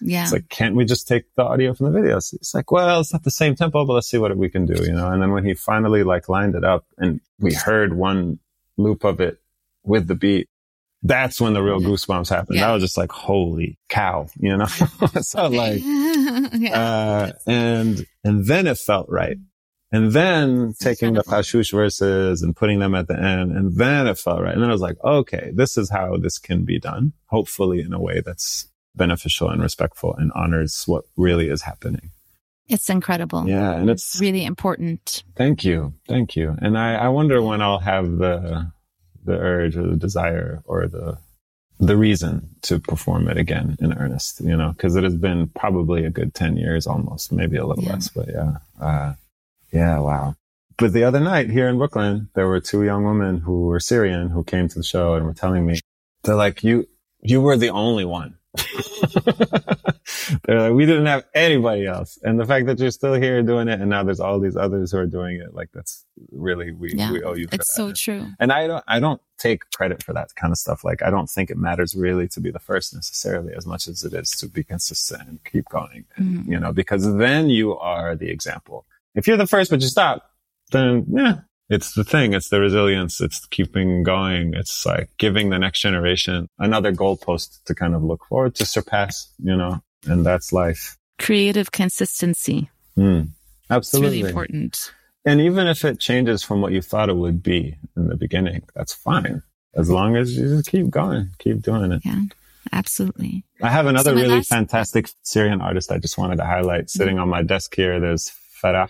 Yeah. 0.00 0.22
It's 0.22 0.32
like, 0.32 0.48
can't 0.48 0.76
we 0.76 0.84
just 0.84 1.08
take 1.08 1.24
the 1.34 1.42
audio 1.42 1.74
from 1.74 1.92
the 1.92 1.98
videos? 1.98 2.32
It's 2.34 2.54
like, 2.54 2.70
well, 2.70 3.00
it's 3.00 3.12
not 3.12 3.24
the 3.24 3.30
same 3.30 3.54
tempo, 3.54 3.84
but 3.84 3.94
let's 3.94 4.08
see 4.08 4.18
what 4.18 4.36
we 4.36 4.48
can 4.48 4.66
do, 4.66 4.82
you 4.84 4.92
know? 4.92 5.10
And 5.10 5.20
then 5.20 5.32
when 5.32 5.44
he 5.44 5.54
finally 5.54 6.04
like 6.04 6.28
lined 6.28 6.54
it 6.54 6.64
up 6.64 6.84
and 6.98 7.20
we 7.40 7.54
heard 7.54 7.94
one 7.94 8.38
loop 8.76 9.04
of 9.04 9.20
it 9.20 9.38
with 9.84 10.06
the 10.06 10.14
beat, 10.14 10.48
that's 11.02 11.40
when 11.40 11.52
the 11.52 11.62
real 11.62 11.80
goosebumps 11.80 12.28
happened. 12.28 12.58
Yeah. 12.58 12.68
That 12.68 12.74
was 12.74 12.82
just 12.82 12.96
like, 12.96 13.10
holy 13.10 13.78
cow, 13.88 14.28
you 14.38 14.56
know? 14.56 14.66
so 15.20 15.46
like, 15.48 15.80
uh, 16.72 17.32
and, 17.46 18.06
and 18.24 18.46
then 18.46 18.66
it 18.66 18.78
felt 18.78 19.08
right. 19.08 19.36
And 19.90 20.12
then 20.12 20.74
taking 20.78 21.14
the 21.14 21.22
Kashush 21.22 21.72
verses 21.72 22.42
and 22.42 22.54
putting 22.54 22.78
them 22.78 22.94
at 22.94 23.08
the 23.08 23.18
end. 23.18 23.52
And 23.52 23.74
then 23.76 24.06
it 24.06 24.18
felt 24.18 24.42
right. 24.42 24.52
And 24.52 24.62
then 24.62 24.68
I 24.68 24.72
was 24.72 24.82
like, 24.82 25.02
okay, 25.02 25.50
this 25.54 25.78
is 25.78 25.90
how 25.90 26.18
this 26.18 26.38
can 26.38 26.64
be 26.64 26.78
done. 26.78 27.14
Hopefully 27.26 27.80
in 27.80 27.94
a 27.94 28.00
way 28.00 28.20
that's 28.20 28.68
beneficial 28.94 29.48
and 29.48 29.62
respectful 29.62 30.14
and 30.14 30.30
honors 30.34 30.84
what 30.86 31.04
really 31.16 31.48
is 31.48 31.62
happening. 31.62 32.10
It's 32.68 32.90
incredible. 32.90 33.48
Yeah. 33.48 33.72
And 33.72 33.88
it's, 33.88 34.14
it's 34.14 34.20
really 34.20 34.44
important. 34.44 35.22
Thank 35.36 35.64
you. 35.64 35.94
Thank 36.06 36.36
you. 36.36 36.54
And 36.60 36.76
I, 36.76 36.96
I 36.96 37.08
wonder 37.08 37.40
when 37.40 37.62
I'll 37.62 37.78
have 37.78 38.18
the, 38.18 38.70
the 39.24 39.38
urge 39.38 39.74
or 39.76 39.86
the 39.86 39.96
desire 39.96 40.62
or 40.66 40.86
the, 40.86 41.18
the 41.78 41.96
reason 41.96 42.48
to 42.62 42.78
perform 42.80 43.28
it 43.28 43.36
again 43.36 43.76
in 43.80 43.92
earnest, 43.92 44.40
you 44.40 44.56
know, 44.56 44.74
cause 44.78 44.96
it 44.96 45.04
has 45.04 45.14
been 45.14 45.48
probably 45.48 46.04
a 46.04 46.10
good 46.10 46.34
10 46.34 46.56
years 46.56 46.86
almost, 46.86 47.32
maybe 47.32 47.56
a 47.56 47.66
little 47.66 47.84
yeah. 47.84 47.92
less, 47.92 48.08
but 48.08 48.28
yeah. 48.28 48.56
Uh, 48.80 49.14
yeah, 49.72 49.98
wow. 49.98 50.34
But 50.76 50.92
the 50.92 51.04
other 51.04 51.20
night 51.20 51.50
here 51.50 51.68
in 51.68 51.78
Brooklyn, 51.78 52.28
there 52.34 52.46
were 52.46 52.60
two 52.60 52.84
young 52.84 53.04
women 53.04 53.38
who 53.38 53.66
were 53.66 53.80
Syrian 53.80 54.28
who 54.30 54.44
came 54.44 54.68
to 54.68 54.78
the 54.78 54.84
show 54.84 55.14
and 55.14 55.26
were 55.26 55.34
telling 55.34 55.66
me, 55.66 55.80
they're 56.22 56.34
like, 56.34 56.62
you, 56.64 56.88
you 57.20 57.40
were 57.40 57.56
the 57.56 57.70
only 57.70 58.04
one. 58.04 58.37
They're 60.44 60.60
like, 60.60 60.72
we 60.72 60.86
didn't 60.86 61.06
have 61.06 61.24
anybody 61.34 61.86
else. 61.86 62.18
And 62.22 62.38
the 62.38 62.44
fact 62.44 62.66
that 62.66 62.78
you're 62.78 62.90
still 62.90 63.14
here 63.14 63.42
doing 63.42 63.68
it 63.68 63.80
and 63.80 63.90
now 63.90 64.02
there's 64.02 64.20
all 64.20 64.40
these 64.40 64.56
others 64.56 64.92
who 64.92 64.98
are 64.98 65.06
doing 65.06 65.40
it, 65.40 65.54
like 65.54 65.70
that's 65.72 66.04
really, 66.32 66.72
we, 66.72 66.94
yeah, 66.94 67.12
we 67.12 67.22
owe 67.22 67.34
you 67.34 67.48
It's 67.52 67.74
so 67.74 67.92
true. 67.92 68.26
And 68.38 68.52
I 68.52 68.66
don't, 68.66 68.84
I 68.86 69.00
don't 69.00 69.20
take 69.38 69.70
credit 69.70 70.02
for 70.02 70.12
that 70.14 70.34
kind 70.34 70.52
of 70.52 70.58
stuff. 70.58 70.84
Like, 70.84 71.02
I 71.02 71.10
don't 71.10 71.28
think 71.30 71.50
it 71.50 71.56
matters 71.56 71.94
really 71.94 72.28
to 72.28 72.40
be 72.40 72.50
the 72.50 72.58
first 72.58 72.94
necessarily 72.94 73.54
as 73.54 73.66
much 73.66 73.88
as 73.88 74.04
it 74.04 74.12
is 74.12 74.30
to 74.32 74.48
be 74.48 74.64
consistent 74.64 75.28
and 75.28 75.44
keep 75.44 75.66
going, 75.68 76.04
mm-hmm. 76.18 76.50
you 76.50 76.58
know, 76.58 76.72
because 76.72 77.16
then 77.16 77.48
you 77.48 77.76
are 77.78 78.16
the 78.16 78.30
example. 78.30 78.86
If 79.14 79.26
you're 79.26 79.36
the 79.36 79.46
first, 79.46 79.70
but 79.70 79.80
you 79.80 79.88
stop, 79.88 80.30
then 80.70 81.06
yeah, 81.10 81.40
it's 81.68 81.94
the 81.94 82.04
thing. 82.04 82.32
It's 82.32 82.48
the 82.48 82.60
resilience. 82.60 83.20
It's 83.20 83.44
keeping 83.46 84.02
going. 84.02 84.54
It's 84.54 84.86
like 84.86 85.10
giving 85.18 85.50
the 85.50 85.58
next 85.58 85.80
generation 85.80 86.48
another 86.58 86.92
goalpost 86.92 87.62
to 87.64 87.74
kind 87.74 87.94
of 87.94 88.02
look 88.02 88.24
forward 88.26 88.54
to 88.56 88.66
surpass, 88.66 89.32
you 89.38 89.56
know, 89.56 89.82
and 90.06 90.24
that's 90.24 90.52
life. 90.52 90.96
Creative 91.18 91.70
consistency. 91.72 92.70
Mm, 92.96 93.30
absolutely. 93.70 94.08
It's 94.08 94.22
really 94.22 94.28
important. 94.28 94.92
And 95.24 95.40
even 95.40 95.66
if 95.66 95.84
it 95.84 96.00
changes 96.00 96.42
from 96.42 96.62
what 96.62 96.72
you 96.72 96.80
thought 96.80 97.10
it 97.10 97.16
would 97.16 97.42
be 97.42 97.76
in 97.96 98.08
the 98.08 98.16
beginning, 98.16 98.62
that's 98.74 98.94
fine. 98.94 99.42
As 99.74 99.90
long 99.90 100.16
as 100.16 100.36
you 100.36 100.56
just 100.56 100.70
keep 100.70 100.88
going, 100.88 101.30
keep 101.38 101.60
doing 101.60 101.92
it. 101.92 102.02
Yeah, 102.04 102.22
absolutely. 102.72 103.44
I 103.62 103.68
have 103.68 103.86
another 103.86 104.10
so 104.10 104.16
really 104.16 104.36
last... 104.36 104.48
fantastic 104.48 105.10
Syrian 105.22 105.60
artist 105.60 105.92
I 105.92 105.98
just 105.98 106.16
wanted 106.16 106.36
to 106.36 106.46
highlight 106.46 106.88
sitting 106.88 107.16
mm-hmm. 107.16 107.24
on 107.24 107.28
my 107.28 107.42
desk 107.42 107.74
here. 107.74 108.00
There's 108.00 108.32
Farah 108.62 108.88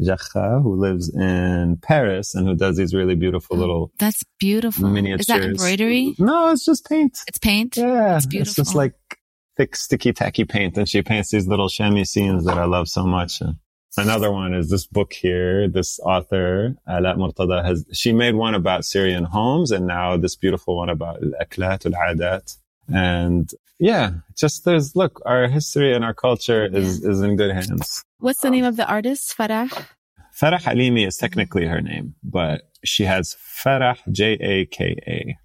Jacha, 0.00 0.62
who 0.62 0.76
lives 0.76 1.12
in 1.14 1.78
Paris 1.82 2.34
and 2.34 2.46
who 2.46 2.54
does 2.54 2.76
these 2.76 2.94
really 2.94 3.14
beautiful 3.14 3.56
oh, 3.56 3.60
little. 3.60 3.92
That's 3.98 4.22
beautiful. 4.38 4.88
Miniatures. 4.88 5.20
Is 5.20 5.26
that 5.26 5.42
embroidery? 5.42 6.14
No, 6.18 6.50
it's 6.50 6.64
just 6.64 6.86
paint. 6.88 7.18
It's 7.26 7.38
paint. 7.38 7.76
Yeah, 7.76 8.16
it's 8.16 8.26
beautiful. 8.26 8.50
It's 8.50 8.56
just 8.56 8.74
like 8.74 8.94
thick, 9.56 9.74
sticky, 9.76 10.12
tacky 10.12 10.44
paint, 10.44 10.76
and 10.78 10.88
she 10.88 11.02
paints 11.02 11.30
these 11.30 11.48
little 11.48 11.68
chamois 11.68 12.04
scenes 12.04 12.44
that 12.44 12.58
I 12.58 12.64
love 12.64 12.88
so 12.88 13.04
much. 13.04 13.40
And 13.40 13.56
another 13.96 14.30
one 14.30 14.54
is 14.54 14.70
this 14.70 14.86
book 14.86 15.12
here. 15.12 15.68
This 15.68 15.98
author, 16.00 16.76
Ala 16.88 17.14
Murtada, 17.16 17.64
has 17.64 17.84
she 17.92 18.12
made 18.12 18.36
one 18.36 18.54
about 18.54 18.84
Syrian 18.84 19.24
homes, 19.24 19.72
and 19.72 19.86
now 19.86 20.16
this 20.16 20.36
beautiful 20.36 20.76
one 20.76 20.88
about 20.88 21.22
al-aklat 21.22 21.86
al-adat. 21.86 22.56
And 22.92 23.50
yeah, 23.78 24.12
just 24.36 24.64
there's 24.64 24.96
look, 24.96 25.20
our 25.26 25.48
history 25.48 25.94
and 25.94 26.04
our 26.04 26.14
culture 26.14 26.66
is 26.66 27.04
is 27.04 27.20
in 27.20 27.36
good 27.36 27.54
hands. 27.54 28.02
What's 28.18 28.40
the 28.40 28.50
name 28.50 28.64
of 28.64 28.76
the 28.76 28.88
artist? 28.88 29.36
Farah? 29.36 29.68
Farah 30.34 30.60
Halimi 30.60 31.06
is 31.06 31.16
technically 31.16 31.66
her 31.66 31.80
name, 31.80 32.14
but 32.22 32.70
she 32.84 33.04
has 33.04 33.36
Farah, 33.64 33.96
J 34.10 34.32
A 34.40 34.66
K 34.66 34.96
A, 35.06 35.36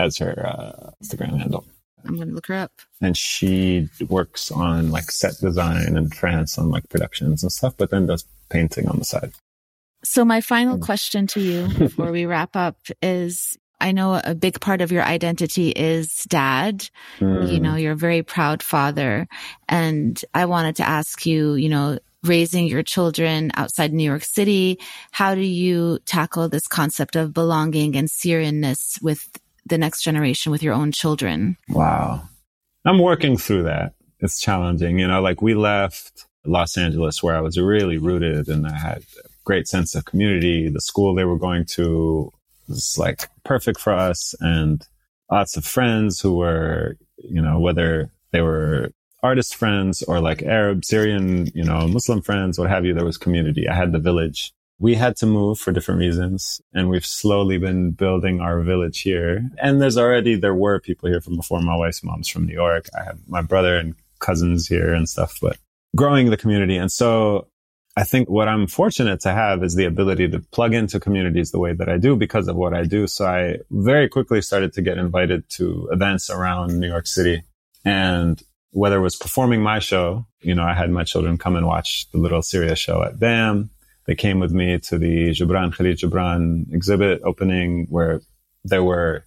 as 0.00 0.18
her 0.18 0.46
uh, 0.46 0.90
Instagram 1.02 1.38
handle. 1.38 1.64
I'm 2.04 2.16
going 2.16 2.28
to 2.28 2.34
look 2.34 2.46
her 2.46 2.54
up. 2.54 2.72
And 3.00 3.16
she 3.16 3.88
works 4.08 4.50
on 4.50 4.90
like 4.90 5.10
set 5.10 5.34
design 5.40 5.96
in 5.96 6.10
France 6.10 6.58
on 6.58 6.70
like 6.70 6.88
productions 6.88 7.42
and 7.42 7.52
stuff, 7.52 7.74
but 7.76 7.90
then 7.90 8.06
does 8.06 8.24
painting 8.48 8.88
on 8.88 8.98
the 8.98 9.04
side. 9.04 9.32
So 10.04 10.24
my 10.24 10.40
final 10.40 10.76
hmm. 10.76 10.82
question 10.82 11.26
to 11.28 11.40
you 11.40 11.68
before 11.78 12.10
we 12.10 12.24
wrap 12.24 12.56
up 12.56 12.76
is 13.02 13.56
I 13.80 13.92
know 13.92 14.20
a 14.22 14.34
big 14.34 14.60
part 14.60 14.80
of 14.80 14.90
your 14.90 15.04
identity 15.04 15.70
is 15.70 16.24
dad. 16.24 16.88
Mm. 17.20 17.52
You 17.52 17.60
know, 17.60 17.76
you're 17.76 17.92
a 17.92 17.96
very 17.96 18.22
proud 18.22 18.62
father. 18.62 19.28
And 19.68 20.22
I 20.34 20.46
wanted 20.46 20.76
to 20.76 20.88
ask 20.88 21.24
you, 21.26 21.54
you 21.54 21.68
know, 21.68 21.98
raising 22.24 22.66
your 22.66 22.82
children 22.82 23.50
outside 23.54 23.92
New 23.92 24.04
York 24.04 24.24
City, 24.24 24.80
how 25.12 25.34
do 25.34 25.40
you 25.40 25.98
tackle 26.04 26.48
this 26.48 26.66
concept 26.66 27.16
of 27.16 27.32
belonging 27.32 27.96
and 27.96 28.08
Syrianness 28.08 29.00
with 29.00 29.28
the 29.66 29.78
next 29.78 30.02
generation, 30.02 30.50
with 30.50 30.62
your 30.62 30.74
own 30.74 30.90
children? 30.92 31.56
Wow. 31.68 32.28
I'm 32.84 32.98
working 32.98 33.36
through 33.36 33.64
that. 33.64 33.94
It's 34.20 34.40
challenging. 34.40 34.98
You 34.98 35.06
know, 35.06 35.20
like 35.20 35.40
we 35.40 35.54
left 35.54 36.26
Los 36.44 36.76
Angeles 36.76 37.22
where 37.22 37.36
I 37.36 37.40
was 37.40 37.58
really 37.58 37.98
rooted 37.98 38.48
and 38.48 38.66
I 38.66 38.76
had 38.76 38.98
a 38.98 39.28
great 39.44 39.68
sense 39.68 39.94
of 39.94 40.04
community. 40.04 40.68
The 40.68 40.80
school 40.80 41.14
they 41.14 41.24
were 41.24 41.38
going 41.38 41.66
to 41.74 42.32
was 42.68 42.96
like 42.98 43.28
perfect 43.44 43.80
for 43.80 43.92
us 43.92 44.34
and 44.40 44.86
lots 45.30 45.56
of 45.56 45.64
friends 45.64 46.20
who 46.20 46.36
were, 46.36 46.96
you 47.16 47.42
know, 47.42 47.58
whether 47.58 48.10
they 48.32 48.40
were 48.40 48.90
artist 49.22 49.56
friends 49.56 50.02
or 50.02 50.20
like 50.20 50.42
Arab, 50.42 50.84
Syrian, 50.84 51.46
you 51.54 51.64
know, 51.64 51.88
Muslim 51.88 52.22
friends, 52.22 52.58
what 52.58 52.70
have 52.70 52.84
you. 52.84 52.94
There 52.94 53.04
was 53.04 53.18
community. 53.18 53.68
I 53.68 53.74
had 53.74 53.92
the 53.92 53.98
village. 53.98 54.52
We 54.78 54.94
had 54.94 55.16
to 55.16 55.26
move 55.26 55.58
for 55.58 55.72
different 55.72 55.98
reasons 55.98 56.60
and 56.72 56.88
we've 56.88 57.06
slowly 57.06 57.58
been 57.58 57.90
building 57.90 58.40
our 58.40 58.60
village 58.60 59.00
here. 59.00 59.42
And 59.60 59.82
there's 59.82 59.98
already, 59.98 60.36
there 60.36 60.54
were 60.54 60.78
people 60.78 61.08
here 61.08 61.20
from 61.20 61.36
before. 61.36 61.60
My 61.60 61.76
wife's 61.76 62.04
mom's 62.04 62.28
from 62.28 62.46
New 62.46 62.54
York. 62.54 62.86
I 62.98 63.02
have 63.02 63.18
my 63.26 63.42
brother 63.42 63.76
and 63.76 63.96
cousins 64.20 64.68
here 64.68 64.94
and 64.94 65.08
stuff, 65.08 65.38
but 65.42 65.58
growing 65.96 66.30
the 66.30 66.36
community. 66.36 66.76
And 66.76 66.92
so 66.92 67.48
I 67.98 68.04
think 68.04 68.30
what 68.30 68.46
I'm 68.46 68.68
fortunate 68.68 69.18
to 69.22 69.32
have 69.32 69.64
is 69.64 69.74
the 69.74 69.84
ability 69.84 70.28
to 70.28 70.38
plug 70.38 70.72
into 70.72 71.00
communities 71.00 71.50
the 71.50 71.58
way 71.58 71.72
that 71.72 71.88
I 71.88 71.98
do 71.98 72.14
because 72.14 72.46
of 72.46 72.54
what 72.54 72.72
I 72.72 72.84
do. 72.84 73.08
So 73.08 73.26
I 73.26 73.56
very 73.72 74.08
quickly 74.08 74.40
started 74.40 74.72
to 74.74 74.82
get 74.82 74.98
invited 74.98 75.48
to 75.56 75.88
events 75.90 76.30
around 76.30 76.78
New 76.78 76.86
York 76.86 77.08
City. 77.08 77.42
And 77.84 78.40
whether 78.70 78.98
it 78.98 79.02
was 79.02 79.16
performing 79.16 79.62
my 79.62 79.80
show, 79.80 80.26
you 80.40 80.54
know, 80.54 80.62
I 80.62 80.74
had 80.74 80.90
my 80.90 81.02
children 81.02 81.38
come 81.38 81.56
and 81.56 81.66
watch 81.66 82.08
the 82.12 82.18
Little 82.18 82.40
Syria 82.40 82.76
show 82.76 83.02
at 83.02 83.18
BAM. 83.18 83.70
They 84.06 84.14
came 84.14 84.38
with 84.38 84.52
me 84.52 84.78
to 84.78 84.96
the 84.96 85.30
Gibran 85.30 85.74
Khalil 85.74 85.94
Gibran 85.94 86.72
exhibit 86.72 87.20
opening 87.24 87.88
where 87.90 88.20
there 88.62 88.84
were 88.84 89.24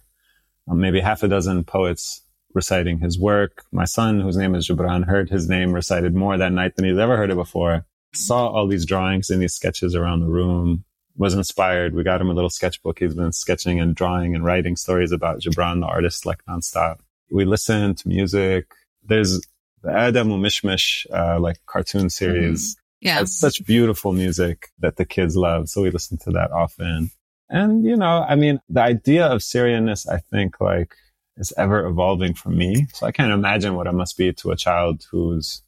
um, 0.66 0.80
maybe 0.80 1.00
half 1.00 1.22
a 1.22 1.28
dozen 1.28 1.62
poets 1.64 2.22
reciting 2.54 3.00
his 3.00 3.20
work. 3.20 3.64
My 3.70 3.84
son, 3.84 4.18
whose 4.18 4.38
name 4.38 4.54
is 4.54 4.66
Gibran, 4.66 5.04
heard 5.04 5.28
his 5.28 5.46
name 5.46 5.72
recited 5.72 6.14
more 6.14 6.38
that 6.38 6.52
night 6.52 6.76
than 6.76 6.86
he's 6.86 6.96
ever 6.96 7.18
heard 7.18 7.30
it 7.30 7.36
before 7.36 7.84
saw 8.14 8.48
all 8.48 8.66
these 8.66 8.86
drawings 8.86 9.30
and 9.30 9.40
these 9.40 9.54
sketches 9.54 9.94
around 9.94 10.20
the 10.20 10.28
room, 10.28 10.84
was 11.16 11.34
inspired. 11.34 11.94
We 11.94 12.02
got 12.02 12.20
him 12.20 12.30
a 12.30 12.34
little 12.34 12.50
sketchbook. 12.50 12.98
He's 12.98 13.14
been 13.14 13.32
sketching 13.32 13.80
and 13.80 13.94
drawing 13.94 14.34
and 14.34 14.44
writing 14.44 14.76
stories 14.76 15.12
about 15.12 15.40
Gibran, 15.40 15.80
the 15.80 15.86
artist, 15.86 16.24
like 16.26 16.44
nonstop. 16.46 17.00
We 17.30 17.44
listened 17.44 17.98
to 17.98 18.08
music. 18.08 18.72
There's 19.02 19.40
the 19.82 19.92
Adam 19.92 20.28
Mishmish, 20.28 21.06
uh, 21.12 21.40
like 21.40 21.58
cartoon 21.66 22.08
series. 22.10 22.74
Mm-hmm. 22.74 23.06
Yeah. 23.06 23.20
It's 23.20 23.38
such 23.38 23.64
beautiful 23.66 24.12
music 24.12 24.68
that 24.78 24.96
the 24.96 25.04
kids 25.04 25.36
love. 25.36 25.68
So 25.68 25.82
we 25.82 25.90
listen 25.90 26.18
to 26.18 26.30
that 26.30 26.52
often. 26.52 27.10
And, 27.50 27.84
you 27.84 27.96
know, 27.96 28.24
I 28.26 28.36
mean, 28.36 28.60
the 28.68 28.80
idea 28.80 29.26
of 29.26 29.40
Syrianness, 29.40 30.08
I 30.08 30.18
think, 30.18 30.60
like, 30.60 30.94
is 31.36 31.52
ever 31.56 31.84
evolving 31.84 32.34
for 32.34 32.48
me. 32.48 32.86
So 32.94 33.06
I 33.06 33.12
can't 33.12 33.32
imagine 33.32 33.74
what 33.74 33.86
it 33.86 33.92
must 33.92 34.16
be 34.16 34.32
to 34.34 34.52
a 34.52 34.56
child 34.56 35.06
who's 35.10 35.62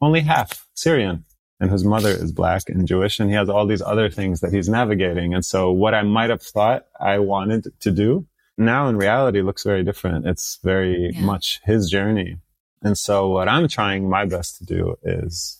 only 0.00 0.20
half 0.20 0.68
Syrian 0.74 1.24
and 1.64 1.70
whose 1.70 1.84
mother 1.84 2.10
is 2.10 2.30
black 2.30 2.68
and 2.68 2.86
Jewish. 2.86 3.18
And 3.18 3.30
he 3.30 3.36
has 3.36 3.48
all 3.48 3.66
these 3.66 3.80
other 3.80 4.10
things 4.10 4.40
that 4.40 4.52
he's 4.52 4.68
navigating. 4.68 5.32
And 5.32 5.42
so 5.42 5.72
what 5.72 5.94
I 5.94 6.02
might 6.02 6.28
have 6.28 6.42
thought 6.42 6.84
I 7.00 7.20
wanted 7.20 7.72
to 7.80 7.90
do 7.90 8.26
now 8.58 8.88
in 8.88 8.98
reality 8.98 9.40
looks 9.40 9.64
very 9.64 9.82
different. 9.82 10.26
It's 10.26 10.58
very 10.62 11.12
yeah. 11.14 11.22
much 11.22 11.60
his 11.64 11.88
journey. 11.88 12.36
And 12.82 12.98
so 12.98 13.30
what 13.30 13.48
I'm 13.48 13.66
trying 13.66 14.10
my 14.10 14.26
best 14.26 14.58
to 14.58 14.64
do 14.66 14.96
is 15.02 15.58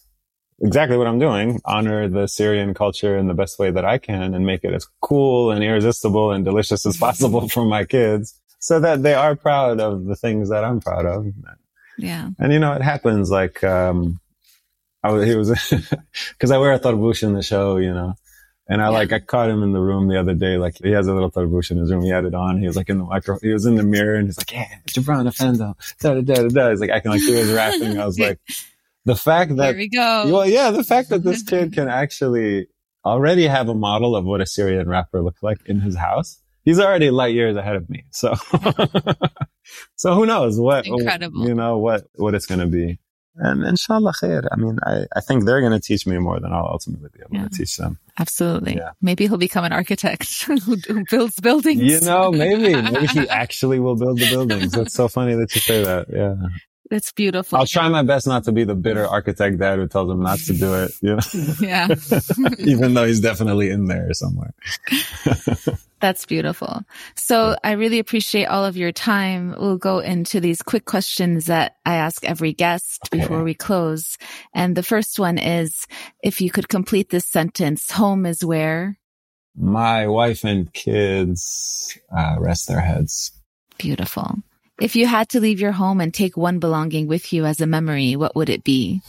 exactly 0.60 0.98
what 0.98 1.06
I'm 1.06 1.18
doing, 1.18 1.62
honor 1.64 2.06
the 2.06 2.26
Syrian 2.26 2.74
culture 2.74 3.16
in 3.16 3.26
the 3.26 3.34
best 3.34 3.58
way 3.58 3.70
that 3.70 3.86
I 3.86 3.96
can 3.96 4.34
and 4.34 4.44
make 4.44 4.62
it 4.62 4.74
as 4.74 4.86
cool 5.00 5.50
and 5.50 5.64
irresistible 5.64 6.32
and 6.32 6.44
delicious 6.44 6.84
as 6.84 6.98
possible 6.98 7.48
for 7.54 7.64
my 7.64 7.84
kids 7.84 8.38
so 8.58 8.78
that 8.78 9.02
they 9.02 9.14
are 9.14 9.36
proud 9.36 9.80
of 9.80 10.04
the 10.04 10.16
things 10.16 10.50
that 10.50 10.64
I'm 10.64 10.80
proud 10.80 11.06
of. 11.06 11.26
Yeah. 11.96 12.28
And 12.38 12.52
you 12.52 12.58
know, 12.58 12.74
it 12.74 12.82
happens 12.82 13.30
like, 13.30 13.64
um, 13.64 14.20
I 15.04 15.12
was, 15.12 15.26
he 15.26 15.36
was, 15.36 15.50
cause 16.38 16.50
I 16.50 16.56
wear 16.56 16.72
a 16.72 16.78
tarbush 16.78 17.22
in 17.22 17.34
the 17.34 17.42
show, 17.42 17.76
you 17.76 17.92
know, 17.92 18.14
and 18.66 18.80
I 18.80 18.86
yeah. 18.86 18.88
like, 18.88 19.12
I 19.12 19.18
caught 19.18 19.50
him 19.50 19.62
in 19.62 19.72
the 19.72 19.80
room 19.80 20.08
the 20.08 20.18
other 20.18 20.32
day. 20.32 20.56
Like 20.56 20.78
he 20.82 20.92
has 20.92 21.06
a 21.06 21.12
little 21.12 21.30
tarbush 21.30 21.70
in 21.70 21.76
his 21.76 21.92
room. 21.92 22.02
He 22.02 22.08
had 22.08 22.24
it 22.24 22.34
on. 22.34 22.58
He 22.58 22.66
was 22.66 22.74
like 22.74 22.88
in 22.88 22.96
the 22.96 23.04
micro, 23.04 23.38
he 23.42 23.52
was 23.52 23.66
in 23.66 23.74
the 23.74 23.82
mirror 23.82 24.14
and 24.14 24.28
he's 24.28 24.38
like, 24.38 24.50
yeah, 24.52 24.78
Gibran 24.88 25.28
Afendo, 25.28 25.74
da 26.00 26.14
da 26.14 26.22
da 26.22 26.48
da. 26.48 26.70
He's 26.70 26.80
like 26.80 26.88
acting 26.88 27.12
like 27.12 27.20
he 27.20 27.34
was 27.34 27.52
rapping. 27.52 27.98
I 28.00 28.06
was 28.06 28.18
like, 28.18 28.40
the 29.04 29.14
fact 29.14 29.54
that, 29.56 29.74
Here 29.74 29.76
we 29.76 29.88
go. 29.90 30.30
Well, 30.32 30.48
yeah, 30.48 30.70
the 30.70 30.82
fact 30.82 31.10
that 31.10 31.22
this 31.22 31.42
kid 31.42 31.72
can 31.74 31.88
actually 31.88 32.68
already 33.04 33.46
have 33.46 33.68
a 33.68 33.74
model 33.74 34.16
of 34.16 34.24
what 34.24 34.40
a 34.40 34.46
Syrian 34.46 34.88
rapper 34.88 35.20
looks 35.20 35.42
like 35.42 35.58
in 35.66 35.80
his 35.80 35.96
house. 35.96 36.38
He's 36.64 36.80
already 36.80 37.10
light 37.10 37.34
years 37.34 37.56
ahead 37.56 37.76
of 37.76 37.90
me. 37.90 38.04
So, 38.10 38.34
so 39.96 40.14
who 40.14 40.24
knows 40.24 40.58
what, 40.58 40.86
Incredible. 40.86 41.46
you 41.46 41.54
know, 41.54 41.76
what, 41.76 42.06
what 42.14 42.34
it's 42.34 42.46
going 42.46 42.60
to 42.60 42.66
be 42.66 42.98
and 43.36 43.64
inshallah 43.64 44.12
khair. 44.12 44.46
I 44.50 44.56
mean, 44.56 44.78
I, 44.82 45.06
I 45.14 45.20
think 45.20 45.44
they're 45.44 45.60
going 45.60 45.72
to 45.72 45.80
teach 45.80 46.06
me 46.06 46.18
more 46.18 46.38
than 46.38 46.52
I'll 46.52 46.68
ultimately 46.70 47.10
be 47.12 47.20
able 47.20 47.36
yeah. 47.36 47.48
to 47.48 47.50
teach 47.50 47.76
them. 47.76 47.98
Absolutely. 48.18 48.76
Yeah. 48.76 48.90
Maybe 49.02 49.26
he'll 49.26 49.38
become 49.38 49.64
an 49.64 49.72
architect 49.72 50.42
who, 50.44 50.58
who, 50.58 51.04
builds 51.10 51.40
buildings. 51.40 51.82
You 51.82 52.00
know, 52.00 52.30
maybe, 52.30 52.80
maybe 52.80 53.06
he 53.06 53.28
actually 53.28 53.80
will 53.80 53.96
build 53.96 54.18
the 54.18 54.28
buildings. 54.30 54.72
That's 54.72 54.94
so 54.94 55.08
funny 55.08 55.34
that 55.34 55.54
you 55.54 55.60
say 55.60 55.82
that. 55.82 56.06
Yeah. 56.12 56.48
It's 56.90 57.12
beautiful. 57.12 57.58
I'll 57.58 57.66
try 57.66 57.88
my 57.88 58.02
best 58.02 58.26
not 58.26 58.44
to 58.44 58.52
be 58.52 58.64
the 58.64 58.74
bitter 58.74 59.06
architect 59.06 59.58
dad 59.58 59.78
who 59.78 59.88
tells 59.88 60.10
him 60.10 60.22
not 60.22 60.38
to 60.40 60.52
do 60.52 60.74
it. 60.74 60.92
You 61.00 61.16
know? 61.16 61.20
Yeah. 61.60 61.88
Even 62.58 62.94
though 62.94 63.06
he's 63.06 63.20
definitely 63.20 63.70
in 63.70 63.86
there 63.86 64.12
somewhere. 64.12 64.52
That's 66.00 66.26
beautiful. 66.26 66.82
So 67.16 67.56
I 67.64 67.72
really 67.72 67.98
appreciate 67.98 68.44
all 68.44 68.64
of 68.66 68.76
your 68.76 68.92
time. 68.92 69.54
We'll 69.58 69.78
go 69.78 70.00
into 70.00 70.38
these 70.38 70.60
quick 70.60 70.84
questions 70.84 71.46
that 71.46 71.76
I 71.86 71.94
ask 71.94 72.22
every 72.24 72.52
guest 72.52 73.08
before 73.10 73.42
we 73.42 73.54
close. 73.54 74.18
And 74.52 74.76
the 74.76 74.82
first 74.82 75.18
one 75.18 75.38
is, 75.38 75.86
if 76.22 76.42
you 76.42 76.50
could 76.50 76.68
complete 76.68 77.08
this 77.08 77.24
sentence, 77.24 77.90
home 77.90 78.26
is 78.26 78.44
where? 78.44 78.98
My 79.56 80.06
wife 80.06 80.44
and 80.44 80.70
kids 80.74 81.98
uh, 82.14 82.36
rest 82.38 82.68
their 82.68 82.80
heads. 82.80 83.32
Beautiful. 83.78 84.42
If 84.80 84.96
you 84.96 85.06
had 85.06 85.28
to 85.30 85.40
leave 85.40 85.60
your 85.60 85.72
home 85.72 86.00
and 86.00 86.12
take 86.12 86.36
one 86.36 86.58
belonging 86.58 87.06
with 87.06 87.32
you 87.32 87.44
as 87.44 87.60
a 87.60 87.66
memory, 87.66 88.16
what 88.16 88.34
would 88.34 88.48
it 88.48 88.64
be? 88.64 89.02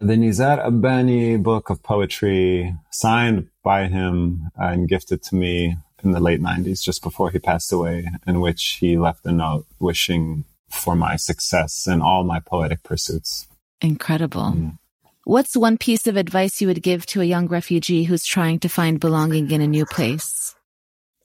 the 0.00 0.14
Nizar 0.14 0.64
Qabbani 0.64 1.42
book 1.42 1.70
of 1.70 1.82
poetry 1.82 2.74
signed 2.90 3.48
by 3.62 3.86
him 3.86 4.50
and 4.56 4.88
gifted 4.88 5.22
to 5.24 5.34
me 5.34 5.76
in 6.02 6.12
the 6.12 6.20
late 6.20 6.40
90s, 6.40 6.82
just 6.82 7.02
before 7.02 7.30
he 7.30 7.38
passed 7.38 7.72
away, 7.72 8.08
in 8.26 8.40
which 8.40 8.78
he 8.80 8.98
left 8.98 9.26
a 9.26 9.32
note 9.32 9.66
wishing 9.78 10.44
for 10.68 10.94
my 10.96 11.16
success 11.16 11.86
in 11.86 12.02
all 12.02 12.24
my 12.24 12.40
poetic 12.40 12.82
pursuits. 12.82 13.46
Incredible. 13.80 14.52
Mm. 14.54 14.78
What's 15.24 15.56
one 15.56 15.78
piece 15.78 16.06
of 16.06 16.16
advice 16.16 16.60
you 16.60 16.68
would 16.68 16.82
give 16.82 17.06
to 17.06 17.20
a 17.20 17.24
young 17.24 17.48
refugee 17.48 18.04
who's 18.04 18.24
trying 18.24 18.60
to 18.60 18.68
find 18.68 19.00
belonging 19.00 19.50
in 19.50 19.60
a 19.60 19.66
new 19.66 19.86
place? 19.86 20.55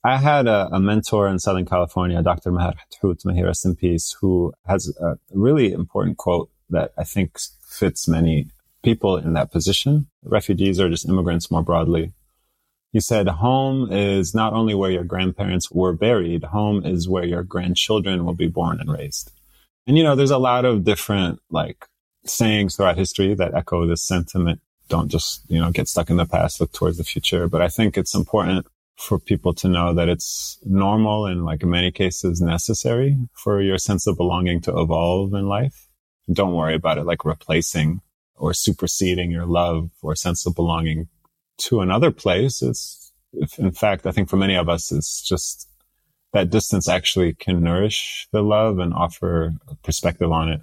I 0.04 0.18
had 0.18 0.47
a, 0.47 0.68
a 0.72 0.80
mentor 0.80 1.28
in 1.28 1.38
Southern 1.38 1.66
California, 1.66 2.22
Dr. 2.24 2.52
Maher 2.52 2.74
Hathout, 2.74 3.24
may 3.24 3.36
he 3.36 3.43
rest 3.43 3.66
in 3.66 3.76
peace, 3.76 4.16
who 4.20 4.54
has 4.66 4.91
a 4.99 5.18
really 5.32 5.74
important 5.74 6.18
quote 6.18 6.49
that 6.70 6.91
I 6.97 7.04
think 7.04 7.38
fits 7.68 8.08
many 8.08 8.47
people 8.84 9.18
in 9.18 9.34
that 9.34 9.52
position, 9.52 10.08
refugees 10.24 10.80
or 10.80 10.89
just 10.89 11.08
immigrants 11.08 11.52
more 11.52 11.62
broadly. 11.62 12.14
He 12.91 12.99
said, 12.99 13.28
home 13.28 13.91
is 13.91 14.34
not 14.34 14.54
only 14.54 14.74
where 14.74 14.91
your 14.91 15.04
grandparents 15.04 15.72
were 15.72 15.93
buried, 15.93 16.45
home 16.45 16.84
is 16.84 17.08
where 17.08 17.24
your 17.24 17.43
grandchildren 17.43 18.26
will 18.26 18.34
be 18.34 18.47
born 18.47 18.80
and 18.80 18.91
raised. 18.91 19.32
And, 19.88 19.97
you 19.97 20.04
know, 20.04 20.16
there's 20.16 20.32
a 20.32 20.38
lot 20.38 20.66
of 20.66 20.84
different 20.84 21.39
like 21.49 21.86
sayings 22.26 22.76
throughout 22.76 22.97
history 22.97 23.34
that 23.36 23.54
echo 23.54 23.86
this 23.86 24.04
sentiment. 24.04 24.62
Don't 24.89 25.10
just, 25.10 25.41
you 25.47 25.60
know, 25.60 25.72
get 25.72 25.88
stuck 25.88 26.10
in 26.10 26.18
the 26.18 26.26
past, 26.26 26.60
look 26.60 26.74
towards 26.74 26.97
the 26.97 27.04
future. 27.04 27.47
But 27.47 27.62
I 27.62 27.70
think 27.70 27.97
it's 27.97 28.14
important 28.14 28.66
for 29.02 29.18
people 29.20 29.54
to 29.56 29.68
know 29.68 29.93
that 29.93 30.10
it's 30.10 30.60
normal 30.64 31.26
and 31.26 31.43
like 31.43 31.64
in 31.64 31.70
many 31.70 31.91
cases 31.91 32.39
necessary 32.39 33.18
for 33.34 33.62
your 33.62 33.78
sense 33.78 34.06
of 34.06 34.16
belonging 34.16 34.62
to 34.62 34.78
evolve 34.78 35.34
in 35.34 35.47
life. 35.47 35.88
Don't 36.32 36.54
worry 36.54 36.76
about 36.76 36.97
it 36.99 37.06
like 37.06 37.26
replacing 37.26 38.02
or 38.36 38.54
superseding 38.54 39.32
your 39.32 39.45
love 39.45 39.89
or 40.02 40.16
sense 40.16 40.45
of 40.45 40.56
belonging 40.56 41.08
to 41.58 41.82
another 41.82 42.12
place. 42.12 42.62
It's, 42.62 43.12
if, 43.34 43.58
in 43.58 43.72
fact, 43.72 44.06
I 44.06 44.12
think 44.12 44.30
for 44.30 44.38
many 44.38 44.56
of 44.56 44.70
us, 44.70 44.91
it's 44.91 45.22
just 45.22 45.68
that 46.34 46.49
distance 46.49 46.88
actually 46.88 47.34
can 47.34 47.62
nourish 47.62 48.28
the 48.32 48.41
love 48.41 48.78
and 48.80 48.93
offer 48.93 49.54
a 49.68 49.76
perspective 49.84 50.32
on 50.32 50.49
it 50.49 50.62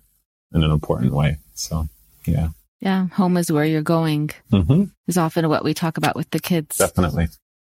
in 0.55 0.63
an 0.63 0.71
important 0.71 1.13
way. 1.13 1.39
So, 1.55 1.87
yeah. 2.25 2.49
Yeah, 2.81 3.09
home 3.09 3.37
is 3.37 3.51
where 3.51 3.65
you're 3.65 3.83
going 3.83 4.31
hmm 4.51 4.85
is 5.09 5.19
often 5.19 5.49
what 5.49 5.65
we 5.65 5.75
talk 5.75 5.97
about 5.97 6.15
with 6.15 6.31
the 6.31 6.39
kids. 6.39 6.77
Definitely. 6.77 7.29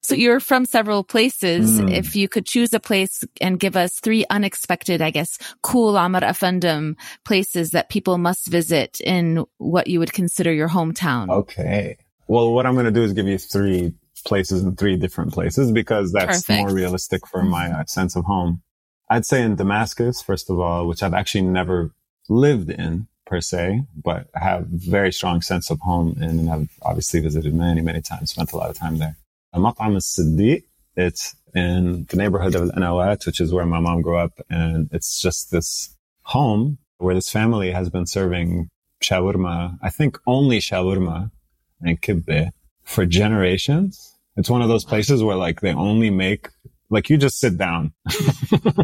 So 0.07 0.15
you're 0.15 0.39
from 0.39 0.67
several 0.67 1.03
places. 1.03 1.81
Mm. 1.81 1.91
If 1.91 2.15
you 2.15 2.29
could 2.29 2.47
choose 2.47 2.73
a 2.73 2.79
place 2.79 3.25
and 3.41 3.59
give 3.59 3.75
us 3.75 3.99
three 3.99 4.25
unexpected, 4.31 5.03
I 5.03 5.11
guess, 5.11 5.37
cool 5.63 5.99
Omar 5.99 6.21
Offendum 6.21 6.95
places 7.25 7.73
that 7.73 7.89
people 7.89 8.17
must 8.17 8.47
visit 8.47 9.01
in 9.01 9.45
what 9.59 9.89
you 9.89 9.99
would 9.99 10.13
consider 10.13 10.53
your 10.53 10.69
hometown. 10.69 11.29
Okay. 11.29 11.97
Well, 12.29 12.53
what 12.53 12.67
I'm 12.67 12.75
going 12.75 12.87
to 12.87 12.93
do 12.93 13.03
is 13.03 13.15
give 13.15 13.27
you 13.27 13.37
three 13.37 13.95
places 14.25 14.63
in 14.63 14.77
three 14.77 14.97
different 14.97 15.33
places 15.33 15.73
because 15.73 16.13
that's 16.13 16.43
Perfect. 16.43 16.61
more 16.61 16.73
realistic 16.73 17.27
for 17.27 17.43
my 17.43 17.71
uh, 17.71 17.85
sense 17.87 18.15
of 18.15 18.25
home. 18.27 18.63
I'd 19.11 19.27
say 19.27 19.43
in 19.43 19.57
Damascus, 19.57 20.23
first 20.23 20.51
of 20.51 20.61
all, 20.61 20.87
which 20.87 21.03
I've 21.03 21.15
actually 21.15 21.43
never 21.43 21.91
lived 22.29 22.71
in 22.71 23.09
per 23.27 23.41
se, 23.41 23.83
but 24.05 24.29
I 24.37 24.45
have 24.45 24.69
very 24.69 25.13
strong 25.13 25.43
sense 25.43 25.69
of 25.69 25.81
home 25.81 26.17
in, 26.21 26.39
and 26.39 26.51
I've 26.51 26.69
obviously 26.83 27.19
visited 27.19 27.55
many, 27.55 27.81
many 27.81 28.03
times, 28.03 28.31
spent 28.31 28.53
a 28.53 28.57
lot 28.57 28.71
of 28.71 28.79
time 28.79 28.99
there. 28.99 29.17
Matam 29.59 29.95
al-Siddiq, 29.95 30.63
it's 30.97 31.35
in 31.55 32.05
the 32.09 32.17
neighborhood 32.17 32.55
of 32.55 32.69
Anawat, 32.71 33.27
which 33.27 33.41
is 33.41 33.53
where 33.53 33.67
my 33.67 33.81
mom 33.81 34.03
grew 34.03 34.17
up. 34.19 34.33
And 34.51 34.89
it's 34.93 35.21
just 35.21 35.51
this 35.51 35.95
home 36.23 36.79
where 36.99 37.15
this 37.15 37.31
family 37.31 37.71
has 37.73 37.89
been 37.91 38.07
serving 38.07 38.69
shawarma, 39.03 39.79
I 39.83 39.91
think 39.91 40.19
only 40.27 40.59
shawarma 40.59 41.31
and 41.83 42.01
kibbe 42.01 42.51
for 42.83 43.05
generations. 43.07 44.15
It's 44.37 44.51
one 44.51 44.63
of 44.63 44.69
those 44.69 44.85
places 44.85 45.23
where 45.23 45.37
like 45.37 45.61
they 45.61 45.73
only 45.75 46.11
make 46.11 46.49
like 46.89 47.11
you 47.11 47.17
just 47.17 47.39
sit 47.41 47.57
down. 47.59 47.93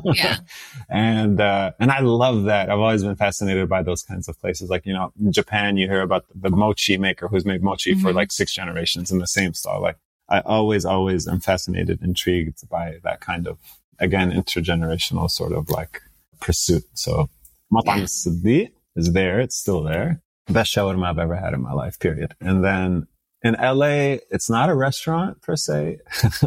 Yeah. 0.05 0.39
And 0.91 1.41
uh 1.41 1.73
and 1.81 1.91
I 1.91 2.01
love 2.01 2.45
that. 2.45 2.69
I've 2.71 2.79
always 2.79 3.03
been 3.05 3.17
fascinated 3.17 3.69
by 3.69 3.83
those 3.83 4.03
kinds 4.03 4.29
of 4.29 4.39
places. 4.41 4.69
Like, 4.69 4.85
you 4.87 4.93
know, 4.93 5.13
in 5.21 5.33
Japan 5.33 5.77
you 5.77 5.87
hear 5.89 6.03
about 6.03 6.25
the 6.35 6.51
mochi 6.51 6.97
maker 6.99 7.29
who's 7.29 7.45
made 7.47 7.63
mochi 7.63 7.95
for 7.95 8.11
Mhm. 8.11 8.15
like 8.15 8.33
six 8.33 8.53
generations 8.53 9.11
in 9.13 9.19
the 9.19 9.27
same 9.27 9.55
stall. 9.55 9.81
Like 9.81 9.97
I 10.33 10.41
always, 10.41 10.85
always 10.85 11.29
am 11.29 11.41
fascinated, 11.41 12.01
intrigued 12.03 12.69
by 12.69 12.99
that 13.05 13.21
kind 13.21 13.47
of 13.47 13.59
again 13.99 14.33
intergenerational 14.33 15.31
sort 15.31 15.53
of 15.53 15.69
like 15.69 16.01
pursuit. 16.41 16.85
So 16.95 17.29
Matam. 17.71 18.01
Siddi 18.05 18.71
is 18.97 19.13
there, 19.13 19.41
it's 19.41 19.57
still 19.57 19.83
there. 19.83 20.23
Best 20.49 20.75
shawarma 20.75 21.07
I've 21.07 21.19
ever 21.19 21.37
had 21.37 21.55
in 21.55 21.63
my 21.63 21.73
life, 21.73 21.99
period. 21.99 22.35
And 22.41 22.65
then 22.65 23.07
in 23.43 23.55
LA, 23.55 24.19
it's 24.31 24.49
not 24.49 24.71
a 24.71 24.75
restaurant 24.75 25.43
per 25.43 25.57
se. 25.57 25.99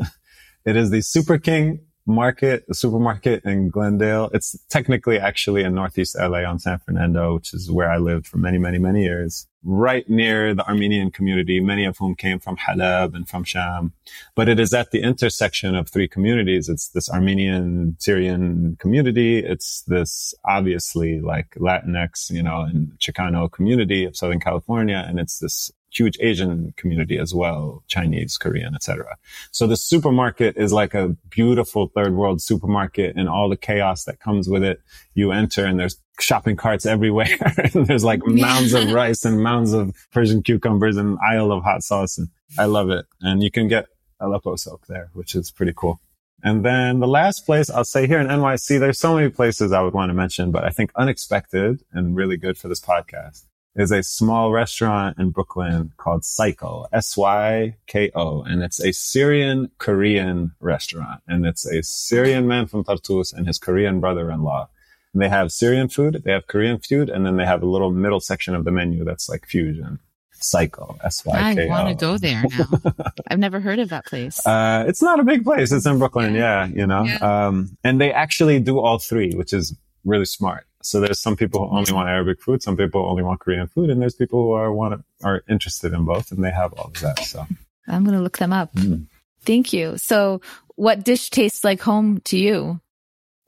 it 0.65 0.75
is 0.75 0.89
the 0.89 1.01
Super 1.01 1.37
King 1.37 1.84
market, 2.05 2.65
the 2.67 2.75
supermarket 2.75 3.43
in 3.45 3.69
Glendale. 3.69 4.29
It's 4.33 4.57
technically 4.69 5.17
actually 5.17 5.63
in 5.63 5.73
Northeast 5.73 6.15
LA 6.19 6.43
on 6.43 6.59
San 6.59 6.79
Fernando, 6.79 7.35
which 7.35 7.53
is 7.53 7.71
where 7.71 7.89
I 7.89 7.97
lived 7.97 8.27
for 8.27 8.37
many, 8.37 8.57
many, 8.57 8.77
many 8.77 9.03
years. 9.03 9.47
Right 9.63 10.07
near 10.07 10.53
the 10.53 10.67
Armenian 10.67 11.09
community, 11.09 11.59
many 11.59 11.85
of 11.85 11.97
whom 11.97 12.15
came 12.15 12.39
from 12.39 12.57
Halab 12.57 13.15
and 13.15 13.27
from 13.27 13.43
Sham. 13.43 13.93
But 14.35 14.47
it 14.47 14.59
is 14.59 14.73
at 14.73 14.91
the 14.91 15.01
intersection 15.01 15.73
of 15.73 15.89
three 15.89 16.07
communities. 16.07 16.69
It's 16.69 16.89
this 16.89 17.09
Armenian 17.09 17.97
Syrian 17.99 18.77
community. 18.79 19.39
It's 19.39 19.81
this 19.87 20.35
obviously 20.45 21.19
like 21.19 21.55
Latinx, 21.55 22.29
you 22.29 22.43
know, 22.43 22.61
and 22.61 22.91
Chicano 22.99 23.51
community 23.51 24.05
of 24.05 24.15
Southern 24.15 24.39
California. 24.39 25.03
And 25.07 25.19
it's 25.19 25.39
this 25.39 25.71
huge 25.95 26.17
Asian 26.19 26.73
community 26.77 27.17
as 27.17 27.33
well, 27.33 27.83
Chinese, 27.87 28.37
Korean, 28.37 28.75
etc. 28.75 29.17
So 29.51 29.65
the 29.65 29.77
supermarket 29.77 30.57
is 30.57 30.73
like 30.73 30.93
a 30.93 31.15
beautiful 31.29 31.91
third 31.95 32.13
world 32.13 32.41
supermarket 32.41 33.15
and 33.15 33.29
all 33.29 33.49
the 33.49 33.57
chaos 33.57 34.03
that 34.03 34.19
comes 34.19 34.49
with 34.49 34.63
it. 34.63 34.81
You 35.13 35.31
enter 35.31 35.65
and 35.65 35.79
there's 35.79 35.97
shopping 36.19 36.55
carts 36.55 36.85
everywhere 36.95 37.27
and 37.57 37.87
there's 37.87 38.03
like 38.03 38.21
mounds 38.25 38.73
of 38.73 38.91
rice 38.91 39.25
and 39.25 39.41
mounds 39.41 39.73
of 39.73 39.95
Persian 40.11 40.43
cucumbers 40.43 40.97
and 40.97 41.17
aisle 41.27 41.51
of 41.51 41.63
hot 41.63 41.83
sauce. 41.83 42.17
And 42.17 42.27
I 42.57 42.65
love 42.65 42.89
it. 42.89 43.05
And 43.21 43.41
you 43.41 43.49
can 43.49 43.67
get 43.67 43.87
Aleppo 44.19 44.55
soap 44.55 44.85
there, 44.87 45.09
which 45.13 45.35
is 45.35 45.51
pretty 45.51 45.73
cool. 45.75 45.99
And 46.43 46.63
then 46.63 46.99
the 46.99 47.07
last 47.07 47.45
place 47.45 47.69
I'll 47.69 47.85
say 47.85 48.05
here 48.05 48.19
in 48.19 48.27
NYC, 48.27 48.79
there's 48.79 48.99
so 48.99 49.15
many 49.15 49.29
places 49.29 49.71
I 49.71 49.81
would 49.81 49.93
want 49.93 50.09
to 50.09 50.13
mention, 50.13 50.51
but 50.51 50.63
I 50.63 50.69
think 50.69 50.91
unexpected 50.95 51.81
and 51.91 52.15
really 52.15 52.37
good 52.37 52.57
for 52.57 52.67
this 52.67 52.81
podcast 52.81 53.45
is 53.75 53.91
a 53.91 54.01
small 54.03 54.51
restaurant 54.51 55.17
in 55.19 55.31
Brooklyn 55.31 55.91
called 55.97 56.23
Psycho, 56.23 56.85
S-Y-K-O. 56.93 58.41
And 58.43 58.63
it's 58.63 58.79
a 58.81 58.91
Syrian 58.93 59.69
Korean 59.79 60.51
restaurant. 60.59 61.21
And 61.27 61.45
it's 61.45 61.65
a 61.65 61.83
Syrian 61.83 62.47
man 62.47 62.67
from 62.67 62.83
Tartus 62.83 63.33
and 63.33 63.47
his 63.47 63.57
Korean 63.57 63.99
brother-in-law. 63.99 64.69
And 65.13 65.21
they 65.21 65.29
have 65.29 65.51
Syrian 65.51 65.87
food, 65.89 66.21
they 66.25 66.31
have 66.31 66.47
Korean 66.47 66.79
food, 66.79 67.09
and 67.09 67.25
then 67.25 67.37
they 67.37 67.45
have 67.45 67.63
a 67.63 67.65
little 67.65 67.91
middle 67.91 68.19
section 68.19 68.53
of 68.55 68.65
the 68.65 68.71
menu 68.71 69.03
that's 69.03 69.29
like 69.29 69.45
fusion. 69.45 69.99
Psycho, 70.33 70.97
S-Y-K-O. 71.03 71.63
I 71.65 71.69
want 71.69 71.87
to 71.97 72.05
go 72.05 72.17
there 72.17 72.43
now. 72.43 72.93
I've 73.29 73.39
never 73.39 73.61
heard 73.61 73.79
of 73.79 73.89
that 73.89 74.05
place. 74.05 74.45
Uh, 74.45 74.83
it's 74.87 75.01
not 75.01 75.19
a 75.19 75.23
big 75.23 75.43
place. 75.45 75.71
It's 75.71 75.85
in 75.85 75.97
Brooklyn. 75.97 76.35
Yeah. 76.35 76.65
you 76.67 76.85
know, 76.85 77.05
Yeah. 77.05 77.47
um, 77.47 77.77
and 77.85 77.99
they 78.01 78.11
actually 78.11 78.59
do 78.59 78.79
all 78.79 78.99
three, 78.99 79.31
which 79.33 79.53
is 79.53 79.73
really 80.03 80.25
smart. 80.25 80.65
So 80.85 80.99
there's 80.99 81.19
some 81.19 81.35
people 81.35 81.67
who 81.67 81.77
only 81.77 81.91
want 81.91 82.09
Arabic 82.09 82.41
food. 82.41 82.61
Some 82.61 82.77
people 82.77 83.05
only 83.05 83.23
want 83.23 83.39
Korean 83.39 83.67
food. 83.67 83.89
And 83.89 84.01
there's 84.01 84.15
people 84.15 84.41
who 84.41 84.51
are 84.51 84.71
want 84.71 85.03
are 85.23 85.43
interested 85.49 85.93
in 85.93 86.05
both 86.05 86.31
and 86.31 86.43
they 86.43 86.51
have 86.51 86.73
all 86.73 86.87
of 86.87 87.01
that. 87.01 87.19
So 87.19 87.45
I'm 87.87 88.03
going 88.03 88.17
to 88.17 88.23
look 88.23 88.37
them 88.37 88.53
up. 88.53 88.73
Mm. 88.73 89.07
Thank 89.41 89.73
you. 89.73 89.97
So 89.97 90.41
what 90.75 91.03
dish 91.03 91.29
tastes 91.29 91.63
like 91.63 91.81
home 91.81 92.19
to 92.25 92.37
you? 92.37 92.81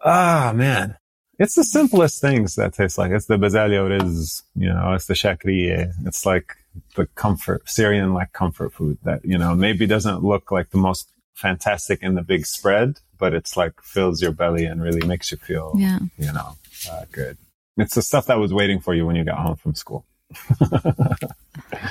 Ah, 0.04 0.52
man. 0.56 0.98
It's 1.40 1.56
the 1.56 1.64
simplest 1.64 2.20
things 2.20 2.56
that 2.56 2.74
taste 2.74 2.98
like. 2.98 3.12
It's 3.12 3.28
the 3.28 3.38
basilio 3.38 3.88
riz, 3.88 4.42
you 4.56 4.70
know, 4.70 4.94
it's 4.94 5.06
the 5.06 5.14
shakriye. 5.14 5.92
It's 6.06 6.26
like 6.26 6.56
the 6.96 7.06
comfort, 7.06 7.70
Syrian 7.70 8.14
like 8.14 8.34
comfort 8.34 8.74
food 8.74 8.98
that, 9.04 9.24
you 9.24 9.38
know, 9.38 9.54
maybe 9.54 9.86
doesn't 9.86 10.24
look 10.24 10.52
like 10.52 10.72
the 10.72 10.80
most 10.80 11.12
fantastic 11.38 12.02
in 12.02 12.16
the 12.16 12.24
big 12.24 12.46
spread, 12.46 13.00
but 13.18 13.34
it's 13.34 13.56
like 13.56 13.74
fills 13.82 14.22
your 14.22 14.32
belly 14.32 14.66
and 14.66 14.82
really 14.82 15.06
makes 15.08 15.32
you 15.32 15.38
feel, 15.38 15.74
Yeah. 15.78 16.00
you 16.18 16.34
know, 16.34 16.58
uh, 16.92 17.06
good. 17.12 17.38
It's 17.78 17.96
the 17.96 18.02
stuff 18.02 18.26
that 18.26 18.40
was 18.40 18.52
waiting 18.54 18.80
for 18.80 18.94
you 18.96 19.06
when 19.06 19.16
you 19.16 19.24
got 19.24 19.38
home 19.38 19.56
from 19.56 19.76
school. 19.76 20.06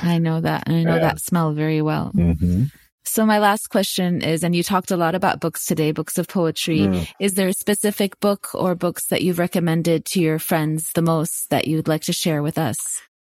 I 0.02 0.18
know 0.18 0.40
that. 0.40 0.64
And 0.66 0.77
I 0.77 0.82
know 0.82 0.97
Yeah. 0.97 1.02
that 1.02 1.20
smell 1.20 1.52
very 1.52 1.81
well. 1.82 2.12
mm-hmm. 2.14 2.64
So 3.05 3.24
my 3.24 3.39
last 3.39 3.70
question 3.70 4.20
is, 4.20 4.43
and 4.43 4.55
you 4.55 4.64
talked 4.64 4.90
a 4.90 4.97
lot 4.97 5.14
about 5.14 5.39
books 5.40 5.64
today, 5.64 5.93
books 5.93 6.18
of 6.18 6.27
poetry. 6.27 6.81
Mm. 6.81 7.09
Is 7.20 7.35
there 7.35 7.47
a 7.47 7.52
specific 7.52 8.18
book 8.18 8.48
or 8.52 8.74
books 8.74 9.06
that 9.06 9.23
you've 9.23 9.39
recommended 9.39 10.05
to 10.06 10.20
your 10.20 10.40
friends 10.40 10.90
the 10.93 11.02
most 11.02 11.48
that 11.51 11.68
you'd 11.68 11.86
like 11.86 12.02
to 12.02 12.12
share 12.12 12.43
with 12.43 12.59
us? 12.59 12.77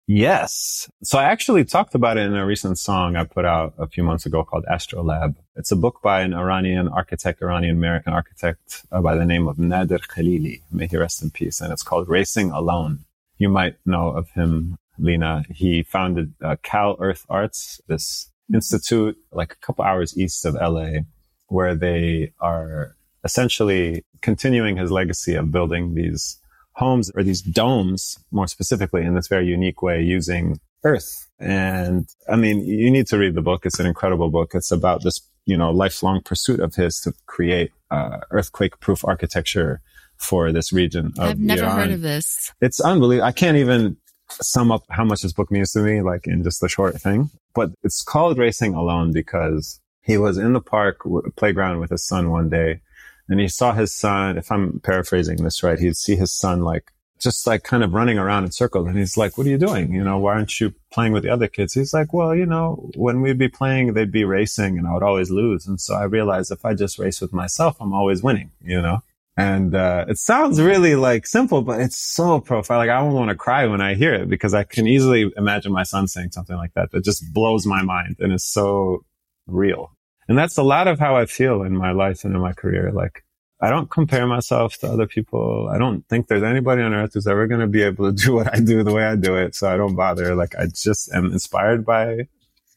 Yes. 0.08 0.88
So 1.04 1.18
I 1.18 1.24
actually 1.24 1.66
talked 1.66 1.96
about 1.96 2.18
it 2.18 2.28
in 2.28 2.36
a 2.36 2.46
recent 2.46 2.78
song 2.78 3.16
I 3.16 3.24
put 3.24 3.44
out 3.44 3.74
a 3.80 3.88
few 3.88 4.04
months 4.04 4.26
ago 4.26 4.44
called 4.44 4.66
Astrolab. 4.70 5.36
It's 5.56 5.72
a 5.72 5.76
book 5.76 6.00
by 6.04 6.22
an 6.22 6.34
Iranian 6.34 6.88
architect, 6.90 7.42
Iranian 7.42 7.76
American 7.76 8.14
architect 8.14 8.86
uh, 8.92 9.02
by 9.02 9.16
the 9.16 9.26
name 9.26 9.48
of 9.48 9.58
Nader 9.58 10.00
Khalili. 10.00 10.62
May 10.72 10.86
he 10.86 10.98
rest 10.98 11.24
in 11.24 11.32
peace. 11.32 11.60
And 11.60 11.74
it's 11.74 11.82
called 11.82 12.08
Racing 12.08 12.52
Alone. 12.52 13.00
You 13.40 13.50
might 13.50 13.78
know 13.86 14.10
of 14.10 14.30
him, 14.32 14.78
Lena. 15.00 15.44
He 15.50 15.82
founded 15.82 16.34
uh, 16.40 16.58
Cal 16.62 16.98
Earth 17.00 17.26
Arts, 17.28 17.82
this 17.88 18.32
institute 18.54 19.18
like 19.32 19.54
a 19.54 19.66
couple 19.66 19.84
hours 19.84 20.16
east 20.16 20.46
of 20.46 20.54
LA, 20.54 21.00
where 21.48 21.74
they 21.74 22.32
are 22.40 22.96
essentially 23.24 24.06
continuing 24.22 24.78
his 24.78 24.92
legacy 24.92 25.34
of 25.34 25.52
building 25.52 25.96
these 25.96 26.40
homes 26.76 27.12
or 27.16 27.24
these 27.24 27.42
domes, 27.42 28.18
more 28.32 28.48
specifically 28.48 29.04
in 29.04 29.16
this 29.16 29.28
very 29.28 29.48
unique 29.48 29.82
way 29.82 30.02
using 30.02 30.60
earth. 30.84 31.28
And 31.40 32.08
I 32.30 32.36
mean, 32.36 32.66
you 32.66 32.92
need 32.92 33.08
to 33.08 33.18
read 33.18 33.36
the 33.36 33.42
book. 33.42 33.66
It's 33.66 33.80
an 33.80 33.86
incredible 33.86 34.30
book. 34.30 34.52
It's 34.54 34.72
about 34.72 35.04
this, 35.04 35.20
you 35.46 35.58
know, 35.58 35.72
lifelong 35.72 36.22
pursuit 36.22 36.60
of 36.60 36.76
his 36.76 37.00
to 37.02 37.14
create 37.26 37.72
uh, 37.92 38.20
earthquake 38.32 38.80
proof 38.80 39.04
architecture 39.06 39.82
for 40.18 40.52
this 40.52 40.72
region. 40.72 41.08
Of 41.18 41.30
I've 41.32 41.40
never 41.40 41.64
Iran 41.64 41.78
heard 41.78 41.92
of 41.92 42.02
this. 42.02 42.52
it's 42.62 42.80
unbelievable. 42.80 43.28
I 43.28 43.32
can't 43.32 43.58
even 43.58 43.98
sum 44.30 44.72
up 44.72 44.84
how 44.90 45.04
much 45.04 45.22
this 45.22 45.34
book 45.34 45.52
means 45.52 45.72
to 45.74 45.80
me, 45.80 46.02
like 46.02 46.28
in 46.28 46.44
just 46.44 46.64
a 46.64 46.70
short 46.70 47.00
thing. 47.02 47.30
But 47.54 47.72
it's 47.84 48.02
called 48.02 48.38
Racing 48.38 48.74
Alone 48.74 49.12
because 49.12 49.80
he 50.02 50.18
was 50.18 50.38
in 50.38 50.54
the 50.54 50.62
park 50.62 51.04
w- 51.04 51.32
playground 51.36 51.80
with 51.80 51.90
his 51.90 52.06
son 52.06 52.30
one 52.30 52.50
day, 52.50 52.82
and 53.30 53.40
he 53.40 53.48
saw 53.48 53.74
his 53.74 53.94
son. 53.94 54.38
If 54.38 54.52
I'm 54.52 54.80
paraphrasing 54.82 55.38
this 55.38 55.64
right, 55.64 55.80
he'd 55.80 55.98
see 55.98 56.16
his 56.16 56.32
son 56.32 56.62
like 56.62 56.92
just 57.20 57.48
like 57.48 57.64
kind 57.64 57.84
of 57.84 57.94
running 57.94 58.18
around 58.18 58.44
in 58.44 58.52
circles, 58.52 58.88
and 58.88 58.98
he's 58.98 59.18
like, 59.18 59.38
"What 59.38 59.48
are 59.48 59.50
you 59.50 59.58
doing? 59.58 59.94
You 59.94 60.04
know, 60.04 60.18
why 60.18 60.34
aren't 60.34 60.60
you 60.60 60.74
playing 60.92 61.14
with 61.14 61.24
the 61.24 61.30
other 61.30 61.48
kids?" 61.48 61.74
He's 61.74 61.94
like, 61.94 62.14
"Well, 62.14 62.36
you 62.36 62.46
know, 62.46 62.90
when 62.96 63.22
we'd 63.22 63.38
be 63.38 63.48
playing, 63.48 63.94
they'd 63.94 64.12
be 64.12 64.26
racing, 64.26 64.78
and 64.78 64.88
I 64.88 64.94
would 64.94 65.04
always 65.04 65.32
lose, 65.32 65.66
and 65.66 65.80
so 65.80 65.96
I 65.96 66.04
realized 66.04 66.52
if 66.52 66.66
I 66.66 66.74
just 66.74 67.00
race 67.00 67.22
with 67.22 67.34
myself, 67.34 67.78
I'm 67.80 67.94
always 67.94 68.22
winning." 68.24 68.52
You 68.62 68.82
know. 68.82 69.00
And 69.38 69.76
uh, 69.76 70.06
it 70.08 70.18
sounds 70.18 70.62
really 70.62 70.96
like 70.96 71.28
simple, 71.28 71.62
but 71.62 71.82
it's 71.82 71.98
so 71.98 72.40
profound. 72.40 72.80
Like 72.80 72.90
I 72.90 73.02
don't 73.02 73.14
want 73.14 73.30
to 73.30 73.36
cry 73.36 73.66
when 73.66 73.82
I 73.82 73.96
hear 73.96 74.14
it 74.14 74.30
because 74.30 74.54
I 74.54 74.64
can 74.64 74.88
easily 74.88 75.30
imagine 75.36 75.74
my 75.74 75.84
son 75.84 76.08
saying 76.08 76.32
something 76.32 76.56
like 76.56 76.74
that 76.76 76.92
that 76.92 77.04
just 77.04 77.34
blows 77.34 77.66
my 77.66 77.82
mind 77.82 78.16
and 78.20 78.32
is 78.32 78.46
so 78.46 79.04
real. 79.46 79.92
And 80.28 80.38
that's 80.38 80.58
a 80.58 80.64
lot 80.64 80.88
of 80.88 81.00
how 81.00 81.16
I 81.16 81.26
feel 81.26 81.62
in 81.64 81.76
my 81.76 81.92
life 81.92 82.24
and 82.24 82.34
in 82.36 82.42
my 82.42 82.54
career. 82.54 82.92
Like 82.92 83.24
I 83.62 83.70
don't 83.70 83.90
compare 83.90 84.28
myself 84.28 84.78
to 84.80 84.88
other 84.88 85.08
people. 85.08 85.70
I 85.72 85.78
don't 85.78 86.08
think 86.10 86.28
there's 86.28 86.44
anybody 86.44 86.82
on 86.82 86.94
earth 86.94 87.14
who's 87.14 87.28
ever 87.28 87.48
going 87.48 87.62
to 87.62 87.68
be 87.68 87.84
able 87.84 88.12
to 88.12 88.26
do 88.26 88.34
what 88.34 88.54
I 88.54 88.60
do 88.60 88.84
the 88.84 88.94
way 88.94 89.06
I 89.06 89.16
do 89.16 89.36
it. 89.36 89.56
So 89.56 89.72
I 89.72 89.78
don't 89.78 89.96
bother. 89.96 90.36
Like 90.36 90.56
I 90.56 90.66
just 90.68 91.14
am 91.14 91.32
inspired 91.32 91.86
by 91.86 92.28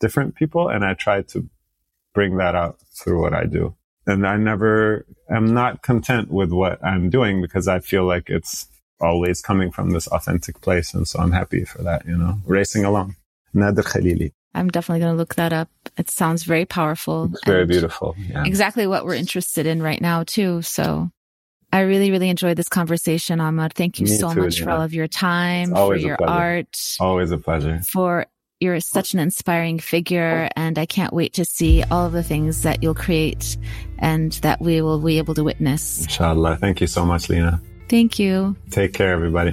different 0.01 0.35
people 0.35 0.69
and 0.69 0.85
I 0.85 0.95
try 0.95 1.23
to 1.23 1.49
bring 2.15 2.37
that 2.37 2.55
out 2.55 2.79
through 2.95 3.21
what 3.21 3.35
I 3.35 3.45
do 3.45 3.75
and 4.09 4.27
I 4.27 4.37
never 4.37 5.07
am 5.31 5.53
not 5.53 5.83
content 5.83 6.31
with 6.31 6.51
what 6.51 6.83
I'm 6.83 7.11
doing 7.11 7.43
because 7.43 7.69
I 7.69 7.81
feel 7.81 8.05
like 8.05 8.31
it's 8.31 8.67
always 9.01 9.43
coming 9.43 9.71
from 9.71 9.91
this 9.91 10.07
authentic 10.09 10.61
place. 10.63 10.95
And 10.95 11.07
so 11.07 11.21
I'm 11.21 11.33
happy 11.33 11.65
for 11.65 11.83
that, 11.83 12.07
you 12.07 12.17
know, 12.17 12.39
racing 12.47 12.85
along. 12.85 13.17
Nader 13.55 13.85
Khalili. 13.85 14.33
I'm 14.55 14.69
definitely 14.69 15.01
going 15.01 15.13
to 15.13 15.19
look 15.19 15.35
that 15.37 15.53
up. 15.53 15.69
It 15.97 16.11
sounds 16.11 16.43
very 16.45 16.65
powerful. 16.65 17.31
It's 17.33 17.45
very 17.45 17.67
beautiful. 17.67 18.17
Yeah. 18.19 18.45
Exactly 18.45 18.87
what 18.87 19.05
we're 19.05 19.15
interested 19.15 19.67
in 19.67 19.83
right 19.83 20.01
now 20.01 20.25
too. 20.25 20.63
So 20.63 21.11
I 21.73 21.81
really, 21.81 22.11
really 22.11 22.31
enjoyed 22.31 22.57
this 22.57 22.69
conversation, 22.69 23.41
Ahmad. 23.41 23.75
Thank 23.75 24.01
you 24.01 24.07
Me 24.07 24.13
so 24.17 24.33
too, 24.33 24.41
much 24.41 24.61
for 24.61 24.71
all 24.71 24.83
of 24.83 24.95
your 24.95 25.07
time, 25.07 25.71
for 25.75 25.97
your 25.97 26.17
art, 26.23 26.97
Always 26.99 27.31
a 27.31 27.39
pleasure. 27.39 27.81
for 27.87 28.27
you're 28.61 28.81
such 28.81 29.15
an 29.15 29.21
inspiring 29.21 29.79
figure 29.79 30.49
and 30.57 30.79
I 30.81 30.87
can't 30.87 31.13
wait 31.13 31.35
to 31.35 31.45
see 31.45 31.85
all 31.85 32.07
of 32.07 32.13
the 32.13 32.25
things 32.25 32.63
that 32.63 32.83
you'll 32.83 32.95
create 32.95 33.57
and 34.01 34.33
that 34.43 34.61
we 34.61 34.81
will 34.83 34.99
be 34.99 35.19
able 35.19 35.35
to 35.35 35.45
witness. 35.45 36.03
Inshallah. 36.03 36.57
Thank 36.57 36.81
you 36.81 36.89
so 36.89 37.05
much, 37.05 37.29
Lena. 37.29 37.61
Thank 37.89 38.19
you. 38.19 38.57
Take 38.71 38.95
care, 38.95 39.13
everybody. 39.13 39.53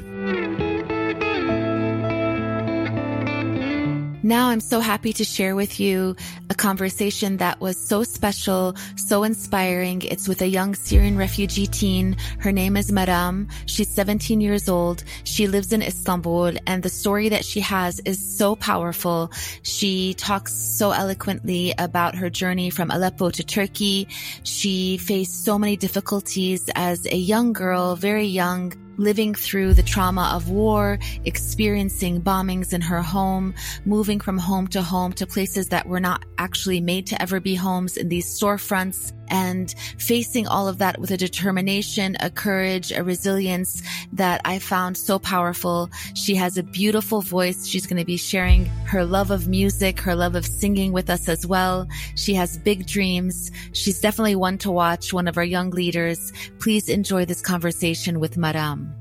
Now 4.25 4.49
I'm 4.49 4.59
so 4.59 4.79
happy 4.79 5.13
to 5.13 5.23
share 5.23 5.55
with 5.55 5.79
you 5.79 6.15
a 6.49 6.55
conversation 6.55 7.37
that 7.37 7.61
was 7.61 7.77
so 7.77 8.01
special, 8.01 8.75
so 8.95 9.21
inspiring. 9.21 10.01
It's 10.01 10.27
with 10.27 10.41
a 10.41 10.47
young 10.47 10.73
Syrian 10.73 11.15
refugee 11.15 11.67
teen. 11.67 12.17
Her 12.39 12.51
name 12.51 12.75
is 12.75 12.89
Maram. 12.89 13.51
She's 13.67 13.87
17 13.87 14.41
years 14.41 14.67
old. 14.67 15.03
She 15.25 15.45
lives 15.45 15.71
in 15.71 15.83
Istanbul 15.83 16.53
and 16.65 16.81
the 16.81 16.89
story 16.89 17.29
that 17.29 17.45
she 17.45 17.59
has 17.59 17.99
is 17.99 18.17
so 18.35 18.55
powerful. 18.55 19.31
She 19.61 20.15
talks 20.15 20.55
so 20.55 20.89
eloquently 20.89 21.75
about 21.77 22.15
her 22.15 22.31
journey 22.31 22.71
from 22.71 22.89
Aleppo 22.89 23.29
to 23.29 23.43
Turkey. 23.43 24.07
She 24.41 24.97
faced 24.97 25.45
so 25.45 25.59
many 25.59 25.77
difficulties 25.77 26.67
as 26.73 27.05
a 27.05 27.15
young 27.15 27.53
girl, 27.53 27.95
very 27.95 28.25
young, 28.25 28.73
living 28.97 29.33
through 29.33 29.73
the 29.73 29.83
trauma 29.83 30.31
of 30.33 30.49
war, 30.49 30.99
experiencing 31.25 32.21
bombings 32.21 32.73
in 32.73 32.81
her 32.81 33.01
home, 33.01 33.53
moving 33.85 34.19
from 34.19 34.37
home 34.37 34.67
to 34.67 34.81
home 34.81 35.13
to 35.13 35.27
places 35.27 35.69
that 35.69 35.87
were 35.87 35.99
not 35.99 36.25
actually 36.37 36.81
made 36.81 37.07
to 37.07 37.21
ever 37.21 37.39
be 37.39 37.55
homes 37.55 37.97
in 37.97 38.09
these 38.09 38.27
storefronts 38.27 39.13
and 39.29 39.73
facing 39.97 40.47
all 40.47 40.67
of 40.67 40.77
that 40.79 40.99
with 40.99 41.11
a 41.11 41.17
determination, 41.17 42.15
a 42.19 42.29
courage, 42.29 42.91
a 42.91 43.03
resilience 43.03 43.81
that 44.13 44.41
I 44.45 44.59
found 44.59 44.97
so 44.97 45.19
powerful. 45.19 45.89
She 46.13 46.35
has 46.35 46.57
a 46.57 46.63
beautiful 46.63 47.21
voice. 47.21 47.67
She's 47.67 47.87
going 47.87 47.99
to 47.99 48.05
be 48.05 48.17
sharing 48.17 48.65
her 48.85 49.05
love 49.05 49.31
of 49.31 49.47
music, 49.47 49.99
her 50.01 50.15
love 50.15 50.35
of 50.35 50.45
singing 50.45 50.91
with 50.91 51.09
us 51.09 51.27
as 51.29 51.45
well. 51.45 51.87
She 52.15 52.33
has 52.35 52.57
big 52.57 52.85
dreams. 52.87 53.51
She's 53.73 53.99
definitely 53.99 54.35
one 54.35 54.57
to 54.59 54.71
watch, 54.71 55.13
one 55.13 55.27
of 55.27 55.37
our 55.37 55.43
young 55.43 55.71
leaders. 55.71 56.31
Please 56.59 56.89
enjoy 56.89 57.25
this 57.25 57.41
conversation 57.41 58.19
with 58.19 58.35
Maram. 58.35 58.93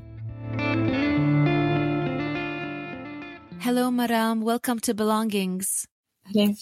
Hello, 3.60 3.90
Maram. 3.90 4.42
Welcome 4.42 4.78
to 4.80 4.94
Belongings. 4.94 5.86
Hello, 6.26 6.52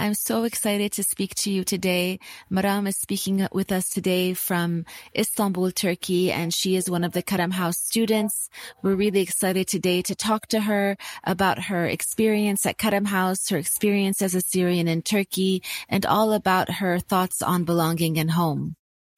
I'm 0.00 0.14
so 0.14 0.44
excited 0.44 0.92
to 0.92 1.02
speak 1.02 1.34
to 1.34 1.50
you 1.50 1.62
today. 1.62 2.20
Maram 2.50 2.88
is 2.88 2.96
speaking 2.96 3.46
with 3.52 3.70
us 3.70 3.90
today 3.90 4.32
from 4.32 4.86
Istanbul, 5.14 5.72
Turkey, 5.72 6.32
and 6.32 6.54
she 6.54 6.74
is 6.74 6.88
one 6.88 7.04
of 7.04 7.12
the 7.12 7.20
Karam 7.20 7.50
House 7.50 7.76
students. 7.76 8.48
We're 8.82 8.94
really 8.94 9.20
excited 9.20 9.68
today 9.68 10.00
to 10.00 10.14
talk 10.14 10.46
to 10.46 10.60
her 10.60 10.96
about 11.22 11.64
her 11.64 11.84
experience 11.84 12.64
at 12.64 12.78
Karam 12.78 13.04
House, 13.04 13.50
her 13.50 13.58
experience 13.58 14.22
as 14.22 14.34
a 14.34 14.40
Syrian 14.40 14.88
in 14.88 15.02
Turkey, 15.02 15.62
and 15.86 16.06
all 16.06 16.32
about 16.32 16.70
her 16.80 16.98
thoughts 16.98 17.42
on 17.42 17.64
belonging 17.64 18.16
and 18.16 18.30
home. 18.30 18.76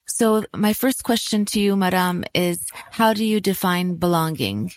So 0.09 0.45
my 0.53 0.73
first 0.73 1.05
question 1.05 1.45
to 1.45 1.61
you, 1.61 1.77
Maram, 1.77 2.25
is 2.35 2.67
how 2.91 3.15
do 3.15 3.25
you 3.25 3.41
define 3.41 3.99
belonging? 3.99 4.73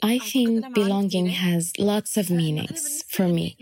I 0.00 0.18
think 0.20 0.72
belonging 0.72 1.28
has 1.30 1.72
lots 1.78 2.16
of 2.16 2.30
meanings 2.30 3.04
for 3.08 3.26
me. 3.28 3.58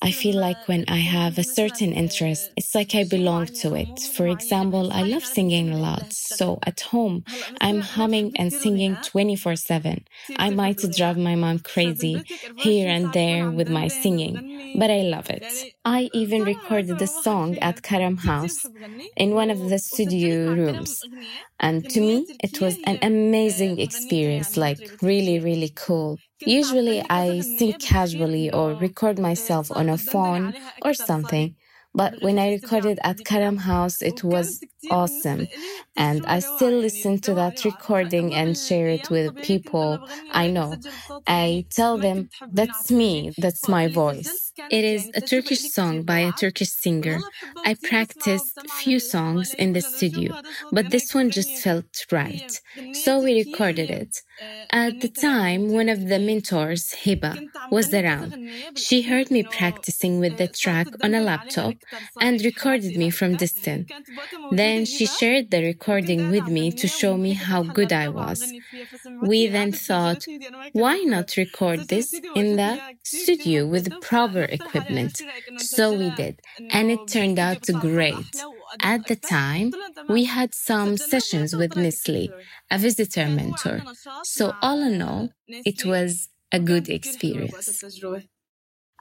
I 0.00 0.12
feel 0.12 0.38
like 0.38 0.68
when 0.68 0.84
I 0.88 0.98
have 0.98 1.36
a 1.38 1.42
certain 1.44 1.92
interest, 1.92 2.52
it's 2.56 2.74
like 2.74 2.94
I 2.94 3.04
belong 3.04 3.46
to 3.62 3.74
it. 3.74 3.98
For 4.12 4.26
example, 4.28 4.92
I 4.92 5.02
love 5.02 5.24
singing 5.24 5.72
a 5.72 5.78
lot. 5.78 6.12
So 6.12 6.58
at 6.64 6.80
home, 6.80 7.24
I'm 7.60 7.80
humming 7.80 8.32
and 8.36 8.52
singing 8.52 8.98
24 8.98 9.56
7. 9.56 10.04
I 10.36 10.50
might 10.50 10.80
drive 10.94 11.18
my 11.18 11.34
mom 11.34 11.58
crazy 11.60 12.24
here 12.54 12.88
and 12.88 13.12
there 13.12 13.50
with 13.50 13.68
my 13.68 13.88
singing, 13.88 14.44
but 14.72 14.90
I 14.90 15.02
love 15.02 15.28
it. 15.30 15.66
I 15.84 16.10
even 16.12 16.44
recorded 16.44 17.00
a 17.02 17.08
song 17.08 17.58
at 17.60 17.82
Karam 17.82 18.18
House 18.18 18.70
in 19.16 19.34
one 19.34 19.50
of 19.50 19.68
the 19.68 19.78
studio 19.78 20.52
rooms. 20.54 21.06
And 21.60 21.88
to 21.90 22.00
me, 22.00 22.26
it 22.42 22.60
was 22.60 22.78
an 22.84 22.98
amazing 23.02 23.78
experience, 23.78 24.56
like 24.56 24.80
really, 25.02 25.38
really 25.38 25.70
cool. 25.74 26.20
Usually 26.44 27.02
I 27.10 27.40
sing 27.40 27.74
casually 27.74 28.50
or 28.50 28.74
record 28.74 29.18
myself 29.18 29.70
on 29.70 29.88
a 29.88 29.98
phone 29.98 30.54
or 30.82 30.94
something. 30.94 31.56
But 31.94 32.14
when 32.20 32.38
I 32.38 32.50
recorded 32.50 32.98
at 33.04 33.24
Karam 33.24 33.58
House, 33.58 34.00
it 34.02 34.24
was 34.24 34.60
awesome. 34.90 35.48
And 35.96 36.24
I 36.26 36.40
still 36.40 36.78
listen 36.78 37.20
to 37.20 37.34
that 37.34 37.64
recording 37.64 38.34
and 38.34 38.56
share 38.56 38.88
it 38.88 39.10
with 39.10 39.40
people 39.42 40.00
I 40.30 40.48
know. 40.48 40.80
I 41.26 41.66
tell 41.70 41.98
them, 41.98 42.28
that's 42.50 42.90
me, 42.90 43.32
that's 43.36 43.68
my 43.68 43.88
voice. 43.88 44.49
It 44.68 44.84
is 44.84 45.10
a 45.14 45.20
Turkish 45.20 45.60
song 45.70 46.02
by 46.02 46.18
a 46.18 46.32
Turkish 46.32 46.70
singer. 46.70 47.18
I 47.64 47.74
practiced 47.74 48.58
few 48.82 48.98
songs 49.00 49.54
in 49.54 49.72
the 49.72 49.80
studio, 49.80 50.34
but 50.72 50.90
this 50.90 51.14
one 51.14 51.30
just 51.30 51.62
felt 51.62 52.06
right. 52.12 52.60
So 52.92 53.20
we 53.20 53.44
recorded 53.44 53.90
it. 53.90 54.20
At 54.72 55.00
the 55.00 55.08
time, 55.08 55.70
one 55.70 55.88
of 55.88 56.08
the 56.08 56.18
mentors, 56.18 56.94
Hiba, 57.02 57.46
was 57.70 57.92
around. 57.92 58.34
She 58.74 59.02
heard 59.02 59.30
me 59.30 59.42
practicing 59.42 60.18
with 60.18 60.38
the 60.38 60.48
track 60.48 60.88
on 61.02 61.14
a 61.14 61.20
laptop 61.20 61.74
and 62.20 62.40
recorded 62.42 62.96
me 62.96 63.10
from 63.10 63.36
distance. 63.36 63.90
Then 64.50 64.84
she 64.84 65.06
shared 65.06 65.50
the 65.50 65.62
recording 65.62 66.30
with 66.30 66.46
me 66.48 66.72
to 66.72 66.88
show 66.88 67.16
me 67.16 67.34
how 67.34 67.62
good 67.62 67.92
I 67.92 68.08
was. 68.08 68.52
We 69.20 69.46
then 69.46 69.72
thought, 69.72 70.24
why 70.72 70.98
not 71.00 71.36
record 71.36 71.88
this 71.88 72.12
in 72.34 72.56
the 72.56 72.80
studio 73.04 73.66
with 73.66 74.00
proper 74.00 74.46
equipment? 74.50 75.20
So 75.58 75.92
we 75.92 76.10
did, 76.10 76.40
and 76.70 76.90
it 76.90 77.06
turned 77.08 77.38
out 77.38 77.62
to 77.64 77.72
great. 77.72 78.14
At 78.80 79.06
the 79.06 79.16
time, 79.16 79.72
we 80.08 80.24
had 80.24 80.54
some 80.54 80.96
sessions 80.96 81.54
with 81.54 81.76
Nestle, 81.76 82.30
a 82.70 82.78
visitor 82.78 83.26
mentor. 83.26 83.82
So 84.22 84.54
all 84.62 84.80
in 84.80 85.02
all, 85.02 85.30
it 85.48 85.84
was 85.84 86.28
a 86.52 86.60
good 86.60 86.88
experience. 86.88 87.84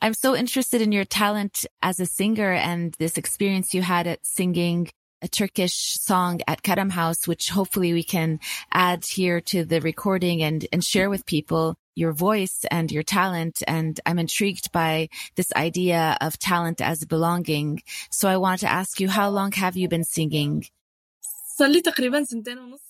I'm 0.01 0.13
so 0.13 0.35
interested 0.35 0.81
in 0.81 0.91
your 0.91 1.05
talent 1.05 1.65
as 1.81 1.99
a 1.99 2.05
singer 2.05 2.53
and 2.53 2.95
this 2.99 3.17
experience 3.17 3.73
you 3.73 3.81
had 3.81 4.07
at 4.07 4.25
singing 4.25 4.89
a 5.21 5.27
Turkish 5.27 5.97
song 5.99 6.39
at 6.47 6.63
Karam 6.63 6.91
House, 6.91 7.27
which 7.27 7.49
hopefully 7.49 7.91
we 7.91 8.03
can 8.03 8.39
add 8.71 9.03
here 9.05 9.41
to 9.41 9.65
the 9.65 9.81
recording 9.81 10.41
and, 10.41 10.65
and 10.71 10.83
share 10.83 11.09
with 11.09 11.25
people 11.25 11.75
your 11.95 12.13
voice 12.13 12.65
and 12.71 12.91
your 12.91 13.03
talent. 13.03 13.61
And 13.67 13.99
I'm 14.05 14.19
intrigued 14.19 14.71
by 14.71 15.09
this 15.35 15.51
idea 15.55 16.17
of 16.21 16.39
talent 16.39 16.81
as 16.81 17.05
belonging. 17.05 17.81
So 18.11 18.29
I 18.29 18.37
want 18.37 18.61
to 18.61 18.71
ask 18.71 18.99
you, 18.99 19.09
how 19.09 19.29
long 19.29 19.51
have 19.53 19.75
you 19.75 19.87
been 19.87 20.03
singing? 20.03 20.65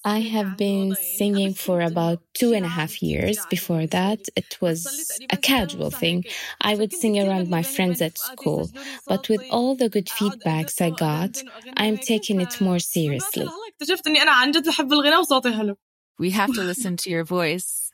I 0.06 0.20
have 0.20 0.56
been 0.58 0.94
singing 0.94 1.56
for 1.56 1.82
about 1.82 2.22
two 2.36 2.54
and 2.54 2.64
a 2.64 2.70
half 2.70 3.02
years. 3.02 3.44
Before 3.50 3.88
that, 3.88 4.20
it 4.36 4.58
was 4.62 5.20
a 5.32 5.38
casual 5.38 5.90
thing. 5.90 6.26
I 6.62 6.76
would 6.76 6.94
sing 6.94 7.18
around 7.20 7.50
my 7.50 7.64
friends 7.64 8.00
at 8.00 8.20
school. 8.20 8.70
But 9.08 9.28
with 9.28 9.42
all 9.50 9.76
the 9.76 9.90
good 9.90 10.06
feedbacks 10.06 10.82
I 10.82 10.92
got, 10.92 11.42
I'm 11.78 11.98
taking 11.98 12.42
it 12.42 12.62
more 12.62 12.78
seriously. 12.78 13.48
We 16.20 16.30
have 16.32 16.54
to 16.54 16.62
listen 16.62 16.96
to 16.98 17.10
your 17.10 17.24
voice. 17.24 17.89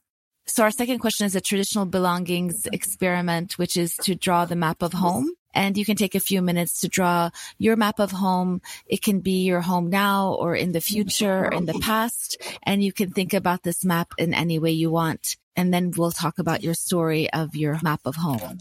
So 0.47 0.63
our 0.63 0.71
second 0.71 0.99
question 0.99 1.25
is 1.25 1.35
a 1.35 1.41
traditional 1.41 1.85
belongings 1.85 2.67
experiment, 2.71 3.57
which 3.57 3.77
is 3.77 3.95
to 4.03 4.15
draw 4.15 4.45
the 4.45 4.55
map 4.55 4.83
of 4.83 4.93
home. 4.93 5.31
And 5.55 5.77
you 5.77 5.85
can 5.85 5.95
take 5.95 6.15
a 6.15 6.19
few 6.19 6.41
minutes 6.41 6.81
to 6.81 6.89
draw 6.89 7.29
your 7.57 7.77
map 7.77 7.99
of 7.99 8.11
home. 8.11 8.61
It 8.85 9.01
can 9.01 9.21
be 9.21 9.43
your 9.43 9.61
home 9.61 9.89
now 9.89 10.33
or 10.33 10.53
in 10.55 10.73
the 10.73 10.81
future 10.81 11.45
or 11.45 11.53
in 11.53 11.65
the 11.65 11.79
past. 11.81 12.37
And 12.63 12.83
you 12.83 12.91
can 12.91 13.11
think 13.11 13.33
about 13.33 13.63
this 13.63 13.85
map 13.85 14.13
in 14.17 14.33
any 14.33 14.59
way 14.59 14.71
you 14.71 14.91
want. 14.91 15.37
And 15.55 15.73
then 15.73 15.91
we'll 15.95 16.11
talk 16.11 16.39
about 16.39 16.61
your 16.61 16.73
story 16.73 17.31
of 17.31 17.55
your 17.55 17.79
map 17.81 18.01
of 18.05 18.17
home. 18.17 18.59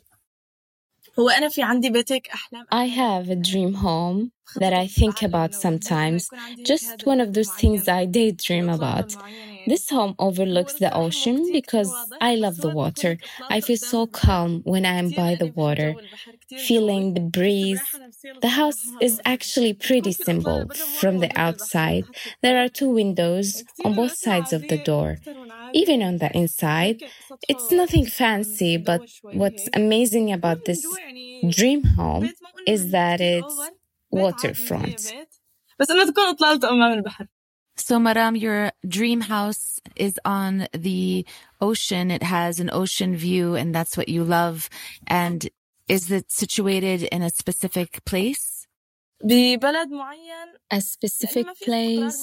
I 2.71 2.87
have 2.87 3.29
a 3.29 3.37
dream 3.37 3.75
home 3.75 4.33
that 4.57 4.73
I 4.73 4.87
think 4.87 5.23
about 5.23 5.55
sometimes. 5.55 6.31
Just 6.65 7.03
one 7.05 7.21
of 7.21 7.33
those 7.35 7.51
things 7.53 7.89
I 7.89 8.07
daydream 8.07 8.69
about. 8.69 9.17
This 9.67 9.89
home 9.91 10.15
overlooks 10.19 10.75
the 10.77 10.93
ocean 10.95 11.51
because 11.53 12.13
I 12.21 12.35
love 12.37 12.61
the 12.61 12.71
water. 12.71 13.19
I 13.51 13.61
feel 13.61 13.77
so 13.79 14.07
calm 14.07 14.61
when 14.65 14.85
I 14.87 14.95
am 14.95 15.13
by 15.13 15.35
the 15.35 15.47
water, 15.47 15.97
feeling 16.55 17.15
the 17.15 17.21
breeze. 17.21 18.01
The 18.41 18.49
house 18.51 18.97
is 19.01 19.21
actually 19.25 19.73
pretty 19.75 20.13
simple 20.13 20.71
from 20.75 21.19
the 21.19 21.31
outside. 21.37 22.09
There 22.43 22.63
are 22.63 22.69
two 22.69 22.89
windows 22.91 23.65
on 23.85 23.95
both 23.95 24.13
sides 24.15 24.53
of 24.53 24.69
the 24.69 24.79
door. 24.79 25.19
Even 25.73 26.03
on 26.03 26.19
the 26.19 26.35
inside, 26.37 27.03
it's 27.49 27.71
nothing 27.71 28.07
fancy, 28.07 28.77
but 28.77 29.05
what's 29.31 29.69
amazing 29.75 30.33
about 30.33 30.65
this 30.65 31.01
dream 31.49 31.83
home 31.85 32.33
is 32.67 32.91
that 32.91 33.21
it's 33.21 33.71
waterfront. 34.15 35.13
So, 37.77 37.99
Maram, 37.99 38.41
your 38.41 38.73
dream 38.89 39.21
house 39.23 39.81
is 39.97 40.21
on 40.25 40.69
the 40.73 41.27
ocean. 41.61 42.11
It 42.11 42.23
has 42.23 42.61
an 42.61 42.71
ocean 42.73 43.17
view, 43.17 43.57
and 43.57 43.75
that's 43.75 43.97
what 43.97 44.09
you 44.09 44.25
love. 44.25 44.69
And 45.09 45.49
is 45.89 46.11
it 46.11 46.31
situated 46.31 47.03
in 47.05 47.23
a 47.23 47.31
specific 47.31 48.05
place? 48.07 48.67
A 50.71 50.81
specific 50.81 51.47
place? 51.63 52.17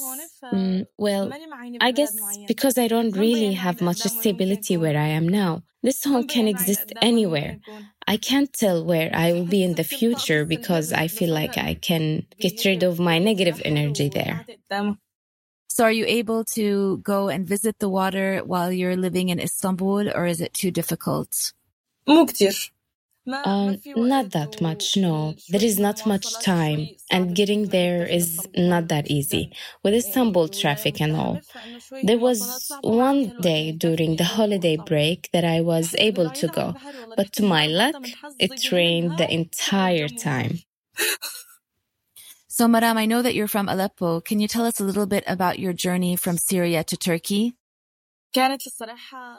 Mm, 0.52 0.86
well, 0.98 1.32
I 1.80 1.92
guess 1.92 2.38
because 2.46 2.78
I 2.78 2.88
don't 2.88 3.16
really 3.16 3.54
have 3.54 3.80
much 3.80 3.98
stability 3.98 4.76
where 4.76 4.98
I 4.98 5.08
am 5.08 5.28
now. 5.28 5.62
This 5.82 6.04
home 6.04 6.24
can 6.24 6.48
exist 6.48 6.92
anywhere. 7.02 7.58
I 8.12 8.18
can't 8.18 8.52
tell 8.52 8.84
where 8.84 9.10
I 9.14 9.32
will 9.32 9.46
be 9.46 9.62
in 9.62 9.74
the 9.74 9.84
future 9.84 10.44
because 10.44 10.92
I 10.92 11.08
feel 11.08 11.32
like 11.32 11.56
I 11.56 11.72
can 11.72 12.26
get 12.38 12.62
rid 12.66 12.82
of 12.82 13.00
my 13.00 13.18
negative 13.18 13.62
energy 13.64 14.10
there. 14.10 14.44
So 15.70 15.84
are 15.84 15.90
you 15.90 16.04
able 16.04 16.44
to 16.56 16.98
go 16.98 17.30
and 17.30 17.48
visit 17.48 17.78
the 17.78 17.88
water 17.88 18.42
while 18.44 18.70
you're 18.70 18.96
living 18.96 19.30
in 19.30 19.40
Istanbul 19.40 20.10
or 20.10 20.26
is 20.26 20.42
it 20.42 20.52
too 20.52 20.70
difficult? 20.70 21.54
Uh, 23.44 23.74
not 23.94 24.30
that 24.30 24.60
much, 24.60 24.96
no. 24.96 25.34
There 25.48 25.62
is 25.64 25.78
not 25.78 26.06
much 26.06 26.38
time, 26.40 26.90
and 27.10 27.34
getting 27.34 27.68
there 27.68 28.06
is 28.06 28.48
not 28.56 28.88
that 28.88 29.10
easy 29.10 29.52
with 29.82 29.94
Istanbul 29.94 30.48
traffic 30.48 31.00
and 31.00 31.16
all. 31.16 31.40
There 32.02 32.18
was 32.18 32.72
one 32.82 33.32
day 33.40 33.72
during 33.72 34.16
the 34.16 34.24
holiday 34.24 34.76
break 34.76 35.30
that 35.32 35.44
I 35.44 35.60
was 35.60 35.94
able 35.98 36.30
to 36.30 36.48
go, 36.48 36.76
but 37.16 37.32
to 37.34 37.42
my 37.42 37.66
luck, 37.66 37.96
it 38.38 38.70
rained 38.72 39.18
the 39.18 39.32
entire 39.32 40.08
time. 40.08 40.60
So, 42.48 42.66
Maram, 42.66 42.96
I 42.96 43.06
know 43.06 43.22
that 43.22 43.34
you're 43.34 43.48
from 43.48 43.68
Aleppo. 43.68 44.20
Can 44.20 44.38
you 44.40 44.46
tell 44.48 44.64
us 44.64 44.78
a 44.78 44.84
little 44.84 45.06
bit 45.06 45.24
about 45.26 45.58
your 45.58 45.72
journey 45.72 46.16
from 46.16 46.36
Syria 46.38 46.84
to 46.84 46.96
Turkey? 46.96 47.54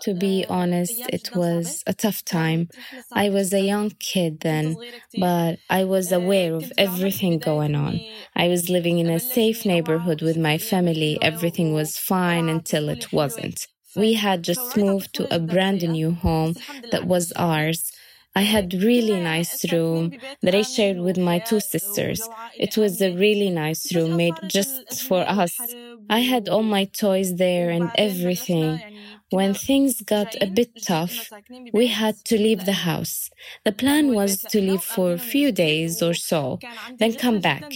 To 0.01 0.13
be 0.13 0.45
honest, 0.49 1.05
it 1.07 1.33
was 1.33 1.83
a 1.87 1.93
tough 1.93 2.23
time. 2.25 2.69
I 3.15 3.29
was 3.29 3.53
a 3.53 3.61
young 3.61 3.91
kid 3.91 4.41
then, 4.41 4.77
but 5.15 5.59
I 5.69 5.85
was 5.85 6.11
aware 6.11 6.53
of 6.55 6.71
everything 6.77 7.39
going 7.39 7.75
on. 7.75 8.03
I 8.35 8.49
was 8.49 8.69
living 8.69 8.99
in 8.99 9.09
a 9.09 9.19
safe 9.19 9.65
neighborhood 9.65 10.21
with 10.21 10.37
my 10.37 10.57
family. 10.57 11.17
Everything 11.21 11.73
was 11.73 11.97
fine 11.97 12.49
until 12.49 12.89
it 12.89 13.13
wasn't. 13.13 13.67
We 13.95 14.13
had 14.15 14.43
just 14.43 14.75
moved 14.77 15.13
to 15.15 15.27
a 15.31 15.39
brand 15.39 15.81
new 15.87 16.11
home 16.11 16.55
that 16.91 17.05
was 17.05 17.31
ours. 17.35 17.91
I 18.35 18.41
had 18.41 18.73
really 18.73 19.19
nice 19.19 19.71
room 19.71 20.11
that 20.41 20.55
I 20.55 20.63
shared 20.63 20.99
with 20.99 21.17
my 21.17 21.39
two 21.39 21.59
sisters. 21.59 22.29
It 22.57 22.77
was 22.77 23.01
a 23.01 23.15
really 23.15 23.49
nice 23.49 23.93
room 23.93 24.15
made 24.17 24.35
just 24.47 25.03
for 25.03 25.21
us. 25.21 25.75
I 26.09 26.19
had 26.19 26.49
all 26.49 26.63
my 26.63 26.85
toys 26.85 27.35
there 27.35 27.69
and 27.69 27.91
everything. 27.95 28.81
When 29.29 29.53
things 29.53 30.01
got 30.01 30.35
a 30.41 30.47
bit 30.47 30.71
tough, 30.83 31.29
we 31.73 31.87
had 31.87 32.15
to 32.25 32.37
leave 32.37 32.65
the 32.65 32.79
house. 32.89 33.29
The 33.65 33.71
plan 33.71 34.13
was 34.13 34.41
to 34.51 34.61
leave 34.61 34.83
for 34.83 35.13
a 35.13 35.17
few 35.19 35.51
days 35.51 36.01
or 36.01 36.13
so, 36.13 36.59
then 36.99 37.13
come 37.13 37.39
back. 37.39 37.71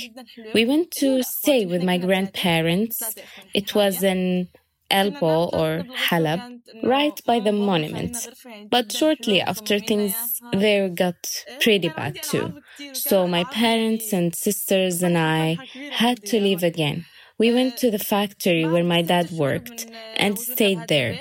We 0.53 0.65
went 0.65 0.91
to 1.01 1.23
stay 1.23 1.65
with 1.65 1.83
my 1.83 1.97
grandparents. 1.97 3.15
It 3.53 3.73
was 3.73 4.03
an 4.03 4.49
Aleppo 4.91 5.45
or 5.53 5.85
Halab, 6.09 6.43
right 6.81 7.19
by 7.25 7.39
the 7.39 7.51
monument. 7.51 8.29
But 8.69 8.91
shortly 8.91 9.41
after 9.41 9.79
things 9.79 10.41
there 10.51 10.89
got 10.89 11.45
pretty 11.59 11.89
bad 11.89 12.21
too. 12.21 12.53
So 12.93 13.27
my 13.27 13.43
parents 13.45 14.13
and 14.13 14.35
sisters 14.35 15.03
and 15.03 15.17
I 15.17 15.59
had 15.89 16.23
to 16.25 16.39
leave 16.39 16.63
again. 16.63 17.05
We 17.39 17.53
went 17.53 17.77
to 17.77 17.91
the 17.91 17.99
factory 17.99 18.65
where 18.65 18.83
my 18.83 19.03
dad 19.03 19.29
worked 19.31 19.85
and 20.15 20.39
stayed 20.39 20.87
there. 20.87 21.19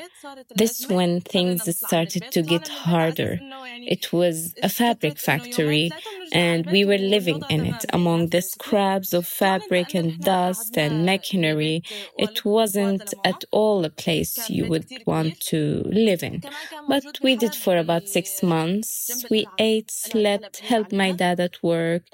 This 0.55 0.89
when 0.89 1.21
things 1.21 1.63
started 1.77 2.31
to 2.33 2.43
get 2.43 2.69
harder. 2.69 3.39
It 3.87 4.13
was 4.13 4.55
a 4.63 4.69
fabric 4.71 5.19
factory 5.19 5.91
and 6.33 6.67
we 6.67 6.85
were 6.85 6.99
living 6.99 7.43
in 7.51 7.67
it 7.67 7.85
among 7.93 8.29
the 8.29 8.41
scraps 8.41 9.13
of 9.13 9.27
fabric 9.27 9.95
and 9.95 10.19
dust 10.21 10.79
and 10.79 11.05
machinery. 11.05 11.83
It 12.19 12.45
wasn't 12.45 13.13
at 13.25 13.45
all 13.51 13.85
a 13.85 13.91
place 13.91 14.49
you 14.49 14.67
would 14.67 14.87
want 15.07 15.39
to 15.53 15.83
live 15.85 16.23
in. 16.23 16.43
But 16.89 17.05
we 17.23 17.37
did 17.37 17.55
for 17.55 17.77
about 17.77 18.09
six 18.09 18.43
months. 18.43 19.25
We 19.31 19.47
ate, 19.59 19.91
slept, 19.91 20.61
helped 20.61 20.93
my 20.93 21.13
dad 21.13 21.41
at 21.41 21.63
work, 21.63 22.05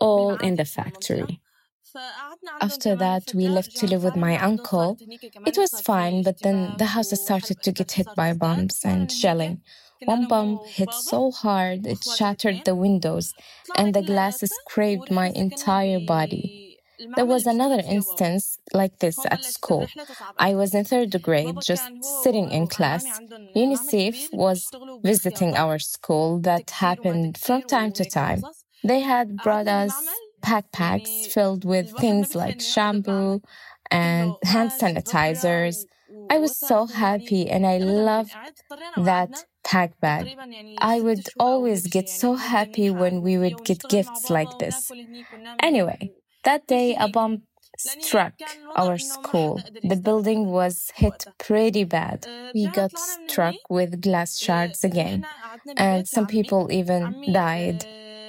all 0.00 0.34
in 0.36 0.56
the 0.56 0.64
factory. 0.64 1.40
After 2.60 2.96
that, 2.96 3.32
we 3.34 3.48
left 3.48 3.76
to 3.76 3.86
live 3.86 4.04
with 4.04 4.16
my 4.16 4.38
uncle. 4.38 4.98
It 5.46 5.56
was 5.56 5.80
fine, 5.80 6.22
but 6.22 6.40
then 6.42 6.74
the 6.78 6.86
house 6.86 7.18
started 7.20 7.62
to 7.62 7.72
get 7.72 7.92
hit 7.92 8.08
by 8.16 8.32
bombs 8.32 8.80
and 8.84 9.10
shelling. 9.10 9.62
One 10.04 10.26
bomb 10.26 10.60
hit 10.66 10.92
so 10.92 11.30
hard 11.30 11.86
it 11.86 12.04
shattered 12.04 12.64
the 12.64 12.74
windows 12.74 13.32
and 13.76 13.94
the 13.94 14.02
glass 14.02 14.40
scraped 14.40 15.10
my 15.10 15.28
entire 15.30 16.00
body. 16.00 16.78
There 17.16 17.26
was 17.26 17.46
another 17.46 17.82
instance 17.84 18.58
like 18.72 18.98
this 18.98 19.18
at 19.26 19.44
school. 19.44 19.86
I 20.38 20.54
was 20.54 20.74
in 20.74 20.84
third 20.84 21.20
grade, 21.22 21.56
just 21.62 21.84
sitting 22.22 22.50
in 22.50 22.66
class. 22.66 23.04
UNICEF 23.56 24.32
was 24.32 24.70
visiting 25.02 25.56
our 25.56 25.78
school. 25.78 26.38
That 26.38 26.70
happened 26.70 27.38
from 27.38 27.62
time 27.62 27.92
to 27.92 28.04
time. 28.04 28.42
They 28.84 29.00
had 29.00 29.38
brought 29.38 29.66
us 29.66 29.94
backpacks 30.44 31.26
filled 31.26 31.64
with 31.64 31.90
things 31.98 32.34
like 32.34 32.60
shampoo 32.60 33.40
and 33.90 34.34
hand 34.44 34.70
sanitizers. 34.70 35.84
I 36.30 36.38
was 36.38 36.56
so 36.56 36.86
happy 36.86 37.48
and 37.50 37.66
I 37.66 37.78
loved 37.78 38.32
that 38.96 39.44
pack 39.64 39.98
bag. 40.00 40.36
I 40.78 41.00
would 41.00 41.28
always 41.38 41.86
get 41.86 42.08
so 42.08 42.34
happy 42.34 42.90
when 42.90 43.22
we 43.22 43.38
would 43.38 43.64
get 43.64 43.82
gifts 43.88 44.30
like 44.30 44.58
this. 44.58 44.90
Anyway, 45.62 46.12
that 46.44 46.66
day, 46.66 46.96
a 46.98 47.08
bomb 47.08 47.42
struck 47.78 48.34
our 48.76 48.98
school. 48.98 49.60
The 49.82 49.96
building 49.96 50.46
was 50.46 50.90
hit 50.94 51.24
pretty 51.38 51.84
bad. 51.84 52.26
We 52.54 52.68
got 52.68 52.98
struck 52.98 53.56
with 53.68 54.00
glass 54.00 54.38
shards 54.38 54.84
again, 54.84 55.26
and 55.76 56.06
some 56.06 56.26
people 56.26 56.70
even 56.70 57.32
died. 57.32 57.84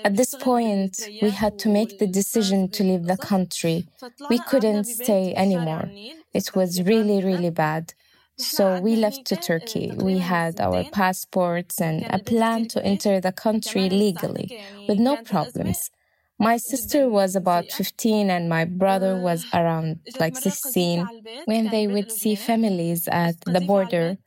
At 0.06 0.16
this 0.18 0.36
point, 0.36 0.94
we 1.22 1.32
had 1.32 1.58
to 1.60 1.70
make 1.70 1.98
the 1.98 2.06
decision 2.08 2.70
to 2.70 2.84
leave 2.84 3.06
the 3.06 3.18
country. 3.18 3.88
We 4.30 4.40
couldn't 4.40 4.86
stay 4.86 5.34
anymore. 5.36 5.90
It 6.34 6.56
was 6.56 6.84
really, 6.84 7.24
really 7.24 7.50
bad. 7.50 7.94
So 8.38 8.80
we 8.80 8.96
left 8.96 9.26
to 9.28 9.36
Turkey. 9.36 9.92
We 9.96 10.20
had 10.20 10.60
our 10.60 10.84
passports 10.84 11.82
and 11.82 12.06
a 12.10 12.20
plan 12.20 12.68
to 12.74 12.86
enter 12.86 13.20
the 13.20 13.32
country 13.32 13.90
legally 13.90 14.48
with 14.88 15.00
no 15.00 15.18
problems. 15.18 15.90
My 16.38 16.58
sister 16.58 17.10
was 17.10 17.36
about 17.36 17.72
15 17.72 18.30
and 18.30 18.50
my 18.50 18.66
brother 18.66 19.18
was 19.18 19.46
around 19.54 20.02
like 20.20 20.36
16. 20.38 21.08
When 21.46 21.70
they 21.70 21.88
would 21.88 22.12
see 22.12 22.36
families 22.36 23.08
at 23.08 23.36
the 23.46 23.62
border, 23.62 24.18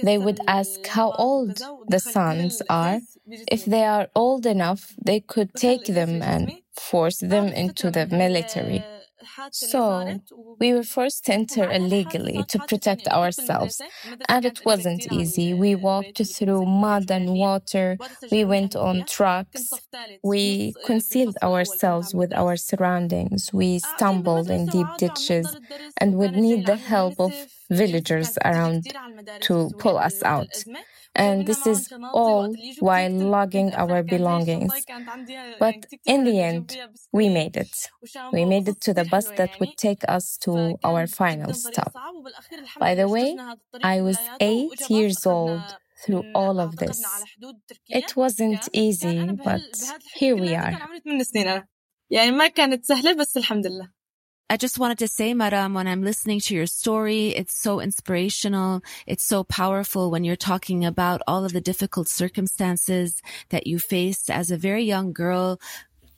they 0.00 0.18
would 0.18 0.40
ask 0.46 0.86
how 0.86 1.12
old 1.18 1.62
the 1.88 2.00
sons 2.00 2.62
are. 2.68 3.00
If 3.50 3.64
they 3.64 3.84
are 3.84 4.08
old 4.14 4.46
enough, 4.46 4.94
they 5.04 5.20
could 5.20 5.54
take 5.54 5.84
them 5.86 6.22
and 6.22 6.52
force 6.72 7.18
them 7.18 7.48
into 7.48 7.90
the 7.90 8.06
military. 8.06 8.88
So 9.50 10.20
we 10.58 10.72
were 10.72 10.82
forced 10.82 11.24
to 11.26 11.32
enter 11.32 11.70
illegally 11.70 12.44
to 12.48 12.58
protect 12.60 13.06
ourselves, 13.08 13.82
and 14.28 14.44
it 14.44 14.64
wasn't 14.64 15.06
easy. 15.10 15.52
We 15.54 15.74
walked 15.74 16.20
through 16.26 16.66
mud 16.66 17.10
and 17.10 17.30
water, 17.34 17.98
we 18.30 18.44
went 18.44 18.74
on 18.76 19.04
trucks, 19.04 19.82
we 20.22 20.76
concealed 20.84 21.36
ourselves 21.42 22.14
with 22.14 22.32
our 22.34 22.56
surroundings, 22.56 23.52
we 23.52 23.78
stumbled 23.78 24.50
in 24.50 24.68
deep 24.68 24.88
ditches, 24.96 25.56
and 25.96 26.16
would 26.16 26.34
need 26.36 26.66
the 26.66 26.76
help 26.76 27.14
of 27.18 27.46
villagers 27.70 28.38
around 28.44 28.86
to 29.40 29.70
pull 29.78 29.98
us 29.98 30.22
out. 30.22 30.64
And 31.15 31.47
this 31.47 31.65
is 31.65 31.91
all 32.13 32.53
while 32.79 33.11
logging 33.11 33.73
our 33.73 34.03
belongings. 34.03 34.71
But 35.59 35.87
in 36.05 36.23
the 36.25 36.39
end, 36.39 36.77
we 37.11 37.29
made 37.29 37.57
it. 37.57 37.75
We 38.31 38.45
made 38.45 38.67
it 38.67 38.79
to 38.81 38.93
the 38.93 39.05
bus 39.05 39.25
that 39.37 39.59
would 39.59 39.77
take 39.77 40.03
us 40.07 40.37
to 40.45 40.77
our 40.83 41.07
final 41.07 41.53
stop. 41.53 41.93
By 42.79 42.93
the 42.93 43.07
way, 43.07 43.37
I 43.83 44.01
was 44.01 44.19
eight 44.39 44.89
years 44.89 45.25
old 45.25 45.63
through 46.03 46.23
all 46.35 46.59
of 46.59 46.77
this. 46.77 47.01
It 47.87 48.15
wasn't 48.15 48.69
easy, 48.73 49.31
but 49.47 49.63
here 50.13 50.35
we 50.35 50.53
are. 50.55 50.73
يعني 52.11 52.31
ما 52.31 52.47
كانت 52.47 52.85
سهلة 52.85 53.13
بس 53.13 53.37
الحمد 53.37 53.67
لله 53.67 53.89
I 54.52 54.58
just 54.58 54.78
wanted 54.78 54.98
to 54.98 55.08
say, 55.08 55.32
Maram, 55.32 55.72
when 55.72 55.88
I'm 55.88 56.02
listening 56.02 56.38
to 56.40 56.54
your 56.54 56.66
story, 56.66 57.28
it's 57.28 57.58
so 57.58 57.80
inspirational. 57.80 58.82
It's 59.06 59.24
so 59.24 59.44
powerful 59.44 60.10
when 60.10 60.24
you're 60.24 60.36
talking 60.36 60.84
about 60.84 61.22
all 61.26 61.46
of 61.46 61.54
the 61.54 61.60
difficult 61.62 62.06
circumstances 62.06 63.22
that 63.48 63.66
you 63.66 63.78
faced 63.78 64.28
as 64.28 64.50
a 64.50 64.58
very 64.58 64.84
young 64.84 65.14
girl 65.14 65.58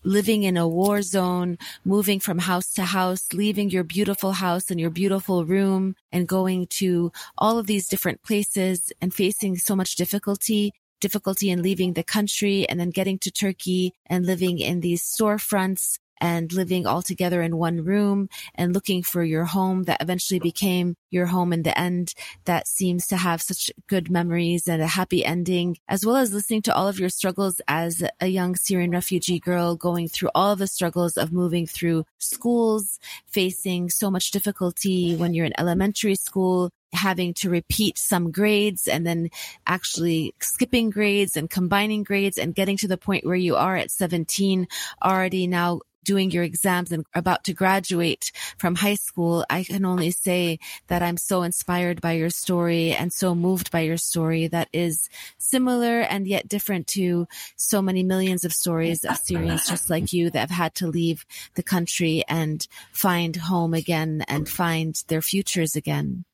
living 0.03 0.43
in 0.43 0.57
a 0.57 0.67
war 0.67 1.01
zone, 1.03 1.59
moving 1.85 2.19
from 2.19 2.41
house 2.41 2.73
to 2.73 2.83
house, 2.83 3.33
leaving 3.33 3.71
your 3.71 3.85
beautiful 3.85 4.33
house 4.33 4.69
and 4.69 4.81
your 4.81 4.91
beautiful 4.91 5.45
room 5.45 5.95
and 6.11 6.27
going 6.27 6.67
to 6.67 7.13
all 7.39 7.57
of 7.57 7.69
these 7.69 7.87
different 7.87 8.21
places 8.25 8.93
and 9.01 9.15
facing 9.15 9.55
so 9.57 9.77
much 9.77 9.95
difficulty 9.95 10.73
difficulty 11.01 11.51
in 11.51 11.63
leaving 11.63 11.93
the 11.93 12.03
country 12.03 12.67
and 12.69 12.81
then 12.81 12.89
getting 12.89 13.19
to 13.19 13.31
Turkey 13.31 13.93
and 14.07 14.25
living 14.25 14.59
in 14.59 14.81
these 14.81 15.03
storefronts 15.03 15.99
and 16.21 16.53
living 16.53 16.87
all 16.87 17.03
together 17.03 17.43
in 17.43 17.57
one 17.57 17.85
room 17.85 18.29
and 18.55 18.73
looking 18.75 19.03
for 19.03 19.23
your 19.23 19.45
home 19.45 19.85
that 19.85 20.03
eventually 20.03 20.41
became 20.41 20.97
your 21.11 21.27
home 21.27 21.53
in 21.53 21.63
the 21.63 21.79
end 21.79 22.15
that 22.45 22.67
seems 22.67 23.07
to 23.07 23.17
have 23.17 23.41
such 23.43 23.71
good 23.87 24.11
memories 24.11 24.69
and 24.69 24.83
a 24.83 24.87
happy 24.87 25.25
ending, 25.25 25.77
as 25.89 26.05
well 26.05 26.17
as 26.17 26.33
listening 26.33 26.63
to 26.63 26.75
all 26.75 26.89
of 26.89 26.99
your 26.99 27.09
struggles 27.09 27.61
as 27.69 28.03
a 28.21 28.27
young 28.27 28.57
Syrian 28.57 28.91
refugee 28.91 29.39
girl 29.39 29.77
going 29.77 30.09
through 30.09 30.31
all 30.35 30.57
the 30.57 30.67
struggles 30.67 31.17
of 31.17 31.33
moving 31.33 31.67
through 31.67 32.05
schools, 32.19 32.99
facing 33.27 33.91
so 33.91 34.11
much 34.11 34.31
difficulty 34.31 35.17
when 35.17 35.35
you're 35.35 35.47
in 35.47 35.59
elementary 35.59 36.15
school, 36.15 36.71
having 36.93 37.35
to 37.35 37.51
repeat 37.51 37.99
some 37.99 38.31
grades 38.31 38.89
and 38.89 39.07
then 39.07 39.29
actually 39.67 40.35
skipping 40.41 40.91
grades 40.91 41.37
and 41.37 41.51
combining 41.51 42.03
grades 42.03 42.39
and 42.39 42.55
getting 42.55 42.77
to 42.77 42.89
the 42.89 42.97
point 42.97 43.27
where 43.27 43.35
you 43.35 43.57
are 43.57 43.77
at 43.77 43.91
17 43.91 44.69
already 45.03 45.47
now 45.47 45.81
doing 46.05 46.31
your 46.31 46.45
exams 46.45 46.93
and 46.93 47.05
about 47.15 47.45
to 47.45 47.53
graduate 47.53 48.31
from 48.59 48.77
high 48.77 48.95
school, 48.95 49.45
I 49.51 49.65
can 49.65 49.85
only 49.85 50.11
say 50.11 50.59
that 50.89 51.03
I'm 51.03 51.17
so 51.17 51.43
inspired 51.43 52.01
by 52.01 52.13
your 52.13 52.31
story 52.31 52.93
and 52.93 53.13
so 53.13 53.35
moved 53.35 53.71
by 53.71 53.81
your 53.81 53.97
story 53.97 54.47
that 54.49 54.69
is 54.73 55.09
similar 55.39 56.01
and 56.01 56.27
yet 56.27 56.49
different 56.49 56.87
to 56.89 57.27
so 57.57 57.83
many 57.83 58.03
millions 58.03 58.45
of 58.45 58.53
stories 58.53 59.05
of 59.05 59.17
Syrians 59.17 59.69
just 59.69 59.91
like 59.91 60.13
you 60.13 60.31
that 60.31 60.39
have 60.39 60.51
had 60.51 60.75
to 60.77 60.87
leave 60.87 61.27
the 61.55 61.63
country 61.63 62.25
and 62.29 62.67
find 62.93 63.37
home 63.37 63.75
again 63.75 64.25
and 64.29 64.49
find 64.49 65.03
their 65.09 65.23
futures 65.23 65.77
again. 65.77 66.25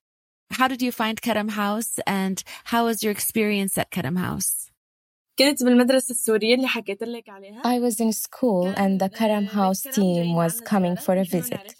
How 0.51 0.67
did 0.67 0.83
you 0.83 0.91
find 0.91 1.21
Karam 1.21 1.49
House 1.49 2.01
and 2.07 2.43
how 2.65 2.87
was 2.87 3.03
your 3.03 3.13
experience 3.13 3.79
at 3.79 3.91
Karam 3.91 4.17
House? 4.17 4.70
كنت 5.40 5.64
بالمدرسة 5.64 6.12
السورية 6.12 6.56
اللي 6.56 6.68
حكيت 6.68 7.04
لك 7.04 7.30
عليها 7.30 7.62
I 7.62 7.80
was 7.80 8.00
in 8.00 8.12
school 8.14 8.74
and 8.78 9.00
the 9.00 9.10
Karam 9.10 9.46
House 9.46 9.82
team 9.82 10.36
was 10.36 10.62
coming 10.62 10.96
for 10.96 11.16
a 11.18 11.24
visit. 11.24 11.76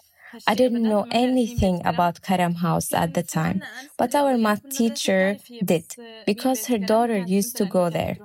I 0.46 0.54
didn't 0.54 0.82
know 0.82 1.06
anything 1.10 1.80
about 1.84 2.20
Karam 2.20 2.56
House 2.66 2.92
at 2.92 3.14
the 3.14 3.22
time, 3.22 3.62
but 3.96 4.14
our 4.14 4.36
math 4.36 4.68
teacher 4.68 5.36
did 5.64 5.86
because 6.26 6.66
her 6.66 6.78
daughter 6.78 7.18
used 7.18 7.56
to 7.56 7.64
go 7.64 7.88
there. 7.90 8.16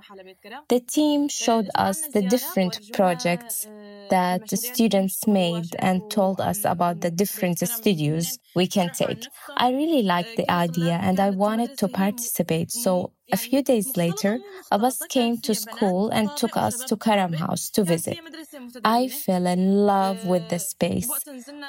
The 0.67 0.81
team 0.95 1.29
showed 1.29 1.69
us 1.75 2.01
the 2.15 2.23
different 2.35 2.73
projects 2.91 3.67
that 4.09 4.49
the 4.49 4.57
students 4.57 5.25
made 5.25 5.69
and 5.79 5.97
told 6.11 6.41
us 6.41 6.65
about 6.65 6.99
the 6.99 7.11
different 7.11 7.59
studios 7.59 8.39
we 8.55 8.67
can 8.67 8.89
take. 8.89 9.23
I 9.55 9.71
really 9.71 10.03
liked 10.03 10.35
the 10.35 10.49
idea 10.51 10.99
and 11.01 11.17
I 11.19 11.29
wanted 11.29 11.77
to 11.77 11.87
participate. 11.87 12.71
So 12.71 13.13
a 13.32 13.36
few 13.36 13.62
days 13.62 13.96
later, 13.96 14.38
a 14.70 14.78
bus 14.78 14.98
came 15.08 15.38
to 15.38 15.54
school 15.54 16.08
and 16.10 16.30
took 16.36 16.56
us 16.56 16.84
to 16.84 16.96
Karam 16.96 17.34
House 17.34 17.70
to 17.70 17.84
visit. 17.84 18.18
I 18.84 19.08
fell 19.08 19.46
in 19.46 19.86
love 19.86 20.26
with 20.26 20.48
the 20.48 20.58
space. 20.58 21.08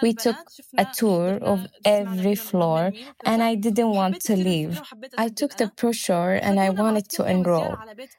We 0.02 0.14
took 0.14 0.38
a 0.78 0.86
tour 0.86 1.38
of 1.42 1.68
every 1.84 2.36
floor 2.36 2.94
and 3.26 3.44
I 3.44 3.56
didn't 3.56 3.90
want 3.92 4.22
to 4.22 4.36
leave. 4.36 4.82
I 5.18 5.30
took 5.30 5.56
the 5.58 5.68
brochure 5.68 6.40
and 6.42 6.60
I 6.60 6.70
wanted 6.70 7.10
to 7.12 7.24
enroll. 7.24 7.78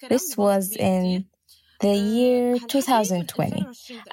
This 0.09 0.37
was 0.37 0.75
in 0.77 1.27
the 1.81 1.95
year 1.95 2.59
2020. 2.59 3.67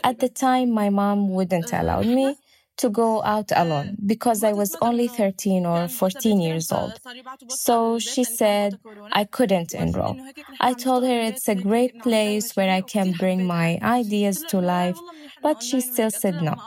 At 0.03 0.19
the 0.19 0.29
time, 0.29 0.69
my 0.71 0.89
mom 0.89 1.29
wouldn't 1.29 1.73
allow 1.73 2.01
me 2.01 2.37
to 2.77 2.89
go 2.89 3.23
out 3.23 3.51
alone 3.55 3.97
because 4.05 4.43
I 4.43 4.53
was 4.53 4.75
only 4.81 5.07
13 5.07 5.65
or 5.65 5.87
14 5.87 6.39
years 6.39 6.71
old. 6.71 6.99
So 7.47 7.99
she 7.99 8.23
said 8.23 8.79
I 9.11 9.25
couldn't 9.25 9.73
enroll. 9.73 10.19
I 10.59 10.73
told 10.73 11.03
her 11.03 11.19
it's 11.21 11.47
a 11.47 11.55
great 11.55 12.01
place 12.01 12.55
where 12.55 12.69
I 12.69 12.81
can 12.81 13.13
bring 13.13 13.45
my 13.45 13.79
ideas 13.83 14.43
to 14.45 14.59
life, 14.61 15.03
but 15.41 15.61
she 15.63 15.81
still 15.81 16.11
said 16.11 16.41
no. 16.41 16.63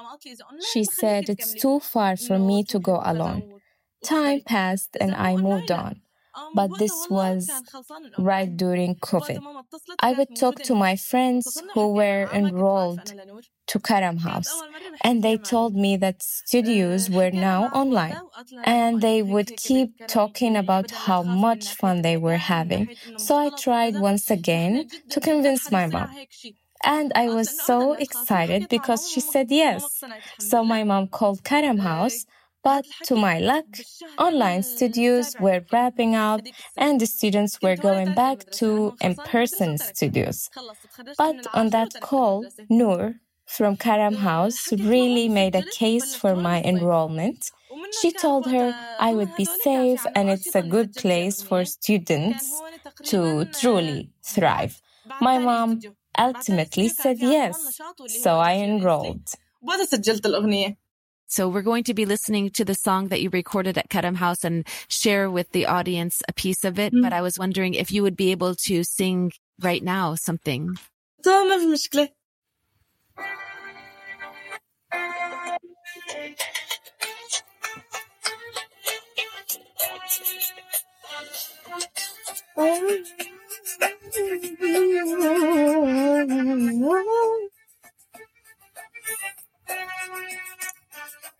She 0.59 0.85
said 0.85 1.29
it's 1.29 1.55
too 1.55 1.81
far 1.81 2.17
for 2.17 2.39
me 2.39 2.65
to 2.65 2.79
go 2.79 3.01
alone. 3.05 3.45
Time 4.03 4.41
passed 4.41 4.97
and 5.01 5.15
I 5.15 5.37
moved 5.37 5.71
on. 5.71 6.03
But 6.53 6.79
this 6.79 7.09
was 7.11 7.63
right 8.17 8.55
during 8.57 8.97
COVID. 8.97 9.43
I 10.01 10.13
would 10.15 10.35
talk 10.35 10.63
to 10.63 10.75
my 10.75 10.97
friends 10.97 11.63
who 11.75 11.93
were 11.93 12.29
enrolled 12.33 13.15
to 13.69 13.79
Karam 13.79 14.19
House, 14.19 14.65
and 15.03 15.23
they 15.23 15.39
told 15.39 15.75
me 15.75 15.97
that 15.99 16.23
studios 16.23 17.11
were 17.11 17.31
now 17.31 17.67
online, 17.67 18.23
and 18.65 19.01
they 19.01 19.23
would 19.23 19.57
keep 19.57 19.91
talking 20.07 20.57
about 20.57 20.91
how 20.91 21.23
much 21.23 21.73
fun 21.75 22.03
they 22.03 22.17
were 22.17 22.39
having. 22.39 22.91
So 23.17 23.37
I 23.37 23.51
tried 23.51 23.97
once 23.97 24.31
again 24.31 24.87
to 25.11 25.21
convince 25.21 25.71
my 25.71 25.87
mom. 25.87 26.17
And 26.85 27.13
I 27.15 27.29
was 27.31 27.51
so 27.51 27.93
excited 27.95 28.69
because 28.69 29.09
she 29.09 29.21
said 29.21 29.51
yes. 29.51 30.05
So 30.39 30.65
my 30.65 30.85
mom 30.85 31.09
called 31.09 31.45
Karam 31.45 31.81
House 31.81 32.25
but 32.63 32.85
to 33.05 33.17
my 33.17 33.39
luck, 33.39 33.67
online 34.19 34.63
studios 34.63 35.35
were 35.41 35.65
wrapping 35.73 36.15
up 36.15 36.41
and 36.77 37.01
the 37.01 37.07
students 37.07 37.61
were 37.63 37.77
going 37.77 38.15
back 38.15 38.45
to 38.53 38.95
in-person 39.01 39.79
studios. 39.79 40.51
But 41.17 41.47
on 41.55 41.71
that 41.71 42.01
call, 42.01 42.45
Noor 42.69 43.15
from 43.47 43.77
Karam 43.77 44.15
House 44.15 44.73
really 44.73 45.29
made 45.29 45.55
a 45.55 45.63
case 45.63 46.15
for 46.15 46.37
my 46.37 46.63
enrollment. 46.63 47.51
She 48.01 48.13
told 48.13 48.47
her 48.47 48.75
I 48.99 49.15
would 49.15 49.35
be 49.37 49.45
safe 49.45 50.05
and 50.15 50.29
it's 50.29 50.55
a 50.55 50.63
good 50.63 50.95
place 50.95 51.43
for 51.43 51.65
students 51.65 52.61
to 53.05 53.47
truly 53.47 54.11
thrive. 54.23 54.81
My 55.21 55.39
mom 55.39 55.81
ultimately 56.19 56.89
said 56.89 57.19
yes, 57.21 57.81
so 58.07 58.39
I 58.39 58.55
enrolled. 58.57 59.29
So 61.31 61.47
we're 61.47 61.61
going 61.61 61.85
to 61.85 61.95
be 61.95 62.07
listening 62.07 62.49
to 62.53 62.65
the 62.65 62.75
song 62.75 63.09
that 63.09 63.21
you 63.21 63.29
recorded 63.29 63.77
at 63.77 63.91
Karam 63.91 64.15
House 64.15 64.45
and 64.45 64.67
share 64.89 65.31
with 65.31 65.53
the 65.53 65.67
audience 65.67 66.23
a 66.27 66.33
piece 66.33 66.65
of 66.65 66.79
it. 66.79 66.95
Mm. 66.95 67.03
But 67.03 67.13
I 67.13 67.21
was 67.21 67.39
wondering 67.39 67.75
if 67.75 67.93
you 67.93 68.03
would 68.03 68.17
be 68.17 68.31
able 68.31 68.55
to 68.55 68.83
sing 68.83 69.33
right 69.61 69.83
now 69.83 70.15
something. 70.15 70.77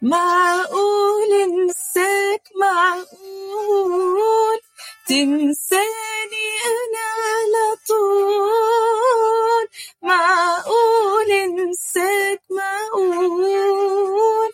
معقول 0.03 1.33
انساك 1.43 2.43
معقول 2.61 4.61
تنساني 5.09 6.49
أنا 6.67 7.05
على 7.19 7.77
طول 7.89 9.69
معقول 10.03 11.31
انساك 11.33 12.43
معقول 12.51 14.53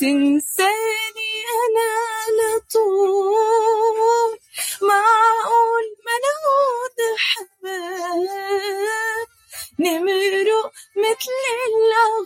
تنساني 0.00 1.32
أنا 1.64 1.88
على 2.06 2.60
طول 2.72 4.38
معقول 4.82 5.84
ما 6.04 6.12
نعود 6.24 6.98
حباب 7.18 9.23
نمرق 9.78 10.72
مثل 10.96 11.36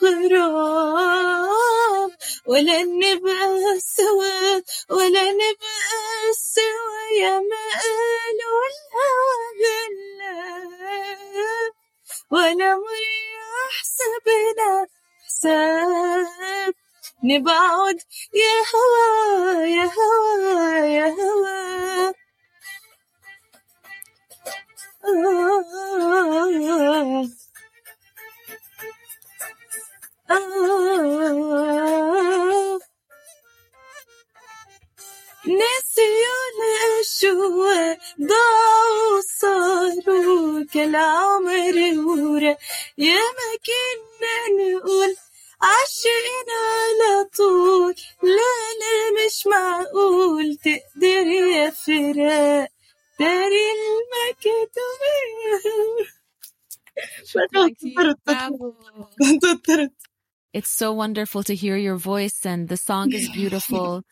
الأغراب. 0.02 1.28
ولا 2.46 2.82
نبقى 2.82 3.78
سوا 3.80 4.62
ولا 4.90 5.24
نبقى 5.32 6.32
سوا 6.32 7.00
يا 7.20 7.38
ما 7.38 7.64
قالوا 7.82 8.64
الأغلاب 10.28 11.72
ولا 12.30 12.74
مرة 12.74 13.68
حسبنا 13.78 14.86
حساب 15.26 16.74
نبعد 17.24 17.98
يا 18.34 18.56
هوا 18.74 19.64
يا 19.64 19.90
هوا 19.98 20.86
يا 20.86 21.08
هوا 21.08 22.12
نسيوا 35.46 36.44
الأشواق 36.54 37.98
ضاعوا 38.20 39.20
صاروا 39.40 40.64
كالعمر 40.74 41.76
ورا 42.06 42.56
يا 42.98 43.22
ما 43.36 43.50
كنا 43.66 44.36
نقول 44.58 45.16
عشقنا 45.62 46.58
على 46.72 47.24
طول 47.36 47.94
لا 48.22 48.54
لا 48.80 49.26
مش 49.26 49.46
معقول 49.46 50.56
تقدر 50.64 51.26
يا 51.56 51.70
فراق 51.70 52.68
داري 53.19 53.65
المكتوب 53.75 54.69
It's 60.53 60.69
so 60.69 60.93
wonderful 60.93 61.41
to 61.43 61.55
hear 61.55 61.77
your 61.77 61.95
voice 61.95 62.45
and 62.45 62.69
the 62.69 62.77
song 62.77 63.11
is 63.11 63.27
beautiful. 63.29 64.03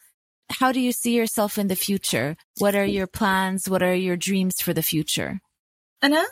How 0.60 0.72
do 0.72 0.80
you 0.80 0.92
see 0.92 1.14
yourself 1.16 1.60
in 1.60 1.68
the 1.68 1.76
future? 1.76 2.36
What 2.58 2.76
are 2.76 2.86
your 2.98 3.08
plans? 3.08 3.70
What 3.70 3.84
are 3.84 3.94
your 3.94 4.18
dreams 4.18 4.62
for 4.62 4.74
the 4.74 4.82
future? 4.82 5.40
أنا 6.04 6.26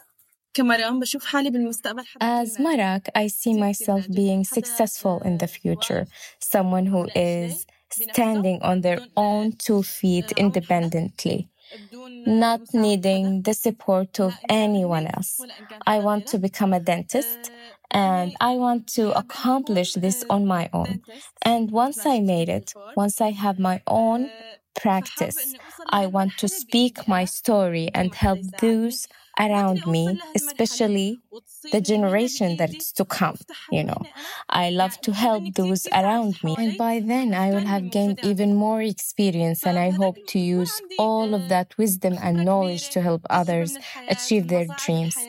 As 2.20 2.58
Marak, 2.58 3.08
I 3.16 3.28
see 3.28 3.54
myself 3.54 4.08
being 4.10 4.44
successful 4.44 5.22
in 5.24 5.38
the 5.38 5.48
future, 5.48 6.08
someone 6.40 6.88
who 6.88 7.08
is 7.16 7.68
standing 7.92 8.60
on 8.64 8.82
their 8.82 9.00
own 9.16 9.52
two 9.52 9.84
feet 9.84 10.32
independently 10.32 11.50
not 12.25 12.63
needing 12.73 13.43
the 13.43 13.55
support 13.55 14.21
of 14.21 14.41
anyone 14.49 15.07
else. 15.07 15.47
I 15.87 16.01
want 16.01 16.27
to 16.29 16.39
become 16.39 16.73
a 16.73 16.81
dentist 16.81 17.51
and 17.91 18.35
I 18.41 18.55
want 18.57 18.87
to 18.95 19.13
accomplish 19.13 19.95
this 19.95 20.25
on 20.31 20.47
my 20.47 20.69
own. 20.73 21.01
And 21.43 21.71
once 21.71 22.07
I 22.07 22.21
made 22.21 22.49
it, 22.49 22.75
once 22.95 23.21
I 23.21 23.31
have 23.31 23.59
my 23.59 23.83
own 23.87 24.31
practice, 24.75 25.55
I 25.89 26.07
want 26.07 26.37
to 26.39 26.49
speak 26.49 27.07
my 27.07 27.25
story 27.25 27.91
and 27.95 28.15
help 28.15 28.41
those 28.59 29.07
around 29.39 29.87
me, 29.87 30.23
especially 30.35 31.21
the 31.71 31.81
generation 31.81 32.57
that's 32.57 32.93
to 32.93 33.05
come. 33.05 33.37
You 33.71 33.85
know, 33.85 34.09
I 34.49 34.71
love 34.71 35.01
to 35.03 35.13
help 35.13 35.55
those 35.55 35.87
around 35.93 36.43
me. 36.45 36.55
And 36.59 36.77
by 36.77 37.01
then 37.01 37.35
I 37.35 37.53
will 37.53 37.65
have 37.67 37.91
gained 37.91 38.19
even 38.23 38.55
more 38.55 38.81
experience 38.83 39.67
and 39.67 39.79
I 39.79 39.91
hope 39.91 40.19
to 40.29 40.39
use 40.39 40.83
all 40.97 41.35
of 41.35 41.49
that 41.49 41.77
wisdom 41.77 42.19
and 42.23 42.45
knowledge 42.45 42.91
to 42.91 43.01
help 43.01 43.23
others 43.29 43.79
achieve 44.07 44.49
their 44.49 44.67
dreams 44.67 45.29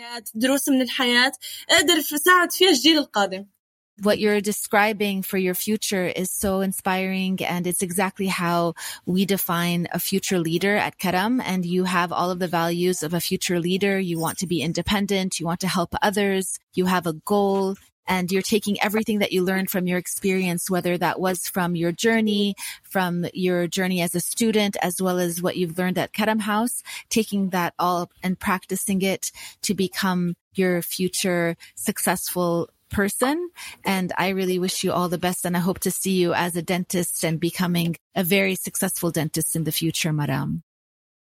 what 4.01 4.19
you're 4.19 4.41
describing 4.41 5.21
for 5.21 5.37
your 5.37 5.55
future 5.55 6.05
is 6.05 6.31
so 6.31 6.61
inspiring 6.61 7.39
and 7.43 7.65
it's 7.65 7.81
exactly 7.81 8.27
how 8.27 8.73
we 9.05 9.25
define 9.25 9.87
a 9.91 9.99
future 9.99 10.39
leader 10.39 10.75
at 10.75 10.97
Karam 10.97 11.39
and 11.41 11.65
you 11.65 11.85
have 11.85 12.11
all 12.11 12.29
of 12.29 12.39
the 12.39 12.47
values 12.47 13.03
of 13.03 13.13
a 13.13 13.21
future 13.21 13.59
leader. 13.59 13.99
You 13.99 14.19
want 14.19 14.37
to 14.39 14.47
be 14.47 14.61
independent. 14.61 15.39
You 15.39 15.45
want 15.45 15.61
to 15.61 15.67
help 15.67 15.93
others. 16.01 16.59
You 16.73 16.85
have 16.85 17.07
a 17.07 17.13
goal 17.13 17.75
and 18.07 18.31
you're 18.31 18.41
taking 18.41 18.79
everything 18.81 19.19
that 19.19 19.31
you 19.31 19.43
learned 19.43 19.69
from 19.69 19.87
your 19.87 19.97
experience, 19.97 20.69
whether 20.69 20.97
that 20.97 21.19
was 21.19 21.47
from 21.47 21.75
your 21.75 21.91
journey, 21.91 22.55
from 22.83 23.25
your 23.33 23.67
journey 23.67 24.01
as 24.01 24.13
a 24.13 24.19
student, 24.19 24.77
as 24.81 25.01
well 25.01 25.19
as 25.19 25.41
what 25.41 25.57
you've 25.57 25.77
learned 25.77 25.97
at 25.97 26.13
Karam 26.13 26.39
House, 26.39 26.83
taking 27.09 27.49
that 27.49 27.73
all 27.79 28.11
and 28.21 28.39
practicing 28.39 29.01
it 29.01 29.31
to 29.63 29.73
become 29.73 30.35
your 30.53 30.81
future 30.81 31.57
successful 31.75 32.69
person. 32.89 33.49
And 33.83 34.11
I 34.17 34.29
really 34.29 34.59
wish 34.59 34.83
you 34.83 34.91
all 34.91 35.09
the 35.09 35.17
best. 35.17 35.45
And 35.45 35.55
I 35.55 35.59
hope 35.59 35.79
to 35.79 35.91
see 35.91 36.13
you 36.13 36.33
as 36.33 36.55
a 36.55 36.61
dentist 36.61 37.23
and 37.23 37.39
becoming 37.39 37.95
a 38.15 38.23
very 38.23 38.55
successful 38.55 39.11
dentist 39.11 39.55
in 39.55 39.63
the 39.63 39.71
future, 39.71 40.11
Maram. 40.11 40.61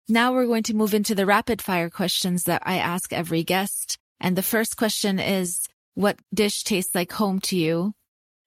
Now 0.08 0.32
we're 0.34 0.46
going 0.46 0.64
to 0.64 0.76
move 0.76 0.92
into 0.92 1.14
the 1.14 1.26
rapid 1.26 1.62
fire 1.62 1.88
questions 1.88 2.44
that 2.44 2.62
I 2.66 2.76
ask 2.76 3.12
every 3.12 3.42
guest. 3.42 3.98
And 4.20 4.36
the 4.36 4.42
first 4.42 4.76
question 4.76 5.18
is, 5.18 5.66
what 5.94 6.18
dish 6.32 6.62
tastes 6.64 6.94
like 6.94 7.12
home 7.12 7.40
to 7.40 7.56
you? 7.56 7.94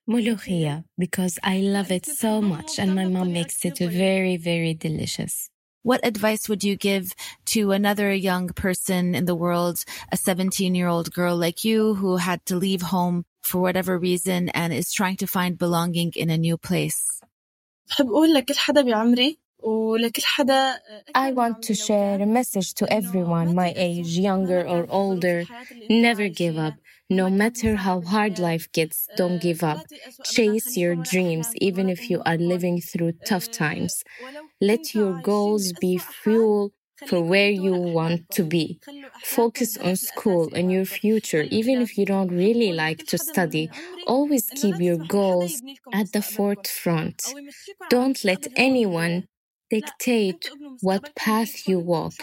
Mulukhia, 0.07 0.85
because 0.97 1.37
I 1.43 1.59
love 1.59 1.91
it 1.91 2.05
so 2.05 2.41
much 2.41 2.79
and 2.79 2.95
my 2.95 3.05
mom 3.05 3.33
makes 3.33 3.65
it 3.65 3.77
very, 3.79 4.37
very 4.37 4.73
delicious 4.73 5.49
what 5.87 6.05
advice 6.05 6.49
would 6.49 6.65
you 6.65 6.75
give 6.75 7.15
to 7.45 7.71
another 7.71 8.13
young 8.13 8.49
person 8.49 9.15
in 9.15 9.23
the 9.23 9.33
world, 9.33 9.85
a 10.11 10.17
17 10.17 10.75
year 10.75 10.89
old 10.89 11.13
girl 11.13 11.37
like 11.37 11.63
you 11.63 11.95
who 11.95 12.17
had 12.17 12.45
to 12.47 12.57
leave 12.57 12.81
home 12.81 13.23
for 13.41 13.61
whatever 13.61 13.97
reason 13.97 14.49
and 14.49 14.73
is 14.73 14.91
trying 14.91 15.15
to 15.15 15.25
find 15.25 15.57
belonging 15.57 16.11
in 16.13 16.29
a 16.29 16.37
new 16.37 16.57
place? 16.57 17.21
I 21.15 21.31
want 21.31 21.61
to 21.63 21.73
share 21.73 22.21
a 22.21 22.25
message 22.25 22.73
to 22.75 22.91
everyone, 22.91 23.55
my 23.55 23.71
age, 23.75 24.09
younger 24.19 24.67
or 24.67 24.85
older. 24.89 25.45
Never 25.89 26.27
give 26.27 26.57
up. 26.57 26.73
No 27.09 27.29
matter 27.29 27.75
how 27.75 28.01
hard 28.01 28.39
life 28.39 28.71
gets, 28.71 29.09
don't 29.15 29.39
give 29.39 29.63
up. 29.63 29.85
Chase 30.23 30.75
your 30.77 30.95
dreams, 30.95 31.51
even 31.55 31.89
if 31.89 32.09
you 32.09 32.21
are 32.25 32.37
living 32.37 32.79
through 32.81 33.13
tough 33.25 33.49
times. 33.49 34.03
Let 34.61 34.93
your 34.95 35.13
goals 35.13 35.73
be 35.73 35.97
fuel 35.97 36.71
for 37.05 37.21
where 37.21 37.49
you 37.51 37.75
want 37.75 38.29
to 38.31 38.43
be. 38.43 38.79
Focus 39.21 39.77
on 39.77 39.95
school 39.95 40.49
and 40.53 40.71
your 40.71 40.85
future, 40.85 41.43
even 41.51 41.81
if 41.81 41.97
you 41.97 42.05
don't 42.05 42.31
really 42.31 42.71
like 42.73 43.05
to 43.07 43.17
study. 43.17 43.71
Always 44.05 44.49
keep 44.51 44.79
your 44.79 44.97
goals 44.97 45.61
at 45.91 46.11
the 46.13 46.21
forefront. 46.21 47.35
Don't 47.89 48.23
let 48.23 48.47
anyone 48.55 49.27
dictate 49.69 50.51
what 50.81 51.13
path 51.15 51.67
you 51.67 51.79
walk. 51.79 52.13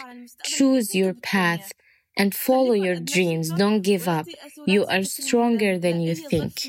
Choose 0.42 0.94
your 0.94 1.14
path 1.14 1.72
and 2.16 2.34
follow 2.34 2.72
your 2.72 3.00
dreams. 3.00 3.50
Don't 3.50 3.82
give 3.82 4.08
up. 4.08 4.26
You 4.66 4.86
are 4.86 5.02
stronger 5.04 5.78
than 5.78 6.00
you 6.00 6.14
think. 6.14 6.62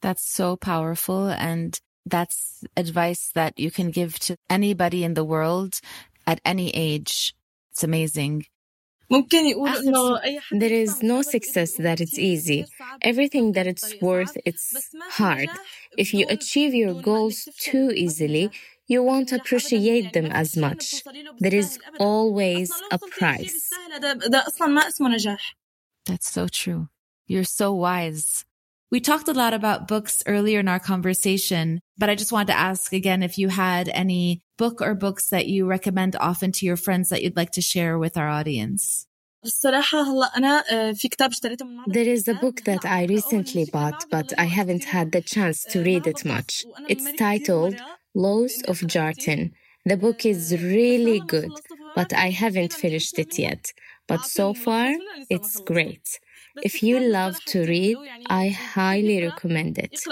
That's 0.00 0.28
so 0.28 0.56
powerful. 0.56 1.28
And 1.28 1.78
that's 2.06 2.64
advice 2.76 3.30
that 3.34 3.58
you 3.58 3.70
can 3.70 3.90
give 3.90 4.18
to 4.20 4.36
anybody 4.50 5.04
in 5.04 5.14
the 5.14 5.24
world 5.24 5.80
at 6.26 6.40
any 6.44 6.70
age. 6.70 7.34
It's 7.70 7.84
amazing. 7.84 8.46
There 10.50 10.72
is 10.72 11.02
no 11.02 11.22
success 11.22 11.74
that 11.74 12.00
it's 12.00 12.18
easy. 12.18 12.66
Everything 13.02 13.52
that 13.52 13.66
it's 13.66 13.94
worth, 14.00 14.36
it's 14.46 14.90
hard. 15.10 15.50
If 15.98 16.14
you 16.14 16.24
achieve 16.28 16.74
your 16.74 16.94
goals 16.94 17.48
too 17.58 17.92
easily, 17.94 18.50
you 18.92 19.02
won't 19.02 19.32
appreciate 19.32 20.12
them 20.12 20.26
as 20.26 20.56
much. 20.56 21.02
There 21.38 21.54
is 21.54 21.78
always 21.98 22.70
a 22.90 22.98
price. 22.98 23.70
That's 26.06 26.30
so 26.30 26.48
true. 26.48 26.88
You're 27.26 27.44
so 27.44 27.72
wise. 27.72 28.44
We 28.90 29.00
talked 29.00 29.28
a 29.28 29.32
lot 29.32 29.54
about 29.54 29.88
books 29.88 30.22
earlier 30.26 30.60
in 30.60 30.68
our 30.68 30.78
conversation, 30.78 31.80
but 31.96 32.10
I 32.10 32.14
just 32.14 32.30
wanted 32.30 32.48
to 32.48 32.58
ask 32.58 32.92
again 32.92 33.22
if 33.22 33.38
you 33.38 33.48
had 33.48 33.88
any 33.88 34.42
book 34.58 34.82
or 34.82 34.94
books 34.94 35.30
that 35.30 35.46
you 35.46 35.66
recommend 35.66 36.14
often 36.20 36.52
to 36.52 36.66
your 36.66 36.76
friends 36.76 37.08
that 37.08 37.22
you'd 37.22 37.36
like 37.36 37.52
to 37.52 37.62
share 37.62 37.98
with 37.98 38.18
our 38.18 38.28
audience. 38.28 39.06
There 39.42 39.82
is 42.16 42.28
a 42.28 42.34
book 42.34 42.60
that 42.64 42.84
I 42.84 43.06
recently 43.06 43.64
bought, 43.64 44.04
but 44.10 44.32
I 44.38 44.44
haven't 44.44 44.84
had 44.84 45.10
the 45.10 45.22
chance 45.22 45.64
to 45.64 45.82
read 45.82 46.06
it 46.06 46.24
much. 46.24 46.64
It's 46.88 47.12
titled 47.14 47.74
Laws 48.14 48.62
of 48.66 48.86
Jardin. 48.86 49.54
The 49.84 49.96
book 49.96 50.24
is 50.24 50.52
really 50.62 51.20
good, 51.20 51.60
but 51.94 52.12
I 52.12 52.30
haven't 52.30 52.72
finished 52.72 53.18
it 53.18 53.38
yet. 53.38 53.72
But 54.06 54.24
so 54.24 54.54
far, 54.54 54.94
it's 55.28 55.60
great. 55.60 56.18
If 56.60 56.82
you 56.82 56.98
love 57.00 57.44
to 57.46 57.66
read, 57.66 58.00
I 58.26 58.48
highly 58.48 59.22
recommend 59.22 59.78
it. 59.78 60.06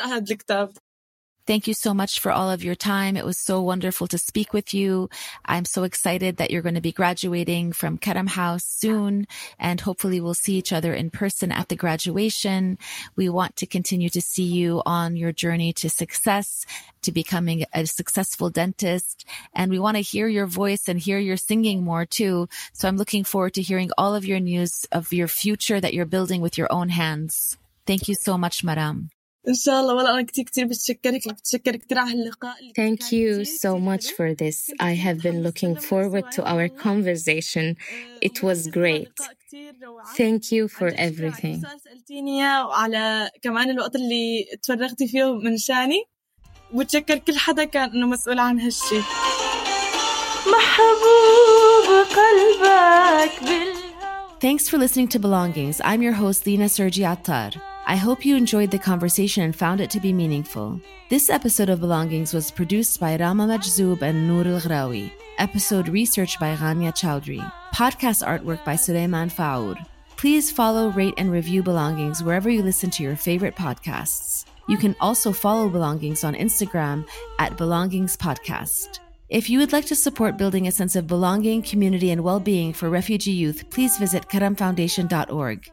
Thank 1.46 1.66
you 1.66 1.74
so 1.74 1.94
much 1.94 2.20
for 2.20 2.30
all 2.30 2.50
of 2.50 2.62
your 2.62 2.74
time. 2.74 3.16
It 3.16 3.24
was 3.24 3.38
so 3.38 3.60
wonderful 3.60 4.06
to 4.08 4.18
speak 4.18 4.52
with 4.52 4.72
you. 4.72 5.08
I'm 5.44 5.64
so 5.64 5.82
excited 5.82 6.36
that 6.36 6.50
you're 6.50 6.62
going 6.62 6.74
to 6.74 6.80
be 6.80 6.92
graduating 6.92 7.72
from 7.72 7.98
Karam 7.98 8.28
House 8.28 8.64
soon 8.64 9.26
and 9.58 9.80
hopefully 9.80 10.20
we'll 10.20 10.34
see 10.34 10.54
each 10.54 10.72
other 10.72 10.92
in 10.92 11.10
person 11.10 11.50
at 11.50 11.68
the 11.68 11.76
graduation. 11.76 12.78
We 13.16 13.28
want 13.28 13.56
to 13.56 13.66
continue 13.66 14.10
to 14.10 14.20
see 14.20 14.44
you 14.44 14.82
on 14.86 15.16
your 15.16 15.32
journey 15.32 15.72
to 15.74 15.90
success, 15.90 16.64
to 17.02 17.10
becoming 17.10 17.64
a 17.72 17.86
successful 17.86 18.50
dentist. 18.50 19.24
And 19.54 19.70
we 19.70 19.78
want 19.78 19.96
to 19.96 20.02
hear 20.02 20.28
your 20.28 20.46
voice 20.46 20.88
and 20.88 21.00
hear 21.00 21.18
your 21.18 21.36
singing 21.36 21.82
more 21.82 22.04
too. 22.06 22.48
So 22.72 22.86
I'm 22.86 22.96
looking 22.96 23.24
forward 23.24 23.54
to 23.54 23.62
hearing 23.62 23.90
all 23.96 24.14
of 24.14 24.24
your 24.24 24.40
news 24.40 24.86
of 24.92 25.12
your 25.12 25.28
future 25.28 25.80
that 25.80 25.94
you're 25.94 26.06
building 26.06 26.42
with 26.42 26.58
your 26.58 26.72
own 26.72 26.90
hands. 26.90 27.56
Thank 27.86 28.08
you 28.08 28.14
so 28.14 28.36
much, 28.36 28.64
Maram. 28.64 29.08
إن 29.48 29.54
شاء 29.54 29.80
الله 29.80 29.94
والله 29.94 30.10
أنا 30.10 30.22
بتشكرك 30.22 31.28
بتشكرك 31.28 31.92
على 31.92 32.10
هاللقاء 32.12 32.54
Thank 32.78 33.12
you 33.12 33.44
so 33.44 33.78
much 33.78 34.12
for 34.12 34.34
this. 34.34 34.70
I 34.80 34.92
have 34.94 35.22
been 35.22 35.42
looking 35.42 35.74
forward 35.76 36.24
to 36.36 36.42
our 36.52 36.68
conversation. 36.68 37.76
It 38.20 38.42
was 38.42 38.66
great. 38.68 39.16
Thank 40.16 40.52
you 40.52 40.68
for 40.68 40.88
everything. 41.08 41.62
سألتيني 41.84 42.42
وعلى 42.62 43.30
كمان 43.42 43.70
الوقت 43.70 43.96
اللي 43.96 44.44
تفرغتي 44.62 45.08
فيه 45.08 45.32
من 45.32 45.56
شاني 45.56 46.04
وتشكر 46.74 47.18
كل 47.18 47.38
حدا 47.38 47.64
كان 47.64 47.90
إنه 47.90 48.06
مسؤول 48.06 48.38
عن 48.38 48.60
هالشي. 48.60 48.98
محبوب 50.46 52.06
قلبك 52.06 53.40
بالهوى 53.42 53.80
Thanks 54.40 54.68
for 54.70 54.78
listening 54.78 55.08
to 55.08 55.18
Belongings. 55.18 55.80
I'm 55.84 56.02
your 56.02 56.14
host, 56.14 56.46
Lina 56.46 56.64
Sergie 56.64 57.04
Attar. 57.14 57.50
I 57.90 57.96
hope 57.96 58.24
you 58.24 58.36
enjoyed 58.36 58.70
the 58.70 58.78
conversation 58.78 59.42
and 59.42 59.56
found 59.56 59.80
it 59.80 59.90
to 59.90 59.98
be 59.98 60.12
meaningful. 60.12 60.80
This 61.08 61.28
episode 61.28 61.68
of 61.68 61.80
Belongings 61.80 62.32
was 62.32 62.52
produced 62.52 63.00
by 63.00 63.16
Rama 63.16 63.48
Majzoub 63.48 64.00
and 64.02 64.30
Al 64.30 64.60
Ghrawi. 64.60 65.10
Episode 65.38 65.88
research 65.88 66.38
by 66.38 66.54
Rania 66.54 66.92
Chowdhury. 66.94 67.42
Podcast 67.74 68.24
artwork 68.24 68.64
by 68.64 68.76
Suleiman 68.76 69.28
Faour. 69.28 69.74
Please 70.16 70.52
follow, 70.52 70.90
rate, 70.90 71.14
and 71.18 71.32
review 71.32 71.64
Belongings 71.64 72.22
wherever 72.22 72.48
you 72.48 72.62
listen 72.62 72.90
to 72.90 73.02
your 73.02 73.16
favorite 73.16 73.56
podcasts. 73.56 74.44
You 74.68 74.76
can 74.76 74.94
also 75.00 75.32
follow 75.32 75.68
Belongings 75.68 76.22
on 76.22 76.36
Instagram 76.36 77.04
at 77.40 77.56
Belongings 77.56 78.16
Podcast. 78.16 79.00
If 79.28 79.50
you 79.50 79.58
would 79.58 79.72
like 79.72 79.86
to 79.86 79.96
support 79.96 80.38
building 80.38 80.68
a 80.68 80.70
sense 80.70 80.94
of 80.94 81.08
belonging, 81.08 81.62
community, 81.62 82.12
and 82.12 82.22
well 82.22 82.38
being 82.38 82.72
for 82.72 82.88
refugee 82.88 83.32
youth, 83.32 83.68
please 83.68 83.98
visit 83.98 84.28
karamfoundation.org. 84.28 85.72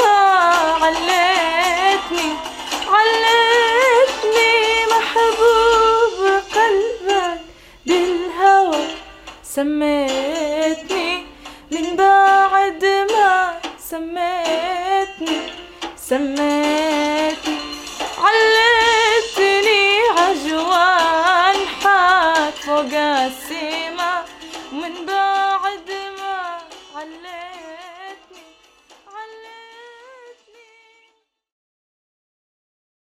سميتني 9.55 11.25
من 11.71 11.95
بعد 11.95 12.83
ما 13.11 13.59
سميتني 13.79 15.39
سميتني. 15.97 17.57
علتني 18.25 19.83
عجوان 20.17 21.57
حاد 21.81 22.53
فوق 22.53 22.93
السما. 22.93 24.13
من 24.71 25.05
بعد 25.07 25.89
ما 26.19 26.37
علتني 26.95 27.50